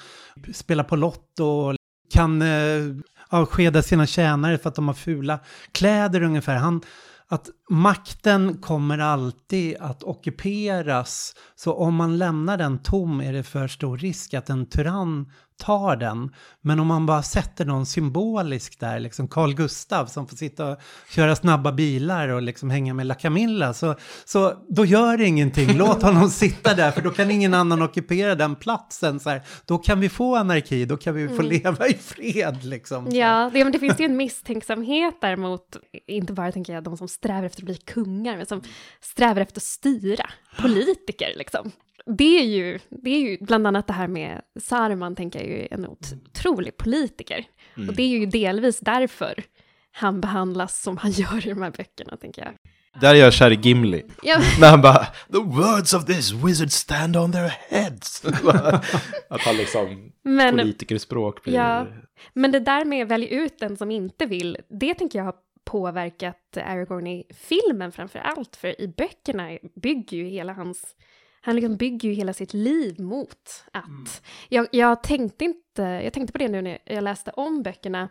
spela 0.53 0.83
på 0.83 0.95
lotto 0.95 1.45
och 1.45 1.75
kan 2.13 2.41
eh, 2.41 2.81
avskeda 3.29 3.81
sina 3.81 4.05
tjänare 4.05 4.57
för 4.57 4.69
att 4.69 4.75
de 4.75 4.87
har 4.87 4.95
fula 4.95 5.39
kläder 5.71 6.21
ungefär. 6.21 6.55
Han, 6.55 6.81
att 7.27 7.49
makten 7.69 8.57
kommer 8.57 8.99
alltid 8.99 9.77
att 9.79 10.03
ockuperas. 10.03 11.35
Så 11.55 11.73
om 11.73 11.95
man 11.95 12.17
lämnar 12.17 12.57
den 12.57 12.79
tom 12.79 13.21
är 13.21 13.33
det 13.33 13.43
för 13.43 13.67
stor 13.67 13.97
risk 13.97 14.33
att 14.33 14.49
en 14.49 14.65
tyrann 14.65 15.31
tar 15.61 15.95
den. 15.95 16.31
Men 16.61 16.79
om 16.79 16.87
man 16.87 17.05
bara 17.05 17.23
sätter 17.23 17.65
någon 17.65 17.85
symbolisk 17.85 18.79
där, 18.79 18.99
liksom 18.99 19.27
Carl 19.27 19.53
Gustav 19.53 20.05
som 20.05 20.27
får 20.27 20.37
sitta 20.37 20.71
och 20.71 20.77
köra 21.09 21.35
snabba 21.35 21.71
bilar 21.71 22.27
och 22.27 22.41
liksom 22.41 22.69
hänga 22.69 22.93
med 22.93 23.05
La 23.05 23.13
Camilla, 23.13 23.73
så, 23.73 23.95
så 24.25 24.53
då 24.69 24.85
gör 24.85 25.17
det 25.17 25.25
ingenting. 25.25 25.77
Låt 25.77 26.01
honom 26.03 26.29
sitta 26.29 26.73
där, 26.73 26.91
för 26.91 27.01
då 27.01 27.09
kan 27.09 27.31
ingen 27.31 27.53
annan 27.53 27.81
ockupera 27.81 28.35
den 28.35 28.55
platsen. 28.55 29.19
Så 29.19 29.29
här, 29.29 29.41
då 29.65 29.77
kan 29.77 29.99
vi 29.99 30.09
få 30.09 30.35
anarki, 30.35 30.85
då 30.85 30.97
kan 30.97 31.15
vi 31.15 31.27
få 31.27 31.41
leva 31.41 31.87
i 31.87 31.93
fred. 31.93 32.63
Liksom. 32.63 33.07
Ja, 33.11 33.49
det, 33.53 33.63
men 33.63 33.71
det 33.71 33.79
finns 33.79 33.99
ju 33.99 34.05
en 34.05 34.17
misstänksamhet 34.17 35.21
där 35.21 35.35
mot, 35.35 35.77
inte 36.07 36.33
bara 36.33 36.51
tänker 36.51 36.73
jag 36.73 36.83
de 36.83 36.97
som 36.97 37.07
strävar 37.07 37.43
efter 37.43 37.61
att 37.61 37.65
bli 37.65 37.77
kungar, 37.77 38.37
men 38.37 38.45
som 38.45 38.61
strävar 39.01 39.41
efter 39.41 39.59
att 39.59 39.63
styra, 39.63 40.29
politiker 40.61 41.33
liksom. 41.37 41.71
Det 42.05 42.39
är, 42.39 42.45
ju, 42.45 42.79
det 42.89 43.09
är 43.09 43.19
ju 43.19 43.37
bland 43.41 43.67
annat 43.67 43.87
det 43.87 43.93
här 43.93 44.07
med 44.07 44.41
Saruman, 44.59 45.15
tänker 45.15 45.39
jag, 45.39 45.47
är 45.49 45.51
ju 45.61 45.67
en 45.71 45.85
ot- 45.85 46.13
otrolig 46.25 46.77
politiker. 46.77 47.45
Och 47.87 47.95
det 47.95 48.03
är 48.03 48.07
ju 48.07 48.25
delvis 48.25 48.79
därför 48.79 49.43
han 49.91 50.21
behandlas 50.21 50.81
som 50.81 50.97
han 50.97 51.11
gör 51.21 51.47
i 51.47 51.49
de 51.49 51.61
här 51.61 51.71
böckerna, 51.71 52.17
tänker 52.17 52.41
jag. 52.41 52.53
Där 53.01 53.15
är 53.15 53.19
jag 53.19 53.33
kär 53.33 53.51
i 53.51 53.55
Gimli. 53.55 54.05
Ja, 54.23 54.39
När 54.59 54.69
han 54.69 54.81
bara, 54.81 55.05
the 55.05 55.37
words 55.37 55.93
of 55.93 56.05
this 56.05 56.31
wizard 56.31 56.71
stand 56.71 57.17
on 57.17 57.31
their 57.31 57.53
heads. 57.69 58.25
att 59.29 59.41
han 59.41 59.57
liksom, 59.57 60.11
men, 60.23 60.57
politikerspråk 60.57 61.43
blir... 61.43 61.53
Ja. 61.53 61.87
men 62.33 62.51
det 62.51 62.59
där 62.59 62.85
med 62.85 63.03
att 63.03 63.09
välja 63.09 63.29
ut 63.29 63.59
den 63.59 63.77
som 63.77 63.91
inte 63.91 64.25
vill, 64.25 64.57
det 64.69 64.93
tänker 64.93 65.19
jag 65.19 65.25
har 65.25 65.35
påverkat 65.63 66.57
Aragorn 66.57 67.07
i 67.07 67.23
filmen 67.29 67.91
framför 67.91 68.19
allt, 68.19 68.55
för 68.55 68.81
i 68.81 68.87
böckerna 68.87 69.57
bygger 69.81 70.17
ju 70.17 70.25
hela 70.25 70.53
hans 70.53 70.95
han 71.41 71.55
liksom 71.55 71.77
bygger 71.77 72.09
ju 72.09 72.15
hela 72.15 72.33
sitt 72.33 72.53
liv 72.53 72.99
mot 72.99 73.65
att... 73.73 74.21
Jag, 74.49 74.67
jag, 74.71 75.03
tänkte 75.03 75.45
inte, 75.45 75.81
jag 75.81 76.13
tänkte 76.13 76.31
på 76.31 76.37
det 76.37 76.47
nu 76.47 76.61
när 76.61 76.77
jag 76.85 77.03
läste 77.03 77.31
om 77.31 77.63
böckerna, 77.63 78.09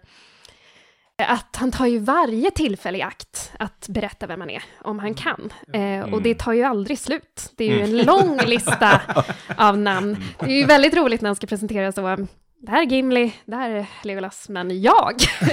att 1.17 1.57
han 1.57 1.73
tar 1.73 1.87
ju 1.87 1.99
varje 1.99 2.51
tillfälle 2.51 2.99
i 2.99 3.03
akt 3.03 3.53
att 3.59 3.89
berätta 3.89 4.27
vem 4.27 4.41
han 4.41 4.51
är, 4.51 4.63
om 4.81 4.99
han 4.99 5.15
kan. 5.15 5.53
Eh, 5.73 6.15
och 6.15 6.23
det 6.23 6.39
tar 6.39 6.53
ju 6.53 6.63
aldrig 6.63 6.99
slut. 6.99 7.53
Det 7.57 7.65
är 7.65 7.77
ju 7.77 7.83
en 7.83 7.97
lång 8.03 8.39
lista 8.47 9.01
av 9.57 9.79
namn. 9.79 10.17
Det 10.39 10.53
är 10.53 10.59
ju 10.59 10.65
väldigt 10.65 10.97
roligt 10.97 11.21
när 11.21 11.29
han 11.29 11.37
ska 11.37 11.47
presentera 11.47 11.93
så, 11.93 12.27
det 12.63 12.71
här 12.71 12.83
är 12.83 12.87
Gimli, 12.87 13.35
det 13.45 13.57
här 13.57 13.71
är 13.71 13.87
Legolas, 14.03 14.49
men 14.49 14.83
jag? 14.83 15.15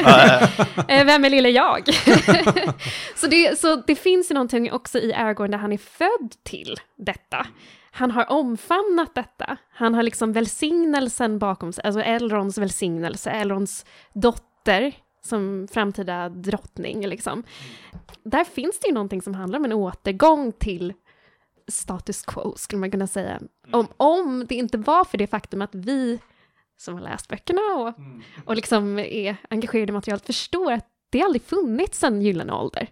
Eh, 0.87 1.05
Vem 1.05 1.25
är 1.25 1.29
lille 1.29 1.49
jag? 1.49 1.89
så, 3.15 3.27
det, 3.27 3.59
så 3.59 3.75
det 3.75 3.95
finns 3.95 4.31
ju 4.31 4.33
någonting 4.33 4.71
också 4.71 4.99
i 4.99 5.13
Aragorn 5.13 5.51
där 5.51 5.57
han 5.57 5.73
är 5.73 5.77
född 5.77 6.33
till 6.43 6.75
detta. 6.97 7.47
Han 7.91 8.11
har 8.11 8.31
omfamnat 8.31 9.15
detta. 9.15 9.57
Han 9.73 9.93
har 9.93 10.03
liksom 10.03 10.33
välsignelsen 10.33 11.39
bakom 11.39 11.73
sig, 11.73 11.83
alltså 11.85 12.01
Elrons 12.01 12.57
välsignelse, 12.57 13.31
Elrons 13.31 13.85
dotter 14.13 14.93
som 15.23 15.67
framtida 15.71 16.29
drottning 16.29 17.07
liksom. 17.07 17.43
Där 18.23 18.43
finns 18.43 18.79
det 18.79 18.87
ju 18.87 18.93
någonting 18.93 19.21
som 19.21 19.33
handlar 19.33 19.59
om 19.59 19.65
en 19.65 19.73
återgång 19.73 20.51
till 20.51 20.93
status 21.67 22.21
quo, 22.21 22.53
skulle 22.55 22.79
man 22.79 22.91
kunna 22.91 23.07
säga. 23.07 23.39
Om, 23.71 23.87
om 23.97 24.45
det 24.49 24.55
inte 24.55 24.77
var 24.77 25.03
för 25.03 25.17
det 25.17 25.27
faktum 25.27 25.61
att 25.61 25.75
vi 25.75 26.19
som 26.77 26.93
har 26.93 27.01
läst 27.01 27.27
böckerna 27.27 27.61
och, 27.77 27.93
och 28.45 28.55
liksom 28.55 28.99
är 28.99 29.37
engagerade 29.49 29.89
i 29.91 29.93
materialet 29.93 30.25
förstår 30.25 30.71
att 30.71 30.85
det 31.11 31.21
aldrig 31.21 31.41
funnits 31.41 32.03
en 32.03 32.21
gyllene 32.21 32.53
ålder. 32.53 32.89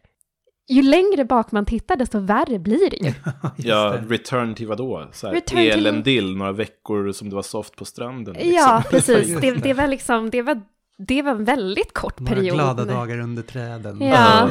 Ju 0.69 0.81
längre 0.81 1.25
bak 1.25 1.51
man 1.51 1.65
tittar, 1.65 1.95
desto 1.95 2.19
värre 2.19 2.59
blir 2.59 2.89
det 2.89 2.97
ju. 3.07 3.13
Ja, 3.57 3.89
det. 3.91 4.13
return 4.15 4.55
till 4.55 4.67
vadå? 4.67 5.09
Så 5.13 5.27
här, 5.27 5.33
Return 5.33 6.03
till- 6.03 6.35
några 6.37 6.51
veckor 6.51 7.11
som 7.11 7.29
det 7.29 7.35
var 7.35 7.41
soft 7.43 7.75
på 7.75 7.85
stranden. 7.85 8.33
liksom. 8.33 8.51
Ja, 8.53 8.83
precis. 8.89 9.41
Det, 9.41 9.51
det. 9.51 9.73
var 9.73 9.87
liksom, 9.87 10.29
det 10.29 10.41
var, 10.41 10.61
det 10.97 11.21
var 11.21 11.31
en 11.31 11.45
väldigt 11.45 11.93
kort 11.93 12.19
Några 12.19 12.35
period. 12.35 12.53
glada 12.55 12.85
dagar 12.85 13.19
under 13.19 13.43
träden. 13.43 14.01
Ja. 14.01 14.07
Ja. 14.07 14.49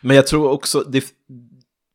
Men 0.00 0.16
jag 0.16 0.26
tror 0.26 0.50
också, 0.50 0.80
det, 0.80 1.04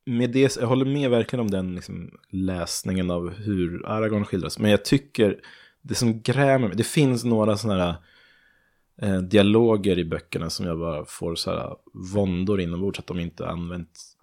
med 0.06 0.32
det, 0.32 0.58
jag 0.60 0.68
håller 0.68 0.86
med 0.86 1.10
verkligen 1.10 1.42
om 1.42 1.52
den 1.52 1.76
liksom, 1.76 2.10
läsningen 2.32 3.12
av 3.12 3.30
hur 3.34 3.86
Aragorn 3.86 4.26
skildras. 4.26 4.60
Men 4.60 4.72
jag 4.72 4.86
tycker, 4.86 5.38
det 5.88 5.96
som 5.96 6.22
grämer 6.22 6.68
mig, 6.68 6.78
det 6.78 6.84
finns 6.84 7.24
några 7.24 7.58
sådana 7.58 7.84
här 7.84 7.96
eh, 9.02 9.22
dialoger 9.22 10.00
i 10.00 10.06
böckerna 10.06 10.50
som 10.50 10.66
jag 10.66 10.80
bara 10.80 11.06
får 11.06 11.36
så 11.36 11.52
här 11.52 11.76
våndor 12.14 12.62
inombords 12.62 13.00
att 13.00 13.08
de 13.08 13.20
inte 13.20 13.48
använts 13.48 14.18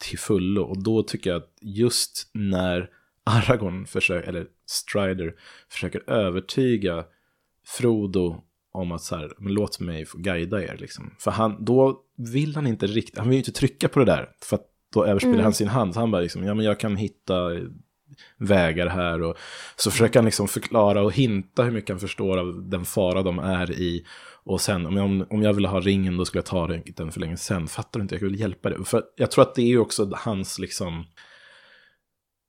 till 0.00 0.18
fullo. 0.18 0.62
Och 0.62 0.82
då 0.82 1.02
tycker 1.02 1.30
jag 1.30 1.36
att 1.36 1.58
just 1.60 2.30
när 2.34 2.90
Aragorn 3.24 3.86
försöker, 3.86 4.28
eller 4.28 4.46
Strider, 4.66 5.34
försöker 5.68 6.10
övertyga 6.10 7.04
Frodo 7.66 8.42
om 8.72 8.92
att 8.92 9.02
så 9.02 9.16
här, 9.16 9.32
men 9.38 9.52
låt 9.54 9.80
mig 9.80 10.06
få 10.06 10.18
guida 10.18 10.62
er 10.62 10.76
liksom. 10.80 11.14
För 11.18 11.30
han, 11.30 11.64
då 11.64 12.00
vill 12.16 12.54
han 12.54 12.66
inte 12.66 12.86
riktigt, 12.86 13.18
han 13.18 13.28
vill 13.28 13.34
ju 13.34 13.40
inte 13.40 13.52
trycka 13.52 13.88
på 13.88 13.98
det 13.98 14.04
där. 14.04 14.28
För 14.42 14.56
att 14.56 14.66
då 14.92 15.04
överspelar 15.04 15.34
Mm. 15.34 15.44
han 15.44 15.54
sin 15.54 15.68
hand. 15.68 15.94
Så 15.94 16.00
han 16.00 16.10
bara 16.10 16.22
liksom, 16.22 16.44
ja 16.44 16.54
men 16.54 16.64
jag 16.64 16.80
kan 16.80 16.96
hitta 16.96 17.50
vägar 18.38 18.86
här. 18.86 19.22
Och 19.22 19.36
så 19.76 19.90
försöker 19.90 20.18
han 20.18 20.24
liksom 20.24 20.48
förklara 20.48 21.02
och 21.02 21.12
hinta 21.12 21.62
hur 21.62 21.70
mycket 21.70 21.90
han 21.90 22.00
förstår 22.00 22.38
av 22.38 22.68
den 22.70 22.84
fara 22.84 23.22
de 23.22 23.38
är 23.38 23.70
i. 23.72 24.04
Och 24.44 24.60
sen, 24.60 24.86
om 24.86 24.96
jag, 24.96 25.32
om 25.32 25.42
jag 25.42 25.52
ville 25.54 25.68
ha 25.68 25.80
ringen, 25.80 26.16
då 26.16 26.24
skulle 26.24 26.38
jag 26.38 26.46
ta 26.46 26.66
den- 26.66 27.12
för 27.12 27.20
länge 27.20 27.36
sen. 27.36 27.66
Fattar 27.68 28.00
du 28.00 28.02
inte? 28.02 28.14
Jag 28.14 28.20
vill 28.22 28.40
hjälpa 28.40 28.70
dig. 28.70 28.84
För 28.84 29.02
jag 29.16 29.30
tror 29.30 29.42
att 29.42 29.54
det 29.54 29.62
är 29.62 29.66
ju 29.66 29.78
också 29.78 30.10
hans 30.14 30.58
liksom... 30.58 31.04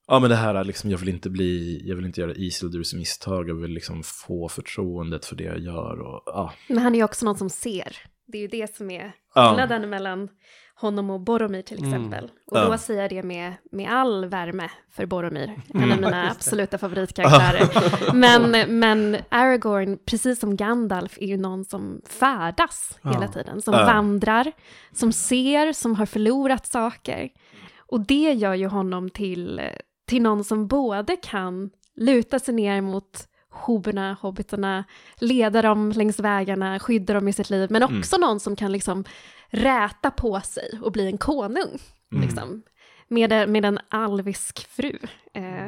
Ja 0.07 0.19
men 0.19 0.29
det 0.29 0.35
här 0.35 0.63
liksom, 0.63 0.89
jag 0.91 0.97
vill 0.97 1.09
inte 1.09 1.29
bli, 1.29 1.81
jag 1.85 1.95
vill 1.95 2.05
inte 2.05 2.21
göra 2.21 2.33
Isildurs 2.35 2.93
misstag, 2.93 3.49
jag 3.49 3.55
vill 3.55 3.71
liksom 3.71 4.03
få 4.03 4.49
förtroendet 4.49 5.25
för 5.25 5.35
det 5.35 5.43
jag 5.43 5.59
gör 5.59 5.99
och 5.99 6.23
ja. 6.25 6.53
Men 6.69 6.77
han 6.77 6.93
är 6.93 6.97
ju 6.97 7.03
också 7.03 7.25
någon 7.25 7.37
som 7.37 7.49
ser. 7.49 7.97
Det 8.27 8.37
är 8.37 8.41
ju 8.41 8.47
det 8.47 8.75
som 8.75 8.91
är 8.91 9.11
Ja. 9.35 9.49
skillnaden 9.49 9.89
mellan 9.89 10.29
honom 10.75 11.09
och 11.09 11.19
Boromir 11.19 11.61
till 11.61 11.85
exempel. 11.85 12.31
Och 12.45 12.57
Ja. 12.57 12.65
då 12.65 12.77
säger 12.77 13.01
jag 13.01 13.09
det 13.09 13.23
med, 13.23 13.53
med 13.71 13.91
all 13.91 14.25
värme 14.25 14.69
för 14.91 15.05
Boromir, 15.05 15.61
en 15.73 15.83
Mm. 15.83 15.91
av 15.91 15.97
mina 16.01 16.31
absoluta 16.31 16.77
favoritkaraktärer. 16.77 18.13
men, 18.13 18.79
men 18.79 19.17
Aragorn, 19.29 19.97
precis 20.05 20.39
som 20.39 20.55
Gandalf, 20.55 21.17
är 21.21 21.25
ju 21.27 21.37
någon 21.37 21.65
som 21.65 22.01
färdas 22.09 22.99
hela 23.03 23.27
tiden. 23.27 23.61
Som 23.61 23.73
vandrar, 23.73 24.51
som 24.91 25.11
ser, 25.13 25.73
som 25.73 25.95
har 25.95 26.05
förlorat 26.05 26.67
saker. 26.67 27.29
Och 27.77 28.05
det 28.05 28.33
gör 28.33 28.53
ju 28.53 28.67
honom 28.67 29.09
till, 29.09 29.61
till 30.07 30.21
någon 30.21 30.43
som 30.43 30.67
både 30.67 31.15
kan 31.15 31.69
luta 31.95 32.39
sig 32.39 32.53
ner 32.53 32.81
mot 32.81 33.27
hoberna, 33.53 34.17
hobbitarna, 34.21 34.83
leda 35.15 35.61
dem 35.61 35.91
längs 35.95 36.19
vägarna, 36.19 36.79
skydda 36.79 37.13
dem 37.13 37.27
i 37.27 37.33
sitt 37.33 37.49
liv, 37.49 37.71
men 37.71 37.83
också 37.83 38.17
någon 38.17 38.39
som 38.39 38.55
kan 38.55 38.71
liksom 38.71 39.03
räta 39.47 40.11
på 40.11 40.41
sig 40.41 40.79
och 40.81 40.91
bli 40.91 41.07
en 41.07 41.17
konung. 41.17 41.79
Liksom, 42.21 42.63
med, 43.07 43.49
med 43.49 43.65
en 43.65 43.79
alvisk 43.89 44.67
fru. 44.67 44.99
Eh, 45.33 45.67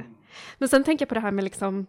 men 0.57 0.70
sen 0.70 0.84
tänker 0.84 1.03
jag 1.03 1.10
på 1.10 1.16
det 1.16 1.22
här 1.22 1.32
med 1.32 1.44
liksom 1.44 1.86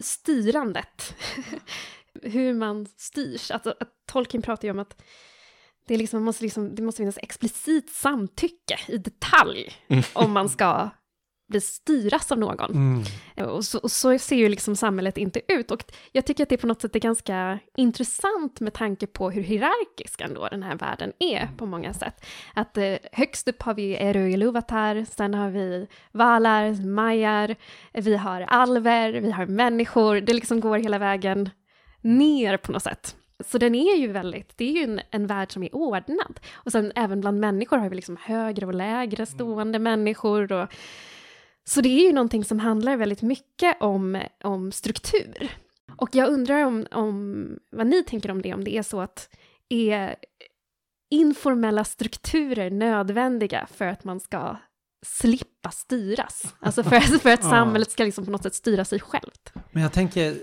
styrandet. 0.00 1.16
Hur 2.22 2.54
man 2.54 2.86
styrs. 2.96 3.50
Alltså, 3.50 3.74
att 3.80 3.92
Tolkien 4.06 4.42
pratar 4.42 4.68
ju 4.68 4.72
om 4.72 4.78
att 4.78 5.02
det, 5.86 5.96
liksom, 5.96 6.22
måste 6.22 6.44
liksom, 6.44 6.74
det 6.74 6.82
måste 6.82 6.98
finnas 6.98 7.18
explicit 7.18 7.90
samtycke 7.90 8.80
i 8.88 8.98
detalj 8.98 9.72
om 10.12 10.32
man 10.32 10.48
ska 10.48 10.90
bli 11.50 11.60
styras 11.60 12.32
av 12.32 12.38
någon. 12.38 12.70
Mm. 12.70 13.50
Och 13.50 13.64
så, 13.64 13.78
och 13.78 13.90
så 13.90 14.18
ser 14.18 14.36
ju 14.36 14.48
liksom 14.48 14.76
samhället 14.76 15.18
inte 15.18 15.40
ut. 15.48 15.70
Och 15.70 15.84
jag 16.12 16.26
tycker 16.26 16.42
att 16.42 16.48
det 16.48 16.56
på 16.56 16.66
något 16.66 16.82
sätt 16.82 16.96
är 16.96 17.00
ganska 17.00 17.58
intressant 17.76 18.60
med 18.60 18.72
tanke 18.72 19.06
på 19.06 19.30
hur 19.30 19.42
hierarkisk 19.42 20.20
ändå 20.20 20.48
den 20.48 20.62
här 20.62 20.76
världen 20.76 21.12
är 21.18 21.48
på 21.56 21.66
många 21.66 21.94
sätt. 21.94 22.24
Att 22.54 22.76
eh, 22.76 22.94
högst 23.12 23.48
upp 23.48 23.62
har 23.62 23.74
vi 23.74 23.94
Eru 23.94 24.30
Iluvatar, 24.30 25.06
sen 25.10 25.34
har 25.34 25.50
vi 25.50 25.86
valar, 26.12 26.86
majar, 26.86 27.56
vi 27.92 28.16
har 28.16 28.40
alver, 28.40 29.12
vi 29.12 29.30
har 29.30 29.46
människor. 29.46 30.20
Det 30.20 30.32
liksom 30.32 30.60
går 30.60 30.78
hela 30.78 30.98
vägen 30.98 31.50
ner 32.00 32.56
på 32.56 32.72
något 32.72 32.82
sätt. 32.82 33.16
Så 33.46 33.58
den 33.58 33.74
är 33.74 33.96
ju 33.96 34.12
väldigt, 34.12 34.58
det 34.58 34.64
är 34.64 34.72
ju 34.72 34.82
en, 34.82 35.00
en 35.10 35.26
värld 35.26 35.52
som 35.52 35.62
är 35.62 35.74
ordnad. 35.74 36.40
Och 36.54 36.72
sen 36.72 36.92
även 36.94 37.20
bland 37.20 37.40
människor 37.40 37.78
har 37.78 37.88
vi 37.88 37.96
liksom 37.96 38.16
högre 38.22 38.66
och 38.66 38.74
lägre 38.74 39.26
stående 39.26 39.78
människor 39.78 40.52
och 40.52 40.68
så 41.70 41.80
det 41.80 41.88
är 41.88 42.06
ju 42.06 42.12
någonting 42.12 42.44
som 42.44 42.58
handlar 42.58 42.96
väldigt 42.96 43.22
mycket 43.22 43.82
om, 43.82 44.22
om 44.44 44.72
struktur. 44.72 45.48
Och 45.96 46.08
jag 46.12 46.28
undrar 46.28 46.64
om, 46.64 46.86
om 46.90 47.46
vad 47.70 47.86
ni 47.86 48.04
tänker 48.04 48.30
om 48.30 48.42
det, 48.42 48.54
om 48.54 48.64
det 48.64 48.76
är 48.76 48.82
så 48.82 49.00
att 49.00 49.28
är 49.68 50.16
informella 51.10 51.84
strukturer 51.84 52.70
nödvändiga 52.70 53.66
för 53.74 53.86
att 53.86 54.04
man 54.04 54.20
ska 54.20 54.56
slippa 55.06 55.70
styras? 55.70 56.54
Alltså 56.60 56.82
för, 56.82 57.00
för 57.18 57.30
att 57.30 57.44
samhället 57.44 57.90
ska 57.90 58.04
liksom 58.04 58.24
på 58.24 58.30
något 58.30 58.42
sätt 58.42 58.54
styra 58.54 58.84
sig 58.84 59.00
självt. 59.00 59.52
Men 59.70 59.82
jag 59.82 59.92
tänker, 59.92 60.34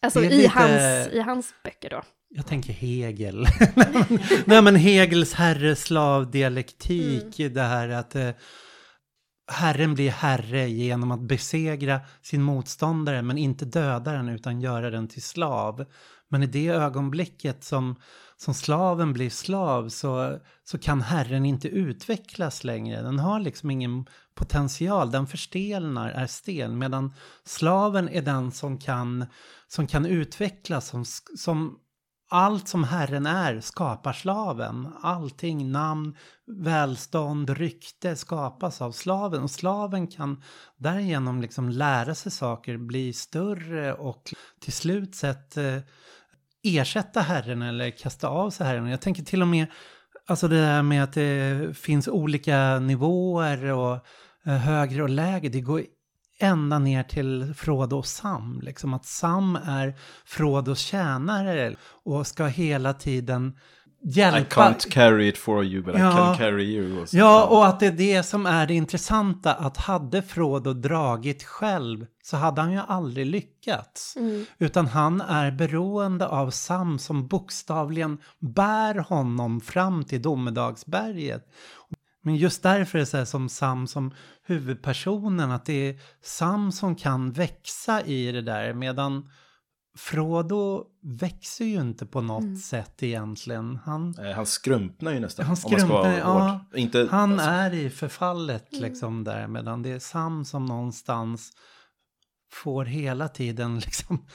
Alltså 0.00 0.24
i, 0.24 0.28
lite- 0.28 0.48
hans, 0.48 1.08
i 1.12 1.20
hans 1.20 1.54
böcker 1.64 1.90
då. 1.90 2.02
jag 2.28 2.46
tänker 2.46 2.72
Hegel. 2.72 3.40
Nej 4.44 4.62
men 4.62 4.76
Hegels 4.76 5.32
herre-slav-dialektik, 5.34 7.36
det 7.54 7.62
här 7.62 7.88
att 7.88 8.14
eh, 8.14 8.28
Herren 9.46 9.94
blir 9.94 10.10
herre 10.10 10.68
genom 10.68 11.10
att 11.10 11.20
besegra 11.20 12.00
sin 12.22 12.42
motståndare 12.42 13.22
men 13.22 13.38
inte 13.38 13.64
döda 13.64 14.12
den 14.12 14.28
utan 14.28 14.60
göra 14.60 14.90
den 14.90 15.08
till 15.08 15.22
slav. 15.22 15.84
Men 16.28 16.42
i 16.42 16.46
det 16.46 16.68
ögonblicket 16.68 17.64
som, 17.64 17.96
som 18.36 18.54
slaven 18.54 19.12
blir 19.12 19.30
slav 19.30 19.88
så, 19.88 20.38
så 20.64 20.78
kan 20.78 21.00
herren 21.00 21.46
inte 21.46 21.68
utvecklas 21.68 22.64
längre. 22.64 23.02
Den 23.02 23.18
har 23.18 23.40
liksom 23.40 23.70
ingen 23.70 24.06
potential, 24.34 25.10
den 25.10 25.26
förstelnar, 25.26 26.10
är 26.10 26.26
stel. 26.26 26.72
Medan 26.72 27.14
slaven 27.44 28.08
är 28.08 28.22
den 28.22 28.52
som 28.52 28.78
kan, 28.78 29.26
som 29.68 29.86
kan 29.86 30.06
utvecklas, 30.06 30.88
som, 30.88 31.04
som 31.38 31.78
allt 32.28 32.68
som 32.68 32.84
Herren 32.84 33.26
är 33.26 33.60
skapar 33.60 34.12
slaven. 34.12 34.88
Allting, 35.02 35.72
namn, 35.72 36.16
välstånd, 36.46 37.50
rykte 37.50 38.16
skapas 38.16 38.82
av 38.82 38.92
slaven. 38.92 39.42
Och 39.42 39.50
slaven 39.50 40.06
kan 40.06 40.42
därigenom 40.76 41.40
liksom 41.40 41.68
lära 41.68 42.14
sig 42.14 42.32
saker, 42.32 42.76
bli 42.76 43.12
större 43.12 43.94
och 43.94 44.34
till 44.60 44.72
slut 44.72 45.14
sett 45.14 45.56
eh, 45.56 45.78
ersätta 46.62 47.20
Herren 47.20 47.62
eller 47.62 47.90
kasta 47.90 48.28
av 48.28 48.50
sig 48.50 48.66
Herren. 48.66 48.86
Jag 48.86 49.00
tänker 49.00 49.22
till 49.22 49.42
och 49.42 49.48
med, 49.48 49.66
alltså 50.26 50.48
det 50.48 50.60
där 50.60 50.82
med 50.82 51.04
att 51.04 51.12
det 51.12 51.76
finns 51.76 52.08
olika 52.08 52.78
nivåer 52.78 53.72
och 53.72 53.94
eh, 54.46 54.56
högre 54.56 55.02
och 55.02 55.08
lägre. 55.08 55.48
Det 55.48 55.60
går 55.60 55.82
ända 56.38 56.78
ner 56.78 57.02
till 57.02 57.54
Frodo 57.56 57.96
och 57.96 58.06
Sam. 58.06 58.60
Liksom 58.62 58.94
att 58.94 59.06
Sam 59.06 59.56
är 59.66 59.94
Frodos 60.24 60.78
tjänare 60.78 61.76
och 62.04 62.26
ska 62.26 62.46
hela 62.46 62.92
tiden 62.94 63.56
I 64.04 64.08
hjälpa. 64.10 64.62
can't 64.62 64.90
carry 64.90 65.28
it 65.28 65.38
for 65.38 65.64
you 65.64 65.82
but 65.82 65.94
I 65.94 65.98
Ja. 65.98 66.12
can 66.12 66.36
carry 66.36 66.64
you. 66.64 67.00
Och. 67.02 67.08
Ja, 67.12 67.44
och 67.44 67.66
att 67.66 67.80
det 67.80 67.86
är 67.86 67.92
det 67.92 68.22
som 68.22 68.46
är 68.46 68.66
det 68.66 68.74
intressanta. 68.74 69.54
Att 69.54 69.76
hade 69.76 70.22
Frodo 70.22 70.72
dragit 70.72 71.42
själv 71.44 72.06
så 72.22 72.36
hade 72.36 72.60
han 72.60 72.72
ju 72.72 72.80
aldrig 72.88 73.26
lyckats. 73.26 74.16
Utan 74.58 74.86
han 74.86 75.20
är 75.20 75.50
beroende 75.50 76.26
av 76.28 76.50
Sam 76.50 76.98
som 76.98 77.26
bokstavligen 77.28 78.18
bär 78.38 78.94
honom 78.94 79.60
fram 79.60 80.04
till 80.04 80.22
domedagsberget. 80.22 81.46
Men 82.24 82.36
just 82.36 82.62
därför 82.62 82.98
är 82.98 83.00
det 83.00 83.06
så 83.06 83.16
här 83.16 83.24
som 83.24 83.48
Sam 83.48 83.86
som 83.86 84.14
huvudpersonen, 84.46 85.50
att 85.50 85.64
det 85.64 85.88
är 85.88 86.00
Sam 86.22 86.72
som 86.72 86.96
kan 86.96 87.32
växa 87.32 88.02
i 88.02 88.32
det 88.32 88.42
där 88.42 88.72
medan 88.74 89.30
Frodo 89.96 90.84
växer 91.02 91.64
ju 91.64 91.80
inte 91.80 92.06
på 92.06 92.20
något 92.20 92.58
sätt 92.60 93.02
egentligen. 93.02 93.78
Han, 93.84 94.14
Eh, 94.18 94.30
Han 94.36 94.46
skrumpnar 94.46 95.12
ju 95.12 95.20
nästan. 95.20 95.46
han 95.46 95.56
om 95.64 95.70
man 95.72 95.80
ska 95.80 95.88
vara 95.88 96.02
skrumpnar, 96.04 96.18
ja. 96.18 96.64
Inte, 96.74 97.08
Han 97.10 97.32
alltså, 97.32 97.48
är 97.48 97.74
i 97.74 97.90
förfallet 97.90 98.66
liksom 98.70 99.24
där 99.24 99.46
medan 99.46 99.82
det 99.82 99.90
är 99.90 99.98
Sam 99.98 100.44
som 100.44 100.66
någonstans 100.66 101.52
får 102.52 102.84
hela 102.84 103.28
tiden 103.28 103.78
liksom 103.84 104.26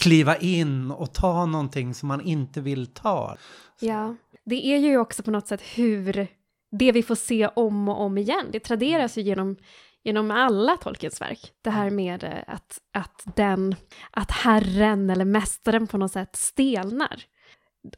kliva 0.00 0.36
in 0.36 0.90
och 0.90 1.14
ta 1.14 1.46
någonting 1.46 1.94
som 1.94 2.08
man 2.08 2.20
inte 2.20 2.60
vill 2.60 2.86
ta. 2.86 3.36
Ja, 3.80 4.14
det 4.44 4.66
är 4.66 4.78
ju 4.78 4.98
också 4.98 5.22
på 5.22 5.30
något 5.30 5.46
sätt 5.48 5.60
hur 5.74 6.26
det 6.70 6.92
vi 6.92 7.02
får 7.02 7.14
se 7.14 7.46
om 7.46 7.88
och 7.88 8.00
om 8.00 8.18
igen, 8.18 8.48
det 8.52 8.60
traderas 8.60 9.18
ju 9.18 9.22
genom, 9.22 9.56
genom 10.04 10.30
alla 10.30 10.76
Tolkiens 10.76 11.20
verk. 11.20 11.52
Det 11.62 11.70
här 11.70 11.90
med 11.90 12.24
eh, 12.24 12.54
att, 12.54 12.78
att 12.92 13.22
den, 13.36 13.74
att 14.10 14.30
herren 14.30 15.10
eller 15.10 15.24
mästaren 15.24 15.86
på 15.86 15.98
något 15.98 16.12
sätt 16.12 16.36
stelnar. 16.36 17.22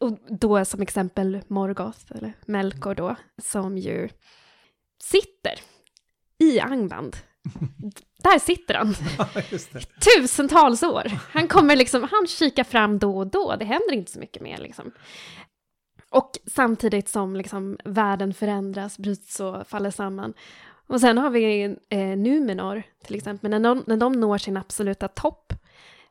Och 0.01 0.19
då 0.41 0.65
som 0.65 0.83
exempel 0.83 1.41
Morgoth, 1.49 2.13
eller 2.15 2.33
Melkor 2.47 2.95
då, 2.95 3.17
som 3.43 3.79
ju 3.79 4.09
sitter 5.03 5.55
i 6.39 6.61
Angband. 6.61 7.17
Där 8.23 8.39
sitter 8.39 8.75
han 8.75 8.95
tusentals 10.19 10.83
år. 10.83 11.11
Han 11.33 11.49
kommer 11.49 11.77
liksom, 11.77 12.09
han 12.11 12.27
kikar 12.27 12.65
fram 12.65 12.99
då 12.99 13.19
och 13.19 13.27
då, 13.27 13.57
det 13.57 13.65
händer 13.65 13.93
inte 13.93 14.13
så 14.13 14.19
mycket 14.19 14.43
mer 14.43 14.59
liksom. 14.59 14.93
Och 16.11 16.31
samtidigt 16.55 17.09
som 17.09 17.37
liksom 17.37 17.79
världen 17.85 18.35
förändras, 18.35 18.99
bryts 18.99 19.41
och 19.41 19.67
faller 19.67 19.91
samman. 19.91 20.35
Och 20.87 21.01
sen 21.01 21.19
har 21.19 21.31
vi 21.31 21.63
eh, 21.89 21.99
Numenor 21.99 22.83
till 23.05 23.17
exempel, 23.17 23.51
när 23.51 23.61
de, 23.61 23.85
när 23.87 23.97
de 23.97 24.13
når 24.13 24.39
sin 24.39 24.57
absoluta 24.57 25.09
topp, 25.09 25.53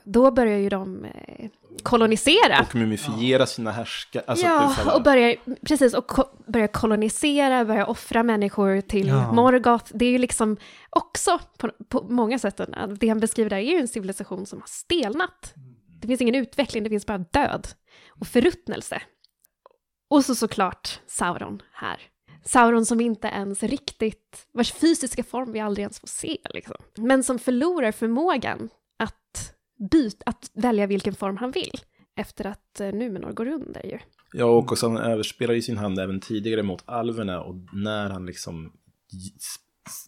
då 0.04 0.32
börjar 0.32 0.58
ju 0.58 0.70
de 0.70 1.06
eh, 1.06 1.50
kolonisera. 1.84 2.60
och 2.62 2.76
mumifiera 2.76 3.46
sina 3.46 3.72
härskare. 3.72 4.24
Alltså, 4.28 4.46
ja, 4.46 4.76
och 4.96 5.04
börjar, 5.04 5.36
precis, 5.66 5.94
och 5.94 6.08
ko- 6.08 6.30
börjar 6.48 6.68
kolonisera, 6.68 7.66
börjar 7.66 7.90
offra 7.90 8.24
människor 8.24 8.82
till 8.82 9.08
Ja. 9.08 9.32
Morgoth. 9.32 9.86
Det 9.94 10.06
är 10.06 10.12
ju 10.12 10.18
liksom 10.18 10.58
också 10.90 11.40
på, 11.58 11.70
på 11.90 12.06
många 12.10 12.40
sätt, 12.40 12.60
att 12.60 13.00
det 13.00 13.08
han 13.08 13.20
beskriver 13.20 13.50
där 13.50 13.58
är 13.58 13.62
ju 13.72 13.78
en 13.80 13.88
civilisation 13.88 14.46
som 14.46 14.60
har 14.60 14.68
stelnat. 14.68 15.54
Det 16.02 16.08
finns 16.08 16.22
ingen 16.22 16.36
utveckling, 16.36 16.84
det 16.84 16.90
finns 16.90 17.06
bara 17.06 17.18
död 17.18 17.68
och 18.10 18.28
förruttnelse. 18.28 19.02
Och 20.08 20.26
så 20.26 20.36
såklart 20.36 21.00
Sauron 21.08 21.62
här. 21.72 22.02
Sauron 22.44 22.86
som 22.86 23.02
inte 23.02 23.28
ens 23.28 23.64
riktigt, 23.64 24.48
vars 24.54 24.74
fysiska 24.74 25.24
form 25.24 25.52
vi 25.52 25.60
aldrig 25.60 25.84
ens 25.84 26.00
får 26.00 26.08
se, 26.08 26.38
liksom. 26.50 26.76
men 26.96 27.24
som 27.24 27.40
förlorar 27.40 27.92
förmågan 27.92 28.70
att 28.98 29.54
byta, 29.92 30.24
att 30.26 30.52
välja 30.54 30.88
vilken 30.88 31.16
form 31.16 31.38
han 31.38 31.52
vill 31.52 31.80
efter 32.16 32.46
att 32.48 32.80
eh, 32.80 32.92
Numenor 32.92 33.32
går 33.32 33.48
under 33.48 33.86
ju. 33.86 34.00
Ja, 34.34 34.46
och 34.46 34.58
också 34.58 34.88
han 34.88 34.98
överspelar 34.98 35.54
ju 35.54 35.62
sin 35.62 35.78
hand 35.78 36.00
även 36.00 36.20
tidigare 36.20 36.64
mot 36.64 36.84
alverna 36.86 37.42
och 37.42 37.56
när 37.74 38.10
han 38.10 38.26
liksom 38.26 38.74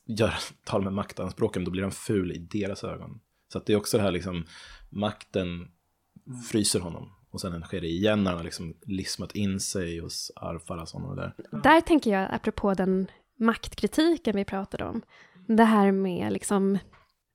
gör, 0.06 0.34
tal 0.66 0.84
med 0.84 0.94
maktanspråken, 0.94 1.64
då 1.64 1.72
blir 1.72 1.84
han 1.84 1.92
ful 1.92 2.32
i 2.32 2.38
deras 2.38 2.84
ögon. 2.84 3.20
Så 3.52 3.58
att 3.58 3.66
det 3.66 3.74
är 3.74 3.78
också 3.78 3.98
det 3.98 4.04
här 4.04 4.12
liksom, 4.12 4.46
makten 4.90 5.68
fryser 6.52 6.80
honom. 6.80 7.12
Och 7.32 7.42
sen 7.42 7.62
sker 7.62 7.82
det 7.82 7.88
igen 7.88 8.24
när 8.24 8.32
han 8.32 8.38
har 8.38 8.44
liksom 8.44 8.76
lismat 8.86 9.36
in 9.36 9.60
sig 9.60 10.00
hos 10.00 10.32
Arfarason 10.36 11.06
och 11.06 11.16
där. 11.16 11.34
Där 11.64 11.82
tänker 11.82 12.12
jag, 12.12 12.28
apropå 12.32 12.74
den 12.74 13.08
maktkritiken 13.40 14.36
vi 14.36 14.46
pratade 14.46 14.86
om, 14.86 15.02
det 15.48 15.64
här 15.64 15.92
med 15.92 16.34
liksom 16.34 16.78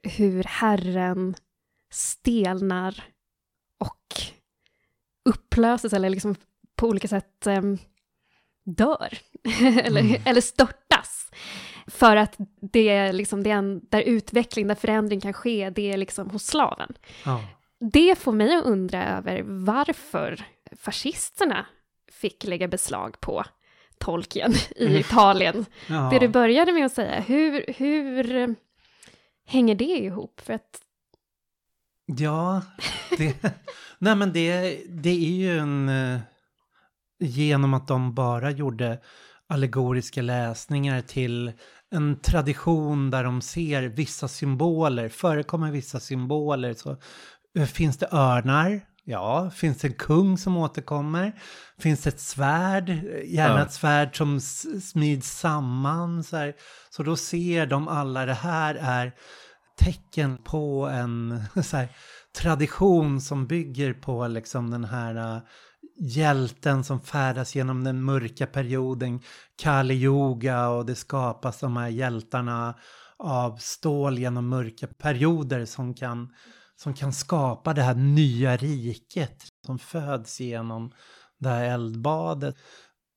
hur 0.03 0.45
Herren 0.45 1.35
stelnar 1.93 3.05
och 3.81 4.15
upplöses 5.25 5.93
eller 5.93 6.11
liksom 6.11 6.35
på 6.77 6.89
olika 6.89 7.09
sätt 7.09 7.47
um, 7.47 7.79
dör. 8.65 9.19
eller, 9.63 10.01
mm. 10.01 10.23
eller 10.25 10.41
störtas. 10.41 11.31
För 11.87 12.17
att 12.17 12.37
det 12.73 12.89
är 12.89 13.13
liksom 13.13 13.43
det 13.43 13.51
en, 13.51 13.81
där 13.91 14.01
utveckling, 14.01 14.67
där 14.67 14.75
förändring 14.75 15.21
kan 15.21 15.33
ske, 15.33 15.71
det 15.71 15.93
är 15.93 15.97
liksom 15.97 16.31
hos 16.31 16.47
slaven. 16.47 16.95
Ja. 17.25 17.45
Det 17.81 18.19
får 18.19 18.33
mig 18.33 18.57
att 18.57 18.65
undra 18.65 19.05
över 19.05 19.43
varför 19.45 20.45
fascisterna 20.77 21.67
fick 22.13 22.45
lägga 22.45 22.69
beslag 22.69 23.21
på 23.21 23.45
Tolkien 23.99 24.53
i 24.77 24.87
mm. 24.87 24.99
Italien. 24.99 25.67
Ja. 25.87 26.09
Det 26.13 26.19
du 26.19 26.29
började 26.29 26.73
med 26.73 26.87
att 26.87 26.93
säga, 26.93 27.21
hur, 27.21 27.65
hur 27.77 28.55
hänger 29.47 29.75
det 29.75 29.85
ihop? 29.85 30.41
För 30.41 30.53
att... 30.53 30.81
Ja, 32.07 32.63
det, 33.19 33.45
nej 33.99 34.17
men 34.17 34.33
det, 34.33 34.81
det 34.89 35.11
är 35.11 35.37
ju 35.37 35.59
en... 35.59 35.89
Eh, 35.89 36.21
genom 37.19 37.75
att 37.75 37.89
de 37.89 38.15
bara 38.15 38.51
gjorde 38.51 38.99
allegoriska 39.47 40.23
läsningar 40.23 41.01
till 41.01 41.53
en 41.91 42.21
tradition 42.21 43.11
där 43.11 43.25
de 43.25 43.41
ser 43.41 43.83
vissa 43.83 44.29
symboler, 44.29 45.09
förekommer 45.09 45.71
vissa 45.71 46.01
symboler 46.01 46.75
så 46.75 46.97
finns 47.67 47.97
det 47.97 48.09
örnar, 48.13 48.81
ja, 49.05 49.51
finns 49.51 49.79
det 49.79 49.89
en 49.89 49.95
kung 49.95 50.39
som 50.39 50.57
återkommer, 50.57 51.33
finns 51.79 52.03
det 52.03 52.11
ett 52.11 52.21
svärd, 52.21 52.89
gärna 53.25 53.59
ja. 53.59 53.63
ett 53.63 53.73
svärd 53.73 54.17
som 54.17 54.41
smids 54.81 55.39
samman 55.39 56.25
så 56.25 56.37
här. 56.37 56.55
Så 56.91 57.03
då 57.03 57.17
ser 57.17 57.67
de 57.67 57.89
alla, 57.89 58.27
det 58.27 58.35
här 58.35 58.75
är 58.75 59.13
tecken 59.79 60.39
på 60.45 60.89
en 60.93 61.31
här, 61.73 61.89
tradition 62.37 63.21
som 63.21 63.47
bygger 63.47 63.95
på 63.95 64.29
liksom 64.29 64.71
den 64.71 64.85
här 64.85 65.37
uh, 65.37 65.43
hjälten 65.99 66.85
som 66.85 67.01
färdas 67.01 67.55
genom 67.55 67.85
den 67.85 68.05
mörka 68.05 68.47
perioden, 68.47 69.21
Kali 69.57 69.95
Yoga 69.95 70.69
och 70.69 70.87
det 70.87 70.95
skapas 70.95 71.61
de 71.61 71.77
här 71.77 71.89
hjältarna 71.89 72.75
av 73.19 73.57
stål 73.57 74.19
genom 74.19 74.49
mörka 74.49 74.87
perioder 74.87 75.65
som 75.65 75.95
kan, 75.95 76.29
som 76.77 76.95
kan 76.95 77.13
skapa 77.13 77.75
det 77.75 77.83
här 77.83 77.95
nya 77.95 78.57
riket 78.57 79.45
som 79.67 79.79
föds 79.79 80.41
genom 80.41 80.93
det 81.39 81.49
här 81.49 81.65
eldbadet. 81.65 82.57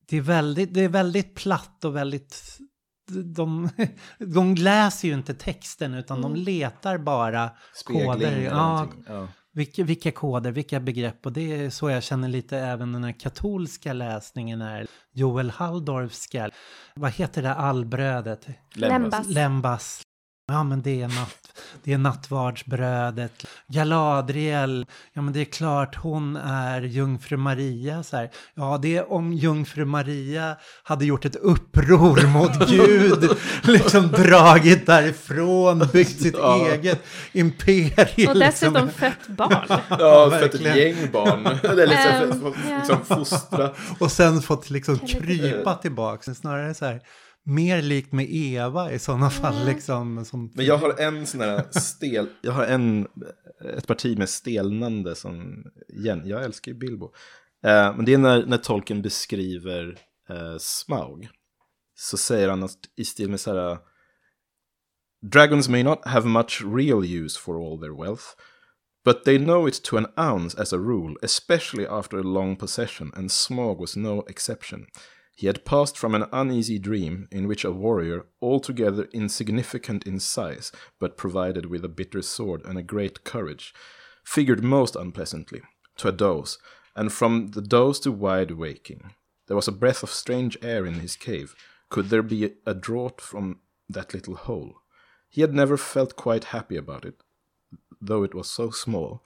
Det 0.08 0.18
är 0.18 0.22
väldigt, 0.22 0.74
det 0.74 0.82
är 0.82 0.90
väldigt 0.90 1.36
platt 1.36 1.86
och 1.86 1.96
väldigt 1.96 2.60
de, 3.12 3.70
de 4.20 4.56
läser 4.56 5.08
ju 5.08 5.14
inte 5.14 5.34
texten 5.34 5.94
utan 5.94 6.18
mm. 6.18 6.34
de 6.34 6.40
letar 6.40 6.98
bara 6.98 7.50
Spegling 7.74 8.06
koder. 8.06 8.42
Ja, 8.42 8.88
ja. 9.08 9.28
Vilka, 9.52 9.84
vilka 9.84 10.12
koder, 10.12 10.52
vilka 10.52 10.80
begrepp 10.80 11.26
och 11.26 11.34
det 11.34 11.66
är 11.66 11.70
så 11.70 11.90
jag 11.90 12.04
känner 12.04 12.28
lite 12.28 12.58
även 12.58 12.94
den 12.94 13.04
här 13.04 13.20
katolska 13.20 13.94
läsningen 13.94 14.62
är. 14.62 14.88
Joel 15.12 15.50
Halldorfska, 15.50 16.50
vad 16.96 17.12
heter 17.12 17.42
det 17.42 17.54
allbrödet? 17.54 18.48
Lembas. 18.76 19.28
Lembas. 19.28 20.07
Ja 20.52 20.64
men 20.64 20.82
det 20.82 21.02
är, 21.02 21.08
natt, 21.08 21.62
det 21.84 21.94
är 21.94 21.98
nattvardsbrödet. 21.98 23.46
Galadriel, 23.68 24.86
ja 25.14 25.22
men 25.22 25.34
det 25.34 25.42
är 25.42 25.46
klart 25.46 25.96
hon 25.96 26.36
är 26.36 26.82
jungfru 26.82 27.38
Maria. 27.38 28.04
Så 28.04 28.18
här. 28.18 28.32
Ja 28.54 28.80
det 28.82 28.98
är 28.98 29.12
om 29.12 29.34
jungfru 29.34 29.86
Maria 29.86 30.56
hade 30.84 31.06
gjort 31.06 31.26
ett 31.26 31.36
uppror 31.36 32.28
mot 32.34 32.70
Gud. 32.70 33.38
liksom 33.64 34.08
dragit 34.08 34.86
därifrån, 34.86 35.88
byggt 35.94 36.22
sitt 36.22 36.36
ja. 36.38 36.68
eget 36.68 37.04
imperium. 37.32 38.32
Och 38.32 38.40
dessutom 38.40 38.74
liksom. 38.74 38.90
fött 38.90 39.28
barn. 39.28 39.80
Ja, 39.90 40.32
fött 40.40 40.54
ett 40.54 40.78
gäng 40.78 41.12
barn. 41.12 41.46
Eller 41.64 41.88
liksom, 41.88 42.46
um, 42.46 42.54
liksom 42.78 43.06
fostra. 43.06 43.72
Och 44.00 44.12
sen 44.12 44.42
fått 44.42 44.70
liksom 44.70 45.00
krypa 45.00 45.76
tillbaka. 45.76 46.34
Snarare 46.34 46.74
så 46.74 46.86
här 46.86 47.02
mer 47.48 47.82
likt 47.82 48.12
med 48.12 48.28
Eva 48.30 48.92
i 48.92 49.00
sådana 49.00 49.30
fall. 49.30 49.56
Mm. 49.56 49.68
Liksom, 49.68 50.26
som... 50.26 50.52
Men 50.56 50.66
jag 50.66 50.78
har 50.78 51.00
en 51.00 51.28
sån 51.28 51.42
här 51.42 51.64
stel, 51.72 52.30
jag 52.42 52.52
har 52.52 52.66
en, 52.66 53.08
ett 53.78 53.88
parti 53.88 54.18
med 54.18 54.30
stelnande 54.30 55.16
som, 55.16 55.64
igen, 55.90 56.22
jag 56.26 56.44
älskar 56.44 56.72
ju 56.72 56.78
Bilbo. 56.78 57.06
Eh, 57.64 57.96
men 57.96 58.06
det 58.06 58.14
är 58.14 58.18
när, 58.18 58.46
när 58.46 58.58
Tolkien 58.58 59.02
beskriver 59.02 59.98
eh, 60.30 60.58
Smaug. 60.60 61.30
Så 61.96 62.18
säger 62.18 62.50
han 62.50 62.70
i 62.96 63.06
stil 63.06 63.30
med 63.30 63.40
så 63.40 63.54
här, 63.54 63.78
Dragons 65.22 65.70
may 65.70 65.84
not 65.84 66.06
have 66.06 66.28
much 66.28 66.62
real 66.66 67.06
use 67.06 67.40
for 67.40 67.56
all 67.56 67.80
their 67.80 68.02
wealth. 68.04 68.26
But 69.06 69.24
they 69.24 69.38
know 69.38 69.68
it 69.68 69.84
to 69.84 69.98
an 69.98 70.08
ounce 70.18 70.62
as 70.62 70.74
a 70.74 70.78
rule, 70.78 71.16
especially 71.22 71.88
after 71.88 72.18
a 72.18 72.24
long 72.24 72.56
possession, 72.56 73.12
and 73.16 73.32
Smog 73.32 73.80
was 73.80 73.96
no 73.96 74.26
exception. 74.28 74.86
He 75.38 75.46
had 75.46 75.66
passed 75.66 76.00
from 76.00 76.16
an 76.16 76.26
uneasy 76.34 76.80
dream 76.80 77.28
in 77.30 77.48
which 77.48 77.64
a 77.64 77.72
warrior, 77.72 78.26
altogether 78.42 79.08
insignificant 79.14 80.08
in 80.08 80.20
size, 80.20 80.72
but 80.98 81.16
provided 81.16 81.68
with 81.68 81.86
a 81.86 81.90
bitter 81.90 82.24
sword 82.24 82.66
and 82.66 82.76
a 82.76 82.82
great 82.82 83.24
courage, 83.24 83.72
figured 84.24 84.64
most 84.64 84.96
unpleasantly, 84.96 85.62
to 85.98 86.08
a 86.08 86.12
doze, 86.12 86.58
and 86.96 87.14
from 87.14 87.50
the 87.50 87.62
doze 87.62 88.00
to 88.00 88.12
wide 88.12 88.50
waking. 88.50 89.14
There 89.46 89.56
was 89.56 89.68
a 89.68 89.72
breath 89.72 90.02
of 90.02 90.10
strange 90.10 90.58
air 90.64 90.88
in 90.88 90.96
his 90.96 91.16
cave. 91.16 91.54
Could 91.90 92.10
there 92.10 92.24
be 92.24 92.56
a 92.66 92.74
draught 92.74 93.22
from 93.22 93.60
that 93.88 94.16
little 94.16 94.38
hole? 94.38 94.78
He 95.30 95.42
had 95.42 95.54
never 95.54 95.78
felt 95.78 96.16
quite 96.16 96.46
happy 96.46 96.78
about 96.78 97.06
it, 97.06 97.22
though 98.02 98.24
it 98.24 98.34
was 98.34 98.50
so 98.50 98.72
small, 98.72 99.24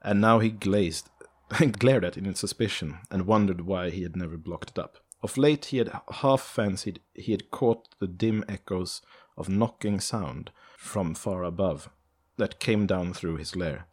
and 0.00 0.22
now 0.22 0.38
he 0.38 0.48
glazed, 0.48 1.10
and 1.60 1.78
glared 1.78 2.06
at 2.06 2.16
it 2.16 2.26
in 2.26 2.34
suspicion, 2.34 3.00
and 3.10 3.26
wondered 3.26 3.60
why 3.60 3.90
he 3.90 4.04
had 4.04 4.16
never 4.16 4.38
blocked 4.38 4.70
it 4.70 4.78
up. 4.78 4.96
Of 5.22 5.36
late 5.36 5.66
he 5.66 5.78
had 5.78 5.90
half 6.10 6.40
fancied 6.40 7.00
he 7.14 7.32
had 7.32 7.50
caught 7.50 7.88
the 7.98 8.06
dim 8.06 8.44
echoes 8.48 9.02
of 9.36 9.48
knocking 9.48 10.00
sound 10.00 10.50
from 10.78 11.14
far 11.14 11.44
above 11.44 11.90
that 12.36 12.58
came 12.58 12.86
down 12.86 13.12
through 13.12 13.36
his 13.36 13.54
lair. 13.54 13.86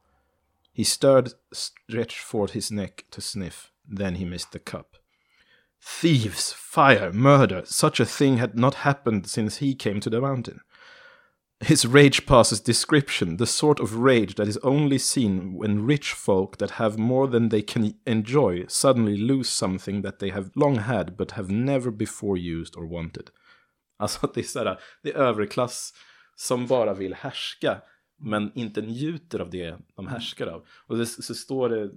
He 0.71 0.83
stirred, 0.83 1.33
stretched 1.51 2.19
forth 2.19 2.51
his 2.51 2.71
neck 2.71 3.05
to 3.11 3.19
sniff, 3.19 3.71
then 3.87 4.15
he 4.15 4.25
missed 4.25 4.51
the 4.51 4.59
cup. 4.59 4.97
Thieves, 5.81 6.53
fire, 6.53 7.11
murder, 7.11 7.63
such 7.65 7.99
a 7.99 8.05
thing 8.05 8.37
had 8.37 8.55
not 8.55 8.75
happened 8.75 9.27
since 9.27 9.57
he 9.57 9.75
came 9.75 9.99
to 10.01 10.09
the 10.09 10.21
mountain. 10.21 10.61
His 11.59 11.87
rage 11.87 12.25
passes 12.25 12.59
description, 12.59 13.37
the 13.37 13.47
sort 13.47 13.79
of 13.79 13.95
rage 13.97 14.35
that 14.35 14.47
is 14.47 14.59
only 14.63 14.99
seen 14.99 15.53
when 15.57 15.87
rich 15.87 16.13
folk 16.13 16.57
that 16.57 16.71
have 16.71 16.99
more 16.99 17.27
than 17.27 17.49
they 17.49 17.63
can 17.63 17.93
enjoy 18.05 18.65
suddenly 18.67 19.17
lose 19.17 19.49
something 19.49 20.03
that 20.03 20.19
they 20.19 20.29
have 20.29 20.51
long 20.55 20.75
had 20.75 21.17
but 21.17 21.31
have 21.31 21.49
never 21.49 21.91
before 21.91 22.37
used 22.37 22.75
or 22.75 22.85
wanted. 22.85 23.31
Alltså 23.99 24.25
att 24.25 24.33
det 24.33 24.41
är 24.41 24.43
sådär, 24.43 24.79
det 25.03 25.13
är 25.13 25.17
överklass 25.17 25.93
som 26.35 26.67
bara 26.67 26.93
vill 26.93 27.13
härska 27.13 27.81
men 28.19 28.51
inte 28.55 28.81
njuter 28.81 29.39
av 29.39 29.49
det 29.49 29.77
de 29.95 30.07
härskar 30.07 30.47
av. 30.47 30.65
Och 30.87 30.97
det, 30.97 31.05
så 31.05 31.35
står 31.35 31.69
det 31.69 31.91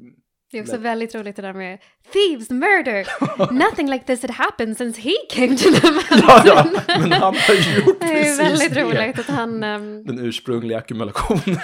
det 0.50 0.58
är 0.58 0.62
också 0.62 0.72
Men... 0.72 0.82
väldigt 0.82 1.14
roligt 1.14 1.36
det 1.36 1.42
där 1.42 1.52
med 1.52 1.78
Thieves, 2.12 2.50
murder! 2.50 3.06
Nothing 3.52 3.90
like 3.90 4.04
this 4.04 4.22
had 4.22 4.30
happened 4.30 4.76
since 4.76 5.00
he 5.00 5.12
came 5.30 5.56
to 5.56 5.70
the 5.80 5.90
mountain. 5.90 6.22
ja, 6.28 6.42
ja, 6.46 6.66
men 6.98 7.12
han 7.12 7.34
har 7.34 7.76
gjort 7.76 8.00
Det 8.00 8.28
är 8.28 8.36
väldigt 8.36 8.74
det. 8.74 8.82
roligt 8.82 9.18
att 9.18 9.26
han... 9.26 9.64
Um... 9.64 10.04
Den 10.04 10.18
ursprungliga 10.18 10.78
ackumulationen. 10.78 11.58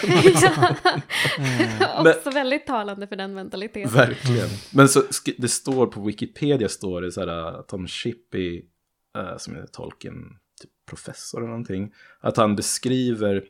mm. 1.98 2.06
också 2.06 2.30
väldigt 2.30 2.66
talande 2.66 3.06
för 3.06 3.16
den 3.16 3.34
mentaliteten. 3.34 3.92
Verkligen. 3.92 4.48
Men 4.72 4.88
så, 4.88 5.02
det 5.38 5.48
står 5.48 5.86
på 5.86 6.00
Wikipedia 6.00 6.68
står 6.68 7.00
det 7.00 7.12
så 7.12 7.20
här 7.20 7.28
att 7.28 7.68
Tom 7.68 7.86
Shippey, 7.88 8.62
uh, 9.18 9.36
som 9.38 9.56
är 9.56 9.66
Tolkien, 9.66 10.14
typ 10.62 10.70
professor 10.90 11.38
eller 11.38 11.48
någonting, 11.48 11.92
att 12.20 12.36
han 12.36 12.56
beskriver 12.56 13.44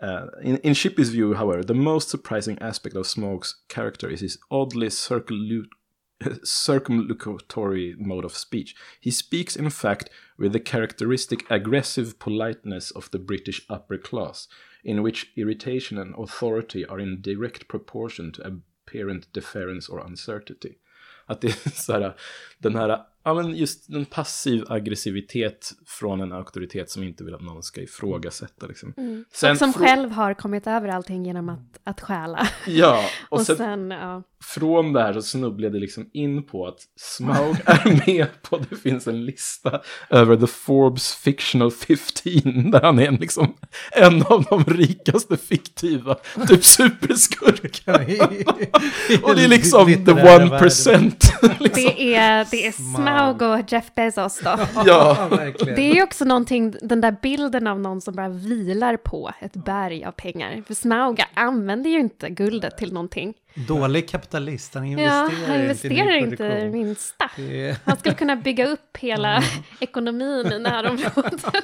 Uh, 0.00 0.26
in, 0.42 0.56
in 0.58 0.74
Shippy's 0.74 1.10
view, 1.10 1.34
however, 1.34 1.62
the 1.62 1.74
most 1.74 2.08
surprising 2.08 2.58
aspect 2.58 2.96
of 2.96 3.06
Smoke's 3.06 3.62
character 3.68 4.10
is 4.10 4.20
his 4.20 4.38
oddly 4.50 4.88
circumlocutory 6.20 7.94
mode 7.98 8.24
of 8.24 8.36
speech. 8.36 8.74
He 9.00 9.10
speaks, 9.10 9.56
in 9.56 9.70
fact, 9.70 10.10
with 10.36 10.52
the 10.52 10.60
characteristic 10.60 11.48
aggressive 11.50 12.18
politeness 12.18 12.90
of 12.90 13.10
the 13.10 13.18
British 13.18 13.64
upper 13.68 13.98
class, 13.98 14.48
in 14.82 15.02
which 15.02 15.32
irritation 15.36 15.98
and 15.98 16.14
authority 16.16 16.84
are 16.86 16.98
in 16.98 17.20
direct 17.20 17.68
proportion 17.68 18.32
to 18.32 18.60
apparent 18.86 19.32
deference 19.32 19.88
or 19.88 20.00
uncertainty. 20.00 20.78
Att 21.26 21.40
det 21.40 21.48
är 21.48 21.70
så 21.70 21.92
här, 21.92 22.14
den 22.58 22.76
här 22.76 23.06
ja, 23.24 23.34
men 23.34 23.56
just 23.56 23.88
en 23.88 24.04
passiv 24.04 24.64
aggressivitet 24.68 25.72
från 25.86 26.20
en 26.20 26.32
auktoritet 26.32 26.90
som 26.90 27.02
inte 27.02 27.24
vill 27.24 27.34
att 27.34 27.42
någon 27.42 27.62
ska 27.62 27.80
ifrågasätta. 27.80 28.66
Liksom. 28.66 28.94
Mm. 28.96 29.24
Och 29.52 29.58
som 29.58 29.72
själv 29.72 30.10
har 30.10 30.34
kommit 30.34 30.66
över 30.66 30.88
allting 30.88 31.26
genom 31.26 31.48
att, 31.48 31.80
att 31.84 32.00
stjäla. 32.00 32.48
Ja, 32.66 33.04
och, 33.28 33.38
Och, 33.38 33.46
sen, 33.46 33.56
sen, 33.56 33.90
ja. 33.90 34.22
Från 34.44 34.92
det 34.92 35.02
här 35.02 35.12
så 35.12 35.22
snubblade 35.22 35.76
jag 35.76 35.80
liksom 35.80 36.10
in 36.12 36.42
på 36.42 36.66
att 36.66 36.78
Smaug 36.96 37.56
är 37.64 38.06
med 38.06 38.42
på, 38.42 38.60
det 38.70 38.76
finns 38.76 39.06
en 39.06 39.24
lista 39.24 39.80
över 40.10 40.36
The 40.36 40.46
Forbes 40.46 41.14
Fictional 41.14 41.70
15, 41.70 42.70
där 42.70 42.80
han 42.82 42.98
är 42.98 43.06
en, 43.08 43.14
liksom, 43.14 43.54
en 43.92 44.22
av 44.22 44.44
de 44.50 44.64
rikaste 44.64 45.36
fiktiva, 45.36 46.16
typ 46.48 46.64
superskurkar. 46.64 48.00
Och 49.22 49.36
det 49.36 49.44
är 49.44 49.48
liksom 49.48 50.04
the 50.04 50.12
one 50.12 50.58
percent. 50.58 51.32
liksom. 51.42 51.82
Det 51.84 52.14
är, 52.14 52.46
det 52.50 52.66
är 52.66 52.72
Smaug. 52.72 53.42
Och 53.42 53.72
Jeff 53.72 53.94
Bezos 53.94 54.40
då. 54.44 54.58
Ja, 54.86 55.28
verkligen. 55.30 55.74
Det 55.74 55.82
är 55.82 55.94
ju 55.94 56.02
också 56.02 56.24
någonting, 56.24 56.74
den 56.82 57.00
där 57.00 57.16
bilden 57.22 57.66
av 57.66 57.80
någon 57.80 58.00
som 58.00 58.14
bara 58.14 58.28
vilar 58.28 58.96
på 58.96 59.30
ett 59.40 59.54
berg 59.54 60.04
av 60.04 60.12
pengar. 60.12 60.62
För 60.66 60.74
Smaug 60.74 61.24
använder 61.34 61.90
ju 61.90 62.00
inte 62.00 62.30
guldet 62.30 62.78
till 62.78 62.92
någonting. 62.92 63.34
Dålig 63.54 64.08
kapitalist, 64.08 64.74
han 64.74 64.90
Ja, 64.90 65.22
investerar, 65.24 65.48
han 65.48 65.60
investerar 65.60 66.12
i 66.14 66.18
inte 66.18 66.36
det 66.42 66.48
nyproduktion. 66.48 66.70
minsta. 66.70 67.30
Det 67.36 67.78
Han 67.84 67.96
skulle 67.96 68.14
kunna 68.14 68.36
bygga 68.36 68.66
upp 68.66 68.96
hela 68.96 69.42
ekonomin 69.80 70.52
i 70.52 70.58
närområdet. 70.58 71.44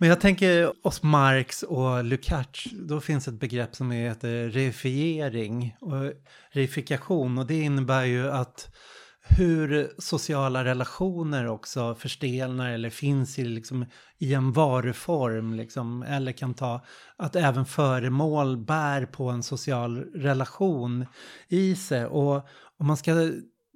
Men 0.00 0.08
jag 0.08 0.20
tänker 0.20 0.72
oss 0.86 1.02
Marx 1.02 1.62
och 1.62 2.04
Lukács, 2.04 2.64
då 2.64 3.00
finns 3.00 3.28
ett 3.28 3.34
begrepp 3.40 3.74
som 3.76 3.90
heter 3.90 4.48
reifiering 4.48 5.76
och 5.80 6.12
reifikation 6.50 7.38
och 7.38 7.46
det 7.46 7.60
innebär 7.60 8.04
ju 8.04 8.30
att 8.30 8.74
hur 9.28 9.90
sociala 9.98 10.64
relationer 10.64 11.46
också 11.46 11.94
förstelnar 11.94 12.70
eller 12.70 12.90
finns 12.90 13.38
i, 13.38 13.44
liksom, 13.44 13.86
i 14.18 14.34
en 14.34 14.52
varuform 14.52 15.54
liksom, 15.54 16.02
eller 16.02 16.32
kan 16.32 16.54
ta 16.54 16.80
att 17.16 17.36
även 17.36 17.66
föremål 17.66 18.56
bär 18.56 19.06
på 19.06 19.28
en 19.28 19.42
social 19.42 19.98
relation 20.14 21.06
i 21.48 21.76
sig. 21.76 22.06
Och 22.06 22.34
om 22.78 22.86
man 22.86 22.96
ska 22.96 23.12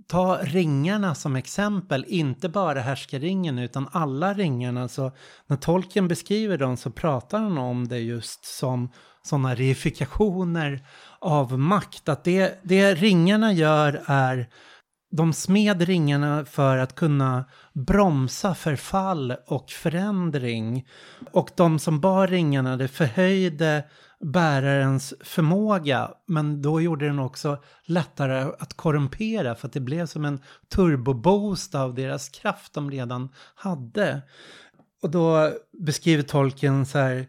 ta 0.08 0.38
ringarna 0.42 1.14
som 1.14 1.36
exempel, 1.36 2.04
inte 2.08 2.48
bara 2.48 2.80
härskaringen 2.80 3.58
utan 3.58 3.88
alla 3.92 4.34
ringarna. 4.34 4.88
Så 4.88 5.12
när 5.46 5.56
tolken 5.56 6.08
beskriver 6.08 6.58
dem 6.58 6.76
så 6.76 6.90
pratar 6.90 7.38
han 7.38 7.58
om 7.58 7.88
det 7.88 7.98
just 7.98 8.44
som 8.44 8.92
sådana 9.22 9.54
reifikationer 9.54 10.86
av 11.18 11.58
makt. 11.58 12.08
Att 12.08 12.24
det, 12.24 12.60
det 12.62 12.94
ringarna 12.94 13.52
gör 13.52 14.02
är 14.06 14.48
de 15.12 15.32
smed 15.32 15.82
ringarna 15.82 16.44
för 16.44 16.78
att 16.78 16.94
kunna 16.94 17.44
bromsa 17.72 18.54
förfall 18.54 19.34
och 19.46 19.70
förändring. 19.70 20.88
Och 21.32 21.50
de 21.56 21.78
som 21.78 22.00
bar 22.00 22.26
ringarna, 22.26 22.76
det 22.76 22.88
förhöjde 22.88 23.84
bärarens 24.20 25.14
förmåga. 25.20 26.10
Men 26.26 26.62
då 26.62 26.80
gjorde 26.80 27.06
den 27.06 27.18
också 27.18 27.62
lättare 27.84 28.52
att 28.58 28.74
korrumpera 28.74 29.54
för 29.54 29.66
att 29.66 29.72
det 29.72 29.80
blev 29.80 30.06
som 30.06 30.24
en 30.24 30.40
turboboost 30.68 31.74
av 31.74 31.94
deras 31.94 32.28
kraft 32.28 32.74
de 32.74 32.90
redan 32.90 33.28
hade. 33.54 34.22
Och 35.02 35.10
då 35.10 35.52
beskriver 35.72 36.22
tolken 36.22 36.86
så 36.86 36.98
här. 36.98 37.26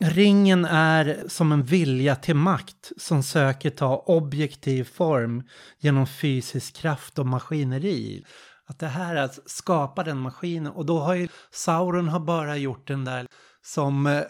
Ringen 0.00 0.64
är 0.64 1.24
som 1.28 1.52
en 1.52 1.62
vilja 1.62 2.16
till 2.16 2.36
makt 2.36 2.92
som 2.96 3.22
söker 3.22 3.70
ta 3.70 3.96
objektiv 3.96 4.84
form 4.84 5.42
genom 5.78 6.06
fysisk 6.06 6.76
kraft 6.76 7.18
och 7.18 7.26
maskineri. 7.26 8.24
Att 8.66 8.78
det 8.78 8.86
här 8.86 9.16
att 9.16 9.38
skapa 9.50 10.04
den 10.04 10.18
maskinen 10.18 10.72
och 10.72 10.86
då 10.86 10.98
har 10.98 11.14
ju 11.14 11.28
Sauron 11.50 12.08
har 12.08 12.20
bara 12.20 12.56
gjort 12.56 12.88
den 12.88 13.04
där 13.04 13.26
som 13.62 14.06
eh, 14.06 14.22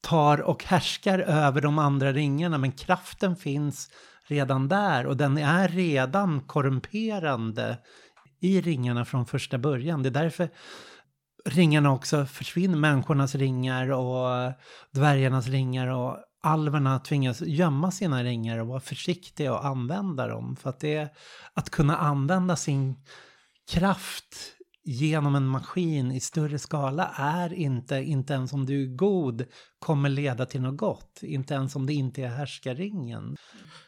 tar 0.00 0.38
och 0.38 0.64
härskar 0.64 1.18
över 1.18 1.60
de 1.60 1.78
andra 1.78 2.12
ringarna 2.12 2.58
men 2.58 2.72
kraften 2.72 3.36
finns 3.36 3.90
redan 4.26 4.68
där 4.68 5.06
och 5.06 5.16
den 5.16 5.38
är 5.38 5.68
redan 5.68 6.40
korrumperande 6.40 7.78
i 8.40 8.60
ringarna 8.60 9.04
från 9.04 9.26
första 9.26 9.58
början. 9.58 10.02
Det 10.02 10.08
är 10.08 10.10
därför 10.10 10.48
ringarna 11.44 11.92
också 11.92 12.26
försvinner, 12.26 12.78
människornas 12.78 13.34
ringar 13.34 13.90
och 13.90 14.52
dvärgarnas 14.90 15.48
ringar 15.48 15.86
och 15.86 16.18
alverna 16.42 16.98
tvingas 16.98 17.40
gömma 17.40 17.90
sina 17.90 18.24
ringar 18.24 18.58
och 18.58 18.66
vara 18.66 18.80
försiktiga 18.80 19.52
och 19.52 19.66
använda 19.66 20.26
dem. 20.26 20.56
För 20.56 20.70
att 20.70 20.80
det 20.80 20.94
är 20.94 21.08
att 21.54 21.70
kunna 21.70 21.96
använda 21.96 22.56
sin 22.56 22.96
kraft 23.72 24.56
genom 24.84 25.34
en 25.34 25.46
maskin 25.46 26.12
i 26.12 26.20
större 26.20 26.58
skala 26.58 27.14
är 27.16 27.52
inte, 27.52 27.96
inte 27.96 28.32
ens 28.32 28.52
om 28.52 28.66
du 28.66 28.82
är 28.82 28.96
god, 28.96 29.44
kommer 29.78 30.08
leda 30.08 30.46
till 30.46 30.60
något 30.60 30.76
gott. 30.76 31.20
Inte 31.22 31.54
ens 31.54 31.76
om 31.76 31.86
det 31.86 31.94
inte 31.94 32.22
är 32.22 32.28
härskaringen. 32.28 33.36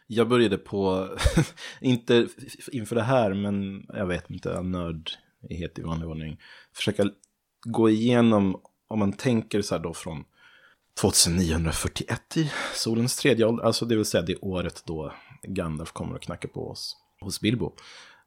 Jag 0.07 0.29
började 0.29 0.59
på, 0.59 1.09
inte 1.81 2.29
inför 2.73 2.95
det 2.97 3.03
här, 3.03 3.35
men 3.35 3.87
jag 3.89 4.07
vet 4.07 4.31
inte, 4.31 4.63
nördighet 4.63 5.79
i 5.79 5.83
vanlig 5.83 6.09
ordning. 6.09 6.41
Försöka 6.75 7.05
gå 7.65 7.91
igenom, 7.91 8.61
om 8.89 8.99
man 8.99 9.13
tänker 9.13 9.63
så 9.63 9.75
här 9.75 9.83
då 9.83 9.95
från 9.95 10.25
2941 11.01 12.37
i 12.37 12.51
solens 12.75 13.17
tredje 13.17 13.47
ålder, 13.47 13.65
alltså 13.65 13.85
det 13.85 13.97
vill 13.97 14.05
säga 14.05 14.23
det 14.23 14.37
året 14.37 14.83
då 14.87 15.13
Gandalf 15.43 15.93
kommer 15.93 16.15
och 16.15 16.23
knackar 16.23 16.49
på 16.49 16.71
oss 16.71 16.97
hos 17.21 17.41
Bilbo. 17.41 17.73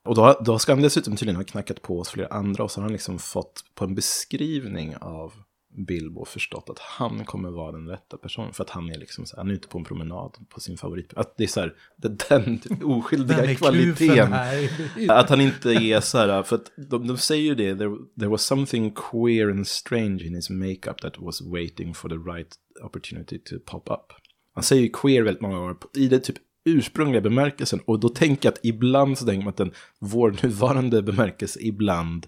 Och 0.03 0.15
då, 0.15 0.39
då 0.45 0.59
ska 0.59 0.71
han 0.71 0.81
dessutom 0.81 1.15
tydligen 1.15 1.35
ha 1.35 1.43
knackat 1.43 1.81
på 1.81 1.99
oss 1.99 2.09
flera 2.09 2.27
andra 2.27 2.63
och 2.63 2.71
så 2.71 2.79
har 2.79 2.83
han 2.83 2.91
liksom 2.91 3.19
fått 3.19 3.63
på 3.75 3.85
en 3.85 3.95
beskrivning 3.95 4.97
av 4.97 5.33
Bilbo 5.77 6.25
förstått 6.25 6.69
att 6.69 6.79
han 6.79 7.25
kommer 7.25 7.49
vara 7.49 7.71
den 7.71 7.87
rätta 7.87 8.17
personen. 8.17 8.53
För 8.53 8.63
att 8.63 8.69
han 8.69 8.89
är 8.89 8.97
liksom 8.97 9.25
så 9.25 9.35
här, 9.35 9.43
han 9.43 9.51
är 9.51 9.55
ute 9.55 9.67
på 9.67 9.77
en 9.77 9.83
promenad 9.83 10.35
på 10.49 10.59
sin 10.59 10.77
favorit. 10.77 11.13
Att 11.13 11.37
det 11.37 11.43
är 11.43 11.47
så 11.47 11.59
här, 11.59 11.73
det 11.95 12.29
den 12.29 12.59
oskyldiga 12.83 13.41
Den 13.41 13.55
kvaliteten. 13.55 14.33
Att 15.09 15.29
han 15.29 15.41
inte 15.41 15.69
är 15.69 15.99
så 15.99 16.17
här, 16.17 16.43
för 16.43 16.55
att 16.55 16.71
de, 16.89 17.07
de 17.07 17.17
säger 17.17 17.43
ju 17.43 17.55
det, 17.55 17.75
there, 17.75 17.95
there 18.19 18.29
was 18.29 18.43
something 18.43 18.91
queer 19.11 19.49
and 19.49 19.67
strange 19.67 20.23
in 20.23 20.35
his 20.35 20.49
makeup 20.49 21.01
that 21.01 21.19
was 21.19 21.41
waiting 21.41 21.93
for 21.93 22.09
the 22.09 22.31
right 22.31 22.55
opportunity 22.83 23.39
to 23.39 23.55
pop 23.65 23.89
up. 23.89 24.13
Han 24.53 24.63
säger 24.63 24.81
ju 24.81 24.89
queer 24.89 25.23
väldigt 25.23 25.41
många 25.41 25.57
gånger 25.57 25.75
i 25.95 26.07
det 26.07 26.19
typ 26.19 26.37
ursprungliga 26.67 27.21
bemärkelsen 27.21 27.79
och 27.85 27.99
då 27.99 28.09
tänker 28.09 28.47
jag 28.47 28.53
att 28.53 28.65
ibland 28.65 29.17
så 29.17 29.25
tänker 29.25 29.43
man 29.43 29.49
att 29.49 29.57
den, 29.57 29.71
vår 29.99 30.35
nuvarande 30.43 31.01
bemärkelse 31.01 31.59
ibland 31.61 32.27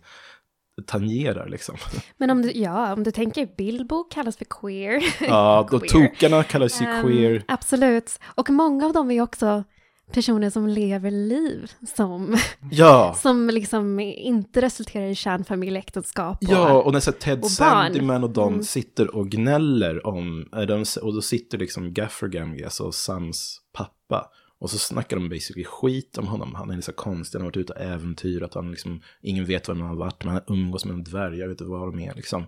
tangerar 0.82 1.50
liksom. 1.50 1.76
Men 2.18 2.30
om 2.30 2.42
du, 2.42 2.52
ja, 2.52 2.94
om 2.94 3.04
du 3.04 3.12
tänker 3.12 3.50
Bilbo 3.58 4.04
kallas 4.04 4.38
för 4.38 4.46
queer. 4.46 5.04
Ja, 5.28 5.68
då 5.72 5.80
Queer. 5.80 6.08
tokarna 6.10 6.44
kallas 6.44 6.82
ju 6.82 6.86
Ehm, 6.86 7.04
queer. 7.08 7.44
Absolut. 7.48 8.20
Och 8.36 8.50
många 8.50 8.86
av 8.86 8.94
dem 8.94 9.12
är 9.12 9.22
också 9.22 9.64
personer 10.12 10.50
som 10.50 10.68
lever 10.68 11.12
liv 11.12 11.72
som, 11.96 12.38
Ja, 12.72 13.14
som 13.22 13.50
liksom 13.50 14.00
inte 14.00 14.62
resulterar 14.62 15.06
i 15.08 15.16
kärnfamiljeäktenskap. 15.16 16.38
och- 16.44 16.50
Ja, 16.50 16.82
och 16.82 16.94
när 16.94 17.00
så 17.00 17.12
Ted 17.12 17.40
och. 17.44 17.52
Sandyman 17.52 18.24
och 18.24 18.30
de 18.30 18.54
Mm. 18.54 18.64
sitter 18.64 19.16
och 19.16 19.30
gnäller 19.30 20.08
om, 20.08 20.46
de, 20.68 20.86
och 21.02 21.14
då 21.14 21.22
sitter 21.22 21.58
liksom 21.58 21.94
Gaffergam, 21.94 22.58
alltså 22.64 22.92
Sams 22.92 23.58
pappa, 23.74 24.26
och 24.60 24.70
så 24.72 24.78
snackar 24.78 25.18
de 25.18 25.30
basically 25.30 25.64
skit 25.66 26.18
om 26.18 26.28
honom. 26.28 26.56
Han 26.56 26.70
är 26.70 26.82
så 26.82 26.92
konstig, 26.94 27.40
han 27.40 27.42
har 27.46 27.50
varit 27.50 27.58
ute 27.58 27.74
och 27.74 27.80
äventyrat, 27.82 28.54
han 28.54 28.72
liksom, 28.72 29.02
ingen 29.22 29.46
vet 29.46 29.68
var 29.68 29.76
han 29.76 29.88
har 29.88 29.96
varit, 29.96 30.24
men 30.24 30.34
han 30.34 30.44
umgås 30.48 30.86
med 30.86 30.94
en 30.94 31.04
dvärg, 31.04 31.38
jag 31.40 31.48
vet 31.48 31.62
inte 31.62 31.72
vad 31.72 31.94
de 31.94 32.00
är 32.00 32.14
liksom. 32.16 32.46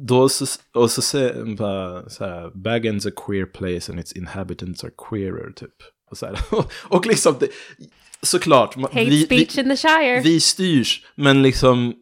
Då 0.00 0.28
så, 0.28 0.46
och 0.74 0.90
så 0.90 1.02
säger 1.02 1.56
bara 1.56 2.08
så 2.10 2.24
här, 2.24 2.50
Baggins 2.54 3.06
a 3.06 3.10
queer 3.26 3.46
place 3.46 3.92
and 3.92 4.00
its 4.00 4.12
inhabitants 4.12 4.84
are 4.84 4.92
queerer, 5.10 5.50
typ. 5.52 5.74
Och, 6.10 6.18
så 6.18 6.26
här, 6.26 6.38
och, 6.50 6.72
och 6.96 7.06
liksom, 7.06 7.34
det, 7.40 7.48
såklart. 8.22 8.74
Hate 8.74 9.04
vi- 9.04 9.10
vi- 9.10 9.24
speech 9.24 9.58
in 9.58 9.68
the 9.68 9.76
Shire. 9.76 10.20
vi 10.20 10.40
styrs, 10.40 11.06
men 11.14 11.42
liksom 11.42 11.94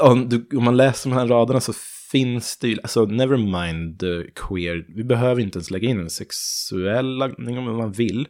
om, 0.00 0.28
du, 0.28 0.48
om 0.56 0.64
man 0.64 0.76
läser 0.76 1.10
de 1.10 1.16
här 1.16 1.26
raderna 1.26 1.60
så 1.60 1.72
finns 2.12 2.58
det 2.58 2.68
ju, 2.68 2.78
alltså 2.82 3.04
never 3.04 3.36
mind 3.36 3.98
the 4.00 4.30
queer, 4.34 4.86
vi 4.88 5.04
behöver 5.04 5.42
inte 5.42 5.58
ens 5.58 5.70
lägga 5.70 5.88
in 5.88 6.00
en 6.00 6.10
sexuell 6.10 7.16
laddning 7.16 7.58
om 7.58 7.76
man 7.76 7.92
vill, 7.92 8.28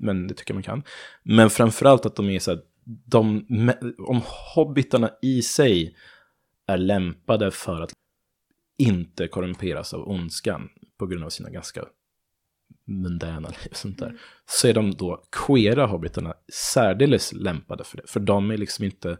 men 0.00 0.26
det 0.26 0.34
tycker 0.34 0.54
jag 0.54 0.56
man 0.56 0.62
kan. 0.62 0.82
Men 1.22 1.50
framförallt 1.50 2.06
att 2.06 2.16
de 2.16 2.30
är 2.30 2.38
så 2.38 2.50
här, 2.50 2.60
de, 2.84 3.46
om 3.98 4.20
hobbitarna 4.54 5.10
i 5.22 5.42
sig 5.42 5.96
är 6.66 6.76
lämpade 6.76 7.50
för 7.50 7.80
att 7.80 7.92
inte 8.78 9.28
korrumperas 9.28 9.94
av 9.94 10.08
ondskan 10.08 10.68
på 10.98 11.06
grund 11.06 11.24
av 11.24 11.28
sina 11.28 11.50
ganska 11.50 11.84
mundäna 12.86 13.48
liv 13.48 13.68
och 13.70 13.76
sånt 13.76 13.98
där. 13.98 14.20
Så 14.46 14.68
är 14.68 14.74
de 14.74 14.90
då 14.90 15.24
queera 15.46 15.86
hobbitarna 15.86 16.34
särdeles 16.52 17.32
lämpade 17.32 17.84
för 17.84 17.96
det. 17.96 18.02
För 18.06 18.20
de 18.20 18.50
är 18.50 18.56
liksom 18.56 18.84
inte, 18.84 19.18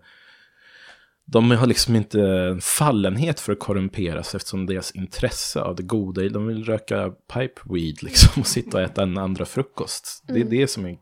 de 1.32 1.50
har 1.50 1.66
liksom 1.66 1.96
inte 1.96 2.20
en 2.20 2.60
fallenhet 2.60 3.40
för 3.40 3.52
att 3.52 3.58
korrumperas 3.58 4.34
eftersom 4.34 4.66
deras 4.66 4.90
intresse 4.92 5.60
av 5.60 5.76
det 5.76 5.82
goda, 5.82 6.28
de 6.28 6.46
vill 6.46 6.64
röka 6.64 7.10
pipe 7.34 7.60
weed 7.64 8.02
liksom 8.02 8.40
och 8.40 8.46
sitta 8.46 8.76
och 8.76 8.82
äta 8.82 9.02
en 9.02 9.18
andra 9.18 9.44
frukost. 9.44 10.22
Det 10.26 10.40
är 10.40 10.44
det 10.44 10.66
som 10.68 10.86
är 10.86 10.98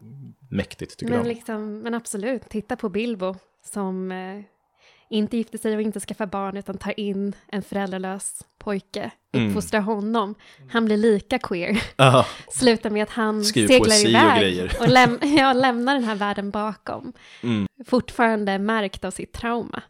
mäktigt 0.50 0.98
tycker 0.98 1.10
Men, 1.12 1.18
jag. 1.18 1.26
liksom, 1.28 1.78
men 1.78 1.94
absolut, 1.94 2.48
titta 2.48 2.76
på 2.76 2.88
Bilbo 2.88 3.34
som 3.72 4.12
eh, 4.12 4.40
inte 5.10 5.36
gifter 5.36 5.58
sig 5.58 5.76
och 5.76 5.82
inte 5.82 6.00
skaffar 6.00 6.26
barn 6.26 6.56
utan 6.56 6.78
tar 6.78 7.00
in 7.00 7.32
en 7.52 7.62
föräldralös 7.62 8.40
pojke, 8.58 9.10
Mm. 9.34 9.48
uppfostrar 9.48 9.80
honom. 9.80 10.34
Han 10.70 10.84
blir 10.84 10.96
lika 10.96 11.38
queer. 11.38 11.82
Slutar 12.52 12.90
med 12.90 13.02
att 13.02 13.10
han 13.10 13.44
Skriver 13.44 13.68
seglar 13.68 13.96
och 13.96 14.00
iväg 14.10 14.40
grejer. 14.40 14.76
och, 14.80 14.88
läm 14.88 15.18
ja, 15.38 15.52
lämnar 15.52 15.94
den 15.94 16.04
här 16.04 16.14
världen 16.14 16.50
bakom. 16.50 17.12
Mm. 17.42 17.66
Fortfarande 17.86 18.58
märkt 18.58 19.04
av 19.04 19.10
sitt 19.10 19.32
trauma. 19.32 19.82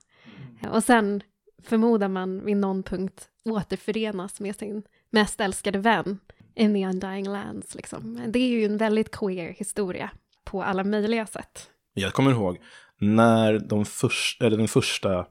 Och 0.69 0.85
sen 0.85 1.23
förmodar 1.63 2.09
man 2.09 2.45
vid 2.45 2.57
någon 2.57 2.83
punkt 2.83 3.29
återförenas 3.45 4.41
med 4.41 4.57
sin 4.57 4.83
mest 5.11 5.41
älskade 5.41 5.79
vän 5.79 6.19
in 6.55 6.75
the 6.75 6.87
undying 6.87 7.29
lands. 7.29 7.75
Liksom. 7.75 8.21
Det 8.29 8.39
är 8.39 8.49
ju 8.49 8.65
en 8.65 8.77
väldigt 8.77 9.11
queer 9.11 9.53
historia 9.53 10.11
på 10.45 10.63
alla 10.63 10.85
möjliga 10.85 11.27
sätt. 11.27 11.71
Jag 11.95 12.13
kommer 12.13 12.31
ihåg 12.31 12.59
när 12.99 13.59
de 13.59 13.85
först, 13.85 14.43
eller 14.43 14.57
den 14.57 14.69
första 14.69 15.27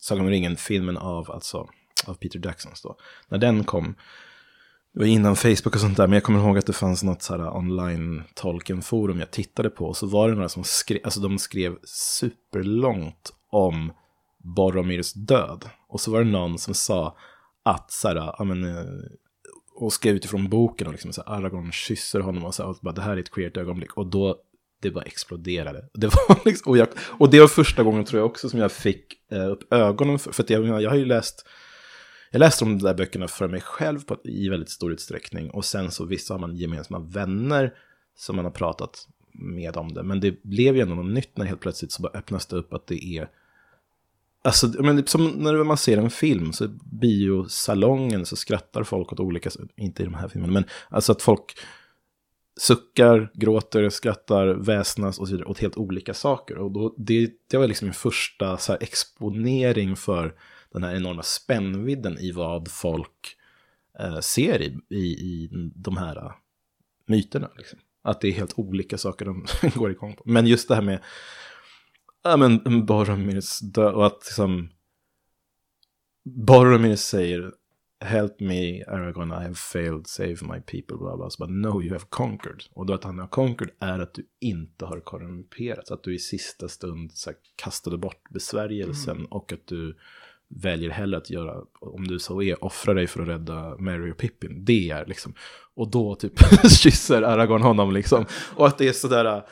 Sagan 0.00 0.24
om 0.24 0.30
ringen-filmen 0.30 0.96
av, 0.96 1.30
alltså, 1.30 1.68
av 2.06 2.14
Peter 2.14 2.40
Jacksons 2.44 2.82
då, 2.82 2.96
när 3.28 3.38
den 3.38 3.64
kom, 3.64 3.94
det 4.92 5.00
var 5.00 5.06
innan 5.06 5.36
Facebook 5.36 5.74
och 5.74 5.80
sånt 5.80 5.96
där, 5.96 6.06
men 6.06 6.14
jag 6.14 6.22
kommer 6.22 6.40
ihåg 6.40 6.58
att 6.58 6.66
det 6.66 6.72
fanns 6.72 7.02
något 7.02 7.22
så 7.22 7.36
här 7.36 7.56
online 7.56 8.22
tolkenforum 8.34 9.18
jag 9.18 9.30
tittade 9.30 9.70
på, 9.70 9.86
och 9.86 9.96
så 9.96 10.06
var 10.06 10.28
det 10.28 10.34
några 10.34 10.48
som 10.48 10.64
skrev, 10.64 11.00
alltså 11.04 11.20
de 11.20 11.38
skrev 11.38 11.76
superlångt 11.84 13.32
om 13.50 13.92
Boromirs 14.44 15.12
död. 15.12 15.64
Och 15.88 16.00
så 16.00 16.10
var 16.10 16.24
det 16.24 16.30
någon 16.30 16.58
som 16.58 16.74
sa 16.74 17.16
att 17.62 17.92
så 17.92 18.08
här, 18.08 18.16
ja 18.16 18.44
men, 18.44 18.64
eh, 18.64 18.84
och 19.76 19.92
skrev 19.92 20.16
utifrån 20.16 20.48
boken 20.48 20.86
och 20.86 20.92
liksom 20.92 21.12
så 21.12 21.22
här, 21.26 21.34
Aragorn 21.34 21.72
kysser 21.72 22.20
honom 22.20 22.44
och 22.44 22.54
så 22.54 22.62
här, 22.62 22.70
och 22.70 22.78
bara 22.82 22.94
det 22.94 23.02
här 23.02 23.16
är 23.16 23.20
ett 23.20 23.30
queert 23.30 23.56
ögonblick. 23.56 23.96
Och 23.96 24.06
då, 24.06 24.36
det 24.82 24.90
bara 24.90 25.04
exploderade. 25.04 25.88
Det 25.94 26.06
var 26.06 26.40
liksom, 26.44 26.70
och, 26.70 26.78
jag, 26.78 26.88
och 27.18 27.30
det 27.30 27.40
var 27.40 27.48
första 27.48 27.82
gången 27.82 28.04
tror 28.04 28.20
jag 28.20 28.30
också 28.30 28.48
som 28.48 28.60
jag 28.60 28.72
fick 28.72 29.06
eh, 29.30 29.50
upp 29.50 29.72
ögonen 29.72 30.18
för, 30.18 30.32
för 30.32 30.42
att 30.42 30.50
jag, 30.50 30.82
jag 30.82 30.90
har 30.90 30.96
ju 30.96 31.04
läst 31.04 31.46
jag 32.30 32.40
läste 32.40 32.64
de 32.64 32.78
där 32.78 32.94
böckerna 32.94 33.28
för 33.28 33.48
mig 33.48 33.60
själv 33.60 34.04
på, 34.04 34.16
i 34.24 34.48
väldigt 34.48 34.70
stor 34.70 34.92
utsträckning. 34.92 35.50
Och 35.50 35.64
sen 35.64 35.90
så 35.90 36.04
visst 36.04 36.30
har 36.30 36.38
man 36.38 36.56
gemensamma 36.56 36.98
vänner 36.98 37.74
som 38.16 38.36
man 38.36 38.44
har 38.44 38.52
pratat 38.52 39.08
med 39.32 39.76
om 39.76 39.94
det. 39.94 40.02
Men 40.02 40.20
det 40.20 40.42
blev 40.42 40.76
ju 40.76 40.82
ändå 40.82 40.94
något 40.94 41.12
nytt 41.12 41.36
när 41.36 41.44
helt 41.44 41.60
plötsligt 41.60 41.92
så 41.92 42.02
bara 42.02 42.18
öppnas 42.18 42.46
det 42.46 42.56
upp 42.56 42.72
att 42.72 42.86
det 42.86 43.04
är... 43.04 43.28
Alltså, 44.42 44.82
men 44.82 45.06
som 45.06 45.26
när 45.26 45.64
man 45.64 45.76
ser 45.76 45.98
en 45.98 46.10
film, 46.10 46.52
så 46.52 46.68
biosalongen 46.92 48.26
så 48.26 48.36
skrattar 48.36 48.84
folk 48.84 49.12
åt 49.12 49.20
olika, 49.20 49.50
inte 49.76 50.02
i 50.02 50.04
de 50.04 50.14
här 50.14 50.28
filmerna, 50.28 50.52
men 50.52 50.64
alltså 50.88 51.12
att 51.12 51.22
folk 51.22 51.58
suckar, 52.60 53.30
gråter, 53.34 53.88
skrattar, 53.88 54.46
väsnas 54.46 55.18
och 55.18 55.28
så 55.28 55.32
vidare 55.32 55.48
åt 55.48 55.58
helt 55.58 55.76
olika 55.76 56.14
saker. 56.14 56.58
Och 56.58 56.70
då, 56.70 56.94
det, 56.98 57.30
det 57.50 57.56
var 57.56 57.68
liksom 57.68 57.86
min 57.86 57.94
första 57.94 58.56
så 58.56 58.72
här, 58.72 58.82
exponering 58.82 59.96
för 59.96 60.34
den 60.72 60.84
här 60.84 60.96
enorma 60.96 61.22
spännvidden 61.22 62.18
i 62.18 62.32
vad 62.32 62.70
folk 62.70 63.36
eh, 63.98 64.20
ser 64.20 64.62
i, 64.62 64.78
i, 64.88 64.98
i 64.98 65.48
de 65.74 65.96
här 65.96 66.16
eh, 66.16 66.32
myterna. 67.06 67.50
Liksom. 67.56 67.78
Att 68.02 68.20
det 68.20 68.28
är 68.28 68.32
helt 68.32 68.58
olika 68.58 68.98
saker 68.98 69.24
de 69.24 69.46
går 69.74 69.90
igång 69.90 70.16
på. 70.16 70.22
Men 70.26 70.46
just 70.46 70.68
det 70.68 70.74
här 70.74 70.82
med 70.82 71.00
ja, 72.22 72.36
men 72.36 72.86
Boromirs 72.86 73.60
död 73.60 73.94
och 73.94 74.06
att 74.06 74.22
liksom 74.26 74.70
Boromir 76.24 76.96
säger 76.96 77.52
Help 78.04 78.40
me 78.40 78.84
Aragorn, 78.84 79.30
I 79.30 79.42
have 79.42 79.54
failed, 79.54 80.06
save 80.06 80.36
my 80.42 80.60
people, 80.60 80.96
bla 80.96 81.16
bla. 81.16 81.30
Så 81.30 81.46
bara, 81.46 81.50
no, 81.50 81.82
you 81.82 81.92
have 81.92 82.04
conquered. 82.08 82.62
Och 82.72 82.86
då 82.86 82.94
att 82.94 83.04
han 83.04 83.18
har 83.18 83.26
conquered 83.26 83.74
är 83.80 83.98
att 83.98 84.14
du 84.14 84.26
inte 84.40 84.84
har 84.84 85.00
korrumperats. 85.00 85.90
Att 85.90 86.02
du 86.02 86.14
i 86.14 86.18
sista 86.18 86.68
stund 86.68 87.12
så 87.12 87.30
här, 87.30 87.36
kastade 87.56 87.98
bort 87.98 88.30
besvärjelsen 88.30 89.26
och 89.26 89.52
att 89.52 89.66
du 89.66 89.98
väljer 90.50 90.90
hellre 90.90 91.18
att 91.18 91.30
göra, 91.30 91.64
om 91.80 92.06
du 92.06 92.18
så 92.18 92.42
är, 92.42 92.64
offra 92.64 92.94
dig 92.94 93.06
för 93.06 93.22
att 93.22 93.28
rädda 93.28 93.76
Mary 93.78 94.12
och 94.12 94.16
Pippin. 94.16 94.64
Det 94.64 94.90
är 94.90 95.06
liksom. 95.06 95.34
Och 95.74 95.90
då 95.90 96.14
typ 96.14 96.32
kysser 96.70 97.22
Aragorn 97.22 97.62
honom 97.62 97.92
liksom. 97.92 98.24
Och 98.56 98.66
att 98.66 98.78
det 98.78 98.88
är 98.88 98.92
sådär, 98.92 99.44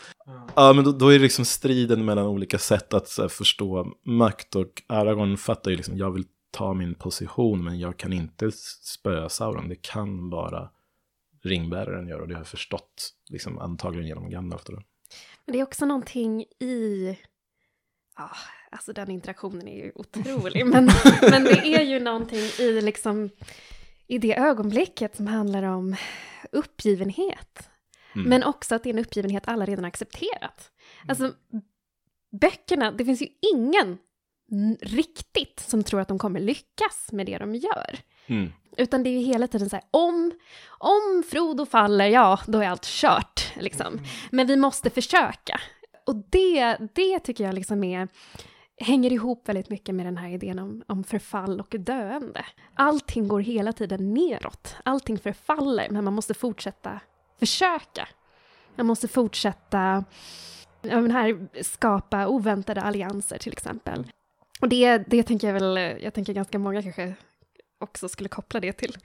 ja 0.56 0.72
men 0.72 0.84
då, 0.84 0.92
då 0.92 1.08
är 1.08 1.12
det 1.12 1.22
liksom 1.22 1.44
striden 1.44 2.04
mellan 2.04 2.26
olika 2.26 2.58
sätt 2.58 2.94
att 2.94 3.08
så 3.08 3.22
här, 3.22 3.28
förstå 3.28 3.92
makt. 4.04 4.56
Och 4.56 4.82
Aragorn 4.86 5.36
fattar 5.36 5.70
ju 5.70 5.76
liksom, 5.76 5.96
jag 5.96 6.10
vill 6.10 6.24
ta 6.50 6.74
min 6.74 6.94
position 6.94 7.64
men 7.64 7.78
jag 7.78 7.96
kan 7.96 8.12
inte 8.12 8.50
spöa 8.82 9.28
Sauron. 9.28 9.68
Det 9.68 9.82
kan 9.82 10.30
bara 10.30 10.70
ringbäraren 11.42 12.08
göra 12.08 12.22
och 12.22 12.28
det 12.28 12.34
har 12.34 12.40
jag 12.40 12.48
förstått 12.48 13.14
liksom, 13.30 13.58
antagligen 13.58 14.06
genom 14.06 14.30
Gandalf. 14.30 14.64
Då. 14.64 14.72
Men 15.46 15.52
det 15.52 15.58
är 15.58 15.62
också 15.62 15.86
någonting 15.86 16.42
i... 16.60 17.18
Ja, 18.16 18.30
alltså 18.70 18.92
den 18.92 19.10
interaktionen 19.10 19.68
är 19.68 19.84
ju 19.84 19.92
otrolig. 19.94 20.66
men, 20.66 20.90
men 21.30 21.44
det 21.44 21.74
är 21.74 21.82
ju 21.82 22.00
någonting 22.00 22.38
i 22.58 22.80
liksom... 22.80 23.30
I 24.10 24.18
det 24.18 24.38
ögonblicket 24.38 25.16
som 25.16 25.26
handlar 25.26 25.62
om 25.62 25.96
uppgivenhet. 26.52 27.68
Mm. 28.14 28.28
Men 28.28 28.44
också 28.44 28.74
att 28.74 28.82
det 28.82 28.90
är 28.90 28.94
en 28.94 28.98
uppgivenhet 28.98 29.48
alla 29.48 29.64
redan 29.64 29.84
accepterat. 29.84 30.72
Alltså, 31.08 31.32
böckerna, 32.40 32.92
det 32.92 33.04
finns 33.04 33.22
ju 33.22 33.26
ingen 33.52 33.98
riktigt 34.80 35.60
som 35.60 35.84
tror 35.84 36.00
att 36.00 36.08
de 36.08 36.18
kommer 36.18 36.40
lyckas 36.40 37.08
med 37.12 37.26
det 37.26 37.38
de 37.38 37.54
gör. 37.54 37.98
Mm. 38.26 38.52
Utan 38.76 39.02
det 39.02 39.10
är 39.10 39.18
ju 39.18 39.26
hela 39.26 39.46
tiden 39.46 39.70
så 39.70 39.76
här, 39.76 39.84
om, 39.90 40.32
om 40.68 41.24
Frodo 41.30 41.66
faller, 41.66 42.06
ja, 42.06 42.40
då 42.46 42.58
är 42.58 42.68
allt 42.68 42.86
kört, 42.86 43.52
liksom. 43.56 44.00
Men 44.30 44.46
vi 44.46 44.56
måste 44.56 44.90
försöka. 44.90 45.60
Och 46.06 46.16
det, 46.30 46.76
det 46.94 47.18
tycker 47.18 47.44
jag 47.44 47.54
liksom 47.54 47.84
är, 47.84 48.08
hänger 48.80 49.12
ihop 49.12 49.48
väldigt 49.48 49.70
mycket 49.70 49.94
med 49.94 50.06
den 50.06 50.16
här 50.16 50.28
idén 50.28 50.58
om, 50.58 50.82
om 50.86 51.04
förfall 51.04 51.60
och 51.60 51.74
döende. 51.78 52.44
Allting 52.74 53.28
går 53.28 53.40
hela 53.40 53.72
tiden 53.72 54.14
neråt, 54.14 54.76
allting 54.84 55.18
förfaller, 55.18 55.88
men 55.90 56.04
man 56.04 56.14
måste 56.14 56.34
fortsätta 56.34 57.00
försöka. 57.38 58.08
Man 58.76 58.86
måste 58.86 59.08
fortsätta, 59.08 60.04
ja 60.82 61.00
men 61.00 61.10
här, 61.10 61.48
skapa 61.62 62.26
oväntade 62.26 62.82
allianser 62.82 63.38
till 63.38 63.52
exempel. 63.52 64.06
Och 64.60 64.68
det, 64.68 64.98
det 64.98 65.22
tänker 65.22 65.46
jag 65.46 65.60
väl, 65.60 66.02
jag 66.02 66.14
tänker 66.14 66.32
ganska 66.32 66.58
många 66.58 66.82
kanske 66.82 67.14
också 67.80 68.08
skulle 68.08 68.28
koppla 68.28 68.60
det 68.60 68.72
till 68.72 68.96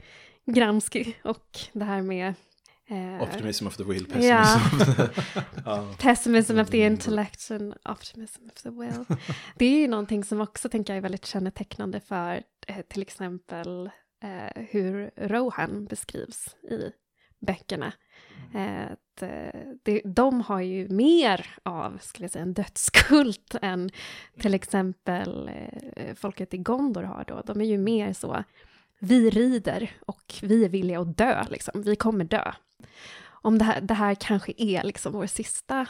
Gramsci 0.45 1.15
och 1.23 1.59
det 1.73 1.85
här 1.85 2.01
med 2.01 2.33
Optimism 3.21 3.67
of 3.67 3.77
the 3.77 3.83
will, 3.83 4.05
pessimism. 4.05 5.11
ja. 5.65 5.95
pessimism 5.99 6.59
of 6.59 6.69
the 6.69 6.77
intellect 6.85 7.51
and 7.51 7.73
optimism 7.85 8.45
of 8.45 8.61
the 8.61 8.69
will. 8.69 9.17
Det 9.55 9.65
är 9.65 9.79
ju 9.79 9.87
någonting 9.87 10.23
som 10.23 10.41
också 10.41 10.69
tänker 10.69 10.93
jag 10.93 10.97
är 10.97 11.01
väldigt 11.01 11.25
kännetecknande 11.25 11.99
för 11.99 12.43
eh, 12.67 12.81
till 12.87 13.01
exempel 13.01 13.89
eh, 14.23 14.63
hur 14.69 15.11
Rohan 15.17 15.85
beskrivs 15.85 16.55
i 16.63 16.91
böckerna. 17.45 17.93
Eh, 18.53 18.91
att, 18.91 19.21
eh, 19.21 19.61
det, 19.83 20.01
de 20.05 20.41
har 20.41 20.61
ju 20.61 20.89
mer 20.89 21.47
av, 21.63 21.97
skulle 22.01 22.23
jag 22.23 22.31
säga, 22.31 22.43
en 22.43 22.53
dödskult 22.53 23.55
än 23.61 23.89
till 24.39 24.53
exempel 24.53 25.51
eh, 25.95 26.15
folket 26.15 26.53
i 26.53 26.57
Gondor 26.57 27.03
har 27.03 27.25
då. 27.27 27.41
De 27.45 27.61
är 27.61 27.65
ju 27.65 27.77
mer 27.77 28.13
så, 28.13 28.43
vi 29.03 29.29
rider 29.29 29.91
och 30.05 30.33
vi 30.41 30.65
är 30.65 30.69
villiga 30.69 30.99
att 30.99 31.17
dö, 31.17 31.45
liksom. 31.49 31.81
vi 31.81 31.95
kommer 31.95 32.25
dö. 32.25 32.51
Om 33.25 33.57
det 33.57 33.63
här, 33.65 33.81
det 33.81 33.93
här 33.93 34.15
kanske 34.15 34.53
är 34.57 34.83
liksom 34.83 35.13
vår 35.13 35.27
sista, 35.27 35.87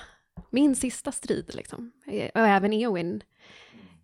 min 0.49 0.75
sista 0.75 1.11
strid, 1.11 1.51
liksom. 1.53 1.91
Och 2.33 2.47
även 2.47 2.73
Eowyn 2.73 3.23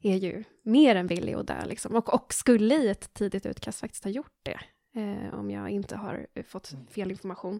är 0.01 0.15
ju 0.15 0.43
mer 0.63 0.95
än 0.95 1.07
villig 1.07 1.33
att 1.33 1.47
dö, 1.47 1.65
liksom. 1.65 1.95
och, 1.95 2.13
och 2.13 2.33
skulle 2.33 2.75
i 2.75 2.89
ett 2.89 3.13
tidigt 3.13 3.45
utkast 3.45 3.79
faktiskt 3.79 4.03
ha 4.03 4.11
gjort 4.11 4.37
det, 4.43 4.59
eh, 5.01 5.39
om 5.39 5.51
jag 5.51 5.69
inte 5.69 5.95
har 5.95 6.27
fått 6.47 6.73
fel 6.91 7.11
information. 7.11 7.59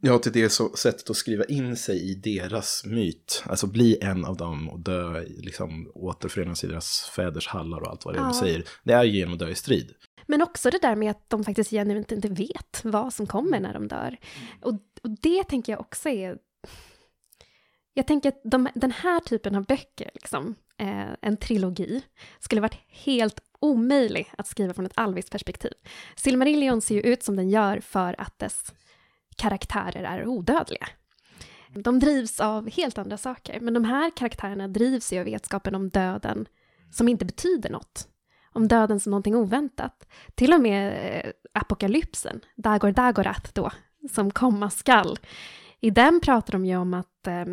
Ja, 0.00 0.18
till 0.18 0.32
det 0.32 0.50
så 0.50 0.76
sättet 0.76 1.10
att 1.10 1.16
skriva 1.16 1.44
in 1.44 1.76
sig 1.76 2.10
i 2.10 2.14
deras 2.14 2.84
myt. 2.86 3.44
Alltså 3.46 3.66
bli 3.66 3.98
en 4.02 4.24
av 4.24 4.36
dem 4.36 4.68
och 4.68 4.80
dö, 4.80 5.20
liksom 5.20 5.90
återförenas 5.94 6.64
i 6.64 6.66
deras 6.66 7.10
fäders 7.16 7.48
hallar 7.48 7.80
och 7.80 7.88
allt 7.90 8.04
vad 8.04 8.14
det 8.14 8.18
är 8.18 8.22
Ja. 8.22 8.28
de 8.28 8.34
säger. 8.34 8.64
Det 8.84 8.92
är 8.92 9.04
ju 9.04 9.18
genom 9.18 9.32
att 9.32 9.38
dö 9.38 9.48
i 9.48 9.54
strid. 9.54 9.94
Men 10.30 10.42
också 10.42 10.70
det 10.70 10.78
där 10.78 10.96
med 10.96 11.10
att 11.10 11.30
de 11.30 11.44
faktiskt 11.44 11.70
genuint 11.70 12.12
inte 12.12 12.28
vet 12.28 12.80
vad 12.84 13.14
som 13.14 13.26
kommer 13.26 13.60
när 13.60 13.72
de 13.74 13.88
dör. 13.88 14.16
Och, 14.62 14.72
och 15.02 15.10
det 15.22 15.44
tänker 15.44 15.72
jag 15.72 15.80
också 15.80 16.08
är... 16.08 16.38
Jag 17.94 18.06
tänker 18.06 18.28
att 18.28 18.40
de, 18.44 18.68
den 18.74 18.90
här 18.90 19.20
typen 19.20 19.54
av 19.54 19.64
böcker, 19.64 20.10
liksom, 20.14 20.54
eh, 20.78 21.08
en 21.20 21.36
trilogi, 21.36 22.02
skulle 22.38 22.60
varit 22.60 22.78
helt 22.88 23.40
omöjlig 23.60 24.32
att 24.38 24.46
skriva 24.46 24.74
från 24.74 24.86
ett 24.86 24.92
alviskt 24.94 25.30
perspektiv. 25.30 25.72
Silmarillion 26.16 26.80
ser 26.80 26.94
ju 26.94 27.00
ut 27.00 27.22
som 27.22 27.36
den 27.36 27.50
gör 27.50 27.80
för 27.80 28.20
att 28.20 28.38
dess 28.38 28.74
karaktärer 29.36 30.02
är 30.02 30.26
odödliga. 30.26 30.88
De 31.68 31.98
drivs 31.98 32.40
av 32.40 32.70
helt 32.70 32.98
andra 32.98 33.16
saker, 33.16 33.60
men 33.60 33.74
de 33.74 33.84
här 33.84 34.10
karaktärerna 34.16 34.68
drivs 34.68 35.12
ju 35.12 35.18
av 35.18 35.24
vetskapen 35.24 35.74
om 35.74 35.88
döden 35.88 36.46
som 36.90 37.08
inte 37.08 37.24
betyder 37.24 37.70
något. 37.70 38.08
Om 38.52 38.68
döden 38.68 39.00
som 39.00 39.10
någonting 39.10 39.36
oväntat. 39.36 40.06
Till 40.34 40.52
och 40.52 40.60
med 40.60 40.92
eh, 40.92 41.30
apokalypsen, 41.52 42.40
Dagor 42.56 42.90
Dagorath 42.92 43.50
då, 43.52 43.70
som 44.10 44.30
komma 44.30 44.70
skall. 44.70 45.18
I 45.80 45.90
den 45.90 46.20
pratar 46.20 46.52
de 46.52 46.66
ju 46.66 46.76
om 46.76 46.94
att, 46.94 47.26
eh, 47.26 47.44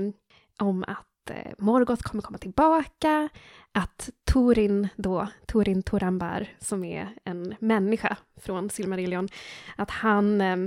om 0.60 0.84
att 0.88 1.30
eh, 1.30 1.52
Morgoth 1.58 2.04
kommer 2.04 2.22
komma 2.22 2.38
tillbaka, 2.38 3.30
att 3.72 4.10
Torin 4.26 4.88
då, 4.96 5.28
Torin 5.46 5.84
Torambar, 5.84 6.48
som 6.60 6.84
är 6.84 7.10
en 7.24 7.56
människa 7.60 8.18
från 8.42 8.70
Silmarillion, 8.70 9.28
att 9.76 9.92
han, 9.92 10.42
eh, 10.42 10.58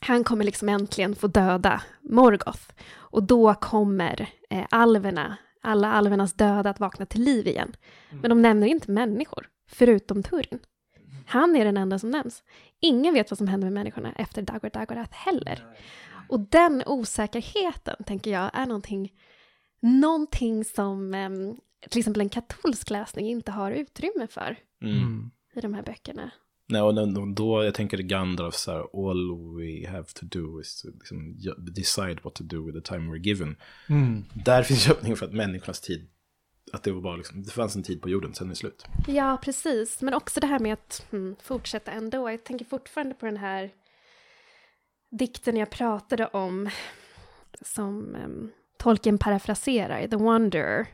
han 0.00 0.24
kommer 0.24 0.44
liksom 0.44 0.68
äntligen 0.68 1.14
få 1.14 1.26
döda 1.26 1.82
Morgoth. 2.00 2.62
Och 2.92 3.22
då 3.22 3.54
kommer 3.54 4.28
eh, 4.50 4.66
alverna, 4.70 5.36
alla 5.60 5.92
alvernas 5.92 6.32
döda 6.32 6.70
att 6.70 6.80
vakna 6.80 7.06
till 7.06 7.22
liv 7.22 7.46
igen. 7.46 7.76
Men 8.10 8.28
de 8.28 8.42
nämner 8.42 8.66
inte 8.66 8.90
människor, 8.90 9.48
förutom 9.68 10.22
Turin. 10.22 10.58
Han 11.26 11.56
är 11.56 11.64
den 11.64 11.76
enda 11.76 11.98
som 11.98 12.10
nämns. 12.10 12.42
Ingen 12.80 13.14
vet 13.14 13.30
vad 13.30 13.38
som 13.38 13.48
händer 13.48 13.66
med 13.66 13.72
människorna 13.72 14.12
efter 14.12 14.42
Dagor 14.42 14.70
Dagorath 14.70 15.12
heller. 15.12 15.64
Och 16.28 16.40
den 16.40 16.82
osäkerheten, 16.86 18.04
tänker 18.06 18.30
jag, 18.30 18.50
är 18.54 18.66
någonting, 18.66 19.12
någonting 19.80 20.64
som 20.64 21.14
eh, 21.14 21.30
till 21.88 21.98
exempel 21.98 22.20
en 22.20 22.28
katolsk 22.28 22.90
läsning 22.90 23.26
inte 23.26 23.52
har 23.52 23.70
utrymme 23.72 24.26
för 24.26 24.56
Mm. 24.82 25.30
i 25.54 25.60
de 25.60 25.74
här 25.74 25.82
böckerna. 25.82 26.30
Nej, 26.70 26.82
och 26.82 27.28
då, 27.34 27.64
jag 27.64 27.74
tänker 27.74 27.98
Gandalf 27.98 28.54
så 28.54 28.70
här, 28.70 29.08
all 29.08 29.56
we 29.56 29.88
have 29.88 30.04
to 30.14 30.26
do 30.26 30.60
is 30.60 30.82
to 30.82 30.88
liksom, 30.88 31.36
decide 31.58 32.18
what 32.22 32.34
to 32.34 32.44
do 32.44 32.66
with 32.66 32.78
the 32.78 32.94
time 32.94 33.12
we're 33.12 33.22
given. 33.22 33.56
Mm. 33.88 34.24
Där 34.44 34.62
finns 34.62 34.88
ju 34.88 34.92
öppning 34.92 35.16
för 35.16 35.26
att 35.26 35.32
människornas 35.32 35.80
tid, 35.80 36.08
att 36.72 36.82
det 36.82 36.92
var 36.92 37.00
bara 37.00 37.16
liksom, 37.16 37.42
det 37.42 37.50
fanns 37.50 37.76
en 37.76 37.82
tid 37.82 38.02
på 38.02 38.08
jorden, 38.08 38.34
sen 38.34 38.46
är 38.46 38.50
det 38.50 38.56
slut. 38.56 38.86
Ja, 39.06 39.38
precis. 39.42 40.02
Men 40.02 40.14
också 40.14 40.40
det 40.40 40.46
här 40.46 40.58
med 40.58 40.72
att 40.72 41.06
hmm, 41.10 41.36
fortsätta 41.42 41.92
ändå. 41.92 42.30
Jag 42.30 42.44
tänker 42.44 42.64
fortfarande 42.64 43.14
på 43.14 43.26
den 43.26 43.36
här 43.36 43.70
dikten 45.10 45.56
jag 45.56 45.70
pratade 45.70 46.26
om 46.26 46.70
som 47.60 48.16
um, 48.24 48.50
Tolkien 48.78 49.18
parafraserar, 49.18 50.08
The 50.08 50.16
Wanderer, 50.16 50.86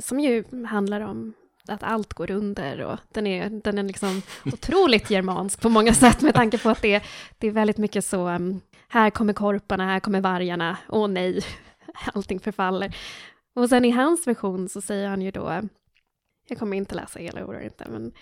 som 0.00 0.20
ju 0.20 0.44
handlar 0.66 1.00
om 1.00 1.34
att 1.70 1.82
allt 1.82 2.14
går 2.14 2.30
under 2.30 2.80
och 2.80 2.98
den 3.12 3.26
är, 3.26 3.50
den 3.50 3.78
är 3.78 3.82
liksom 3.82 4.22
otroligt 4.44 5.10
germansk 5.10 5.60
på 5.60 5.68
många 5.68 5.94
sätt 5.94 6.22
med 6.22 6.34
tanke 6.34 6.58
på 6.58 6.68
att 6.68 6.82
det, 6.82 7.02
det 7.38 7.46
är 7.46 7.50
väldigt 7.50 7.78
mycket 7.78 8.04
så, 8.04 8.28
um, 8.28 8.60
här 8.88 9.10
kommer 9.10 9.32
korparna, 9.32 9.86
här 9.86 10.00
kommer 10.00 10.20
vargarna, 10.20 10.78
åh 10.88 11.08
nej, 11.08 11.40
allting 12.14 12.40
förfaller. 12.40 12.96
Och 13.54 13.68
sen 13.68 13.84
i 13.84 13.90
hans 13.90 14.26
version 14.26 14.68
så 14.68 14.80
säger 14.80 15.08
han 15.08 15.22
ju 15.22 15.30
då, 15.30 15.62
jag 16.48 16.58
kommer 16.58 16.76
inte 16.76 16.94
läsa 16.94 17.18
hela 17.18 17.46
ordet 17.46 17.62
inte, 17.62 17.84
men 17.88 18.12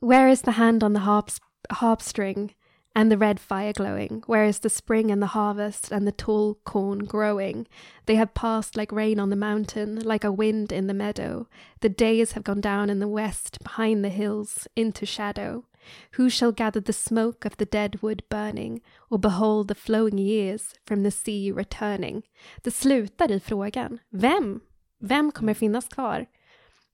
Where 0.00 0.32
is 0.32 0.42
the 0.42 0.50
hand 0.50 0.84
on 0.84 0.94
the 0.94 1.00
harp, 1.00 1.24
harp 1.68 2.02
string 2.02 2.54
and 2.94 3.10
the 3.10 3.18
red 3.18 3.40
fire 3.40 3.72
glowing? 3.72 4.22
Where 4.26 4.44
is 4.44 4.60
the 4.60 4.68
spring 4.68 5.10
and 5.10 5.20
the 5.20 5.34
harvest 5.34 5.92
and 5.92 6.06
the 6.06 6.12
tall 6.12 6.54
corn 6.64 7.04
growing? 7.04 7.66
They 8.06 8.14
have 8.14 8.34
passed 8.34 8.76
like 8.76 8.92
rain 8.92 9.18
on 9.18 9.30
the 9.30 9.36
mountain, 9.36 10.00
like 10.00 10.24
a 10.24 10.32
wind 10.32 10.72
in 10.72 10.86
the 10.86 10.94
meadow. 10.94 11.46
The 11.80 11.88
days 11.88 12.32
have 12.32 12.44
gone 12.44 12.60
down 12.60 12.90
in 12.90 13.00
the 13.00 13.08
west, 13.08 13.58
behind 13.62 14.04
the 14.04 14.10
hills, 14.10 14.68
into 14.76 15.06
shadow. 15.06 15.64
Who 16.12 16.30
shall 16.30 16.52
gather 16.52 16.80
the 16.80 16.92
smoke 16.92 17.44
of 17.44 17.56
the 17.56 17.66
dead 17.66 18.02
wood 18.02 18.22
burning, 18.30 18.80
or 19.10 19.18
behold 19.18 19.68
the 19.68 19.74
flowing 19.74 20.18
years 20.18 20.74
from 20.86 21.02
the 21.02 21.10
sea 21.10 21.52
returning? 21.52 22.22
Det 22.62 22.70
slutar 22.70 23.30
i 23.30 23.40
frågan, 23.40 23.98
vem? 24.10 24.60
Vem 24.98 25.32
kommer 25.32 25.54
finnas 25.54 25.88
kvar? 25.88 26.26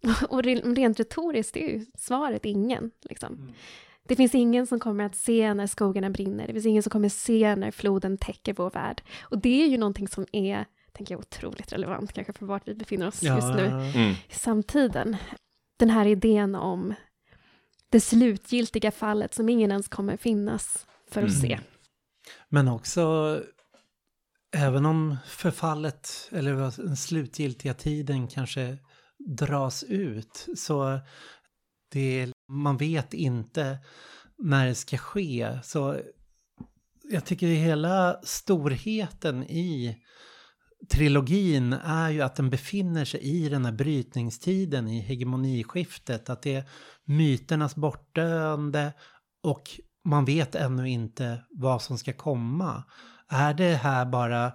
Och 0.28 0.42
re- 0.42 0.74
rent 0.74 1.00
retoriskt 1.00 1.56
är 1.56 1.68
ju 1.68 1.86
svaret 1.98 2.44
ingen. 2.44 2.90
Liksom. 3.02 3.34
Mm. 3.34 3.52
Det 4.08 4.16
finns 4.16 4.34
ingen 4.34 4.66
som 4.66 4.80
kommer 4.80 5.04
att 5.04 5.16
se 5.16 5.54
när 5.54 5.66
skogarna 5.66 6.10
brinner. 6.10 6.46
Det 6.46 6.52
finns 6.52 6.66
ingen 6.66 6.82
som 6.82 6.90
kommer 6.90 7.08
se 7.08 7.56
när 7.56 7.70
floden 7.70 8.18
täcker 8.18 8.54
vår 8.54 8.70
värld. 8.70 9.02
Och 9.22 9.38
det 9.38 9.62
är 9.62 9.66
ju 9.68 9.78
någonting 9.78 10.08
som 10.08 10.26
är, 10.32 10.64
tänker 10.92 11.14
jag, 11.14 11.20
otroligt 11.20 11.72
relevant 11.72 12.12
kanske 12.12 12.32
för 12.32 12.46
vart 12.46 12.68
vi 12.68 12.74
befinner 12.74 13.08
oss 13.08 13.22
just 13.22 13.48
nu 13.56 13.66
Mm. 13.66 14.10
i 14.28 14.34
samtiden. 14.34 15.16
Den 15.78 15.90
här 15.90 16.06
idén 16.06 16.54
om 16.54 16.94
det 17.90 18.00
slutgiltiga 18.00 18.90
fallet 18.90 19.34
som 19.34 19.48
ingen 19.48 19.70
ens 19.70 19.88
kommer 19.88 20.16
finnas 20.16 20.86
för 21.10 21.22
att 21.22 21.28
Mm. 21.28 21.40
se. 21.40 21.58
Men 22.48 22.68
också, 22.68 23.36
även 24.56 24.86
om 24.86 25.16
förfallet 25.26 26.28
eller 26.32 26.54
den 26.86 26.96
slutgiltiga 26.96 27.74
tiden 27.74 28.28
kanske 28.28 28.78
dras 29.18 29.82
ut, 29.82 30.46
så 30.56 31.00
det, 31.92 32.28
man 32.50 32.76
vet 32.76 33.14
inte 33.14 33.78
när 34.38 34.66
det 34.66 34.74
ska 34.74 34.96
ske. 34.96 35.58
Så 35.62 36.00
jag 37.10 37.24
tycker 37.24 37.46
hela 37.46 38.20
storheten 38.22 39.44
i 39.44 39.96
trilogin 40.92 41.72
är 41.72 42.10
ju 42.10 42.22
att 42.22 42.36
den 42.36 42.50
befinner 42.50 43.04
sig 43.04 43.20
i 43.20 43.48
den 43.48 43.64
här 43.64 43.72
brytningstiden, 43.72 44.88
i 44.88 45.00
hegemoniskiftet. 45.00 46.30
Att 46.30 46.42
det 46.42 46.54
är 46.54 46.64
myternas 47.04 47.76
bortdöende 47.76 48.92
och 49.42 49.70
man 50.04 50.24
vet 50.24 50.54
ännu 50.54 50.88
inte 50.88 51.44
vad 51.50 51.82
som 51.82 51.98
ska 51.98 52.12
komma. 52.12 52.84
Är 53.28 53.54
det 53.54 53.74
här 53.74 54.06
bara, 54.06 54.52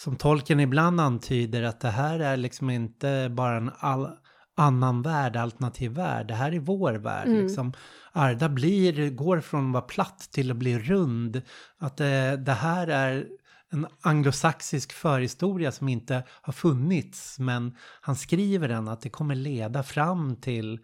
som 0.00 0.16
tolken 0.16 0.60
ibland 0.60 1.00
antyder, 1.00 1.62
att 1.62 1.80
det 1.80 1.90
här 1.90 2.20
är 2.20 2.36
liksom 2.36 2.70
inte 2.70 3.28
bara 3.36 3.56
en 3.56 3.70
all, 3.78 4.08
annan 4.56 5.02
värld, 5.02 5.36
alternativ 5.36 5.92
värld. 5.92 6.28
Det 6.28 6.34
här 6.34 6.52
är 6.52 6.58
vår 6.58 6.94
värld. 6.94 7.26
Mm. 7.28 7.42
Liksom. 7.42 7.72
Arda 8.12 8.48
blir, 8.48 9.10
går 9.10 9.40
från 9.40 9.66
att 9.66 9.72
vara 9.72 9.82
platt 9.82 10.28
till 10.32 10.50
att 10.50 10.56
bli 10.56 10.78
rund. 10.78 11.42
Att 11.78 11.96
det, 11.96 12.36
det 12.36 12.52
här 12.52 12.86
är 12.86 13.26
en 13.72 13.86
anglosaxisk 14.00 14.92
förhistoria 14.92 15.72
som 15.72 15.88
inte 15.88 16.22
har 16.28 16.52
funnits. 16.52 17.38
Men 17.38 17.76
han 18.00 18.16
skriver 18.16 18.68
den 18.68 18.88
att 18.88 19.00
det 19.00 19.10
kommer 19.10 19.34
leda 19.34 19.82
fram 19.82 20.36
till, 20.36 20.78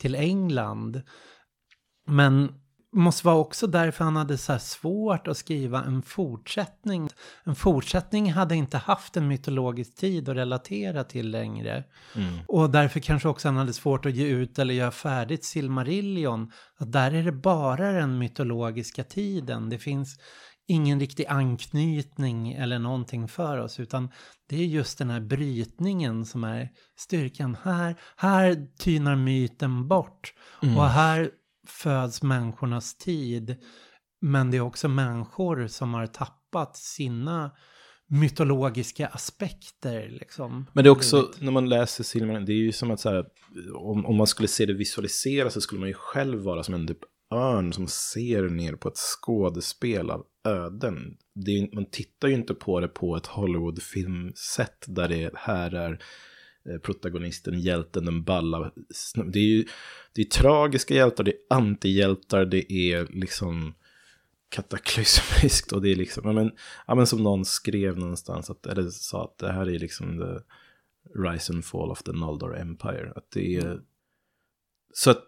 till 0.00 0.14
England. 0.14 1.02
Men 2.06 2.59
måste 2.92 3.26
vara 3.26 3.36
också 3.36 3.66
därför 3.66 4.04
han 4.04 4.16
hade 4.16 4.38
så 4.38 4.52
här 4.52 4.58
svårt 4.58 5.28
att 5.28 5.36
skriva 5.36 5.84
en 5.84 6.02
fortsättning. 6.02 7.08
En 7.44 7.54
fortsättning 7.54 8.32
hade 8.32 8.56
inte 8.56 8.78
haft 8.78 9.16
en 9.16 9.28
mytologisk 9.28 9.94
tid 9.96 10.28
att 10.28 10.36
relatera 10.36 11.04
till 11.04 11.30
längre. 11.30 11.84
Mm. 12.16 12.38
Och 12.48 12.70
därför 12.70 13.00
kanske 13.00 13.28
också 13.28 13.48
han 13.48 13.56
hade 13.56 13.72
svårt 13.72 14.06
att 14.06 14.14
ge 14.14 14.26
ut 14.26 14.58
eller 14.58 14.74
göra 14.74 14.90
färdigt 14.90 15.44
Silmarillion. 15.44 16.52
Att 16.78 16.92
där 16.92 17.14
är 17.14 17.22
det 17.22 17.32
bara 17.32 17.92
den 17.92 18.18
mytologiska 18.18 19.04
tiden. 19.04 19.68
Det 19.68 19.78
finns 19.78 20.18
ingen 20.68 21.00
riktig 21.00 21.26
anknytning 21.26 22.52
eller 22.52 22.78
någonting 22.78 23.28
för 23.28 23.58
oss. 23.58 23.80
Utan 23.80 24.10
det 24.48 24.56
är 24.56 24.66
just 24.66 24.98
den 24.98 25.10
här 25.10 25.20
brytningen 25.20 26.24
som 26.24 26.44
är 26.44 26.68
styrkan. 26.98 27.56
Här, 27.62 27.96
här 28.16 28.66
tynar 28.78 29.16
myten 29.16 29.88
bort. 29.88 30.34
Mm. 30.62 30.76
Och 30.76 30.88
här 30.88 31.30
föds 31.66 32.22
människornas 32.22 32.94
tid. 32.94 33.56
Men 34.20 34.50
det 34.50 34.56
är 34.56 34.60
också 34.60 34.88
människor 34.88 35.66
som 35.66 35.94
har 35.94 36.06
tappat 36.06 36.76
sina 36.76 37.50
mytologiska 38.10 39.06
aspekter. 39.06 40.08
Liksom. 40.20 40.66
Men 40.72 40.84
det 40.84 40.88
är 40.88 40.92
också, 40.92 41.32
när 41.38 41.52
man 41.52 41.68
läser 41.68 42.04
Silmarillion, 42.04 42.44
det 42.44 42.52
är 42.52 42.56
ju 42.56 42.72
som 42.72 42.90
att 42.90 43.00
så 43.00 43.10
här, 43.10 43.24
om, 43.74 44.06
om 44.06 44.16
man 44.16 44.26
skulle 44.26 44.48
se 44.48 44.66
det 44.66 44.74
visualiseras 44.74 45.54
så 45.54 45.60
skulle 45.60 45.80
man 45.80 45.88
ju 45.88 45.94
själv 45.94 46.42
vara 46.42 46.62
som 46.62 46.74
en 46.74 46.86
typ 46.86 47.00
örn 47.34 47.72
som 47.72 47.86
ser 47.86 48.42
ner 48.42 48.72
på 48.72 48.88
ett 48.88 48.96
skådespel 48.96 50.10
av 50.10 50.26
öden. 50.44 51.16
Är, 51.46 51.74
man 51.74 51.90
tittar 51.90 52.28
ju 52.28 52.34
inte 52.34 52.54
på 52.54 52.80
det 52.80 52.88
på 52.88 53.16
ett 53.16 53.26
Hollywood-filmsätt 53.26 54.84
där 54.86 55.08
det 55.08 55.30
här 55.34 55.74
är 55.74 56.02
Eh, 56.68 56.78
protagonisten, 56.78 57.60
hjälten, 57.60 58.04
den 58.04 58.22
balla. 58.22 58.72
Det 59.32 59.38
är 59.38 59.44
ju 59.44 59.64
det 60.12 60.22
är 60.22 60.26
tragiska 60.26 60.94
hjältar, 60.94 61.24
det 61.24 61.30
är 61.30 61.56
antihjältar, 61.56 62.44
det 62.44 62.72
är 62.72 63.06
liksom 63.06 63.74
kataklysmiskt 64.48 65.72
och 65.72 65.82
det 65.82 65.88
är 65.88 65.96
liksom, 65.96 66.22
ja 66.26 66.32
men, 66.32 66.52
ja 66.86 66.94
men 66.94 67.06
som 67.06 67.22
någon 67.22 67.44
skrev 67.44 67.98
någonstans, 67.98 68.50
att, 68.50 68.66
eller 68.66 68.90
sa 68.90 69.24
att 69.24 69.38
det 69.38 69.52
här 69.52 69.68
är 69.68 69.78
liksom 69.78 70.18
the 70.18 70.42
rise 71.20 71.52
and 71.52 71.64
fall 71.64 71.90
of 71.90 72.02
the 72.02 72.12
Noldor 72.12 72.58
Empire. 72.58 73.12
Att 73.16 73.30
det 73.30 73.56
är, 73.56 73.80
så 74.94 75.10
att 75.10 75.24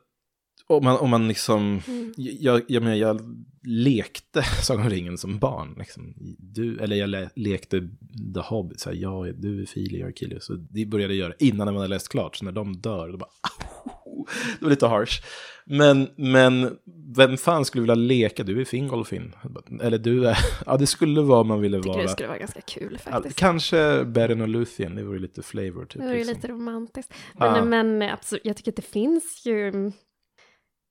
om 0.76 0.84
man, 0.84 0.96
om 0.96 1.10
man 1.10 1.28
liksom, 1.28 1.80
jag, 2.16 2.62
jag 2.68 2.82
menar 2.82 2.96
jag 2.96 3.20
lekte 3.64 4.42
Sagan 4.62 4.82
om 4.84 4.90
ringen 4.90 5.18
som 5.18 5.38
barn. 5.38 5.74
Liksom. 5.78 6.14
Du, 6.38 6.78
eller 6.78 6.96
jag 6.96 7.10
le, 7.10 7.28
lekte 7.34 7.88
The 8.34 8.40
Hobbit, 8.40 8.80
så 8.80 8.90
här, 8.90 8.96
jag, 8.96 9.34
du 9.34 9.62
är 9.62 9.66
Fili, 9.66 10.00
jag 10.00 10.08
är 10.08 10.12
Kili. 10.12 10.40
Så 10.40 10.52
det 10.70 10.86
började 10.86 11.14
jag 11.14 11.20
göra 11.20 11.34
innan 11.38 11.66
man 11.66 11.76
hade 11.76 11.88
läst 11.88 12.08
klart, 12.08 12.36
så 12.36 12.44
när 12.44 12.52
de 12.52 12.76
dör, 12.76 13.08
då 13.08 13.18
bara, 13.18 13.30
det 14.58 14.64
var 14.64 14.70
lite 14.70 14.86
harsh. 14.86 15.22
Men, 15.64 16.08
men 16.16 16.76
vem 17.16 17.36
fan 17.36 17.64
skulle 17.64 17.82
vilja 17.82 17.94
leka? 17.94 18.42
Du 18.42 18.60
är 18.60 18.64
Fingolfin. 18.64 19.32
Eller 19.82 19.98
du 19.98 20.28
är... 20.28 20.38
Ja, 20.66 20.76
det 20.76 20.86
skulle 20.86 21.20
vara 21.20 21.40
om 21.40 21.48
man 21.48 21.60
ville 21.60 21.78
vara... 21.78 22.02
det 22.02 22.08
skulle 22.08 22.28
vara 22.28 22.38
ganska 22.38 22.60
kul 22.60 22.98
Ja, 23.04 23.12
faktiskt. 23.12 23.38
kanske 23.38 24.04
Beren 24.04 24.40
och 24.40 24.48
Luthien, 24.48 24.94
det 24.94 25.02
vore 25.02 25.18
lite 25.18 25.42
flavor 25.42 25.84
typ. 25.84 26.02
Det 26.02 26.08
ju 26.08 26.14
liksom. 26.14 26.34
lite 26.34 26.48
romantiskt. 26.48 27.14
Ja. 27.38 27.64
Men, 27.64 27.98
men 27.98 28.10
absolut, 28.10 28.46
jag 28.46 28.56
tycker 28.56 28.72
att 28.72 28.76
det 28.76 28.82
finns 28.82 29.46
ju... 29.46 29.92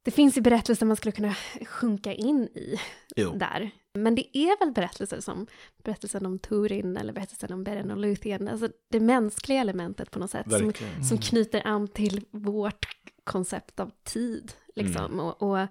Det 0.03 0.11
finns 0.11 0.37
ju 0.37 0.41
berättelser 0.41 0.85
man 0.85 0.95
skulle 0.97 1.11
kunna 1.11 1.35
sjunka 1.65 2.13
in 2.13 2.43
i 2.43 2.79
Jo. 3.15 3.31
där. 3.35 3.71
Men 3.93 4.15
det 4.15 4.37
är 4.37 4.59
väl 4.59 4.71
berättelser 4.73 5.19
som 5.19 5.47
berättelsen 5.83 6.25
om 6.25 6.39
Turin 6.39 6.97
eller 6.97 7.13
berättelsen 7.13 7.53
om 7.53 7.63
Beren 7.63 7.91
och 7.91 7.97
Luthien. 7.97 8.47
Alltså 8.47 8.69
det 8.89 8.99
mänskliga 8.99 9.61
elementet 9.61 10.11
på 10.11 10.19
något 10.19 10.31
sätt. 10.31 10.51
Som, 10.51 10.73
som 11.09 11.17
knyter 11.17 11.67
an 11.67 11.87
till 11.87 12.25
vårt 12.31 12.87
koncept 13.23 13.79
av 13.79 13.91
tid. 14.03 14.53
Liksom. 14.75 15.05
Mm. 15.05 15.19
Och, 15.19 15.41
och 15.41 15.67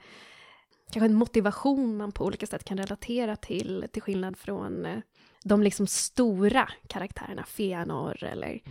kanske 0.93 1.07
en 1.07 1.15
motivation 1.15 1.97
man 1.97 2.12
på 2.12 2.24
olika 2.24 2.47
sätt 2.47 2.65
kan 2.65 2.78
relatera 2.78 3.36
till. 3.36 3.86
Till 3.93 4.02
skillnad 4.02 4.36
från 4.36 4.86
eh, 4.86 4.98
de 5.44 5.62
liksom 5.62 5.86
stora 5.86 6.69
karaktärerna, 6.86 7.44
Feanor 7.44 8.24
eller, 8.24 8.62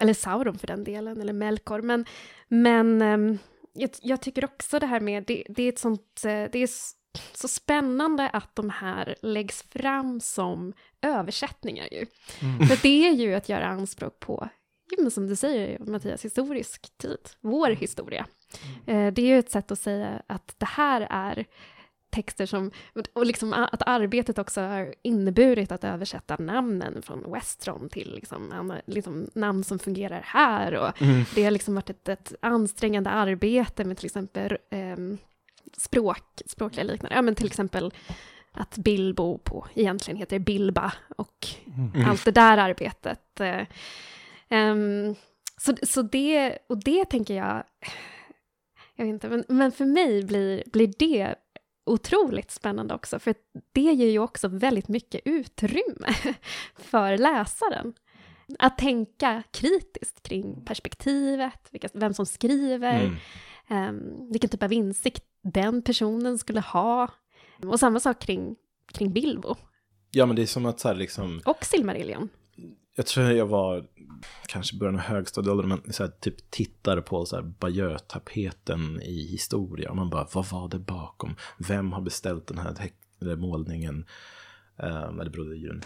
eller 0.00 0.14
Sauron 0.14 0.58
för 0.58 0.66
den 0.66 0.84
delen, 0.84 1.20
eller 1.20 1.32
Melkor. 1.32 1.82
Men, 1.82 2.04
men 2.48 3.02
ehm, 3.02 3.38
jag, 3.78 3.90
jag 4.02 4.20
tycker 4.20 4.44
också 4.44 4.78
det 4.78 4.86
här 4.86 5.00
med, 5.00 5.24
det, 5.26 5.44
det 5.48 5.62
är 5.62 5.68
ett 5.68 5.78
sånt, 5.78 6.22
eh, 6.24 6.44
det 6.52 6.58
är 6.58 6.68
så 7.34 7.48
spännande 7.48 8.28
att 8.28 8.54
de 8.56 8.70
här 8.70 9.14
läggs 9.22 9.62
fram 9.62 10.20
som 10.20 10.72
översättningar 11.02 11.88
ju. 11.92 12.06
För 12.68 12.82
det 12.82 13.08
är 13.08 13.12
ju 13.12 13.34
att 13.34 13.48
göra 13.48 13.66
anspråk 13.66 14.20
på, 14.20 14.48
men 14.98 15.10
som 15.10 15.26
du 15.26 15.36
säger 15.36 15.78
Mattias, 15.78 16.24
historisk 16.24 16.98
tid, 16.98 17.28
vår 17.40 17.68
historia. 17.70 18.26
Eh, 18.86 19.12
Det 19.12 19.22
är 19.22 19.26
ju 19.26 19.38
ett 19.38 19.50
sätt 19.50 19.70
att 19.70 19.78
säga 19.78 20.22
att 20.26 20.54
det 20.58 20.66
här 20.66 21.06
är 21.10 21.44
texter 22.10 22.46
som, 22.46 22.70
och 23.12 23.26
liksom 23.26 23.52
att 23.52 23.82
arbetet 23.86 24.38
också 24.38 24.60
har 24.60 24.94
inneburit 25.02 25.72
att 25.72 25.84
översätta 25.84 26.36
namnen 26.36 27.02
från 27.02 27.32
Westron 27.32 27.88
till 27.88 28.14
liksom, 28.14 28.72
liksom 28.86 29.30
namn 29.34 29.64
som 29.64 29.78
fungerar 29.78 30.22
här. 30.24 30.74
Och 30.74 30.92
Det 31.34 31.44
har 31.44 31.50
liksom 31.50 31.74
varit 31.74 31.90
ett, 31.90 32.08
ett 32.08 32.34
ansträngande 32.40 33.10
arbete 33.10 33.84
med 33.84 33.96
till 33.96 34.06
exempel 34.06 34.58
ehm, 34.70 35.18
språk, 35.76 36.42
språkliga 36.46 36.84
liknande. 36.84 37.16
Ja, 37.16 37.22
men 37.22 37.34
till 37.34 37.46
exempel 37.46 37.92
att 38.52 38.78
Bilbo 38.78 39.38
på 39.38 39.66
egentligen 39.74 40.18
heter 40.18 40.38
Bilba 40.38 40.92
och 41.16 41.46
allt 42.06 42.24
det 42.24 42.30
där 42.30 42.58
arbetet. 42.58 43.40
eh, 43.40 43.66
ehm, 44.48 45.14
så, 45.56 45.76
så 45.82 46.02
det, 46.02 46.58
och 46.66 46.84
det 46.84 47.04
tänker 47.04 47.34
jag, 47.34 47.62
jag 48.94 49.04
vet 49.04 49.12
inte, 49.12 49.28
men, 49.28 49.44
men 49.48 49.72
för 49.72 49.84
mig 49.84 50.24
blir, 50.24 50.62
blir 50.72 50.92
det 50.98 51.34
otroligt 51.88 52.50
spännande 52.50 52.94
också, 52.94 53.18
för 53.18 53.34
det 53.72 53.80
ger 53.80 54.10
ju 54.10 54.18
också 54.18 54.48
väldigt 54.48 54.88
mycket 54.88 55.20
utrymme 55.24 56.14
för 56.76 57.18
läsaren. 57.18 57.94
Att 58.58 58.78
tänka 58.78 59.42
kritiskt 59.50 60.22
kring 60.22 60.64
perspektivet, 60.64 61.68
vilka, 61.70 61.88
vem 61.94 62.14
som 62.14 62.26
skriver, 62.26 63.00
Mm. 63.00 63.16
Ehm, 63.70 64.30
vilken 64.30 64.50
typ 64.50 64.62
av 64.62 64.72
insikt 64.72 65.24
den 65.42 65.82
personen 65.82 66.38
skulle 66.38 66.60
ha. 66.60 67.08
Och 67.62 67.80
samma 67.80 68.00
sak 68.00 68.18
kring, 68.18 68.56
kring 68.92 69.12
Bilbo 69.12 69.56
Ja, 70.10 70.26
men 70.26 70.36
det 70.36 70.42
är 70.42 70.46
som 70.46 70.66
att 70.66 70.80
så 70.80 70.88
här 70.88 70.94
liksom... 70.94 71.40
och 71.44 71.64
Silmarillion. 71.64 72.28
Jag 72.98 73.06
tror 73.06 73.30
jag 73.30 73.46
var 73.46 73.86
kanske 74.46 74.76
i 74.76 74.78
början 74.78 74.94
av 74.94 75.00
högstadieåldern, 75.00 75.68
men 75.68 75.92
så 75.92 76.02
här, 76.02 76.10
typ 76.20 76.50
tittar 76.50 77.00
på 77.00 77.26
så 77.26 77.36
här 77.36 77.42
Bayeux-tapeten 77.42 79.02
i 79.02 79.26
historia. 79.26 79.90
Och 79.90 79.96
man 79.96 80.10
bara, 80.10 80.28
vad 80.32 80.48
var 80.48 80.68
det 80.68 80.78
bakom? 80.78 81.34
Vem 81.58 81.92
har 81.92 82.00
beställt 82.00 82.46
den 82.46 82.58
här 82.58 82.74
eller 83.20 83.36
målningen? 83.36 84.06
Um, 84.76 85.20
eller 85.20 85.30
brodyren. 85.30 85.82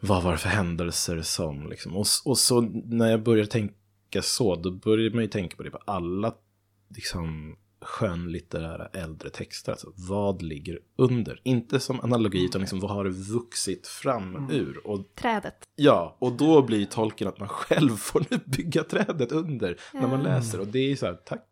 Vad 0.00 0.22
var 0.22 0.32
det 0.32 0.38
för 0.38 0.48
händelser 0.48 1.22
som 1.22 1.68
liksom? 1.70 1.96
Och, 1.96 2.06
och 2.24 2.38
så 2.38 2.60
när 2.84 3.10
jag 3.10 3.22
började 3.22 3.50
tänka 3.50 4.22
så, 4.22 4.54
då 4.56 4.70
började 4.70 5.14
man 5.14 5.24
ju 5.24 5.30
tänka 5.30 5.56
på 5.56 5.62
det 5.62 5.70
på 5.70 5.82
alla 5.84 6.34
liksom 6.88 7.56
skönlitterära 7.88 8.86
äldre 8.86 9.30
texter. 9.30 9.72
Alltså 9.72 9.92
vad 9.94 10.42
ligger 10.42 10.78
under? 10.96 11.40
Inte 11.42 11.80
som 11.80 12.00
analogi, 12.00 12.44
utan 12.44 12.60
liksom 12.60 12.80
vad 12.80 12.90
har 12.90 13.04
det 13.04 13.10
vuxit 13.10 13.86
fram 13.86 14.50
ur? 14.50 14.86
Och 14.86 15.14
Trädet. 15.14 15.54
Ja, 15.76 16.16
och 16.18 16.32
då 16.32 16.62
blir 16.62 16.84
tolken 16.86 17.28
att 17.28 17.38
man 17.38 17.48
själv 17.48 17.88
får 17.96 18.24
nu 18.30 18.38
bygga 18.46 18.84
trädet 18.84 19.32
under 19.32 19.76
när 19.92 20.08
man 20.08 20.22
läser. 20.22 20.60
Och 20.60 20.66
det 20.66 20.92
är 20.92 20.96
så 20.96 21.06
här, 21.06 21.14
tack. 21.14 21.44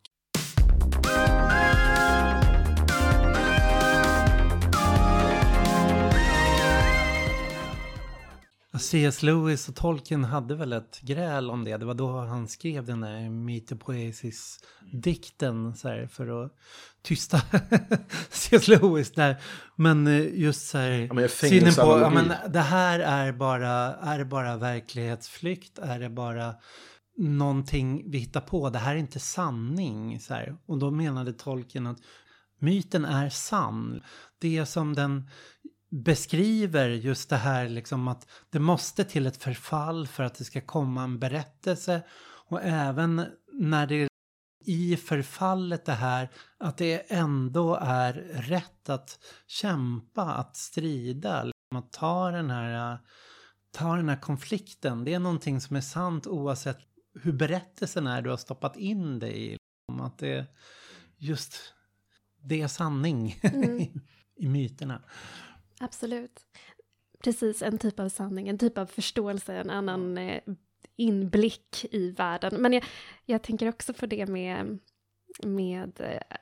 C.S. 8.78 9.22
Lewis 9.22 9.68
och 9.68 9.74
Tolkien 9.74 10.24
hade 10.24 10.54
väl 10.54 10.72
ett 10.72 11.00
gräl 11.00 11.50
om 11.50 11.64
det. 11.64 11.76
Det 11.76 11.84
var 11.84 11.94
då 11.94 12.20
han 12.20 12.48
skrev 12.48 12.86
den 12.86 13.00
där 13.00 13.30
Mytopoesis-dikten 13.30 15.76
så 15.76 15.88
här, 15.88 16.06
för 16.06 16.44
att 16.44 16.52
tysta 17.02 17.40
C.S. 18.30 18.68
Lewis 18.68 19.12
där. 19.12 19.36
Men 19.76 20.06
eh, 20.06 20.40
just 20.40 20.68
så 20.68 20.78
här, 20.78 21.20
Ja, 21.20 21.28
synen 21.28 21.74
på, 21.74 21.98
ja, 22.00 22.10
men 22.10 22.52
det 22.52 22.60
här 22.60 23.00
är 23.00 23.32
bara, 23.32 23.94
är 23.94 24.18
det 24.18 24.24
bara 24.24 24.56
verklighetsflykt? 24.56 25.78
Är 25.78 26.00
det 26.00 26.10
bara 26.10 26.54
någonting 27.16 28.10
vi 28.10 28.18
hittar 28.18 28.40
på? 28.40 28.70
Det 28.70 28.78
här 28.78 28.94
är 28.94 28.98
inte 28.98 29.20
sanning. 29.20 30.20
Så 30.20 30.34
här. 30.34 30.56
Och 30.66 30.78
då 30.78 30.90
menade 30.90 31.32
Tolkien 31.32 31.86
att 31.86 31.98
myten 32.58 33.04
är 33.04 33.28
sann. 33.28 34.02
Det 34.38 34.66
som 34.66 34.94
den 34.94 35.28
beskriver 36.04 36.88
just 36.88 37.30
det 37.30 37.36
här 37.36 37.68
liksom 37.68 38.08
att 38.08 38.28
det 38.50 38.58
måste 38.58 39.04
till 39.04 39.26
ett 39.26 39.42
förfall 39.42 40.06
för 40.06 40.22
att 40.22 40.34
det 40.34 40.44
ska 40.44 40.60
komma 40.60 41.02
en 41.02 41.18
berättelse 41.18 42.02
och 42.48 42.62
även 42.62 43.26
när 43.52 43.86
det 43.86 44.08
i 44.64 44.96
förfallet 44.96 45.84
det 45.84 45.92
här 45.92 46.28
att 46.58 46.78
det 46.78 47.12
ändå 47.12 47.74
är 47.74 48.12
rätt 48.32 48.88
att 48.88 49.18
kämpa, 49.46 50.22
att 50.22 50.56
strida, 50.56 51.44
liksom 51.44 51.78
att 51.78 51.92
ta 51.92 52.30
den 52.30 52.50
här 52.50 52.98
ta 53.70 53.96
den 53.96 54.08
här 54.08 54.20
konflikten. 54.20 55.04
Det 55.04 55.14
är 55.14 55.18
någonting 55.18 55.60
som 55.60 55.76
är 55.76 55.80
sant 55.80 56.26
oavsett 56.26 56.78
hur 57.22 57.32
berättelsen 57.32 58.06
är 58.06 58.22
du 58.22 58.30
har 58.30 58.36
stoppat 58.36 58.76
in 58.76 59.18
det 59.18 59.38
i. 59.38 59.50
Liksom 59.50 60.06
Att 60.06 60.18
det 60.18 60.46
just 61.16 61.56
det 62.42 62.62
är 62.62 62.68
sanning 62.68 63.40
Mm. 63.42 64.00
i 64.36 64.48
myterna. 64.48 65.02
Absolut. 65.80 66.46
Precis, 67.22 67.62
en 67.62 67.78
typ 67.78 68.00
av 68.00 68.08
sanning, 68.08 68.48
en 68.48 68.58
typ 68.58 68.78
av 68.78 68.86
förståelse, 68.86 69.54
en 69.54 69.70
annan 69.70 70.18
eh, 70.18 70.42
inblick 70.96 71.86
i 71.90 72.10
världen. 72.10 72.62
Men 72.62 72.72
jag, 72.72 72.84
jag 73.24 73.42
tänker 73.42 73.68
också 73.68 73.94
på 73.94 74.06
det 74.06 74.26
med, 74.26 74.78
med 75.44 76.00
eh, 76.00 76.36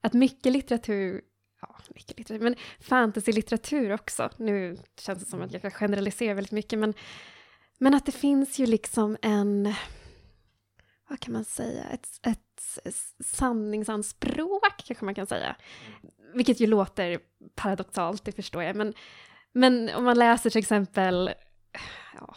att 0.00 0.12
mycket 0.12 0.52
litteratur, 0.52 1.20
ja, 1.60 1.76
mycket 1.94 2.18
litteratur, 2.18 2.44
men 2.44 2.56
fantasy-litteratur 2.80 3.92
också, 3.92 4.30
nu 4.36 4.78
känns 4.98 5.18
det 5.18 5.30
som 5.30 5.42
att 5.42 5.52
jag 5.52 5.72
generaliserar 5.72 6.34
väldigt 6.34 6.52
mycket, 6.52 6.78
men, 6.78 6.94
men 7.78 7.94
att 7.94 8.06
det 8.06 8.12
finns 8.12 8.58
ju 8.58 8.66
liksom 8.66 9.16
en, 9.22 9.74
vad 11.08 11.20
kan 11.20 11.32
man 11.32 11.44
säga, 11.44 11.84
ett, 11.84 12.08
ett 12.22 12.78
sanningsanspråk 13.24 14.82
kanske 14.86 15.04
man 15.04 15.14
kan 15.14 15.26
säga. 15.26 15.56
Vilket 16.34 16.60
ju 16.60 16.66
låter 16.66 17.18
paradoxalt, 17.54 18.24
det 18.24 18.32
förstår 18.32 18.62
jag. 18.62 18.76
Men, 18.76 18.94
men 19.52 19.90
om 19.94 20.04
man 20.04 20.18
läser 20.18 20.50
till 20.50 20.58
exempel 20.58 21.30
ja, 22.14 22.34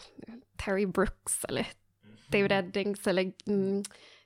Terry 0.66 0.86
Brooks 0.86 1.46
eller 1.46 1.68
David 2.28 2.52
Eddings 2.52 3.08
eller 3.08 3.32
mm, 3.48 3.84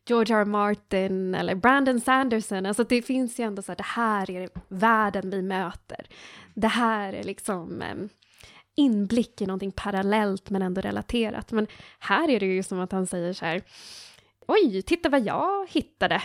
George 0.07 0.35
R. 0.35 0.41
R. 0.41 0.45
Martin 0.45 1.35
eller 1.35 1.55
Brandon 1.55 2.01
Sanderson. 2.01 2.65
Alltså 2.65 2.83
det 2.83 3.01
finns 3.01 3.39
ju 3.39 3.43
ändå 3.43 3.61
så 3.61 3.71
här, 3.71 3.77
det 3.77 3.83
här 3.83 4.31
är 4.31 4.49
världen 4.67 5.29
vi 5.29 5.41
möter. 5.41 6.07
Det 6.53 6.67
här 6.67 7.13
är 7.13 7.23
liksom 7.23 7.81
em, 7.81 8.09
inblick 8.75 9.41
i 9.41 9.45
någonting 9.45 9.71
parallellt 9.71 10.49
men 10.49 10.61
ändå 10.61 10.81
relaterat. 10.81 11.51
Men 11.51 11.67
här 11.99 12.29
är 12.29 12.39
det 12.39 12.45
ju 12.45 12.63
som 12.63 12.79
att 12.79 12.91
han 12.91 13.07
säger 13.07 13.33
så 13.33 13.45
här, 13.45 13.61
oj, 14.47 14.81
titta 14.81 15.09
vad 15.09 15.21
jag 15.21 15.69
hittade. 15.69 16.21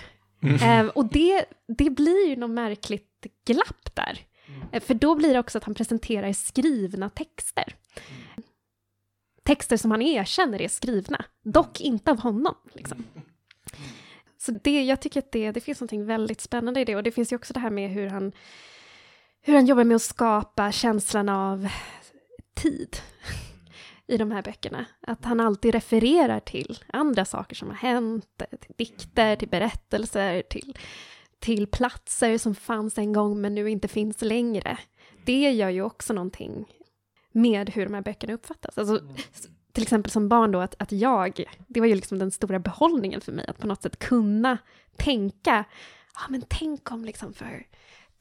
Eh, 0.63 0.87
och 0.87 1.07
det, 1.07 1.45
det 1.79 1.91
blir 1.91 2.29
ju 2.29 2.37
något 2.37 2.51
märkligt 2.51 3.14
glapp 3.45 3.95
där. 3.95 4.19
Eh, 4.73 4.83
För 4.83 4.95
då 4.95 5.15
blir 5.15 5.33
det 5.33 5.39
också 5.39 5.59
att 5.59 5.65
han 5.65 5.75
presenterar 5.75 6.33
skrivna 6.33 7.11
texter. 7.11 7.77
Texter 9.43 9.77
som 9.77 9.91
han 9.91 10.03
erkänner 10.03 10.63
är 10.63 10.69
skrivna, 10.69 11.25
dock 11.43 11.81
inte 11.81 12.11
av 12.11 12.21
honom. 12.21 12.55
Liksom. 12.73 13.05
Så 14.39 14.53
det, 14.53 14.85
jag 14.85 15.01
tycker 15.01 15.21
att 15.21 15.33
det, 15.33 15.53
det 15.53 15.61
finns 15.61 15.81
något 15.81 15.93
väldigt 15.93 16.41
spännande 16.41 16.81
i 16.81 16.85
det. 16.85 16.97
Och 16.97 17.03
det 17.03 17.13
finns 17.13 17.33
ju 17.33 17.37
också 17.37 17.53
det 17.53 17.61
här 17.61 17.71
med 17.71 17.91
hur 17.91 18.07
han, 18.07 18.33
hur 19.43 19.55
han 19.55 19.67
jobbar 19.67 19.85
med 19.85 19.95
att 19.95 20.03
skapa 20.03 20.73
känslan 20.73 21.29
av 21.29 21.69
tid. 22.55 22.97
i 24.07 24.17
de 24.17 24.31
här 24.31 24.43
böckerna. 24.43 24.87
Att 25.01 25.25
han 25.25 25.41
alltid 25.41 25.75
refererar 25.75 26.41
till 26.41 26.79
andra 26.87 27.25
saker 27.25 27.57
som 27.57 27.69
har 27.69 27.77
hänt, 27.77 28.43
till 28.61 28.75
dikter, 28.77 29.37
till 29.37 29.49
berättelser, 29.49 30.43
till, 30.43 30.79
till 31.45 31.67
platser 31.67 32.39
som 32.39 32.55
fanns 32.55 32.99
en 32.99 33.13
gång 33.13 33.41
men 33.41 33.55
nu 33.55 33.71
inte 33.71 33.89
finns 33.89 34.23
längre. 34.23 34.79
Det 35.25 35.53
gör 35.53 35.71
ju 35.71 35.83
också 35.83 36.13
någonting 36.13 36.65
med 37.33 37.71
hur 37.71 37.85
de 37.85 37.95
här 37.95 38.03
böckerna 38.03 38.33
uppfattas. 38.33 38.79
Alltså, 38.79 39.01
till 39.73 39.83
exempel 39.83 40.11
som 40.11 40.29
barn 40.29 40.53
då, 40.53 40.61
att, 40.61 40.75
att 40.79 40.93
jag, 40.93 41.45
det 41.69 41.81
var 41.81 41.87
ju 41.87 41.95
liksom 41.95 42.19
den 42.19 42.31
stora 42.31 42.59
behållningen 42.59 43.21
för 43.21 43.33
mig, 43.33 43.47
att 43.49 43.59
på 43.59 43.67
något 43.67 43.83
sätt 43.83 43.99
kunna 43.99 44.59
tänka, 44.97 45.65
ja 46.15 46.21
men 46.29 46.43
tänk 46.49 46.93
om 46.93 47.05
liksom 47.05 47.33
för 47.33 47.67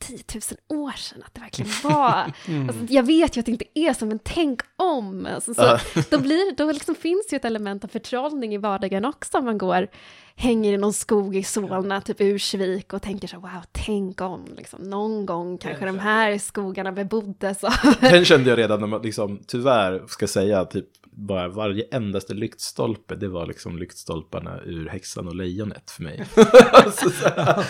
10 0.07 0.23
000 0.69 0.84
år 0.85 0.91
sedan, 0.91 1.23
att 1.25 1.34
det 1.34 1.41
verkligen 1.41 1.71
var. 1.84 2.34
Mm. 2.47 2.69
Alltså, 2.69 2.85
jag 2.89 3.03
vet 3.03 3.38
ju 3.38 3.39
att 3.39 3.45
det 3.45 3.51
inte 3.51 3.80
är 3.80 3.93
så, 3.93 4.05
men 4.05 4.19
tänk 4.23 4.61
om. 4.75 5.27
Alltså, 5.35 5.53
så, 5.53 5.77
då, 6.09 6.19
blir, 6.19 6.55
då 6.55 6.71
liksom 6.71 6.95
finns 6.95 7.34
ju 7.34 7.35
ett 7.35 7.45
element 7.45 7.84
av 7.84 7.88
förtrollning 7.88 8.53
i 8.53 8.57
vardagen 8.57 9.05
också, 9.05 9.38
om 9.38 9.45
man 9.45 9.57
går, 9.57 9.88
hänger 10.35 10.73
i 10.73 10.77
någon 10.77 10.93
skog 10.93 11.35
i 11.35 11.43
Solna, 11.43 12.01
typ 12.01 12.21
Ursvik, 12.21 12.93
och 12.93 13.01
tänker 13.01 13.27
så, 13.27 13.39
wow, 13.39 13.63
tänk 13.71 14.21
om, 14.21 14.45
liksom, 14.57 14.81
någon 14.81 15.25
gång 15.25 15.57
kanske 15.57 15.85
de 15.85 15.99
här 15.99 16.38
skogarna 16.38 16.91
beboddes. 16.91 17.61
Den 17.99 18.25
kände 18.25 18.49
jag 18.49 18.59
redan 18.59 18.80
när 18.80 18.88
man, 18.88 19.01
liksom, 19.01 19.39
tyvärr, 19.47 20.03
ska 20.07 20.27
säga, 20.27 20.65
typ 20.65 20.88
bara 21.15 21.48
varje 21.48 21.88
endaste 21.91 22.34
lyktstolpe, 22.34 23.15
det 23.15 23.27
var 23.27 23.45
liksom 23.45 23.77
lyktstolparna 23.77 24.60
ur 24.65 24.90
Häxan 24.90 25.27
och 25.27 25.35
Lejonet 25.35 25.91
för 25.91 26.03
mig. 26.03 26.26
alltså, 26.72 27.10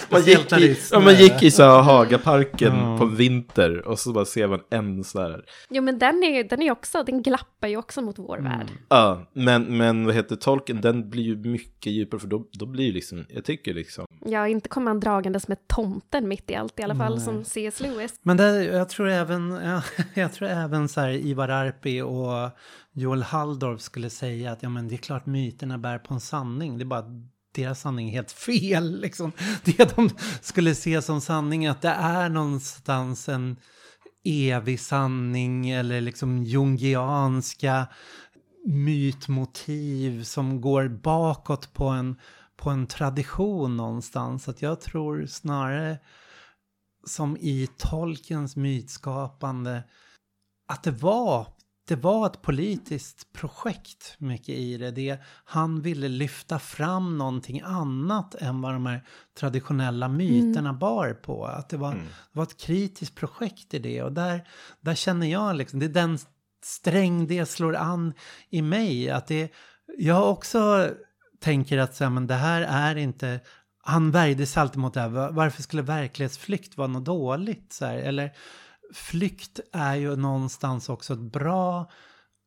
man, 0.10 0.22
gick 0.22 0.54
i, 0.54 0.78
ja, 0.92 1.00
man 1.00 1.16
gick 1.16 1.44
i 1.44 1.52
så 1.52 1.64
här 1.64 1.82
Hagaparken 1.82 2.74
mm. 2.74 3.00
på 3.00 3.06
vinter 3.06 3.88
och 3.88 4.00
så 4.00 4.14
bara 4.14 4.26
ser 4.26 4.48
man 4.48 4.60
en 4.70 5.04
så 5.04 5.22
här. 5.22 5.44
Jo 5.70 5.84
men 5.84 6.00
den 6.00 6.24
är, 6.24 6.44
den 6.44 6.62
är 6.62 6.72
också, 6.72 7.04
den 7.04 7.22
glappar 7.22 7.68
ju 7.68 7.78
också 7.78 8.02
mot 8.02 8.20
vår 8.20 8.38
mm. 8.38 8.52
värld. 8.52 8.68
Ja, 8.90 9.30
men, 9.34 9.78
men 9.78 10.06
vad 10.06 10.16
heter 10.16 10.36
tolken, 10.36 10.82
den 10.82 11.10
blir 11.10 11.24
ju 11.24 11.36
mycket 11.36 11.94
djupare 11.94 12.20
för 12.20 12.28
då, 12.28 12.46
då 12.52 12.66
blir 12.66 12.86
ju 12.86 12.92
liksom, 12.92 13.26
jag 13.30 13.46
tycker 13.46 13.74
liksom. 13.74 14.06
Ja, 14.26 14.48
inte 14.48 14.70
kommer 14.70 14.86
man 14.86 15.00
dragandes 15.00 15.48
med 15.48 15.68
tomten 15.68 16.28
mitt 16.28 16.52
i 16.52 16.56
allt 16.56 16.80
i 16.80 16.84
alla 16.84 16.96
fall, 16.96 17.16
Nej. 17.16 17.26
som 17.26 17.44
C.S. 17.44 17.80
Lewis. 17.80 18.14
Men 18.22 18.38
det, 18.38 18.64
jag 18.64 18.90
tror 18.90 19.10
även, 19.10 19.52
ja, 19.52 19.82
jag 20.14 20.34
tror 20.34 20.50
även 20.50 20.90
så 20.90 21.02
här 21.02 21.10
Ivar 21.10 21.50
Arpi 21.50 22.02
och 22.02 22.50
Joel 22.94 23.24
Halldorf 23.24 23.82
skulle 23.82 24.10
säga 24.10 24.52
att 24.52 24.64
ja, 24.64 24.70
men 24.70 24.88
det 24.88 24.96
är 24.96 24.98
klart 24.98 25.26
myterna 25.26 25.78
bär 25.78 26.00
på 26.00 26.14
en 26.14 26.20
sanning. 26.20 26.78
Det 26.78 26.84
är 26.84 26.86
bara 26.86 27.06
deras 27.56 27.82
sanning 27.82 28.10
är 28.10 28.14
helt 28.14 28.32
fel. 28.72 29.02
Liksom. 29.02 29.32
Det 29.64 29.96
de 29.96 30.10
skulle 30.42 30.76
se 30.76 31.02
som 31.02 31.22
sanning 31.22 31.66
är 31.66 31.72
att 31.72 31.82
det 31.82 31.90
är 31.90 32.30
någonstans 32.30 33.30
en 33.30 33.58
evig 34.24 34.80
sanning 34.80 35.70
eller 35.70 36.02
liksom 36.02 36.44
jungianska 36.44 37.88
mytmotiv 38.66 40.24
som 40.24 40.62
går 40.62 40.88
bakåt 40.88 41.74
på 41.74 41.88
en, 41.88 42.20
på 42.58 42.70
en 42.70 42.88
tradition 42.88 43.78
någonstans. 43.78 44.48
Att 44.48 44.62
jag 44.62 44.82
tror 44.82 45.26
snarare 45.26 45.98
som 47.08 47.38
i 47.38 47.70
Tolkiens 47.78 48.56
mytskapande 48.56 49.84
att 50.68 50.84
det 50.84 50.92
var 50.92 51.48
det 51.88 51.96
var 51.96 52.26
ett 52.26 52.42
politiskt 52.42 53.34
projekt 53.34 54.16
mycket 54.18 54.50
i 54.50 54.78
det. 54.78 54.92
det. 54.92 55.18
Han 55.46 55.82
ville 55.82 56.08
lyfta 56.08 56.60
fram 56.60 57.18
någonting 57.18 57.62
annat 57.62 58.36
än 58.36 58.62
vad 58.62 58.74
de 58.74 58.86
här 58.86 59.08
traditionella 59.40 60.08
myterna 60.08 60.70
mm. 60.70 60.80
bar 60.80 61.14
på. 61.14 61.46
Att 61.46 61.70
det 61.70 61.78
var, 61.78 61.92
mm. 61.92 62.06
det 62.06 62.40
var 62.40 62.44
ett 62.44 62.62
kritiskt 62.62 63.16
projekt 63.16 63.74
i 63.74 63.80
det. 63.80 64.04
Och 64.04 64.12
där, 64.12 64.48
där 64.82 64.96
känner 64.96 65.28
jag 65.28 65.56
liksom, 65.56 65.80
det 65.80 65.86
är 65.86 65.90
den 65.90 66.20
sträng 66.64 67.28
det 67.28 67.46
slår 67.46 67.76
an 67.76 68.14
i 68.50 68.62
mig. 68.62 69.10
Att 69.10 69.28
det, 69.28 69.52
jag 69.98 70.30
också 70.30 70.90
tänker 71.40 71.78
att 71.78 71.96
så 71.96 72.04
här, 72.04 72.12
men 72.12 72.28
det 72.28 72.34
här 72.34 72.62
är 72.62 72.96
inte 72.96 73.40
han 73.86 74.12
värjde 74.12 74.46
sig 74.46 74.62
alltid 74.62 74.80
mot 74.80 74.94
det 74.94 75.02
här. 75.02 75.32
Varför 75.32 75.62
skulle 75.62 75.82
verklighetsflykt 75.82 76.78
vara 76.78 76.88
något 76.88 77.06
dåligt? 77.06 77.74
Så 77.74 77.86
här? 77.86 77.98
Eller 77.98 78.32
flykt 78.94 79.60
är 79.72 79.96
ju 79.96 80.16
någonstans 80.16 80.90
också 80.90 81.14
ett 81.14 81.20
bra 81.20 81.92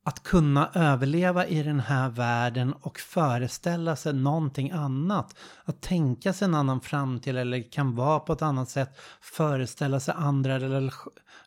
att 0.06 0.22
kunna 0.22 0.70
överleva 0.74 1.46
i 1.46 1.62
den 1.62 1.80
här 1.80 2.08
världen 2.08 2.72
och 2.72 2.98
föreställa 2.98 3.96
sig 3.96 4.12
någonting 4.12 4.70
annat. 4.70 5.36
Att 5.64 5.82
tänka 5.82 6.32
sig 6.32 6.44
en 6.44 6.54
annan 6.54 6.80
framtid 6.80 7.36
eller 7.36 7.72
kan 7.72 7.94
vara 7.94 8.20
på 8.20 8.32
ett 8.32 8.42
annat 8.42 8.70
sätt. 8.70 8.98
Föreställa 9.20 10.00
sig 10.00 10.14
andra 10.18 10.58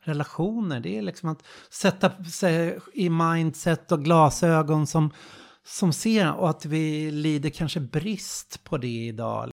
relationer. 0.01 0.80
Det 0.80 0.97
är 0.97 1.01
liksom 1.01 1.30
att 1.30 1.43
sätta 1.71 2.23
sig 2.23 2.80
i 2.93 3.09
mindset 3.09 3.91
och 3.91 4.03
glasögon 4.03 4.88
som, 4.88 5.11
som 5.65 5.93
ser 5.93 6.34
och 6.34 6.49
att 6.49 6.65
vi 6.65 7.11
lider 7.11 7.49
kanske 7.49 7.80
brist 7.80 8.63
på 8.63 8.77
det 8.77 9.07
idag. 9.07 9.51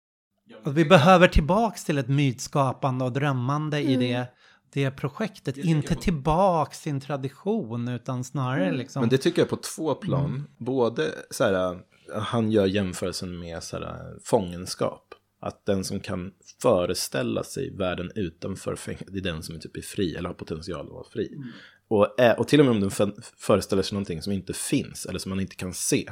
Att 0.64 0.74
vi 0.74 0.86
behöver 0.86 1.28
tillbaks 1.28 1.86
till 1.86 1.98
ett 1.98 2.10
mytskapande 2.10 3.06
och 3.06 3.12
drömmande 3.12 3.78
mm. 3.78 3.92
i 3.92 3.96
det 4.08 4.28
det 4.74 4.92
projektet. 4.92 5.58
Inte 5.58 5.96
på... 5.96 6.02
tillbaks 6.02 6.82
till 6.82 6.92
en 6.92 7.00
tradition 7.00 7.88
utan 7.88 8.24
snarare 8.24 8.66
mm. 8.66 8.76
liksom. 8.76 9.00
Men 9.00 9.10
det 9.10 9.18
tycker 9.18 9.42
jag 9.42 9.50
på 9.50 9.56
två 9.56 9.96
plan. 9.96 10.26
Mm. 10.26 10.48
Både 10.58 11.12
så 11.30 11.44
här, 11.44 11.80
han 12.14 12.52
gör 12.52 12.66
jämförelsen 12.66 13.40
med 13.40 13.64
så 13.64 13.78
här, 13.78 14.18
fångenskap. 14.24 15.16
Att 15.42 15.66
den 15.66 15.84
som 15.84 16.00
kan 16.00 16.32
föreställa 16.62 17.44
sig 17.44 17.76
världen 17.76 18.12
utanför 18.16 18.76
fängelset, 18.76 19.08
det 19.12 19.20
är 19.20 19.24
den 19.24 19.44
som 19.44 19.56
är 19.56 19.60
typ 19.60 19.78
är 19.78 19.82
fri 19.82 20.16
eller 20.16 20.30
har 20.30 20.34
potential 20.34 20.86
att 20.86 20.94
vara 20.94 21.10
fri. 21.14 21.34
Mm. 21.36 21.48
Och, 21.88 22.40
och 22.40 22.48
till 22.48 22.60
och 22.60 22.66
med 22.66 22.76
om 22.76 22.80
den 22.80 23.14
föreställer 23.38 23.84
sig 23.84 23.96
någonting 23.96 24.22
som 24.22 24.34
inte 24.34 24.54
finns 24.54 25.06
eller 25.06 25.20
som 25.20 25.30
man 25.30 25.40
inte 25.40 25.56
kan 25.56 25.74
se. 25.74 26.12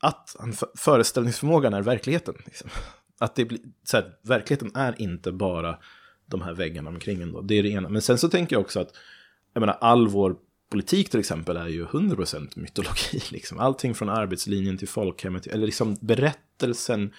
Att 0.00 0.36
föreställningsförmågan 0.78 1.74
är 1.74 1.82
verkligheten. 1.82 2.34
Liksom. 2.44 2.70
Att 3.18 3.34
det 3.34 3.44
blir, 3.44 3.60
så 3.84 3.96
här, 3.96 4.18
verkligheten 4.22 4.70
är 4.74 5.00
inte 5.00 5.32
bara 5.32 5.78
de 6.32 6.42
här 6.42 6.54
väggarna 6.54 6.90
omkring 6.90 7.22
en. 7.22 7.32
Då. 7.32 7.40
Det 7.40 7.58
är 7.58 7.62
det 7.62 7.68
ena. 7.68 7.88
Men 7.88 8.02
sen 8.02 8.18
så 8.18 8.28
tänker 8.28 8.56
jag 8.56 8.60
också 8.60 8.80
att 8.80 8.94
jag 9.52 9.60
menar, 9.60 9.78
all 9.80 10.08
vår 10.08 10.36
politik 10.72 11.10
till 11.10 11.20
exempel 11.20 11.56
är 11.56 11.68
ju 11.68 11.84
100% 11.84 12.58
mytologi. 12.58 13.20
Liksom. 13.30 13.58
Allting 13.58 13.94
från 13.94 14.08
arbetslinjen 14.08 14.78
till 14.78 14.88
folkhemmet, 14.88 15.46
eller 15.46 15.66
liksom 15.66 15.96
berättelsen. 16.00 17.12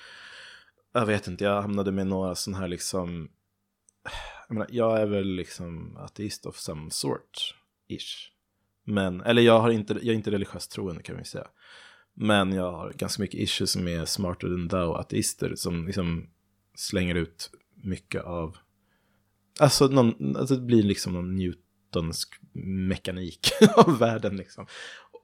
Jag 0.93 1.05
vet 1.05 1.27
inte, 1.27 1.43
jag 1.43 1.61
hamnade 1.61 1.91
med 1.91 2.07
några 2.07 2.35
sådana 2.35 2.59
här 2.61 2.67
liksom... 2.67 3.29
Jag, 4.47 4.53
menar, 4.53 4.67
jag 4.71 5.01
är 5.01 5.05
väl 5.05 5.27
liksom 5.27 5.97
ateist 5.97 6.45
of 6.45 6.57
some 6.57 6.91
sort, 6.91 7.55
ish. 7.87 8.29
Men, 8.85 9.21
eller 9.21 9.41
jag, 9.41 9.59
har 9.59 9.69
inte, 9.69 9.93
jag 9.93 10.05
är 10.05 10.13
inte 10.13 10.31
religiöst 10.31 10.71
troende 10.71 11.03
kan 11.03 11.17
vi 11.17 11.23
säga. 11.23 11.47
Men 12.13 12.53
jag 12.53 12.71
har 12.71 12.91
ganska 12.91 13.21
mycket 13.21 13.39
issues 13.39 13.75
med 13.75 14.07
smarter 14.07 14.47
than 14.47 14.67
thou 14.67 14.93
ateister 14.93 15.55
som 15.55 15.85
liksom 15.85 16.29
slänger 16.75 17.15
ut 17.15 17.51
mycket 17.75 18.23
av 18.23 18.57
Alltså, 19.59 19.87
någon, 19.87 20.35
alltså 20.37 20.55
det 20.55 20.61
blir 20.61 20.83
liksom 20.83 21.13
någon 21.13 21.35
Newtonsk 21.35 22.33
mekanik 22.89 23.51
av 23.75 23.99
världen 23.99 24.37
liksom. 24.37 24.67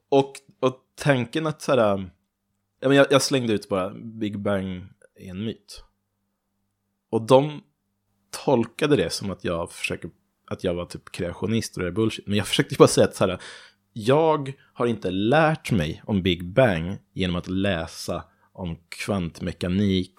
Och, 0.08 0.32
och 0.60 0.76
tanken 0.94 1.46
att 1.46 1.62
så 1.62 1.72
här, 1.72 1.94
um, 1.94 2.10
jag, 2.80 3.06
jag 3.10 3.22
slängde 3.22 3.52
ut 3.52 3.68
bara 3.68 3.90
Big 3.94 4.38
Bang 4.38 4.84
är 5.14 5.30
en 5.30 5.44
myt. 5.44 5.84
Och 7.10 7.26
de 7.26 7.62
tolkade 8.44 8.96
det 8.96 9.10
som 9.10 9.30
att 9.30 9.44
jag 9.44 9.72
försöker, 9.72 10.10
att 10.46 10.64
jag 10.64 10.74
var 10.74 10.86
typ 10.86 11.12
kreationist 11.12 11.76
och 11.76 11.82
det 11.82 11.88
är 11.88 11.92
bullshit. 11.92 12.26
Men 12.26 12.36
jag 12.36 12.46
försökte 12.46 12.74
bara 12.78 12.88
säga 12.88 13.06
att 13.06 13.14
så 13.14 13.26
här, 13.26 13.40
jag 13.92 14.52
har 14.72 14.86
inte 14.86 15.10
lärt 15.10 15.72
mig 15.72 16.02
om 16.06 16.22
Big 16.22 16.52
Bang 16.52 16.98
genom 17.12 17.36
att 17.36 17.48
läsa 17.48 18.24
om 18.52 18.76
kvantmekanik. 18.88 20.14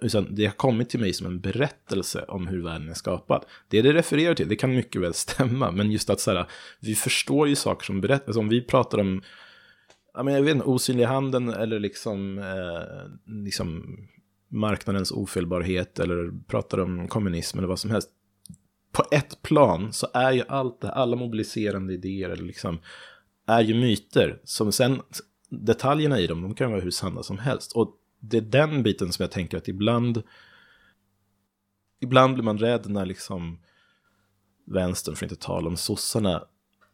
Utan 0.00 0.34
det 0.34 0.44
har 0.44 0.52
kommit 0.52 0.90
till 0.90 1.00
mig 1.00 1.12
som 1.12 1.26
en 1.26 1.40
berättelse 1.40 2.24
om 2.28 2.46
hur 2.46 2.62
världen 2.62 2.88
är 2.88 2.94
skapad. 2.94 3.44
Det 3.68 3.82
det 3.82 3.92
refererar 3.92 4.34
till, 4.34 4.48
det 4.48 4.56
kan 4.56 4.74
mycket 4.74 5.02
väl 5.02 5.14
stämma. 5.14 5.70
Men 5.70 5.92
just 5.92 6.10
att 6.10 6.20
så 6.20 6.30
här, 6.30 6.46
vi 6.80 6.94
förstår 6.94 7.48
ju 7.48 7.54
saker 7.54 7.84
som 7.84 8.00
berättas. 8.00 8.26
Alltså 8.26 8.40
om 8.40 8.48
vi 8.48 8.62
pratar 8.62 8.98
om 8.98 9.22
jag 10.14 10.42
vet 10.42 10.54
inte, 10.54 10.66
osynliga 10.66 11.08
handen 11.08 11.48
eller 11.48 11.80
liksom, 11.80 12.38
eh, 12.38 13.34
liksom 13.44 13.98
marknadens 14.48 15.12
ofelbarhet 15.12 15.98
eller 15.98 16.46
pratar 16.48 16.78
om 16.78 17.08
kommunism 17.08 17.58
eller 17.58 17.68
vad 17.68 17.78
som 17.78 17.90
helst. 17.90 18.10
På 18.92 19.04
ett 19.10 19.42
plan 19.42 19.92
så 19.92 20.06
är 20.14 20.32
ju 20.32 20.42
allt 20.48 20.80
det 20.80 20.92
alla 20.92 21.16
mobiliserande 21.16 21.94
idéer 21.94 22.30
eller 22.30 22.44
liksom, 22.44 22.78
är 23.46 23.60
ju 23.60 23.74
myter 23.74 24.40
som 24.44 24.72
sen 24.72 25.00
detaljerna 25.52 26.20
i 26.20 26.26
dem, 26.26 26.42
de 26.42 26.54
kan 26.54 26.70
vara 26.70 26.80
hur 26.80 26.90
sanna 26.90 27.22
som 27.22 27.38
helst. 27.38 27.72
Och 27.72 27.96
det 28.20 28.36
är 28.36 28.40
den 28.40 28.82
biten 28.82 29.12
som 29.12 29.22
jag 29.22 29.30
tänker 29.30 29.56
att 29.56 29.68
ibland, 29.68 30.22
ibland 32.00 32.34
blir 32.34 32.44
man 32.44 32.58
rädd 32.58 32.90
när 32.90 33.06
liksom 33.06 33.58
vänstern, 34.64 35.16
för 35.16 35.26
att 35.26 35.32
inte 35.32 35.44
tala 35.44 35.68
om 35.68 35.76
sossarna, 35.76 36.44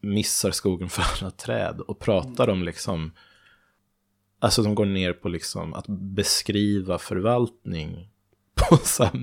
missar 0.01 0.51
skogen 0.51 0.89
för 0.89 1.05
alla 1.21 1.31
träd 1.31 1.81
och 1.81 1.99
pratar 1.99 2.49
om 2.49 2.63
liksom, 2.63 3.13
alltså 4.39 4.63
de 4.63 4.75
går 4.75 4.87
ner 4.87 5.13
på 5.13 5.29
liksom 5.29 5.75
att 5.75 5.87
beskriva 5.89 6.99
förvaltning 6.99 8.11
på 8.55 8.77
så 8.77 9.05
här 9.05 9.19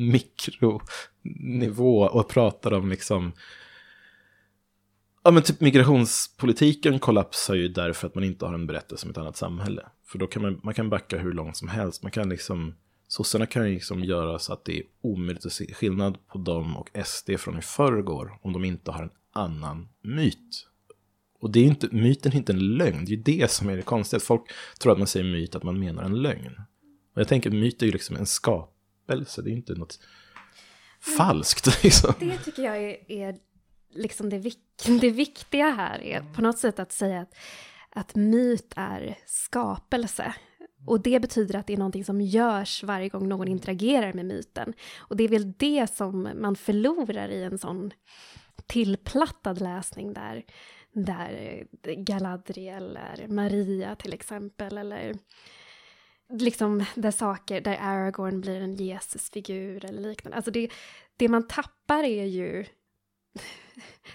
mikronivå 1.24 2.02
och 2.02 2.30
pratar 2.30 2.74
om 2.74 2.90
liksom 2.90 3.34
Ja 5.27 5.31
men 5.31 5.43
typ 5.43 5.61
migrationspolitiken 5.61 6.99
kollapsar 6.99 7.56
ju 7.56 7.68
därför 7.68 8.07
att 8.07 8.15
man 8.15 8.23
inte 8.23 8.45
har 8.45 8.53
en 8.53 8.68
berättelse 8.68 9.06
om 9.06 9.11
ett 9.11 9.18
annat 9.18 9.38
samhälle. 9.38 9.85
För 10.07 10.19
då 10.19 10.27
kan 10.27 10.41
man, 10.41 10.60
man 10.64 10.73
kan 10.73 10.89
backa 10.89 11.18
hur 11.18 11.34
långt 11.34 11.57
som 11.57 11.68
helst. 11.68 12.03
Man 12.03 12.11
kan 12.11 12.30
liksom, 12.30 12.76
sossarna 13.07 13.45
kan 13.45 13.68
ju 13.68 13.73
liksom 13.73 14.03
göra 14.03 14.39
så 14.39 14.53
att 14.53 14.65
det 14.65 14.80
är 14.80 14.84
omöjligt 15.02 15.45
att 15.45 15.52
se 15.52 15.73
skillnad 15.73 16.27
på 16.27 16.38
dem 16.38 16.77
och 16.77 16.89
SD 17.06 17.31
från 17.39 17.60
i 17.60 17.61
förrgår 17.61 18.39
om 18.41 18.53
de 18.53 18.65
inte 18.65 18.91
har 18.91 19.03
en 19.03 19.11
annan 19.31 19.88
myt. 20.02 20.68
Och 21.39 21.52
det 21.52 21.60
är 21.60 21.64
inte, 21.64 21.88
myten 21.91 22.31
är 22.31 22.35
inte 22.35 22.53
en 22.53 22.76
lögn, 22.77 23.06
det 23.06 23.11
är 23.11 23.18
ju 23.18 23.23
det 23.23 23.52
som 23.52 23.69
är 23.69 23.76
det 23.76 23.81
konstiga. 23.81 24.19
Folk 24.19 24.41
tror 24.80 24.91
att 24.91 24.97
man 24.97 25.07
säger 25.07 25.26
myt, 25.26 25.56
att 25.56 25.64
man 25.64 25.80
menar 25.80 26.03
en 26.03 26.22
lögn. 26.22 26.56
Och 27.15 27.22
jag 27.22 27.27
tänker, 27.27 27.52
myt 27.52 27.81
är 27.81 27.85
ju 27.85 27.91
liksom 27.91 28.15
en 28.15 28.26
skapelse, 28.26 29.41
det 29.41 29.49
är 29.49 29.53
inte 29.53 29.73
något 29.73 29.99
falskt. 31.18 31.84
Liksom. 31.84 32.14
Det 32.19 32.38
tycker 32.38 32.64
jag 32.64 32.77
är 33.07 33.35
liksom 33.95 34.30
det, 34.30 34.38
vik 34.38 34.59
det 35.01 35.09
viktiga 35.09 35.69
här 35.69 36.03
är 36.03 36.23
på 36.35 36.41
något 36.41 36.59
sätt 36.59 36.80
att 36.80 36.91
säga 36.91 37.22
att, 37.22 37.35
att 37.89 38.15
myt 38.15 38.73
är 38.76 39.17
skapelse. 39.26 40.34
Och 40.88 41.01
det 41.01 41.19
betyder 41.19 41.59
att 41.59 41.67
det 41.67 41.73
är 41.73 41.77
någonting 41.77 42.05
som 42.05 42.22
görs 42.22 42.84
varje 42.84 43.09
gång 43.09 43.27
någon 43.27 43.47
interagerar 43.47 44.13
med 44.13 44.26
myten. 44.26 44.73
Och 44.97 45.17
det 45.17 45.23
är 45.23 45.27
väl 45.27 45.53
det 45.57 45.95
som 45.95 46.30
man 46.35 46.55
förlorar 46.55 47.30
i 47.30 47.43
en 47.43 47.57
sån 47.57 47.91
tillplattad 48.67 49.61
läsning 49.61 50.13
där, 50.13 50.45
där 50.91 51.63
Galadriel 51.97 52.97
är 52.97 53.27
Maria 53.27 53.95
till 53.95 54.13
exempel, 54.13 54.77
eller 54.77 55.15
liksom 56.30 56.85
där 56.95 57.11
saker, 57.11 57.61
där 57.61 57.77
Aragorn 57.81 58.41
blir 58.41 58.61
en 58.61 58.76
Jesusfigur 58.76 59.85
eller 59.85 60.01
liknande. 60.01 60.38
Alltså 60.38 60.51
det, 60.51 60.69
det 61.17 61.27
man 61.27 61.47
tappar 61.47 62.03
är 62.03 62.26
ju 62.26 62.65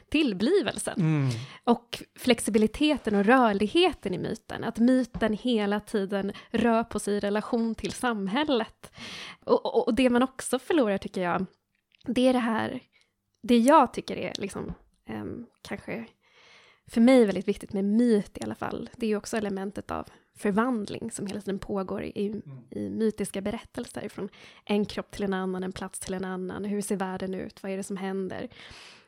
tillblivelsen. 0.09 1.01
Mm. 1.01 1.31
Och 1.65 2.03
flexibiliteten 2.17 3.15
och 3.15 3.25
rörligheten 3.25 4.15
i 4.15 4.19
myten. 4.19 4.65
Att 4.65 4.79
myten 4.79 5.33
hela 5.33 5.81
tiden 5.81 6.33
rör 6.51 6.85
på 6.85 6.99
sig 6.99 7.15
i 7.15 7.21
relation 7.21 7.75
till 7.75 7.93
samhället. 7.93 8.93
Och, 9.45 9.67
och, 9.67 9.89
och, 9.89 9.95
det 9.95 10.11
man 10.11 10.23
också 10.23 10.59
förlorar 10.59 10.99
tycker 10.99 11.23
jag, 11.23 11.47
det 12.05 12.29
är 12.29 12.33
det 12.33 12.39
här, 12.39 12.81
det 13.43 13.59
jag 13.59 13.93
tycker 13.93 14.17
är 14.17 14.33
liksom 14.39 14.73
um, 15.09 15.47
kanske 15.63 16.07
för 16.87 17.01
mig 17.01 17.25
väldigt 17.25 17.49
viktigt 17.49 17.73
med 17.73 17.85
myt 17.85 18.39
i 18.39 18.43
alla 18.43 18.55
fall. 18.55 18.91
Det 18.97 19.07
är 19.07 19.11
ju 19.11 19.17
också 19.17 19.37
elementet 19.37 19.91
av 19.91 20.09
förvandling 20.37 21.11
som 21.11 21.27
hela 21.27 21.41
tiden 21.41 21.59
pågår 21.59 22.03
i, 22.03 22.27
mm. 22.27 22.43
i 22.71 22.91
mytiska 22.91 23.41
berättelser. 23.41 24.09
Från 24.09 24.29
en 24.65 24.85
kropp 24.85 25.11
till 25.11 25.25
en 25.25 25.35
annan, 25.35 25.63
en 25.63 25.73
plats 25.73 26.01
till 26.01 26.15
en 26.15 26.25
annan. 26.25 26.65
Hur 26.65 26.83
ser 26.83 26.97
världen 26.97 27.35
ut? 27.35 27.63
Vad 27.63 27.73
är 27.73 27.77
det 27.77 27.83
som 27.83 27.97
händer? 27.97 28.49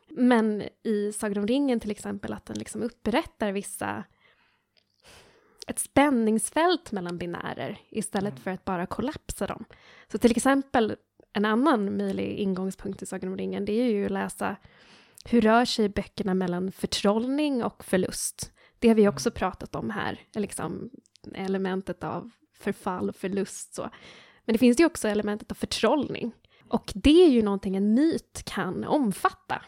Men 0.08 0.62
i 0.82 1.12
Sagan 1.12 1.38
om 1.38 1.46
ringen 1.46 1.80
till 1.80 1.90
exempel, 1.90 2.32
att 2.32 2.46
den 2.46 2.58
liksom 2.58 2.82
upprättar 2.82 3.52
vissa 3.52 4.04
ett 5.66 5.78
spänningsfält 5.78 6.92
mellan 6.92 7.18
binärer 7.18 7.80
istället 7.90 8.32
mm. 8.32 8.42
för 8.42 8.50
att 8.50 8.64
bara 8.64 8.86
kollapsa 8.86 9.46
dem. 9.46 9.64
Så 10.12 10.18
till 10.18 10.30
exempel 10.30 10.96
en 11.32 11.44
annan 11.44 11.96
möjlig 11.96 12.36
ingångspunkt 12.36 13.02
i 13.02 13.06
Sagan 13.06 13.30
om 13.30 13.36
ringen, 13.36 13.64
det 13.64 13.72
är 13.72 13.90
ju 13.90 14.04
att 14.04 14.10
läsa 14.10 14.56
hur 15.24 15.40
rör 15.40 15.64
sig 15.64 15.88
böckerna 15.88 16.34
mellan 16.34 16.72
förtrollning 16.72 17.64
och 17.64 17.84
förlust? 17.84 18.52
Det 18.78 18.88
har 18.88 18.94
vi 18.94 19.08
också 19.08 19.28
mm. 19.28 19.34
pratat 19.34 19.74
om 19.74 19.90
här, 19.90 20.20
liksom 20.34 20.90
elementet 21.34 22.04
av 22.04 22.30
förfall 22.58 23.08
och 23.08 23.16
förlust. 23.16 23.74
Så. 23.74 23.90
Men 24.44 24.52
det 24.52 24.58
finns 24.58 24.80
ju 24.80 24.86
också 24.86 25.08
elementet 25.08 25.50
av 25.50 25.54
förtrollning. 25.54 26.32
Och 26.68 26.92
det 26.94 27.24
är 27.24 27.28
ju 27.28 27.42
någonting 27.42 27.76
en 27.76 27.94
myt 27.94 28.42
kan 28.44 28.84
omfatta. 28.84 29.62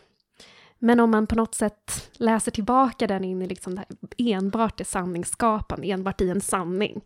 Men 0.79 1.01
om 1.01 1.11
man 1.11 1.27
på 1.27 1.35
något 1.35 1.55
sätt 1.55 2.11
läser 2.13 2.51
tillbaka 2.51 3.07
den 3.07 3.25
in 3.25 3.43
i 3.43 3.47
liksom 3.47 3.75
det 3.75 3.85
enbart 4.33 4.79
det 4.79 4.85
sanningsskapande, 4.85 5.87
enbart 5.87 6.21
i 6.21 6.31
en 6.31 6.41
sanning, 6.41 7.01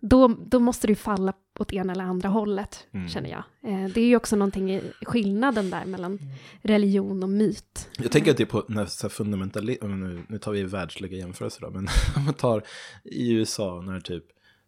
då, 0.00 0.28
då 0.28 0.60
måste 0.60 0.86
det 0.86 0.90
ju 0.90 0.96
falla 0.96 1.32
åt 1.58 1.72
ena 1.72 1.92
eller 1.92 2.04
andra 2.04 2.28
hållet, 2.28 2.86
mm. 2.92 3.08
känner 3.08 3.30
jag. 3.30 3.72
Eh, 3.72 3.88
det 3.88 4.00
är 4.00 4.06
ju 4.06 4.16
också 4.16 4.36
någonting 4.36 4.74
i 4.74 4.80
skillnaden 5.02 5.70
där 5.70 5.84
mellan 5.84 6.18
religion 6.62 7.22
och 7.22 7.28
myt. 7.28 7.90
Jag 7.98 8.12
tänker 8.12 8.30
att 8.30 8.36
det 8.36 8.42
är 8.42 8.46
på 8.46 8.64
när 8.68 9.08
fundamentalism, 9.08 9.86
nu, 9.86 10.22
nu 10.28 10.38
tar 10.38 10.52
vi 10.52 10.62
världsliga 10.62 11.16
jämförelser 11.16 11.60
då, 11.60 11.70
men 11.70 11.88
om 12.16 12.24
man 12.24 12.34
tar 12.34 12.62
i 13.04 13.32
USA 13.32 13.80
när 13.80 14.00
typ 14.00 14.24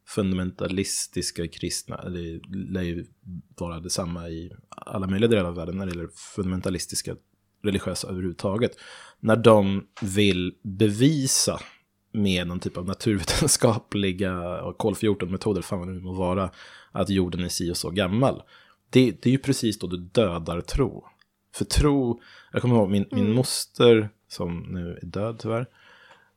fundamentalistiska 0.07 1.49
kristna, 1.49 2.09
det 2.09 2.41
lär 2.49 2.83
ju 2.83 3.07
vara 3.59 3.81
detsamma 3.81 4.29
i 4.29 4.53
alla 4.69 5.07
möjliga 5.07 5.31
delar 5.31 5.45
av 5.45 5.55
världen 5.55 5.77
när 5.77 5.87
det 5.87 5.93
gäller 5.93 6.09
fundamentalistiska 6.37 7.17
religiösa 7.65 8.09
överhuvudtaget, 8.09 8.73
när 9.21 9.37
de 9.37 9.87
vill 10.01 10.55
bevisa 10.63 11.61
med 12.13 12.47
någon 12.47 12.61
typ 12.61 12.77
av 12.77 12.87
naturvetenskapliga 12.87 14.61
kol 14.77 14.95
14-metoder, 14.95 15.63
fan 15.63 15.79
vad 15.79 15.89
det 15.89 15.95
nu 15.95 16.01
må 16.01 16.13
vara, 16.13 16.51
att 16.93 17.11
jorden 17.11 17.45
är 17.45 17.49
si 17.49 17.73
och 17.73 17.77
så 17.77 17.91
gammal. 17.91 18.43
Det, 18.91 19.11
det 19.23 19.27
är 19.27 19.33
ju 19.33 19.39
precis 19.39 19.79
då 19.79 19.87
du 19.87 19.97
dödar 19.97 20.61
tro. 20.61 21.05
För 21.55 21.65
tro, 21.65 22.21
jag 22.53 22.63
kommer 22.63 22.75
ihåg 22.77 22.91
min, 22.91 23.07
min 23.11 23.25
mm. 23.25 23.37
moster, 23.37 24.09
som 24.29 24.59
nu 24.59 24.99
är 25.03 25.07
död 25.07 25.39
tyvärr, 25.39 25.67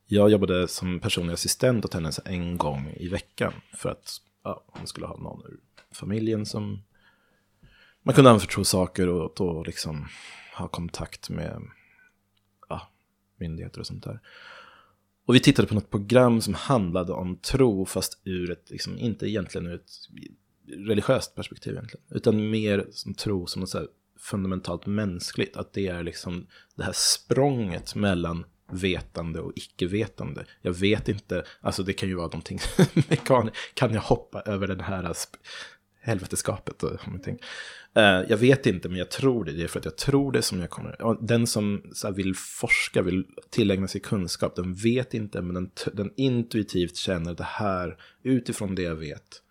jag 0.06 0.30
jobbade 0.30 0.68
som 0.68 1.00
personlig 1.00 1.34
assistent 1.34 1.86
åt 1.86 1.94
henne 1.94 2.12
en 2.26 2.58
gång 2.58 2.94
i 2.98 3.08
veckan 3.08 3.54
för 3.74 3.90
att 3.90 4.18
ja, 4.44 4.64
hon 4.68 4.88
skulle 4.88 5.08
ha 5.08 5.18
någon 5.18 5.46
ur 5.46 5.60
familjen 5.92 6.46
som 6.46 6.84
man 8.04 8.16
kunde 8.16 8.32
anförtro 8.32 8.64
saker 8.64 9.08
och 9.08 9.34
då 9.36 9.64
liksom 9.64 10.08
ha 10.58 10.68
kontakt 10.68 11.30
med 11.30 11.62
ja, 12.70 12.92
myndigheter 13.40 13.80
och 13.80 13.88
sånt 13.88 14.04
där. 14.04 14.20
Och 15.26 15.36
vi 15.36 15.40
tittade 15.40 15.68
på 15.68 15.76
något 15.76 15.90
program 15.90 16.42
som 16.42 16.54
handlade 16.54 17.14
om 17.14 17.36
tro, 17.36 17.86
fast 17.86 18.22
ur 18.24 18.52
ett, 18.52 18.70
liksom, 18.70 18.98
inte 18.98 19.30
egentligen 19.30 19.68
ur 19.68 19.76
ett 19.76 19.92
religiöst 20.68 21.36
perspektiv 21.36 21.74
egentligen, 21.74 22.06
utan 22.10 22.50
mer 22.50 22.88
som 22.92 23.14
tro 23.14 23.48
som 23.48 23.60
något 23.60 23.70
så 23.70 23.88
fundamentalt 24.20 24.86
mänskligt, 24.86 25.58
att 25.58 25.74
det 25.74 25.88
är 25.88 26.04
liksom 26.04 26.48
det 26.76 26.84
här 26.84 26.94
språnget 26.96 27.96
mellan 27.96 28.46
vetande 28.72 29.40
och 29.40 29.52
icke-vetande. 29.56 30.46
Jag 30.62 30.74
vet 30.74 31.10
inte, 31.10 31.44
alltså 31.62 31.84
det 31.84 31.94
kan 31.94 32.10
ju 32.10 32.16
vara 32.16 32.28
någonting 32.28 32.60
mekaniskt, 33.10 33.58
kan 33.74 33.94
jag 33.94 34.02
hoppa 34.02 34.42
över 34.42 34.68
den 34.68 34.80
här 34.80 35.04
helveteskapet? 36.08 36.84
Uh, 36.84 36.92
jag 38.30 38.38
vet 38.38 38.66
inte, 38.66 38.90
men 38.90 38.98
jag 38.98 39.12
tror 39.12 39.46
det. 39.46 39.52
Det 39.52 39.64
är 39.64 39.68
för 39.68 39.80
att 39.80 39.86
jag 39.86 39.98
tror 39.98 40.32
det 40.32 40.42
som 40.42 40.60
jag 40.60 40.70
kommer... 40.70 41.18
Den 41.28 41.48
som 41.48 41.92
så 41.94 42.08
här, 42.08 42.14
vill 42.14 42.36
forska, 42.36 43.02
vill 43.02 43.26
tillägna 43.50 43.88
sig 43.88 44.02
kunskap, 44.02 44.56
den 44.56 44.74
vet 44.74 45.14
inte, 45.14 45.42
men 45.42 45.54
den, 45.54 45.72
den 45.94 46.12
intuitivt 46.16 46.98
känner 46.98 47.34
det 47.34 47.44
här 47.44 47.98
utifrån 48.24 48.76
det 48.76 48.82
jag 48.82 48.96
vet. 48.96 49.44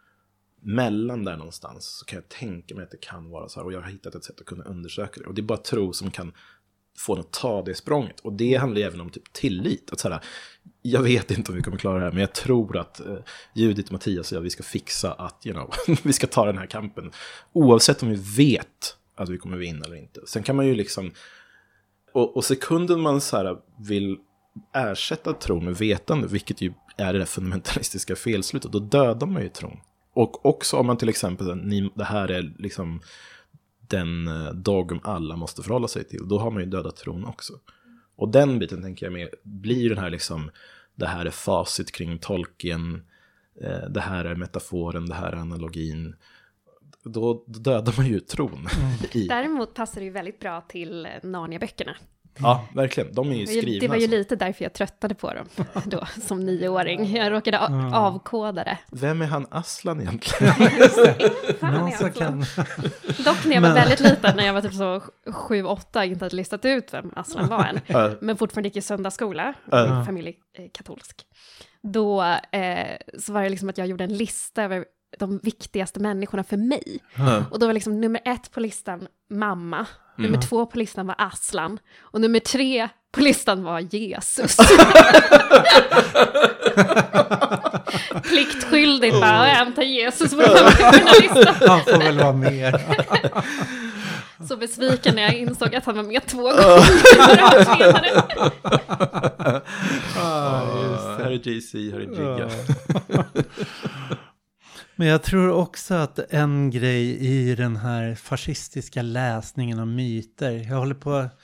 Mellan 0.62 1.24
där 1.24 1.36
någonstans 1.36 1.98
så 1.98 2.04
kan 2.04 2.16
jag 2.16 2.28
tänka 2.28 2.74
mig 2.74 2.84
att 2.84 2.90
det 2.90 3.00
kan 3.00 3.30
vara 3.30 3.48
så 3.48 3.60
här. 3.60 3.66
Och 3.66 3.72
jag 3.72 3.80
har 3.80 3.90
hittat 3.90 4.14
ett 4.14 4.24
sätt 4.24 4.40
att 4.40 4.46
kunna 4.46 4.64
undersöka 4.64 5.20
det. 5.20 5.26
Och 5.26 5.34
det 5.34 5.40
är 5.40 5.44
bara 5.44 5.58
tro 5.58 5.92
som 5.92 6.10
kan 6.10 6.32
få 6.98 7.14
en 7.14 7.20
att 7.20 7.32
ta 7.32 7.62
det 7.62 7.74
språnget. 7.74 8.20
Och 8.20 8.32
det 8.32 8.54
handlar 8.54 8.80
även 8.80 9.00
om 9.00 9.10
typ 9.10 9.32
tillit. 9.32 9.92
Att 9.92 10.00
så 10.00 10.08
här, 10.08 10.20
jag 10.82 11.02
vet 11.02 11.30
inte 11.30 11.50
om 11.50 11.56
vi 11.56 11.62
kommer 11.62 11.78
klara 11.78 11.98
det 11.98 12.04
här, 12.04 12.12
men 12.12 12.20
jag 12.20 12.32
tror 12.32 12.76
att 12.76 13.00
eh, 13.00 13.16
Judith, 13.54 13.92
Mattias 13.92 14.32
och 14.32 14.36
jag, 14.36 14.42
vi 14.42 14.50
ska 14.50 14.62
fixa 14.62 15.12
att, 15.12 15.46
you 15.46 15.54
know, 15.54 15.74
vi 16.02 16.12
ska 16.12 16.26
ta 16.26 16.44
den 16.44 16.58
här 16.58 16.66
kampen. 16.66 17.10
Oavsett 17.52 18.02
om 18.02 18.08
vi 18.08 18.22
vet 18.36 18.96
att 19.16 19.28
vi 19.28 19.38
kommer 19.38 19.56
vinna 19.56 19.84
eller 19.84 19.96
inte. 19.96 20.20
Sen 20.26 20.42
kan 20.42 20.56
man 20.56 20.66
ju 20.66 20.74
liksom, 20.74 21.12
och, 22.12 22.36
och 22.36 22.44
sekunden 22.44 23.00
man 23.00 23.20
så 23.20 23.36
här 23.36 23.56
vill 23.78 24.18
ersätta 24.74 25.32
tro 25.32 25.60
med 25.60 25.76
vetande, 25.76 26.26
vilket 26.26 26.60
ju 26.60 26.72
är 26.96 27.12
det 27.12 27.18
där 27.18 27.26
fundamentalistiska 27.26 28.16
felslutet, 28.16 28.72
då 28.72 28.78
dödar 28.78 29.26
man 29.26 29.42
ju 29.42 29.48
tron. 29.48 29.78
Och 30.14 30.46
också 30.46 30.76
om 30.76 30.86
man 30.86 30.96
till 30.96 31.08
exempel, 31.08 31.56
ni, 31.56 31.90
det 31.94 32.04
här 32.04 32.30
är 32.30 32.54
liksom 32.58 33.00
den 33.88 34.28
eh, 34.28 34.52
dogm 34.52 35.00
alla 35.02 35.36
måste 35.36 35.62
förhålla 35.62 35.88
sig 35.88 36.04
till, 36.04 36.28
då 36.28 36.38
har 36.38 36.50
man 36.50 36.62
ju 36.62 36.68
dödat 36.68 36.96
tron 36.96 37.24
också. 37.24 37.52
Och 38.16 38.28
den 38.28 38.58
biten 38.58 38.82
tänker 38.82 39.06
jag 39.06 39.12
med, 39.12 39.28
blir 39.42 39.88
den 39.88 39.98
här 39.98 40.10
liksom, 40.10 40.50
det 40.94 41.06
här 41.06 41.26
är 41.26 41.30
facit 41.30 41.92
kring 41.92 42.18
tolken, 42.18 43.04
eh, 43.60 43.88
det 43.90 44.00
här 44.00 44.24
är 44.24 44.34
metaforen, 44.34 45.06
det 45.06 45.14
här 45.14 45.32
är 45.32 45.36
analogin. 45.36 46.14
Då, 47.02 47.44
då 47.46 47.60
dödar 47.60 47.94
man 47.96 48.06
ju 48.06 48.20
tron. 48.20 48.52
Mm. 48.52 48.92
I. 49.12 49.26
Däremot 49.28 49.74
passar 49.74 50.00
det 50.00 50.04
ju 50.04 50.10
väldigt 50.10 50.40
bra 50.40 50.60
till 50.60 51.08
Narnia-böckerna. 51.22 51.96
Ja, 52.38 52.64
verkligen. 52.74 53.14
De 53.14 53.30
är 53.30 53.34
ju 53.34 53.46
skrivna. 53.46 53.80
Det 53.80 53.88
var 53.88 53.96
ju 53.96 54.06
lite 54.06 54.36
därför 54.36 54.64
jag 54.64 54.72
tröttade 54.72 55.14
på 55.14 55.32
dem 55.34 55.46
då, 55.84 56.06
som 56.22 56.40
nioåring. 56.40 57.16
Jag 57.16 57.32
råkade 57.32 57.58
avkoda 57.94 58.64
det. 58.64 58.78
Vem 58.90 59.22
är 59.22 59.26
han 59.26 59.46
Aslan 59.50 60.00
egentligen? 60.00 60.54
Någon 61.60 61.92
som 61.92 62.12
kan... 62.12 62.40
Dock 63.24 63.44
när 63.44 63.54
jag 63.54 63.60
var 63.60 63.74
väldigt 63.74 64.00
liten, 64.00 64.36
när 64.36 64.46
jag 64.46 64.52
var 64.52 64.60
typ 64.60 64.74
så 64.74 65.02
sju, 65.32 65.64
åtta, 65.64 66.04
inte 66.04 66.24
hade 66.24 66.36
listat 66.36 66.64
ut 66.64 66.94
vem 66.94 67.12
Aslan 67.16 67.48
var 67.48 67.64
än. 67.64 68.16
Men 68.20 68.36
fortfarande 68.36 68.68
gick 68.68 68.76
i 68.76 68.82
söndagsskola, 68.82 69.54
familj 70.06 70.36
eh, 70.58 70.64
katolsk. 70.72 71.26
Då 71.82 72.22
eh, 72.52 72.96
så 73.18 73.32
var 73.32 73.42
det 73.42 73.48
liksom 73.48 73.68
att 73.68 73.78
jag 73.78 73.86
gjorde 73.86 74.04
en 74.04 74.16
lista 74.16 74.62
över 74.62 74.84
de 75.18 75.40
viktigaste 75.42 76.00
människorna 76.00 76.44
för 76.44 76.56
mig. 76.56 76.98
Ja. 77.14 77.44
Och 77.50 77.58
då 77.58 77.66
var 77.66 77.72
liksom 77.74 78.00
nummer 78.00 78.20
ett 78.24 78.50
på 78.50 78.60
listan 78.60 79.08
mamma, 79.30 79.86
nummer 80.18 80.40
två 80.40 80.66
på 80.66 80.78
listan 80.78 81.06
var 81.06 81.14
Aslan 81.18 81.78
och 81.98 82.20
nummer 82.20 82.40
tre 82.40 82.88
på 83.12 83.20
listan 83.20 83.62
var 83.62 83.80
Jesus. 83.80 84.56
Pliktskyldigt 88.22 89.20
bara 89.20 89.40
att 89.40 89.48
hämta 89.48 89.82
Jesus 89.82 90.30
på 90.30 90.40
här 90.40 91.20
listan. 91.22 91.54
Han 91.68 91.80
får 91.80 91.98
väl 91.98 92.18
vara 92.18 92.32
med. 92.32 92.80
Så 94.48 94.56
besviken 94.56 95.14
när 95.14 95.22
jag 95.22 95.34
insåg 95.34 95.74
att 95.74 95.84
han 95.84 95.96
var 95.96 96.02
med 96.02 96.26
två 96.26 96.42
gånger 96.42 97.64
senare. 97.64 98.22
Ah, 100.16 100.60
här 101.18 101.30
är 101.30 101.48
JC, 101.48 101.74
här 101.74 102.00
är 102.00 102.00
Jigga. 102.00 102.50
Men 104.98 105.08
jag 105.08 105.22
tror 105.22 105.50
också 105.50 105.94
att 105.94 106.18
en 106.18 106.70
grej 106.70 107.26
i 107.26 107.54
den 107.54 107.76
här 107.76 108.14
fascistiska 108.14 109.02
läsningen 109.02 109.78
av 109.78 109.86
myter, 109.86 110.52
jag 110.52 110.76
håller 110.76 110.94
på 110.94 111.12
att 111.12 111.40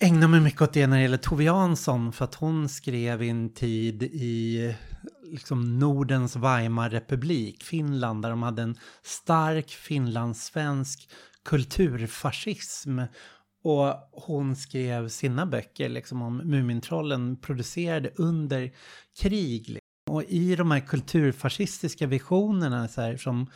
ägna 0.00 0.28
mig 0.28 0.40
mycket 0.40 0.62
åt 0.62 0.72
det 0.72 0.86
när 0.86 0.96
det 0.96 1.02
gäller 1.02 1.16
Tove 1.16 1.44
Jansson, 1.44 2.12
för 2.12 2.24
att 2.24 2.34
hon 2.34 2.68
skrev 2.68 3.22
i 3.22 3.28
en 3.28 3.54
tid 3.54 4.02
i 4.02 4.74
liksom 5.24 5.78
Nordens 5.78 6.36
Weimarrepublik, 6.36 7.62
Finland, 7.62 8.22
där 8.22 8.30
de 8.30 8.42
hade 8.42 8.62
en 8.62 8.78
stark 9.02 9.70
finlandssvensk 9.70 11.10
kulturfascism. 11.44 13.00
Och 13.62 14.10
hon 14.12 14.56
skrev 14.56 15.08
sina 15.08 15.46
böcker 15.46 15.88
liksom 15.88 16.22
om 16.22 16.36
Mumintrollen 16.36 17.36
producerade 17.36 18.10
under 18.16 18.72
krig. 19.20 19.79
Och 20.10 20.22
i 20.22 20.56
de 20.56 20.70
här 20.70 20.80
kulturfascistiska 20.80 22.06
visionerna 22.06 22.88
så 22.88 23.00
här, 23.00 23.16
som 23.16 23.46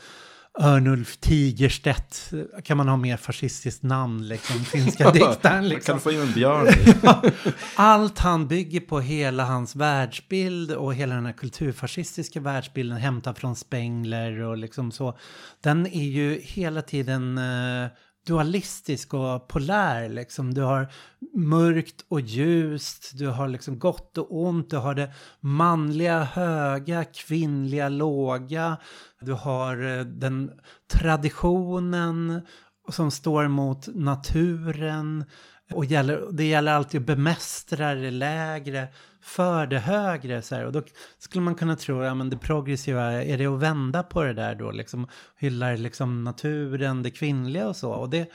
Örnulf 0.61 1.17
Tigerstedt, 1.17 2.33
kan 2.65 2.77
man 2.77 2.89
ha 2.89 2.97
mer 2.97 3.17
fascistiskt 3.17 3.83
namn 3.83 4.29
liksom, 4.29 4.65
finska 4.65 5.11
diktaren 5.13 5.41
Kan 5.43 5.69
liksom. 5.69 5.95
du 5.95 6.01
få 6.01 6.13
in 6.13 6.21
en 6.21 6.33
björn? 6.33 6.67
Allt 7.75 8.19
han 8.19 8.49
bygger 8.49 8.81
på 8.81 9.01
hela 9.01 9.45
hans 9.45 9.77
världsbild 9.77 10.73
och 10.73 10.95
hela 10.95 11.15
den 11.15 11.27
här 11.27 11.33
kulturfascistiska 11.33 12.41
världsbilden 12.41 12.99
hämtad 12.99 13.39
från 13.39 13.57
Spengler 13.57 14.41
och 14.41 14.57
liksom 14.57 14.93
så. 14.93 15.19
Den 15.61 15.87
är 15.87 16.05
ju 16.05 16.41
hela 16.43 16.83
tiden 16.83 17.39
eh, 17.39 17.89
dualistisk 18.27 19.15
och 19.15 19.49
polär 19.49 20.09
liksom. 20.09 20.55
Du 20.55 20.63
har 20.63 20.89
mörkt 21.35 22.05
och 22.09 22.21
ljust, 22.21 23.11
du 23.19 23.29
har 23.29 23.49
liksom 23.49 23.79
gott 23.79 24.19
och 24.19 24.43
ont, 24.43 24.71
du 24.71 24.77
har 24.77 24.95
det 24.95 25.13
manliga 25.41 26.23
höga, 26.23 27.05
kvinnliga 27.05 27.89
låga, 27.89 28.77
du 29.21 29.33
har 29.33 29.99
eh, 29.99 30.05
den 30.05 30.51
traditionen 30.93 32.41
som 32.89 33.11
står 33.11 33.49
mot 33.49 33.89
naturen 33.95 35.25
och 35.73 35.85
gäller, 35.85 36.23
det 36.33 36.45
gäller 36.45 36.73
alltid 36.73 37.01
att 37.01 37.07
bemästra 37.07 37.95
det 37.95 38.11
lägre 38.11 38.89
för 39.25 39.67
det 39.67 39.79
högre. 39.79 40.43
Så 40.43 40.55
här. 40.55 40.65
Och 40.65 40.73
då 40.73 40.83
skulle 41.19 41.45
man 41.45 41.55
kunna 41.55 41.77
tro 41.77 42.05
ja 42.05 42.15
men 42.15 42.31
det 42.31 42.39
progressiva, 42.39 43.13
är 43.13 43.39
det 43.39 43.47
att 43.47 43.61
vända 43.61 44.03
på 44.03 44.23
det 44.23 44.33
där 44.33 44.55
då? 44.55 44.71
Liksom, 44.71 45.07
hyllar 45.37 45.77
liksom 45.77 46.25
naturen, 46.25 47.03
det 47.03 47.11
kvinnliga 47.11 47.69
och 47.69 47.77
så. 47.77 47.93
Och 47.93 48.11
det, 48.11 48.31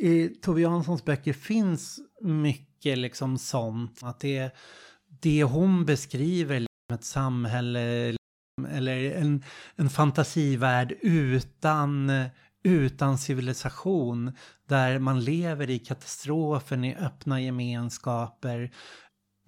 i 0.00 0.28
Tove 0.28 0.60
Janssons 0.60 1.04
böcker 1.04 1.32
finns 1.32 2.00
mycket 2.20 2.98
liksom 2.98 3.38
sånt. 3.38 4.00
Att 4.02 4.20
det, 4.20 4.54
det 5.20 5.44
hon 5.44 5.84
beskriver, 5.84 6.60
liksom 6.60 6.94
ett 6.94 7.04
samhälle 7.04 8.06
liksom, 8.06 8.76
eller 8.76 9.10
en, 9.10 9.44
en 9.76 9.90
fantasivärld 9.90 10.92
utan, 11.02 12.12
utan 12.64 13.18
civilisation. 13.18 14.32
Där 14.68 14.98
man 14.98 15.20
lever 15.20 15.70
i 15.70 15.78
katastrofen, 15.78 16.84
i 16.84 16.96
öppna 16.96 17.40
gemenskaper. 17.40 18.70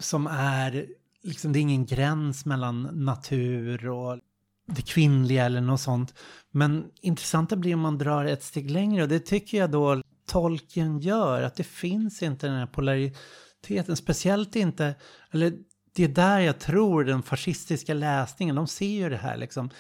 Som 0.03 0.27
är, 0.27 0.87
liksom 1.23 1.53
det 1.53 1.59
är 1.59 1.61
ingen 1.61 1.87
gräns 1.87 2.45
mellan 2.45 2.83
natur 2.83 3.89
och 3.89 4.19
det 4.67 4.83
kvinnliga 4.83 5.45
eller 5.45 5.61
något 5.61 5.81
sånt. 5.81 6.15
Men 6.51 6.85
intressanta 7.01 7.57
blir 7.57 7.75
om 7.75 7.81
man 7.81 7.99
drar 7.99 8.25
ett 8.25 8.43
steg 8.43 8.71
längre 8.71 9.03
och 9.03 9.09
det 9.09 9.21
tycker 9.21 9.59
jag 9.59 9.71
då 9.71 10.03
tolken 10.27 10.99
gör. 10.99 11.43
Att 11.43 11.55
det 11.55 11.65
finns 11.65 12.23
inte 12.23 12.47
den 12.47 12.57
här 12.57 12.67
polariteten, 12.67 13.97
speciellt 13.97 14.57
inte, 14.57 14.95
eller 15.31 15.53
det 15.95 16.05
är 16.05 16.09
där 16.09 16.39
jag 16.39 16.59
tror 16.59 17.05
den 17.05 17.23
fascistiska 17.23 17.95
läsningen, 17.95 18.57
de 18.57 18.67
ser 18.67 18.87
ju 18.87 19.09
det 19.09 19.17
här 19.17 19.37
liksom. 19.37 19.71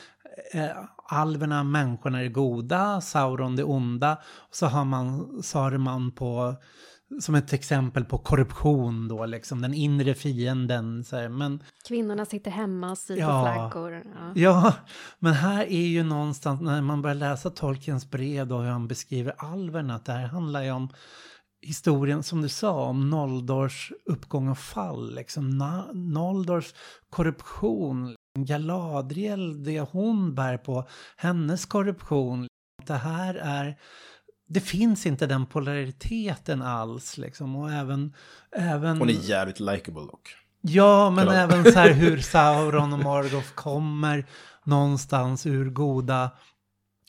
Eh, 0.54 0.70
alverna, 1.08 1.64
människorna 1.64 2.22
är 2.22 2.28
goda, 2.28 3.00
Sauron 3.00 3.56
det 3.56 3.64
onda. 3.64 4.18
Och 4.34 4.54
så 4.54 4.66
har 4.66 4.84
man 4.84 5.42
Saruman 5.42 6.12
på, 6.12 6.56
som 7.20 7.34
ett 7.34 7.52
exempel 7.52 8.04
på 8.04 8.18
korruption 8.18 9.08
då, 9.08 9.26
liksom 9.26 9.62
den 9.62 9.74
inre 9.74 10.14
fienden. 10.14 11.04
Så 11.04 11.16
här. 11.16 11.28
Men 11.28 11.62
Kvinnorna 11.88 12.24
sitter 12.24 12.50
hemma 12.50 12.90
och 12.90 12.98
syr 12.98 13.16
Ja. 13.16 13.42
flaggor. 13.42 14.02
Ja. 14.14 14.32
Ja, 14.34 14.74
men 15.18 15.32
här 15.32 15.64
är 15.64 15.86
ju 15.86 16.02
någonstans 16.02 16.60
när 16.60 16.82
man 16.82 17.02
börjar 17.02 17.14
läsa 17.14 17.50
Tolkiens 17.50 18.10
brev 18.10 18.46
då 18.46 18.58
hur 18.58 18.70
han 18.70 18.88
beskriver 18.88 19.34
alverna 19.38 19.94
att 19.94 20.04
det 20.04 20.12
här 20.12 20.26
handlar 20.26 20.62
ju 20.62 20.70
om 20.70 20.88
historien 21.66 22.22
som 22.22 22.42
du 22.42 22.48
sa 22.48 22.84
om 22.84 23.10
Noldors 23.10 23.92
uppgång 24.06 24.48
och 24.48 24.58
fall, 24.58 25.14
liksom 25.14 25.62
Na- 25.62 25.92
Noldors 25.94 26.74
korruption, 27.10 28.16
Galadriel, 28.38 29.64
det 29.64 29.80
hon 29.80 30.34
bär 30.34 30.56
på, 30.58 30.88
hennes 31.16 31.66
korruption, 31.66 32.46
det 32.86 32.94
här 32.94 33.34
är 33.34 33.76
det 34.52 34.60
finns 34.60 35.06
inte 35.06 35.26
den 35.26 35.46
polariteten 35.46 36.62
alls 36.62 37.18
liksom 37.18 37.56
och 37.56 37.72
även, 37.72 38.14
även 38.56 38.98
Hon 38.98 39.08
är 39.08 39.12
jävligt 39.12 39.60
likable 39.60 40.00
dock. 40.00 40.36
Ja, 40.60 41.10
men 41.10 41.24
Klart. 41.24 41.36
även 41.36 41.72
så 41.72 41.78
här 41.78 41.92
hur 41.92 42.20
Sauron 42.20 42.92
och 42.92 42.98
Morgoth 42.98 43.54
kommer 43.54 44.26
någonstans 44.64 45.46
ur 45.46 45.70
goda 45.70 46.30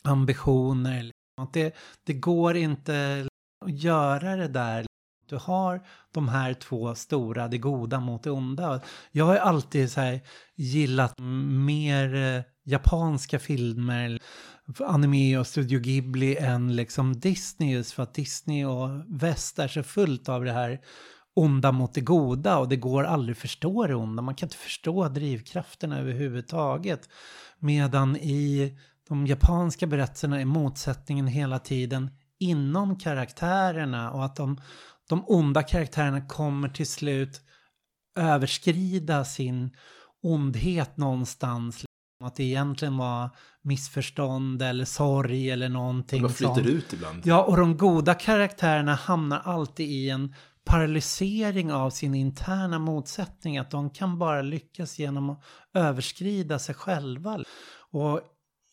ambitioner. 0.03 1.11
Att 1.41 1.53
det, 1.53 1.75
det 2.03 2.13
går 2.13 2.55
inte 2.55 3.27
att 3.65 3.81
göra 3.83 4.35
det 4.35 4.47
där. 4.47 4.85
Du 5.29 5.35
har 5.35 5.81
de 6.11 6.27
här 6.27 6.53
två 6.53 6.95
stora, 6.95 7.47
det 7.47 7.57
goda 7.57 7.99
mot 7.99 8.23
det 8.23 8.31
onda. 8.31 8.81
Jag 9.11 9.25
har 9.25 9.33
ju 9.33 9.39
alltid 9.39 9.91
så 9.91 10.01
här 10.01 10.21
gillat 10.55 11.19
mer 11.19 12.15
eh, 12.15 12.43
japanska 12.63 13.39
filmer, 13.39 14.19
anime 14.79 15.37
och 15.37 15.47
Studio 15.47 15.79
Ghibli 15.79 16.37
än 16.37 16.75
liksom 16.75 17.19
Disney 17.19 17.73
just 17.73 17.91
för 17.91 18.03
att 18.03 18.13
Disney 18.13 18.65
och 18.65 18.89
väst 19.07 19.59
är 19.59 19.67
så 19.67 19.83
fullt 19.83 20.29
av 20.29 20.45
det 20.45 20.51
här 20.51 20.81
onda 21.33 21.71
mot 21.71 21.93
det 21.93 22.01
goda 22.01 22.57
och 22.57 22.69
det 22.69 22.75
går 22.75 23.03
aldrig 23.03 23.37
förstå 23.37 23.87
det 23.87 23.95
onda. 23.95 24.21
Man 24.21 24.35
kan 24.35 24.47
inte 24.47 24.57
förstå 24.57 25.07
drivkrafterna 25.09 25.99
överhuvudtaget. 25.99 27.09
Medan 27.59 28.17
i 28.17 28.77
de 29.07 29.27
japanska 29.27 29.87
berättelserna 29.87 30.41
är 30.41 30.45
motsättningen 30.45 31.27
hela 31.27 31.59
tiden 31.59 32.09
inom 32.39 32.99
karaktärerna 32.99 34.11
och 34.11 34.25
att 34.25 34.35
de, 34.35 34.61
de 35.09 35.23
onda 35.27 35.63
karaktärerna 35.63 36.27
kommer 36.27 36.69
till 36.69 36.87
slut 36.87 37.41
överskrida 38.15 39.25
sin 39.25 39.75
ondhet 40.21 40.97
någonstans. 40.97 41.85
Att 42.23 42.35
det 42.35 42.43
egentligen 42.43 42.97
var 42.97 43.29
missförstånd 43.61 44.61
eller 44.61 44.85
sorg 44.85 45.51
eller 45.51 45.69
någonting 45.69 46.21
bara 46.21 46.31
flyter 46.31 46.67
ut 46.67 46.93
ibland. 46.93 47.21
Ja, 47.25 47.43
och 47.43 47.57
de 47.57 47.77
goda 47.77 48.13
karaktärerna 48.13 48.95
hamnar 48.95 49.39
alltid 49.39 49.89
i 49.89 50.09
en 50.09 50.35
paralysering 50.65 51.73
av 51.73 51.89
sin 51.89 52.15
interna 52.15 52.79
motsättning. 52.79 53.57
Att 53.57 53.71
de 53.71 53.89
kan 53.89 54.19
bara 54.19 54.41
lyckas 54.41 54.99
genom 54.99 55.29
att 55.29 55.43
överskrida 55.73 56.59
sig 56.59 56.75
själva. 56.75 57.43
Och 57.91 58.21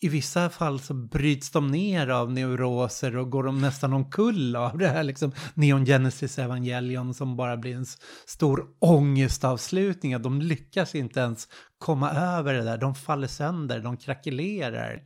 i 0.03 0.09
vissa 0.09 0.51
fall 0.51 0.81
så 0.81 0.95
bryts 0.95 1.51
de 1.51 1.71
ner 1.71 2.09
av 2.09 2.33
neuroser 2.33 3.17
och 3.17 3.31
går 3.31 3.43
de 3.45 3.61
nästan 3.61 3.93
omkull 3.93 4.57
av 4.57 4.79
det 4.79 4.89
här 4.89 5.05
liksom 5.05 5.33
Neon 5.55 5.87
Genesis 5.87 6.39
Evangelion 6.39 7.15
som 7.15 7.37
bara 7.37 7.57
blir 7.57 7.77
en 7.77 7.87
stor 8.27 8.67
ångestavslutning. 8.79 10.15
Att 10.15 10.23
De 10.23 10.41
lyckas 10.43 10.95
inte 10.95 11.21
ens 11.21 11.49
komma 11.79 12.11
över 12.11 12.55
det 12.55 12.63
där. 12.63 12.79
De 12.79 12.95
faller 12.95 13.29
sönder, 13.29 13.81
de 13.81 13.97
krackelerar. 13.97 15.03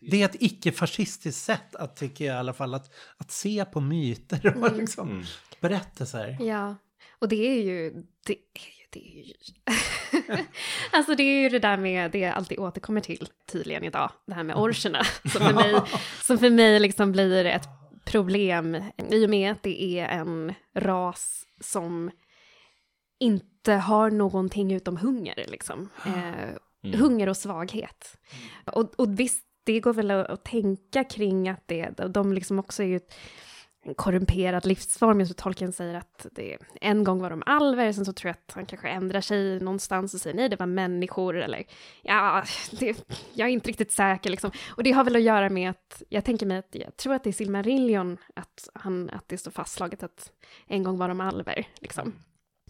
Det 0.00 0.22
är 0.22 0.24
ett 0.24 0.36
icke-fascistiskt 0.42 1.44
sätt 1.44 1.74
att, 1.74 1.96
tycker 1.96 2.24
jag 2.24 2.34
i 2.34 2.38
alla 2.38 2.52
fall, 2.52 2.74
att, 2.74 2.90
att 3.16 3.30
se 3.30 3.64
på 3.64 3.80
myter 3.80 4.56
och 4.62 4.76
liksom 4.76 5.10
Mm. 5.10 5.24
berättelser. 5.60 6.36
Ja, 6.40 6.76
och 7.18 7.28
det 7.28 7.36
är 7.48 7.62
ju... 7.62 7.92
Det 8.26 8.36
det 8.96 9.20
är 9.20 9.24
ju... 9.24 10.44
alltså 10.92 11.14
det 11.14 11.22
är 11.22 11.42
ju 11.42 11.48
det 11.48 11.58
där 11.58 11.76
med, 11.76 12.10
det 12.10 12.18
jag 12.18 12.34
alltid 12.34 12.58
återkommer 12.58 13.00
till 13.00 13.28
tydligen 13.52 13.84
idag, 13.84 14.10
det 14.26 14.34
här 14.34 14.42
med 14.42 14.56
orcherna, 14.56 15.04
som 15.32 15.40
för 15.40 15.54
mig, 15.54 15.80
som 16.22 16.38
för 16.38 16.50
mig 16.50 16.80
liksom 16.80 17.12
blir 17.12 17.44
ett 17.44 17.68
problem 18.04 18.82
i 19.10 19.26
och 19.26 19.30
med 19.30 19.52
att 19.52 19.62
det 19.62 19.82
är 20.00 20.08
en 20.08 20.54
ras 20.74 21.44
som 21.60 22.10
inte 23.20 23.72
har 23.72 24.10
någonting 24.10 24.72
utom 24.72 24.96
hunger 24.96 25.44
liksom. 25.48 25.88
Eh, 26.06 26.56
Mm. 26.84 27.00
hunger 27.00 27.28
och 27.28 27.36
svaghet. 27.36 28.18
Och, 28.64 29.00
och 29.00 29.20
visst, 29.20 29.44
det 29.64 29.80
går 29.80 29.92
väl 29.92 30.10
att, 30.10 30.26
att 30.26 30.44
tänka 30.44 31.04
kring 31.04 31.48
att 31.48 31.68
det, 31.68 31.90
de 32.08 32.32
liksom 32.32 32.58
också 32.58 32.82
är 32.82 32.86
ju 32.86 32.96
ett, 32.96 33.14
en 33.86 33.94
korrumperad 33.94 34.66
livsform. 34.66 35.20
Jag 35.20 35.28
tror 35.28 35.34
Tolkien 35.34 35.72
säger 35.72 35.94
att 35.94 36.26
det, 36.32 36.58
en 36.80 37.04
gång 37.04 37.20
var 37.20 37.30
de 37.30 37.42
alver, 37.46 37.92
sen 37.92 38.04
så 38.04 38.12
tror 38.12 38.28
jag 38.28 38.36
att 38.46 38.54
han 38.54 38.66
kanske 38.66 38.88
ändrar 38.88 39.20
sig 39.20 39.60
någonstans 39.60 40.14
och 40.14 40.20
säger 40.20 40.36
nej, 40.36 40.48
det 40.48 40.56
var 40.56 40.66
människor, 40.66 41.36
eller 41.36 41.64
ja, 42.02 42.44
det, 42.80 43.08
jag 43.32 43.48
är 43.48 43.52
inte 43.52 43.68
riktigt 43.68 43.92
säker 43.92 44.30
liksom. 44.30 44.50
Och 44.68 44.82
det 44.82 44.92
har 44.92 45.04
väl 45.04 45.16
att 45.16 45.22
göra 45.22 45.50
med 45.50 45.70
att, 45.70 46.02
jag 46.08 46.24
tänker 46.24 46.46
mig 46.46 46.58
att, 46.58 46.74
jag 46.74 46.96
tror 46.96 47.14
att 47.14 47.24
det 47.24 47.30
är 47.30 47.32
Silmarillion, 47.32 48.18
att, 48.34 48.68
han, 48.74 49.10
att 49.10 49.28
det 49.28 49.38
står 49.38 49.50
fastslaget 49.50 50.02
att 50.02 50.32
en 50.66 50.82
gång 50.82 50.98
var 50.98 51.08
de 51.08 51.20
alver, 51.20 51.68
liksom. 51.80 52.12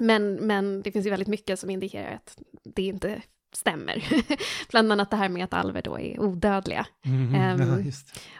Men, 0.00 0.34
men 0.34 0.82
det 0.82 0.92
finns 0.92 1.06
ju 1.06 1.10
väldigt 1.10 1.28
mycket 1.28 1.60
som 1.60 1.70
indikerar 1.70 2.14
att 2.14 2.38
det 2.64 2.82
inte 2.82 3.22
stämmer. 3.52 4.04
Bland 4.70 4.92
annat 4.92 5.10
det 5.10 5.16
här 5.16 5.28
med 5.28 5.44
att 5.44 5.54
alver 5.54 5.82
då 5.82 5.98
är 6.00 6.20
odödliga. 6.20 6.86
Mm, 7.04 7.34
Ehm, 7.34 7.84
ja. 7.84 7.92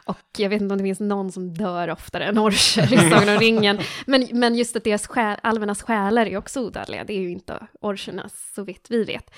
Och 0.05 0.17
jag 0.37 0.49
vet 0.49 0.61
inte 0.61 0.73
om 0.73 0.77
det 0.77 0.83
finns 0.83 0.99
någon 0.99 1.31
som 1.31 1.53
dör 1.53 1.89
oftare 1.89 2.25
än 2.25 2.37
orcher 2.37 2.93
i 2.93 3.09
Sagan 3.09 3.29
om 3.29 3.39
ringen. 3.39 3.79
Men, 4.05 4.27
men 4.31 4.55
just 4.55 4.75
att 4.75 4.83
deras 4.83 5.07
själ, 5.07 5.39
alvernas 5.43 5.81
själar 5.81 6.25
är 6.25 6.37
också 6.37 6.61
odödliga, 6.61 7.03
det 7.03 7.13
är 7.13 7.21
ju 7.21 7.31
inte 7.31 7.67
orchernas 7.81 8.51
så 8.55 8.63
vitt 8.63 8.87
vi 8.89 9.03
vet. 9.03 9.31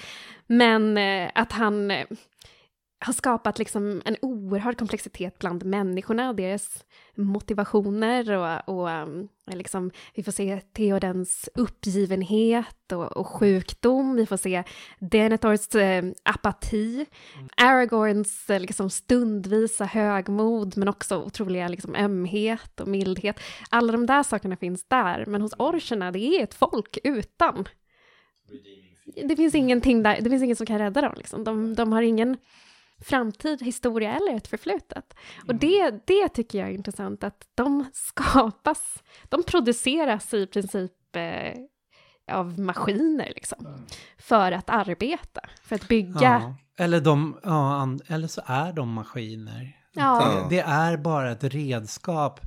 Men 0.48 0.98
eh, 0.98 1.32
att 1.36 1.52
han 1.52 1.92
eh, 1.92 2.06
har 3.02 3.14
skapat 3.14 3.60
liksom 3.60 4.02
en 4.06 4.16
oerhörd 4.22 4.78
komplexitet 4.78 5.40
bland 5.40 5.66
människorna 5.66 6.34
deras 6.34 6.86
motivationer 7.16 8.32
och, 8.32 8.76
och 8.80 8.90
um, 8.90 9.28
liksom, 9.48 9.92
vi 10.16 10.24
får 10.24 10.32
se 10.32 10.60
Theodens 10.60 11.50
uppgivenhet 11.56 12.92
och, 12.92 13.18
och 13.18 13.28
sjukdom, 13.28 14.16
vi 14.16 14.26
får 14.26 14.38
se 14.38 14.64
Denethors 15.00 15.76
eh, 15.76 16.04
apati, 16.24 17.06
Aragorns 17.58 18.50
eh, 18.50 18.60
liksom 18.60 18.90
stundvisa 18.90 19.86
högmod 19.86 20.78
men 20.78 20.88
också 20.88 21.24
otroliga 21.24 21.68
liksom, 21.68 21.96
ömhet 21.96 22.80
och 22.80 22.88
mildhet. 22.88 23.40
Alla 23.70 23.92
de 23.92 24.06
där 24.06 24.24
sakerna 24.24 24.56
finns 24.56 24.84
där, 24.88 25.26
men 25.26 25.42
hos 25.42 25.54
orcherna, 25.58 26.12
det 26.12 26.20
är 26.20 26.44
ett 26.44 26.54
folk 26.54 26.98
utan. 27.04 27.68
Det 29.24 29.36
finns 29.36 29.56
ingenting 29.56 30.04
där, 30.04 30.22
det 30.22 30.30
finns 30.30 30.44
ingen 30.44 30.56
som 30.56 30.66
kan 30.66 30.80
rädda 30.80 31.02
dem. 31.02 31.14
Liksom. 31.18 31.44
De, 31.44 31.76
de 31.76 31.94
har 31.94 32.02
ingen 32.02 32.38
framtid, 33.02 33.62
historia 33.62 34.16
eller 34.16 34.36
ett 34.36 34.48
förflutet. 34.48 35.14
Och 35.48 35.56
det, 35.56 36.08
det 36.08 36.30
tycker 36.30 36.60
jag 36.60 36.70
är 36.70 36.74
intressant, 36.74 37.24
att 37.24 37.48
de 37.56 37.86
skapas, 37.94 39.04
de 39.30 39.44
produceras 39.44 40.34
i 40.34 40.48
princip 40.48 41.16
eh, 41.16 41.54
av 42.32 42.60
maskiner 42.60 43.32
liksom, 43.36 43.88
för 44.18 44.52
att 44.52 44.70
arbeta, 44.70 45.42
för 45.64 45.76
att 45.76 45.88
bygga. 45.88 46.22
Ja. 46.22 46.56
Eller, 46.78 47.02
de, 47.02 47.40
ja, 47.44 47.88
eller 48.08 48.28
så 48.28 48.42
är 48.46 48.74
de 48.74 48.90
maskiner. 48.90 49.78
Ja. 49.94 50.46
Det, 50.50 50.56
det 50.56 50.62
är 50.62 50.98
bara 50.98 51.32
ett 51.32 51.44
redskap 51.44 52.40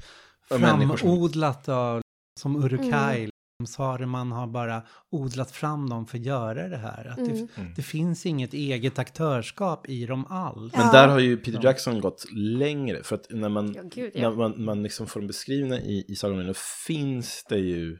framodlat 0.48 1.68
av, 1.68 2.02
som 2.40 2.64
Urukai. 2.64 3.18
Mm. 3.18 3.30
Saruman 3.66 4.32
har 4.32 4.46
bara 4.46 4.82
odlat 5.10 5.50
fram 5.50 5.88
dem 5.90 6.06
för 6.06 6.18
att 6.18 6.24
göra 6.24 6.68
det 6.68 6.76
här. 6.76 7.06
Att 7.06 7.18
Mm. 7.18 7.32
det, 7.56 7.62
det 7.76 7.82
finns 7.82 8.26
inget 8.26 8.52
eget 8.54 8.98
aktörskap 8.98 9.88
i 9.88 10.06
dem 10.06 10.26
alls. 10.28 10.72
Men 10.76 10.92
där 10.92 11.08
har 11.08 11.18
ju 11.18 11.36
Peter 11.36 11.64
Jackson 11.64 12.00
gått 12.00 12.24
längre. 12.32 13.02
För 13.02 13.14
att 13.16 13.26
när 13.30 13.48
man, 13.48 13.74
Ja, 13.74 13.82
gud, 13.84 14.10
ja. 14.14 14.30
när 14.30 14.36
man, 14.36 14.64
man 14.64 14.82
liksom 14.82 15.06
får 15.06 15.20
dem 15.20 15.26
beskrivna 15.26 15.80
i, 15.80 16.04
i 16.08 16.14
Sagan 16.16 16.48
om 16.48 16.54
finns 16.86 17.44
det 17.48 17.58
ju 17.58 17.98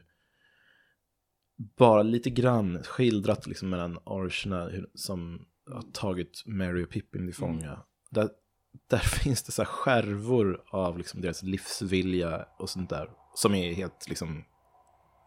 bara 1.77 2.03
lite 2.03 2.29
grann 2.29 2.83
skildrat 2.83 3.47
liksom 3.47 3.69
mellan 3.69 3.97
orcherna 4.05 4.65
hur- 4.69 4.89
som 4.93 5.45
har 5.71 5.81
tagit 5.93 6.43
Mary 6.45 6.83
och 6.85 6.89
Pippin 6.89 7.25
till 7.27 7.35
fånga. 7.35 7.79
Där, 8.11 8.29
där 8.89 8.97
finns 9.23 9.43
det 9.43 9.51
så 9.51 9.61
här 9.61 9.67
skärvor 9.69 10.61
av 10.71 10.97
liksom 10.97 11.21
deras 11.21 11.43
livsvilja 11.43 12.45
och 12.59 12.69
sånt 12.69 12.89
där. 12.89 13.09
Som 13.35 13.55
är 13.55 13.73
helt 13.73 14.05
liksom 14.09 14.43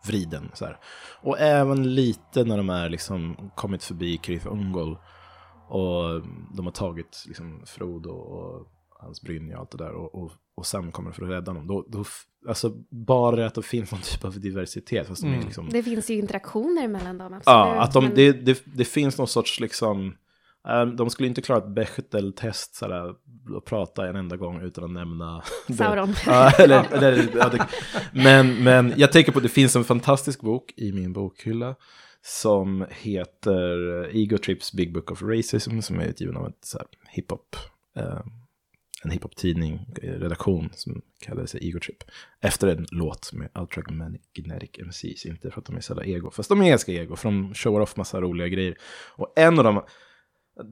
vriden. 0.07 0.51
Så 0.55 0.65
här. 0.65 0.79
Och 1.23 1.39
även 1.41 1.95
lite 1.95 2.45
när 2.45 2.57
de 2.57 2.71
är 2.71 2.89
liksom 2.89 3.51
kommit 3.55 3.85
förbi 3.85 4.17
Krith 4.17 4.47
Ungol. 4.53 4.99
Och 5.69 6.23
de 6.57 6.67
har 6.67 6.71
tagit 6.73 7.25
liksom 7.27 7.63
Frodo 7.67 8.11
och 8.11 8.67
hans 9.01 9.23
brynja 9.23 9.55
och 9.55 9.61
allt 9.61 9.71
det 9.71 9.79
där. 9.79 9.93
Och, 9.93 10.15
och, 10.15 10.33
och 10.57 10.67
Sam 10.67 10.93
kommer 10.93 11.13
för 11.13 11.23
att 11.23 11.31
rädda 11.31 11.51
honom. 11.53 11.67
Då, 11.67 11.85
då, 11.89 12.05
alltså 12.49 12.71
bara 12.91 13.47
att 13.47 13.55
det 13.55 13.63
finns 13.63 13.93
någon 13.93 14.01
typ 14.01 14.25
av 14.25 14.41
diversitet. 14.41 15.07
Fast 15.09 15.23
de 15.23 15.29
är 15.29 15.33
Mm. 15.35 15.45
liksom, 15.47 15.69
Det 15.71 15.83
finns 15.83 16.11
ju 16.11 16.15
interaktioner 16.15 16.89
mellan 16.89 17.19
dem, 17.19 17.27
absolut. 17.27 17.45
ja, 17.47 17.81
att 17.83 17.93
de, 17.93 18.05
men- 18.05 18.15
det, 18.15 18.33
det, 18.33 18.63
det 18.65 18.85
finns 18.85 19.19
någon 19.19 19.29
sorts 19.29 19.61
liksom... 19.61 20.15
eh, 20.69 20.87
De 20.87 21.11
skulle 21.11 21.29
inte 21.29 21.43
klara 21.43 21.59
ett 21.59 21.75
Bechdel-test 21.75 22.75
sådär, 22.75 23.15
och 23.57 23.65
prata 23.65 24.09
en 24.09 24.17
enda 24.17 24.37
gång 24.37 24.61
utan 24.61 24.85
att 24.85 24.91
nämna... 24.91 25.43
Sauron. 25.77 26.15
Eller, 26.59 26.95
eller, 26.95 27.29
ja, 27.37 27.49
det, 27.49 27.67
men, 28.13 28.65
men 28.65 28.95
jag 28.97 29.13
tänker 29.13 29.33
på 29.33 29.39
att 29.39 29.43
det 29.43 29.49
finns 29.49 29.77
en 29.77 29.85
fantastisk 29.85 30.41
bok 30.41 30.73
i 30.77 30.93
min 30.93 31.13
bokhylla 31.13 31.75
som 32.27 32.87
heter 32.91 34.07
Ego 34.17 34.39
Trips 34.39 34.73
Big 34.73 34.93
Book 34.93 35.11
of 35.11 35.23
Racism 35.23 35.81
som 35.81 36.01
är 36.01 36.05
utgiven 36.05 36.37
av 36.37 36.47
ett 36.47 36.65
så 36.65 36.79
här, 36.79 36.87
hiphop, 37.09 37.57
eh, 37.97 38.21
en 39.05 39.11
hiphop-tidning, 39.11 39.87
eh, 40.03 40.13
redaktion 40.13 40.71
som 40.75 41.03
kallar 41.21 41.47
sig 41.47 41.69
Ego 41.69 41.81
Trip. 41.81 42.05
Efter 42.41 42.69
en 42.69 42.87
låt 42.91 43.33
med 43.33 43.49
Ultramagnetic 43.55 44.71
MCs, 44.79 45.27
inte 45.27 45.51
för 45.51 45.61
att 45.61 45.67
de 45.67 45.77
är 45.77 45.81
så 45.81 46.03
ego, 46.03 46.31
fast 46.31 46.49
de 46.49 46.61
är 46.61 46.69
ganska 46.69 46.93
ego, 46.93 47.17
för 47.17 47.29
de 47.29 47.55
showar 47.55 47.81
off 47.81 47.97
massa 47.97 48.21
roliga 48.21 48.49
grejer. 48.49 48.77
Och 49.17 49.33
en 49.37 49.59
av 49.59 49.65
dem, 49.65 49.83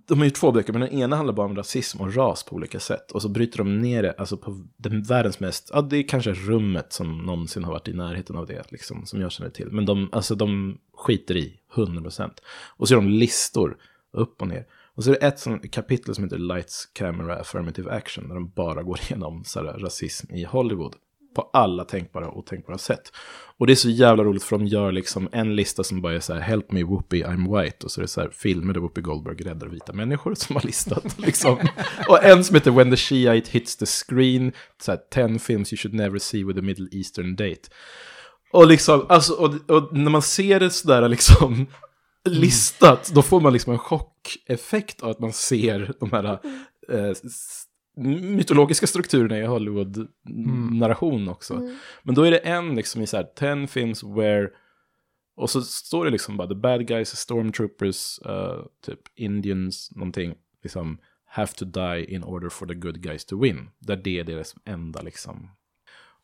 de 0.07 0.19
har 0.19 0.25
ju 0.25 0.31
två 0.31 0.53
böcker, 0.53 0.73
men 0.73 0.81
den 0.81 0.93
ena 0.93 1.17
handlar 1.17 1.35
bara 1.35 1.47
om 1.47 1.57
rasism 1.57 2.01
och 2.01 2.15
ras 2.15 2.43
på 2.43 2.57
olika 2.57 2.81
sätt. 2.81 3.11
Och 3.11 3.23
så 3.23 3.29
bryter 3.29 3.59
de 3.59 3.79
ner 3.79 4.03
det, 4.03 4.13
alltså 4.19 4.37
på 4.37 4.67
den 4.77 5.03
världens 5.03 5.41
mest, 5.41 5.71
ja 5.73 5.83
det 5.83 5.97
är 5.97 6.09
kanske 6.09 6.33
rummet 6.33 6.93
som 6.93 7.19
någonsin 7.19 7.65
har 7.65 7.73
varit 7.73 7.89
i 7.89 7.93
närheten 7.93 8.37
av 8.37 8.47
det, 8.47 8.73
liksom, 8.73 9.07
som 9.07 9.21
jag 9.21 9.33
känner 9.33 9.51
till. 9.51 9.69
Men 9.71 9.87
de, 9.87 10.09
alltså 10.13 10.35
de 10.35 10.79
skiter 10.97 11.37
i, 11.37 11.61
100%. 11.75 12.31
Och 12.77 12.89
så 12.89 12.95
gör 12.95 13.01
de 13.01 13.09
listor, 13.09 13.77
upp 14.13 14.43
och 14.43 14.49
ner. 14.49 14.67
Och 14.95 15.05
så 15.05 15.11
är 15.11 15.21
det 15.21 15.27
ett 15.27 15.39
sånt 15.39 15.71
kapitel 15.71 16.15
som 16.15 16.25
heter 16.25 16.39
Lights, 16.39 16.87
Camera, 16.93 17.37
Affirmative 17.37 17.91
Action, 17.91 18.29
där 18.29 18.35
de 18.35 18.49
bara 18.49 18.83
går 18.83 19.01
igenom 19.01 19.45
så 19.45 19.65
här, 19.65 19.79
rasism 19.79 20.35
i 20.35 20.45
Hollywood. 20.45 20.95
På 21.35 21.51
alla 21.53 21.85
tänkbara 21.85 22.29
och 22.29 22.39
otänkbara 22.39 22.79
sätt. 22.79 23.13
Och 23.59 23.67
det 23.67 23.73
är 23.73 23.77
så 23.77 23.91
jävla 23.91 24.25
roligt 24.25 24.43
för 24.43 24.59
de 24.59 24.67
gör 24.67 24.93
liksom 24.93 25.29
en 25.33 25.57
lista 25.57 25.85
som 25.85 26.01
bara 26.01 26.15
är 26.15 26.21
så 26.21 26.35
här 26.35 26.41
Help 26.41 26.73
me 26.73 26.83
Whoopi, 26.83 27.25
I'm 27.25 27.63
white. 27.63 27.85
Och 27.85 27.91
så 27.91 28.01
är 28.01 28.03
det 28.03 28.09
så 28.09 28.21
här 28.21 28.31
filmer 28.33 28.75
där 28.75 28.81
Whoopi 28.81 29.01
Goldberg 29.01 29.37
räddar 29.37 29.67
vita 29.67 29.93
människor 29.93 30.35
som 30.35 30.57
har 30.57 30.63
listat. 30.63 31.19
Liksom. 31.19 31.59
och 32.09 32.25
en 32.25 32.45
som 32.45 32.55
heter 32.55 32.71
When 32.71 32.91
the 32.91 32.97
Shiite 32.97 33.51
hits 33.51 33.77
the 33.77 33.87
screen. 33.87 34.53
Så 34.83 34.93
här 34.93 35.29
10 35.29 35.39
films 35.39 35.73
you 35.73 35.77
should 35.77 35.95
never 35.95 36.19
see 36.19 36.45
with 36.45 36.59
a 36.59 36.63
middle 36.63 36.89
eastern 36.93 37.37
date. 37.37 37.69
Och 38.53 38.67
liksom, 38.67 39.07
alltså, 39.09 39.33
och, 39.33 39.71
och 39.71 39.97
när 39.97 40.11
man 40.11 40.23
ser 40.23 40.61
det 40.61 40.71
sådär 40.71 41.09
liksom 41.09 41.67
listat, 42.25 43.11
då 43.15 43.23
får 43.23 43.41
man 43.41 43.53
liksom 43.53 43.73
en 43.73 43.79
chockeffekt 43.79 45.03
av 45.03 45.11
att 45.11 45.19
man 45.19 45.33
ser 45.33 45.93
de 46.01 46.13
här 46.13 46.25
eh, 46.89 47.13
mytologiska 47.97 48.87
strukturerna 48.87 49.39
i 49.39 49.47
Hollywood-narration 49.47 51.29
också. 51.29 51.55
Mm. 51.55 51.77
Men 52.03 52.15
då 52.15 52.23
är 52.23 52.31
det 52.31 52.39
en 52.39 52.75
liksom 52.75 53.03
i 53.03 53.07
så 53.07 53.17
här 53.17 53.57
10 53.57 53.67
films 53.67 54.05
where 54.05 54.51
och 55.37 55.51
så 55.51 55.63
står 55.63 56.05
det 56.05 56.11
liksom 56.11 56.37
bara 56.37 56.49
the 56.49 56.55
bad 56.55 56.87
guys, 56.87 57.17
stormtroopers, 57.17 58.21
uh, 58.27 58.65
typ 58.87 59.01
Indians, 59.15 59.91
någonting, 59.95 60.35
liksom 60.63 60.99
have 61.25 61.53
to 61.53 61.65
die 61.65 62.15
in 62.15 62.25
order 62.25 62.49
for 62.49 62.67
the 62.67 62.75
good 62.75 63.03
guys 63.03 63.25
to 63.25 63.41
win. 63.43 63.71
Där 63.79 63.97
det 63.97 64.19
är 64.19 64.25
deras 64.25 64.55
enda 64.65 65.03
liksom. 65.03 65.51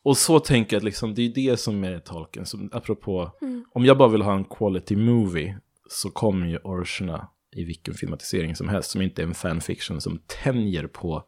Och 0.02 0.16
så 0.16 0.40
tänker 0.40 0.76
jag 0.76 0.80
att 0.80 0.84
liksom, 0.84 1.14
det 1.14 1.22
är 1.22 1.34
det 1.34 1.56
som 1.56 1.84
är 1.84 1.98
tolken. 1.98 2.46
Som, 2.46 2.70
apropå, 2.72 3.30
om 3.72 3.84
jag 3.84 3.98
bara 3.98 4.08
vill 4.08 4.22
ha 4.22 4.34
en 4.34 4.44
quality 4.44 4.96
movie 4.96 5.58
så 5.88 6.10
kommer 6.10 6.46
ju 6.46 6.58
orcherna 6.58 7.28
i 7.56 7.64
vilken 7.64 7.94
filmatisering 7.94 8.56
som 8.56 8.68
helst 8.68 8.90
som 8.90 9.02
inte 9.02 9.22
är 9.22 9.26
en 9.26 9.34
fanfiction 9.34 10.00
som 10.00 10.20
tänjer 10.42 10.86
på 10.86 11.24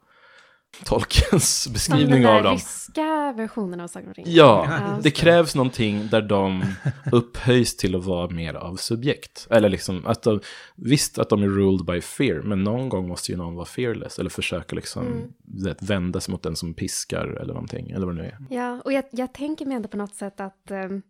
Tolkiens 0.84 1.62
Som 1.62 1.72
beskrivning 1.72 2.22
den 2.22 2.36
av 2.36 2.42
dem. 2.42 2.52
ryska 2.54 3.32
versionen 3.36 3.80
av 3.80 3.88
Sagan 3.88 4.08
om 4.08 4.14
ringen. 4.14 4.32
Ja, 4.34 4.66
Ja. 4.68 4.98
det 5.02 5.10
krävs 5.10 5.54
någonting 5.54 6.08
där 6.10 6.22
de 6.22 6.64
upphöjs 7.12 7.76
till 7.76 7.94
att 7.96 8.04
vara 8.04 8.28
mer 8.30 8.54
av 8.54 8.76
subjekt. 8.76 9.46
Eller 9.50 9.68
liksom, 9.68 10.06
att 10.06 10.22
de, 10.22 10.40
visst 10.76 11.18
att 11.18 11.28
de 11.28 11.42
är 11.42 11.46
ruled 11.48 11.86
by 11.86 12.00
fear, 12.00 12.42
men 12.42 12.64
någon 12.64 12.88
gång 12.88 13.08
måste 13.08 13.32
ju 13.32 13.38
någon 13.38 13.54
vara 13.54 13.66
fearless. 13.66 14.18
Eller 14.18 14.30
försöka 14.30 14.76
liksom 14.76 15.06
Mm. 15.06 15.28
vet, 15.64 15.82
vända 15.82 16.20
sig 16.20 16.32
mot 16.32 16.42
den 16.42 16.56
som 16.56 16.74
piskar 16.74 17.26
eller 17.42 17.54
någonting, 17.54 17.90
eller 17.90 18.06
vad 18.06 18.16
det 18.16 18.22
nu 18.22 18.28
är. 18.28 18.36
Ja, 18.50 18.80
och 18.84 18.92
jag, 18.92 19.04
jag 19.10 19.34
tänker 19.34 19.66
mig 19.66 19.76
ändå 19.76 19.88
på 19.88 19.96
något 19.96 20.14
sätt 20.14 20.40
att 20.40 20.70
ehm, 20.70 21.02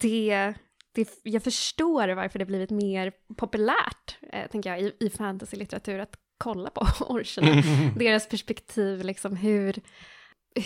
det, 0.00 0.54
det, 0.94 1.08
jag 1.22 1.42
förstår 1.42 2.08
varför 2.14 2.38
det 2.38 2.44
blivit 2.46 2.70
mer 2.70 3.12
populärt, 3.36 4.18
eh, 4.32 4.50
tänker 4.50 4.70
jag, 4.70 4.80
i, 4.82 4.92
i 5.00 5.10
fantasylitteratur 5.10 5.98
att 5.98 6.14
kolla 6.42 6.70
på 6.70 6.80
orcherna. 7.04 7.62
Deras 7.96 8.28
perspektiv, 8.28 9.04
liksom 9.04 9.36
hur, 9.36 9.80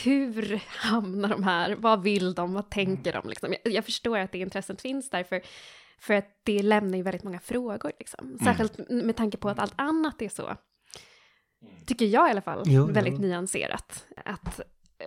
hur 0.04 0.60
hamnar 0.66 1.28
de 1.28 1.42
här? 1.42 1.74
Vad 1.74 2.02
vill 2.02 2.34
de? 2.34 2.52
Vad 2.54 2.70
tänker 2.70 3.12
de? 3.12 3.28
Liksom? 3.28 3.54
Jag, 3.64 3.72
jag 3.72 3.84
förstår 3.84 4.18
att 4.18 4.32
det 4.32 4.38
intresset 4.38 4.80
finns 4.80 5.10
där, 5.10 5.24
för, 5.24 5.40
för 5.98 6.14
att 6.14 6.40
det 6.42 6.62
lämnar 6.62 6.96
ju 6.96 7.02
väldigt 7.02 7.24
många 7.24 7.40
frågor. 7.40 7.92
Liksom. 7.98 8.38
Särskilt 8.44 8.90
med 8.90 9.16
tanke 9.16 9.36
på 9.36 9.48
att 9.48 9.58
allt 9.58 9.74
annat 9.76 10.22
är 10.22 10.28
så, 10.28 10.56
tycker 11.86 12.06
jag 12.06 12.28
i 12.28 12.30
alla 12.30 12.40
fall, 12.40 12.62
Jo, 12.66 12.86
väldigt 12.86 13.14
jo. 13.14 13.20
nyanserat. 13.20 14.06
Att, 14.24 14.60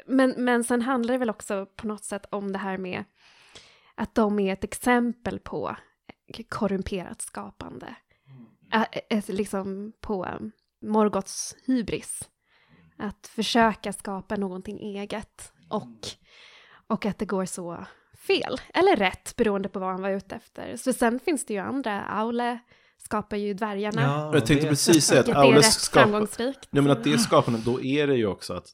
men, 0.05 0.33
men 0.37 0.63
sen 0.63 0.81
handlar 0.81 1.13
det 1.13 1.17
väl 1.17 1.29
också 1.29 1.65
på 1.65 1.87
något 1.87 2.03
sätt 2.03 2.25
om 2.29 2.51
det 2.51 2.59
här 2.59 2.77
med 2.77 3.03
att 3.95 4.15
de 4.15 4.39
är 4.39 4.53
ett 4.53 4.63
exempel 4.63 5.39
på 5.39 5.75
korrumperat 6.49 7.21
skapande. 7.21 7.95
Ä- 8.71 8.99
ett, 9.09 9.27
liksom 9.27 9.93
på 10.01 10.27
Morgoths 10.81 11.55
hybris. 11.65 12.29
Att 12.97 13.27
försöka 13.27 13.93
skapa 13.93 14.35
någonting 14.35 14.79
eget 14.79 15.53
och, 15.69 15.97
och 16.87 17.05
att 17.05 17.17
det 17.19 17.25
går 17.25 17.45
så 17.45 17.85
fel, 18.27 18.57
eller 18.73 18.95
rätt, 18.95 19.35
beroende 19.35 19.69
på 19.69 19.79
vad 19.79 19.89
han 19.89 20.01
var 20.01 20.09
ute 20.09 20.35
efter. 20.35 20.75
Så 20.77 20.93
sen 20.93 21.19
finns 21.19 21.45
det 21.45 21.53
ju 21.53 21.59
andra, 21.59 22.01
Aule 22.05 22.59
skapar 22.97 23.37
ju 23.37 23.53
dvärgarna, 23.53 24.01
Ja, 24.01 24.33
Jag 24.33 24.45
tänkte 24.45 24.65
det- 24.65 24.69
precis 24.69 25.05
säga 25.05 25.21
att 25.21 25.27
vilket 25.27 25.41
är 25.43 25.45
Aules 25.45 25.65
rätt 25.65 25.73
skapar... 25.73 26.01
framgångsrikt. 26.01 26.67
Nej 26.69 26.83
men 26.83 26.91
att 26.91 27.03
det 27.03 27.17
skapandet, 27.17 27.65
då 27.65 27.81
är 27.81 28.07
det 28.07 28.15
ju 28.15 28.25
också 28.25 28.53
att 28.53 28.67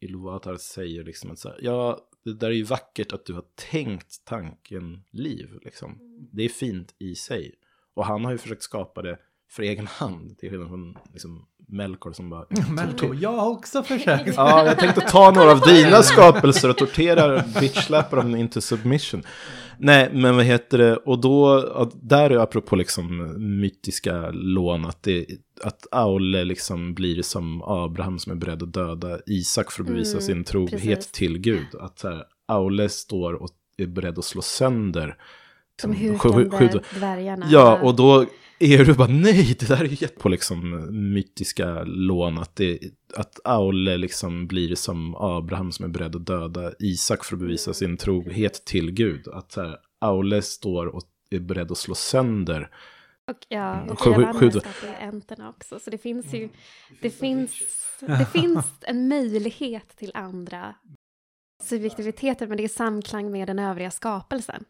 Iluvatar 0.00 0.56
säger 0.56 1.04
liksom 1.04 1.30
att 1.30 1.38
så 1.38 1.48
här, 1.48 1.58
ja, 1.62 1.98
det 2.24 2.34
där 2.34 2.46
är 2.46 2.54
ju 2.54 2.62
vackert 2.64 3.12
att 3.12 3.26
du 3.26 3.34
har 3.34 3.44
tänkt 3.70 4.24
tanken 4.24 5.04
liv, 5.10 5.58
liksom. 5.62 5.98
Det 6.32 6.42
är 6.42 6.48
fint 6.48 6.94
i 6.98 7.14
sig. 7.14 7.54
Och 7.94 8.06
han 8.06 8.24
har 8.24 8.32
ju 8.32 8.38
försökt 8.38 8.62
skapa 8.62 9.02
det 9.02 9.18
för 9.50 9.62
egen 9.62 9.86
hand, 9.86 10.38
till 10.38 10.50
skillnad 10.50 10.68
från 10.68 10.96
liksom, 11.12 11.46
Melkor 11.68 12.12
som 12.12 12.30
bara... 12.30 12.46
Melko, 12.70 13.14
jag 13.14 13.32
har 13.32 13.50
också 13.50 13.82
försökt. 13.82 14.36
Ja, 14.36 14.66
jag 14.66 14.78
tänkte 14.78 15.00
ta 15.00 15.30
några 15.30 15.50
av 15.50 15.60
dina 15.60 16.02
skapelser 16.02 16.68
och 16.70 16.76
tortera 16.76 17.44
bitchsläppa 17.60 18.16
dem 18.16 18.36
into 18.36 18.60
submission. 18.60 19.22
Nej, 19.78 20.10
men 20.12 20.36
vad 20.36 20.44
heter 20.44 20.78
det, 20.78 20.96
och 20.96 21.20
då, 21.20 21.90
där 21.94 22.30
är 22.30 22.36
apropå 22.36 22.76
liksom 22.76 23.34
mytiska 23.60 24.30
lån, 24.30 24.84
att, 24.84 25.02
det, 25.02 25.26
att 25.62 25.86
Aule 25.90 26.44
liksom 26.44 26.94
blir 26.94 27.22
som 27.22 27.62
Abraham 27.62 28.18
som 28.18 28.32
är 28.32 28.36
beredd 28.36 28.62
att 28.62 28.72
döda 28.72 29.18
Isak 29.26 29.72
för 29.72 29.82
att 29.82 29.86
bevisa 29.88 30.12
Mm, 30.12 30.22
sin 30.22 30.44
trohet 30.44 30.80
precis. 30.80 31.12
till 31.12 31.38
Gud. 31.38 31.66
Att 31.80 32.02
här, 32.02 32.24
Aule 32.48 32.88
står 32.88 33.32
och 33.32 33.50
är 33.76 33.86
beredd 33.86 34.18
att 34.18 34.24
slå 34.24 34.42
sönder. 34.42 35.16
De 35.82 35.92
liksom, 35.92 36.18
sju- 36.18 36.28
hukande 36.44 36.72
sju- 36.72 36.98
dvärgarna. 36.98 37.46
Ja, 37.50 37.80
och 37.82 37.96
då 37.96 38.26
är 38.58 38.84
du 38.84 38.94
bara 38.94 39.08
nej, 39.08 39.56
det 39.60 39.68
där 39.68 39.80
är 39.80 39.84
ju 39.88 39.96
jätte 40.00 40.20
på 40.20 40.28
liksom 40.28 40.88
mytiska 41.14 41.82
lån. 41.84 42.38
Att, 42.38 42.56
det, 42.56 42.78
att 43.16 43.40
Aule 43.44 43.96
liksom 43.96 44.46
blir 44.46 44.74
som 44.74 45.14
Abraham 45.14 45.72
som 45.72 45.84
är 45.84 45.88
beredd 45.88 46.16
att 46.16 46.26
döda 46.26 46.72
Isak 46.78 47.24
för 47.24 47.36
att 47.36 47.40
bevisa 47.40 47.74
sin 47.74 47.96
trohet 47.96 48.64
till 48.64 48.90
Gud. 48.90 49.28
Att 49.28 49.54
här, 49.56 49.76
Aule 50.00 50.42
står 50.42 50.86
och 50.86 51.02
är 51.30 51.38
beredd 51.40 51.70
att 51.70 51.78
slå 51.78 51.94
sönder. 51.94 52.70
Och, 53.30 53.36
ja, 53.48 53.82
och 53.90 54.00
Sju- 54.00 54.10
Javanna 54.10 54.40
sju- 54.40 54.50
skapar 54.50 54.88
ju 54.88 54.94
enterna 55.08 55.48
också. 55.48 55.78
Så 55.78 55.90
det 55.90 55.98
finns 55.98 56.34
ju, 56.34 56.48
det 57.02 57.10
finns, 57.10 57.50
det 58.00 58.26
finns 58.32 58.66
en 58.80 59.08
möjlighet 59.08 59.96
till 59.96 60.10
andra 60.14 60.74
subjektiviteter, 61.62 62.46
men 62.46 62.56
det 62.56 62.64
är 62.64 62.68
samklang 62.68 63.30
med 63.32 63.46
den 63.48 63.58
övriga 63.58 63.90
skapelsen. 63.90 64.64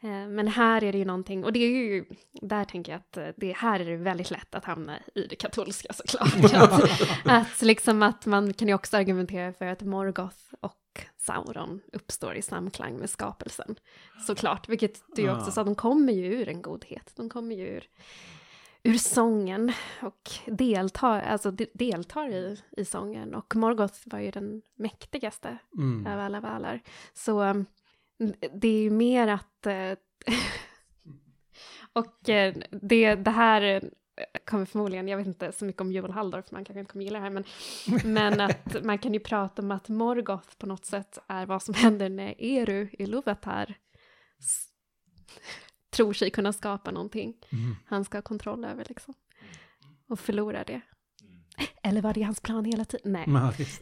Eh, 0.00 0.28
Men 0.28 0.48
här 0.48 0.84
är 0.84 0.92
det 0.92 0.98
ju 0.98 1.04
någonting, 1.04 1.44
och 1.44 1.52
det 1.52 1.58
är 1.58 1.68
ju, 1.68 2.04
där 2.32 2.64
tänker 2.64 2.92
jag 2.92 2.98
att 2.98 3.16
eh, 3.16 3.28
det, 3.36 3.52
här 3.52 3.80
är 3.80 3.84
det 3.84 3.96
väldigt 3.96 4.30
lätt 4.30 4.54
att 4.54 4.64
hamna 4.64 4.98
i 5.14 5.26
det 5.26 5.36
katolska 5.36 5.92
såklart. 5.92 6.52
att, 6.54 6.82
att, 7.24 7.62
liksom 7.62 8.02
att 8.02 8.26
man 8.26 8.52
kan 8.52 8.68
ju 8.68 8.74
också 8.74 8.96
argumentera 8.96 9.52
för 9.52 9.66
att 9.66 9.82
Morgoth 9.82 10.36
och 10.60 10.74
Sauron 11.16 11.80
uppstår 11.92 12.34
i 12.34 12.42
samklang 12.42 12.96
med 12.96 13.10
skapelsen. 13.10 13.76
Såklart, 14.26 14.68
vilket 14.68 15.02
du 15.16 15.22
ju 15.22 15.36
också 15.36 15.50
sa, 15.50 15.64
de 15.64 15.74
kommer 15.74 16.12
ju 16.12 16.24
ur 16.24 16.48
en 16.48 16.62
godhet, 16.62 17.12
de 17.16 17.28
kommer 17.28 17.54
ju 17.56 17.66
ur, 17.66 17.84
ur 18.82 18.98
sången 18.98 19.72
och 20.02 20.30
deltar, 20.46 21.20
alltså 21.22 21.50
de, 21.50 21.66
deltar 21.74 22.28
i, 22.28 22.56
i 22.76 22.84
sången. 22.84 23.34
Och 23.34 23.56
Morgoth 23.56 23.98
var 24.04 24.18
ju 24.18 24.30
den 24.30 24.62
mäktigaste 24.76 25.58
Mm. 25.78 26.06
av 26.06 26.20
alla 26.20 26.40
valar. 26.40 26.80
Så 27.14 27.64
det 28.52 28.68
är 28.68 28.82
ju 28.82 28.90
mer 28.90 29.28
att... 29.28 29.66
eh, 29.66 29.92
och 31.92 32.28
eh, 32.28 32.54
det, 32.82 33.14
det 33.14 33.30
här 33.30 33.62
eh, 33.62 33.82
kommer 34.44 34.64
förmodligen, 34.64 35.08
jag 35.08 35.18
vet 35.18 35.26
inte 35.26 35.52
så 35.52 35.64
mycket 35.64 35.80
om 35.80 35.92
Joel 35.92 36.10
Halldorf, 36.10 36.50
man 36.50 36.64
kanske 36.64 36.80
inte 36.80 36.92
kommer 36.92 37.04
gilla 37.04 37.18
det 37.18 37.24
här, 37.24 37.30
men, 37.30 37.44
men 38.14 38.40
att 38.40 38.84
man 38.84 38.98
kan 38.98 39.14
ju 39.14 39.20
prata 39.20 39.62
om 39.62 39.70
att 39.70 39.88
Morgoth 39.88 40.56
på 40.58 40.66
något 40.66 40.84
sätt 40.84 41.18
är 41.28 41.46
vad 41.46 41.62
som 41.62 41.74
händer 41.74 42.08
när 42.08 42.34
Eru 42.38 42.88
i 42.92 43.06
Luvatar 43.06 43.74
s- 44.38 44.68
tror 45.90 46.12
sig 46.12 46.30
kunna 46.30 46.52
skapa 46.52 46.90
någonting 46.90 47.34
Mm. 47.52 47.76
han 47.86 48.04
ska 48.04 48.16
ha 48.18 48.22
kontroll 48.22 48.64
över 48.64 48.84
liksom. 48.88 49.14
Och 50.08 50.20
förlorar 50.20 50.64
det. 50.64 50.80
Eller 51.82 52.02
var 52.02 52.14
det 52.14 52.22
hans 52.22 52.40
plan 52.40 52.64
hela 52.64 52.84
tiden? 52.84 53.12
Nej. 53.12 53.24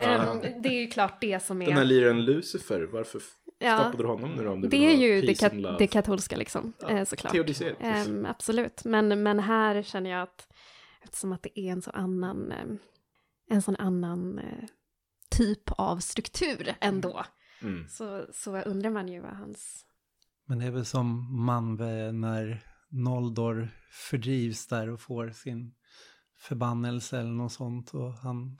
Ehm, 0.01 0.63
det 0.63 0.69
är 0.69 0.81
ju 0.81 0.87
klart 0.87 1.21
det 1.21 1.43
som 1.43 1.63
är... 1.63 1.67
Den 1.67 1.77
här 1.77 1.85
liraren 1.85 2.25
Lucifer, 2.25 2.89
varför 2.93 3.21
Ja. 3.59 3.79
skapade 3.79 4.03
du 4.03 4.07
honom 4.09 4.31
nu 4.37 4.45
då? 4.45 4.51
Om 4.53 4.61
du 4.61 4.69
Det 4.69 4.77
är 4.77 4.97
ju 4.97 5.21
det, 5.21 5.35
kat- 5.35 5.79
det 5.79 5.87
katolska 5.87 6.37
liksom, 6.37 6.73
Ja, 6.81 6.91
eh, 6.91 7.05
såklart. 7.05 7.35
Ehm, 7.81 8.27
absolut, 8.27 8.85
men, 8.85 9.23
men 9.23 9.39
här 9.41 9.83
känner 9.83 10.11
jag 10.11 10.23
att 10.23 10.49
eftersom 11.03 11.33
att 11.33 11.43
det 11.43 11.61
är 11.61 11.73
en 11.73 11.83
så 11.83 11.91
annan, 11.91 12.53
ehm, 12.53 12.79
en 13.51 13.63
sån 13.63 13.77
annan 13.77 14.39
eh, 14.39 14.65
typ 15.31 15.63
av 15.71 15.99
struktur 15.99 16.75
ändå, 16.81 17.25
Mm. 17.63 17.89
så, 17.89 18.27
så 18.33 18.61
undrar 18.61 18.91
man 18.91 19.09
ju 19.09 19.21
vad 19.21 19.33
hans... 19.37 19.85
Men 20.47 20.59
det 20.59 20.67
är 20.67 20.71
väl 20.71 20.85
som 20.85 21.27
Manve 21.45 22.13
när 22.13 22.61
Noldor 22.91 23.69
fördrivs 23.91 24.67
där 24.67 24.89
och 24.89 25.01
får 25.01 25.31
sin 25.31 25.75
förbannelse 26.39 27.19
eller 27.21 27.31
något 27.31 27.53
sånt. 27.53 27.95
Och 27.95 28.13
han 28.13 28.59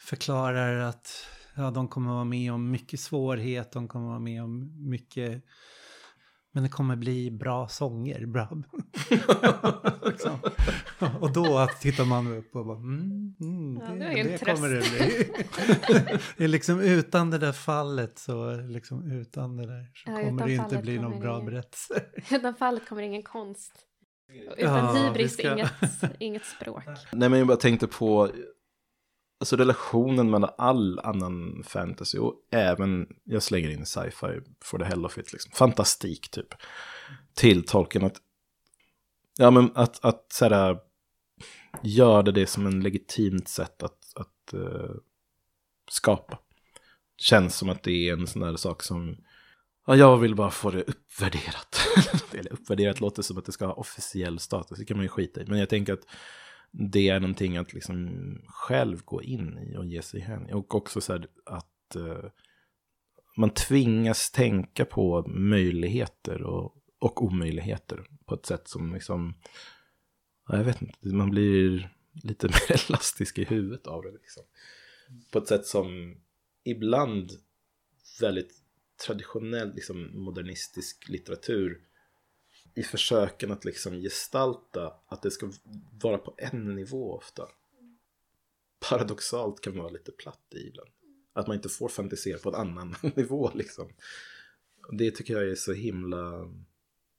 förklarar 0.00 0.78
att 0.78 1.08
ja, 1.56 1.70
de 1.70 1.88
kommer 1.88 2.12
vara 2.12 2.24
med 2.24 2.52
om 2.52 2.70
mycket 2.70 3.00
svårhet, 3.00 3.72
de 3.72 3.88
kommer 3.88 4.06
vara 4.08 4.18
med 4.18 4.42
om 4.42 4.72
mycket... 4.90 5.42
Men 6.52 6.62
det 6.62 6.68
kommer 6.68 6.96
bli 6.96 7.30
bra 7.30 7.68
sånger, 7.68 8.26
bra. 8.26 8.48
liksom. 10.06 10.38
Och 11.20 11.32
då 11.32 11.68
tittar 11.80 12.04
man 12.04 12.26
upp 12.32 12.56
och 12.56 12.66
bara, 12.66 12.76
mm, 12.78 13.34
mm, 13.40 13.76
Ja, 14.00 14.06
det, 14.14 14.22
det 14.22 14.44
kommer 14.44 14.68
det 14.68 14.80
bli. 14.80 15.28
det 16.36 16.44
är 16.44 16.48
liksom 16.48 16.80
utan 16.80 17.30
det 17.30 17.38
där 17.38 17.52
fallet 17.52 18.18
så, 18.18 18.56
liksom 18.56 19.10
utan 19.12 19.56
det 19.56 19.66
där 19.66 19.90
så 19.94 20.10
Ja, 20.10 20.16
kommer 20.28 20.46
det 20.46 20.54
inte 20.54 20.78
bli 20.78 20.98
någon 20.98 21.20
bra 21.20 21.38
det- 21.38 21.44
berättelse. 21.44 22.04
Utan 22.36 22.54
fallet 22.54 22.88
kommer 22.88 23.02
ingen 23.02 23.22
konst. 23.22 23.72
Utan 24.56 24.96
Ja, 24.96 25.06
hybris, 25.06 25.32
ska- 25.32 25.52
inget, 25.52 25.72
inget 26.18 26.44
språk. 26.44 26.84
Nej 27.12 27.28
men 27.28 27.38
jag 27.38 27.48
bara 27.48 27.56
tänkte 27.56 27.86
på 27.86 28.30
alltså 29.40 29.56
relationen 29.56 30.30
mellan 30.30 30.50
all 30.58 30.98
annan 30.98 31.62
fantasy 31.66 32.18
och 32.18 32.34
även, 32.50 33.06
jag 33.24 33.42
slänger 33.42 33.70
in 33.70 33.86
sci-fi 33.86 34.40
for 34.64 34.78
the 34.78 34.84
hell 34.84 35.04
of 35.06 35.18
it, 35.18 35.32
liksom, 35.32 35.52
fantastik 35.52 36.30
typ, 36.30 36.54
till 37.34 37.62
tolken 37.66 38.04
att, 38.04 38.16
ja 39.38 39.50
men 39.50 39.70
att, 39.74 40.04
att 40.04 40.26
så 40.32 40.48
här, 40.48 40.78
göra 41.82 42.22
det 42.22 42.46
som 42.46 42.66
en 42.66 42.80
legitimt 42.80 43.48
sätt 43.48 43.82
att, 43.82 44.12
att 44.16 44.52
eh, 44.52 44.90
skapa. 45.90 46.38
Känns 47.18 47.56
som 47.56 47.68
att 47.68 47.82
det 47.82 48.08
är 48.08 48.12
en 48.12 48.26
sån 48.26 48.42
där 48.42 48.56
sak 48.56 48.82
som, 48.82 49.16
ja 49.86 49.96
jag 49.96 50.16
vill 50.18 50.34
bara 50.34 50.50
få 50.50 50.70
det 50.70 50.82
uppvärderat. 50.82 51.80
Eller 52.32 52.52
uppvärderat 52.52 53.00
låter 53.00 53.22
som 53.22 53.38
att 53.38 53.44
det 53.44 53.52
ska 53.52 53.66
ha 53.66 53.72
officiell 53.72 54.38
status, 54.38 54.78
det 54.78 54.84
kan 54.84 54.96
man 54.96 55.04
ju 55.04 55.08
skita 55.08 55.42
i. 55.42 55.46
Men 55.46 55.58
jag 55.58 55.68
tänker 55.68 55.92
att 55.92 56.06
det 56.70 57.08
är 57.08 57.20
någonting 57.20 57.56
att 57.56 57.72
liksom 57.72 58.10
själv 58.46 59.04
gå 59.04 59.22
in 59.22 59.58
i 59.58 59.76
och 59.76 59.86
ge 59.86 60.02
sig 60.02 60.20
hän. 60.20 60.52
Och 60.52 60.74
också 60.74 61.00
så 61.00 61.12
här 61.12 61.26
att 61.44 61.96
uh, 61.96 62.30
man 63.36 63.50
tvingas 63.50 64.30
tänka 64.30 64.84
på 64.84 65.24
möjligheter 65.28 66.42
och, 66.42 66.74
och 66.98 67.24
omöjligheter 67.24 68.04
på 68.24 68.34
ett 68.34 68.46
sätt 68.46 68.68
som 68.68 68.94
liksom, 68.94 69.34
jag 70.48 70.64
vet 70.64 70.82
inte, 70.82 71.08
man 71.08 71.30
blir 71.30 71.96
lite 72.22 72.46
mer 72.68 72.88
elastisk 72.88 73.38
i 73.38 73.44
huvudet 73.44 73.86
av 73.86 74.02
det. 74.02 74.12
Liksom. 74.12 74.42
På 75.32 75.38
ett 75.38 75.48
sätt 75.48 75.66
som 75.66 76.16
ibland 76.64 77.30
väldigt 78.20 78.65
traditionell 78.96 79.74
liksom, 79.74 80.24
modernistisk 80.24 81.08
litteratur 81.08 81.80
i 82.74 82.82
försöken 82.82 83.52
att 83.52 83.64
liksom 83.64 83.94
gestalta 83.94 84.94
att 85.06 85.22
det 85.22 85.30
ska 85.30 85.52
vara 86.02 86.18
på 86.18 86.34
en 86.38 86.74
nivå 86.74 87.16
ofta. 87.16 87.48
Paradoxalt 88.88 89.60
kan 89.60 89.78
vara 89.78 89.88
lite 89.88 90.12
platt 90.12 90.54
i 90.54 90.68
ibland. 90.68 90.90
Att 91.32 91.46
man 91.46 91.56
inte 91.56 91.68
får 91.68 91.88
fantisera 91.88 92.38
på 92.38 92.48
en 92.48 92.54
annan 92.54 92.94
nivå 93.16 93.50
liksom. 93.54 93.88
Det 94.92 95.10
tycker 95.10 95.34
jag 95.34 95.50
är 95.50 95.54
så 95.54 95.72
himla... 95.72 96.44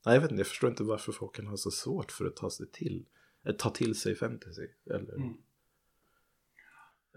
Nej, 0.06 0.16
jag 0.16 0.22
vet 0.22 0.32
inte, 0.32 0.40
jag 0.40 0.48
förstår 0.48 0.70
inte 0.70 0.84
varför 0.84 1.12
folk 1.12 1.36
kan 1.36 1.48
ha 1.48 1.58
så 1.58 1.72
svårt 1.72 2.12
för 2.12 2.26
att 2.26 2.36
ta 2.36 2.50
sig 2.50 2.68
till, 2.72 3.06
att 3.44 3.60
ta 3.60 3.70
till 3.70 3.96
sig 3.96 4.16
fantasy. 4.16 4.68
Eller... 4.86 5.16
Mm. 5.16 5.38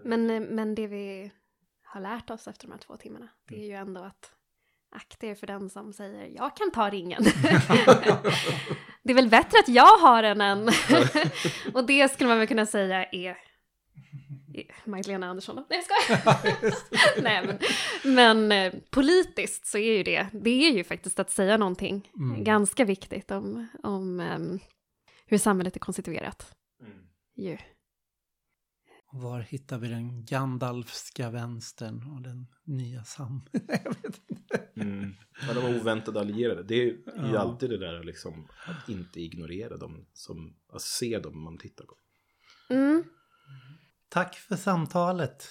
Men, 0.05 0.31
eh, 0.31 0.41
men 0.41 0.75
det 0.75 0.87
vi 0.87 1.33
har 1.83 2.01
lärt 2.01 2.31
oss 2.31 2.49
efter 2.49 2.67
de 2.67 2.73
här 2.73 2.79
två 2.79 2.97
timmarna. 2.97 3.29
Det 3.49 3.55
är 3.55 3.67
ju 3.67 3.75
ändå 3.75 4.01
att 4.01 4.33
akta 4.91 5.27
er 5.27 5.35
för 5.35 5.47
den 5.47 5.71
som 5.71 5.93
säger 5.93 6.27
jag 6.37 6.57
kan 6.57 6.71
ta 6.71 6.91
ringen. 6.91 7.23
det 9.03 9.13
är 9.13 9.15
väl 9.15 9.29
bättre 9.29 9.59
att 9.59 9.69
jag 9.69 9.99
har 9.99 10.23
den 10.23 10.41
än... 10.41 10.69
och 11.75 11.87
det 11.87 12.13
skulle 12.13 12.29
man 12.29 12.39
väl 12.39 12.47
kunna 12.49 12.67
säga 12.67 13.05
är 13.05 13.37
Magdalena 14.85 15.27
Andersson 15.27 15.57
då? 15.57 15.67
Nej 15.71 15.85
jag 15.89 16.05
skojar! 16.07 17.23
Nej 17.23 17.47
men, 17.47 17.59
men 18.15 18.53
eh, 18.53 18.81
politiskt 18.91 19.67
så 19.67 19.79
är 19.79 19.97
ju 19.97 20.03
det, 20.03 20.27
det 20.33 20.69
är 20.69 20.73
ju 20.73 20.85
faktiskt 20.85 21.19
att 21.19 21.31
säga 21.31 21.57
någonting 21.57 22.11
Mm. 22.17 22.45
ganska 22.45 22.85
viktigt 22.85 23.31
om, 23.31 23.67
om 23.83 24.21
ehm, 24.21 24.59
hur 25.27 25.39
samhället 25.39 25.77
är 25.77 25.81
konstituerat. 25.81 26.55
Ju. 27.37 27.59
Var 29.13 29.41
hittar 29.41 29.79
vi 29.79 29.89
den 29.89 30.25
Gandalfska 30.25 31.31
vänstern 31.31 32.11
och 32.17 32.23
den 32.23 32.47
nya 32.65 33.05
sam... 33.05 33.43
jag 33.53 33.95
vet 34.03 34.21
inte. 34.29 34.63
Mm. 34.77 35.15
Ja, 35.49 35.55
de 35.55 35.61
var 35.63 35.81
oväntade 35.81 36.21
allierade. 36.21 36.63
Det 36.63 36.75
är 36.75 36.85
ju 36.85 37.03
Ja. 37.17 37.39
alltid 37.39 37.71
det 37.71 37.79
där 37.79 38.05
liksom, 38.05 38.49
att 38.67 38.89
inte 38.89 39.21
ignorera 39.21 39.77
dem, 39.77 40.07
som, 40.13 40.57
att 40.73 40.83
se 40.83 41.19
dem 41.19 41.41
man 41.43 41.59
tittar 41.59 41.85
på. 41.85 41.97
Mm. 42.75 43.05
Tack 44.09 44.35
för 44.37 44.57
samtalet. 44.57 45.49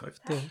Tack. 0.00 0.14
Det- 0.28 0.50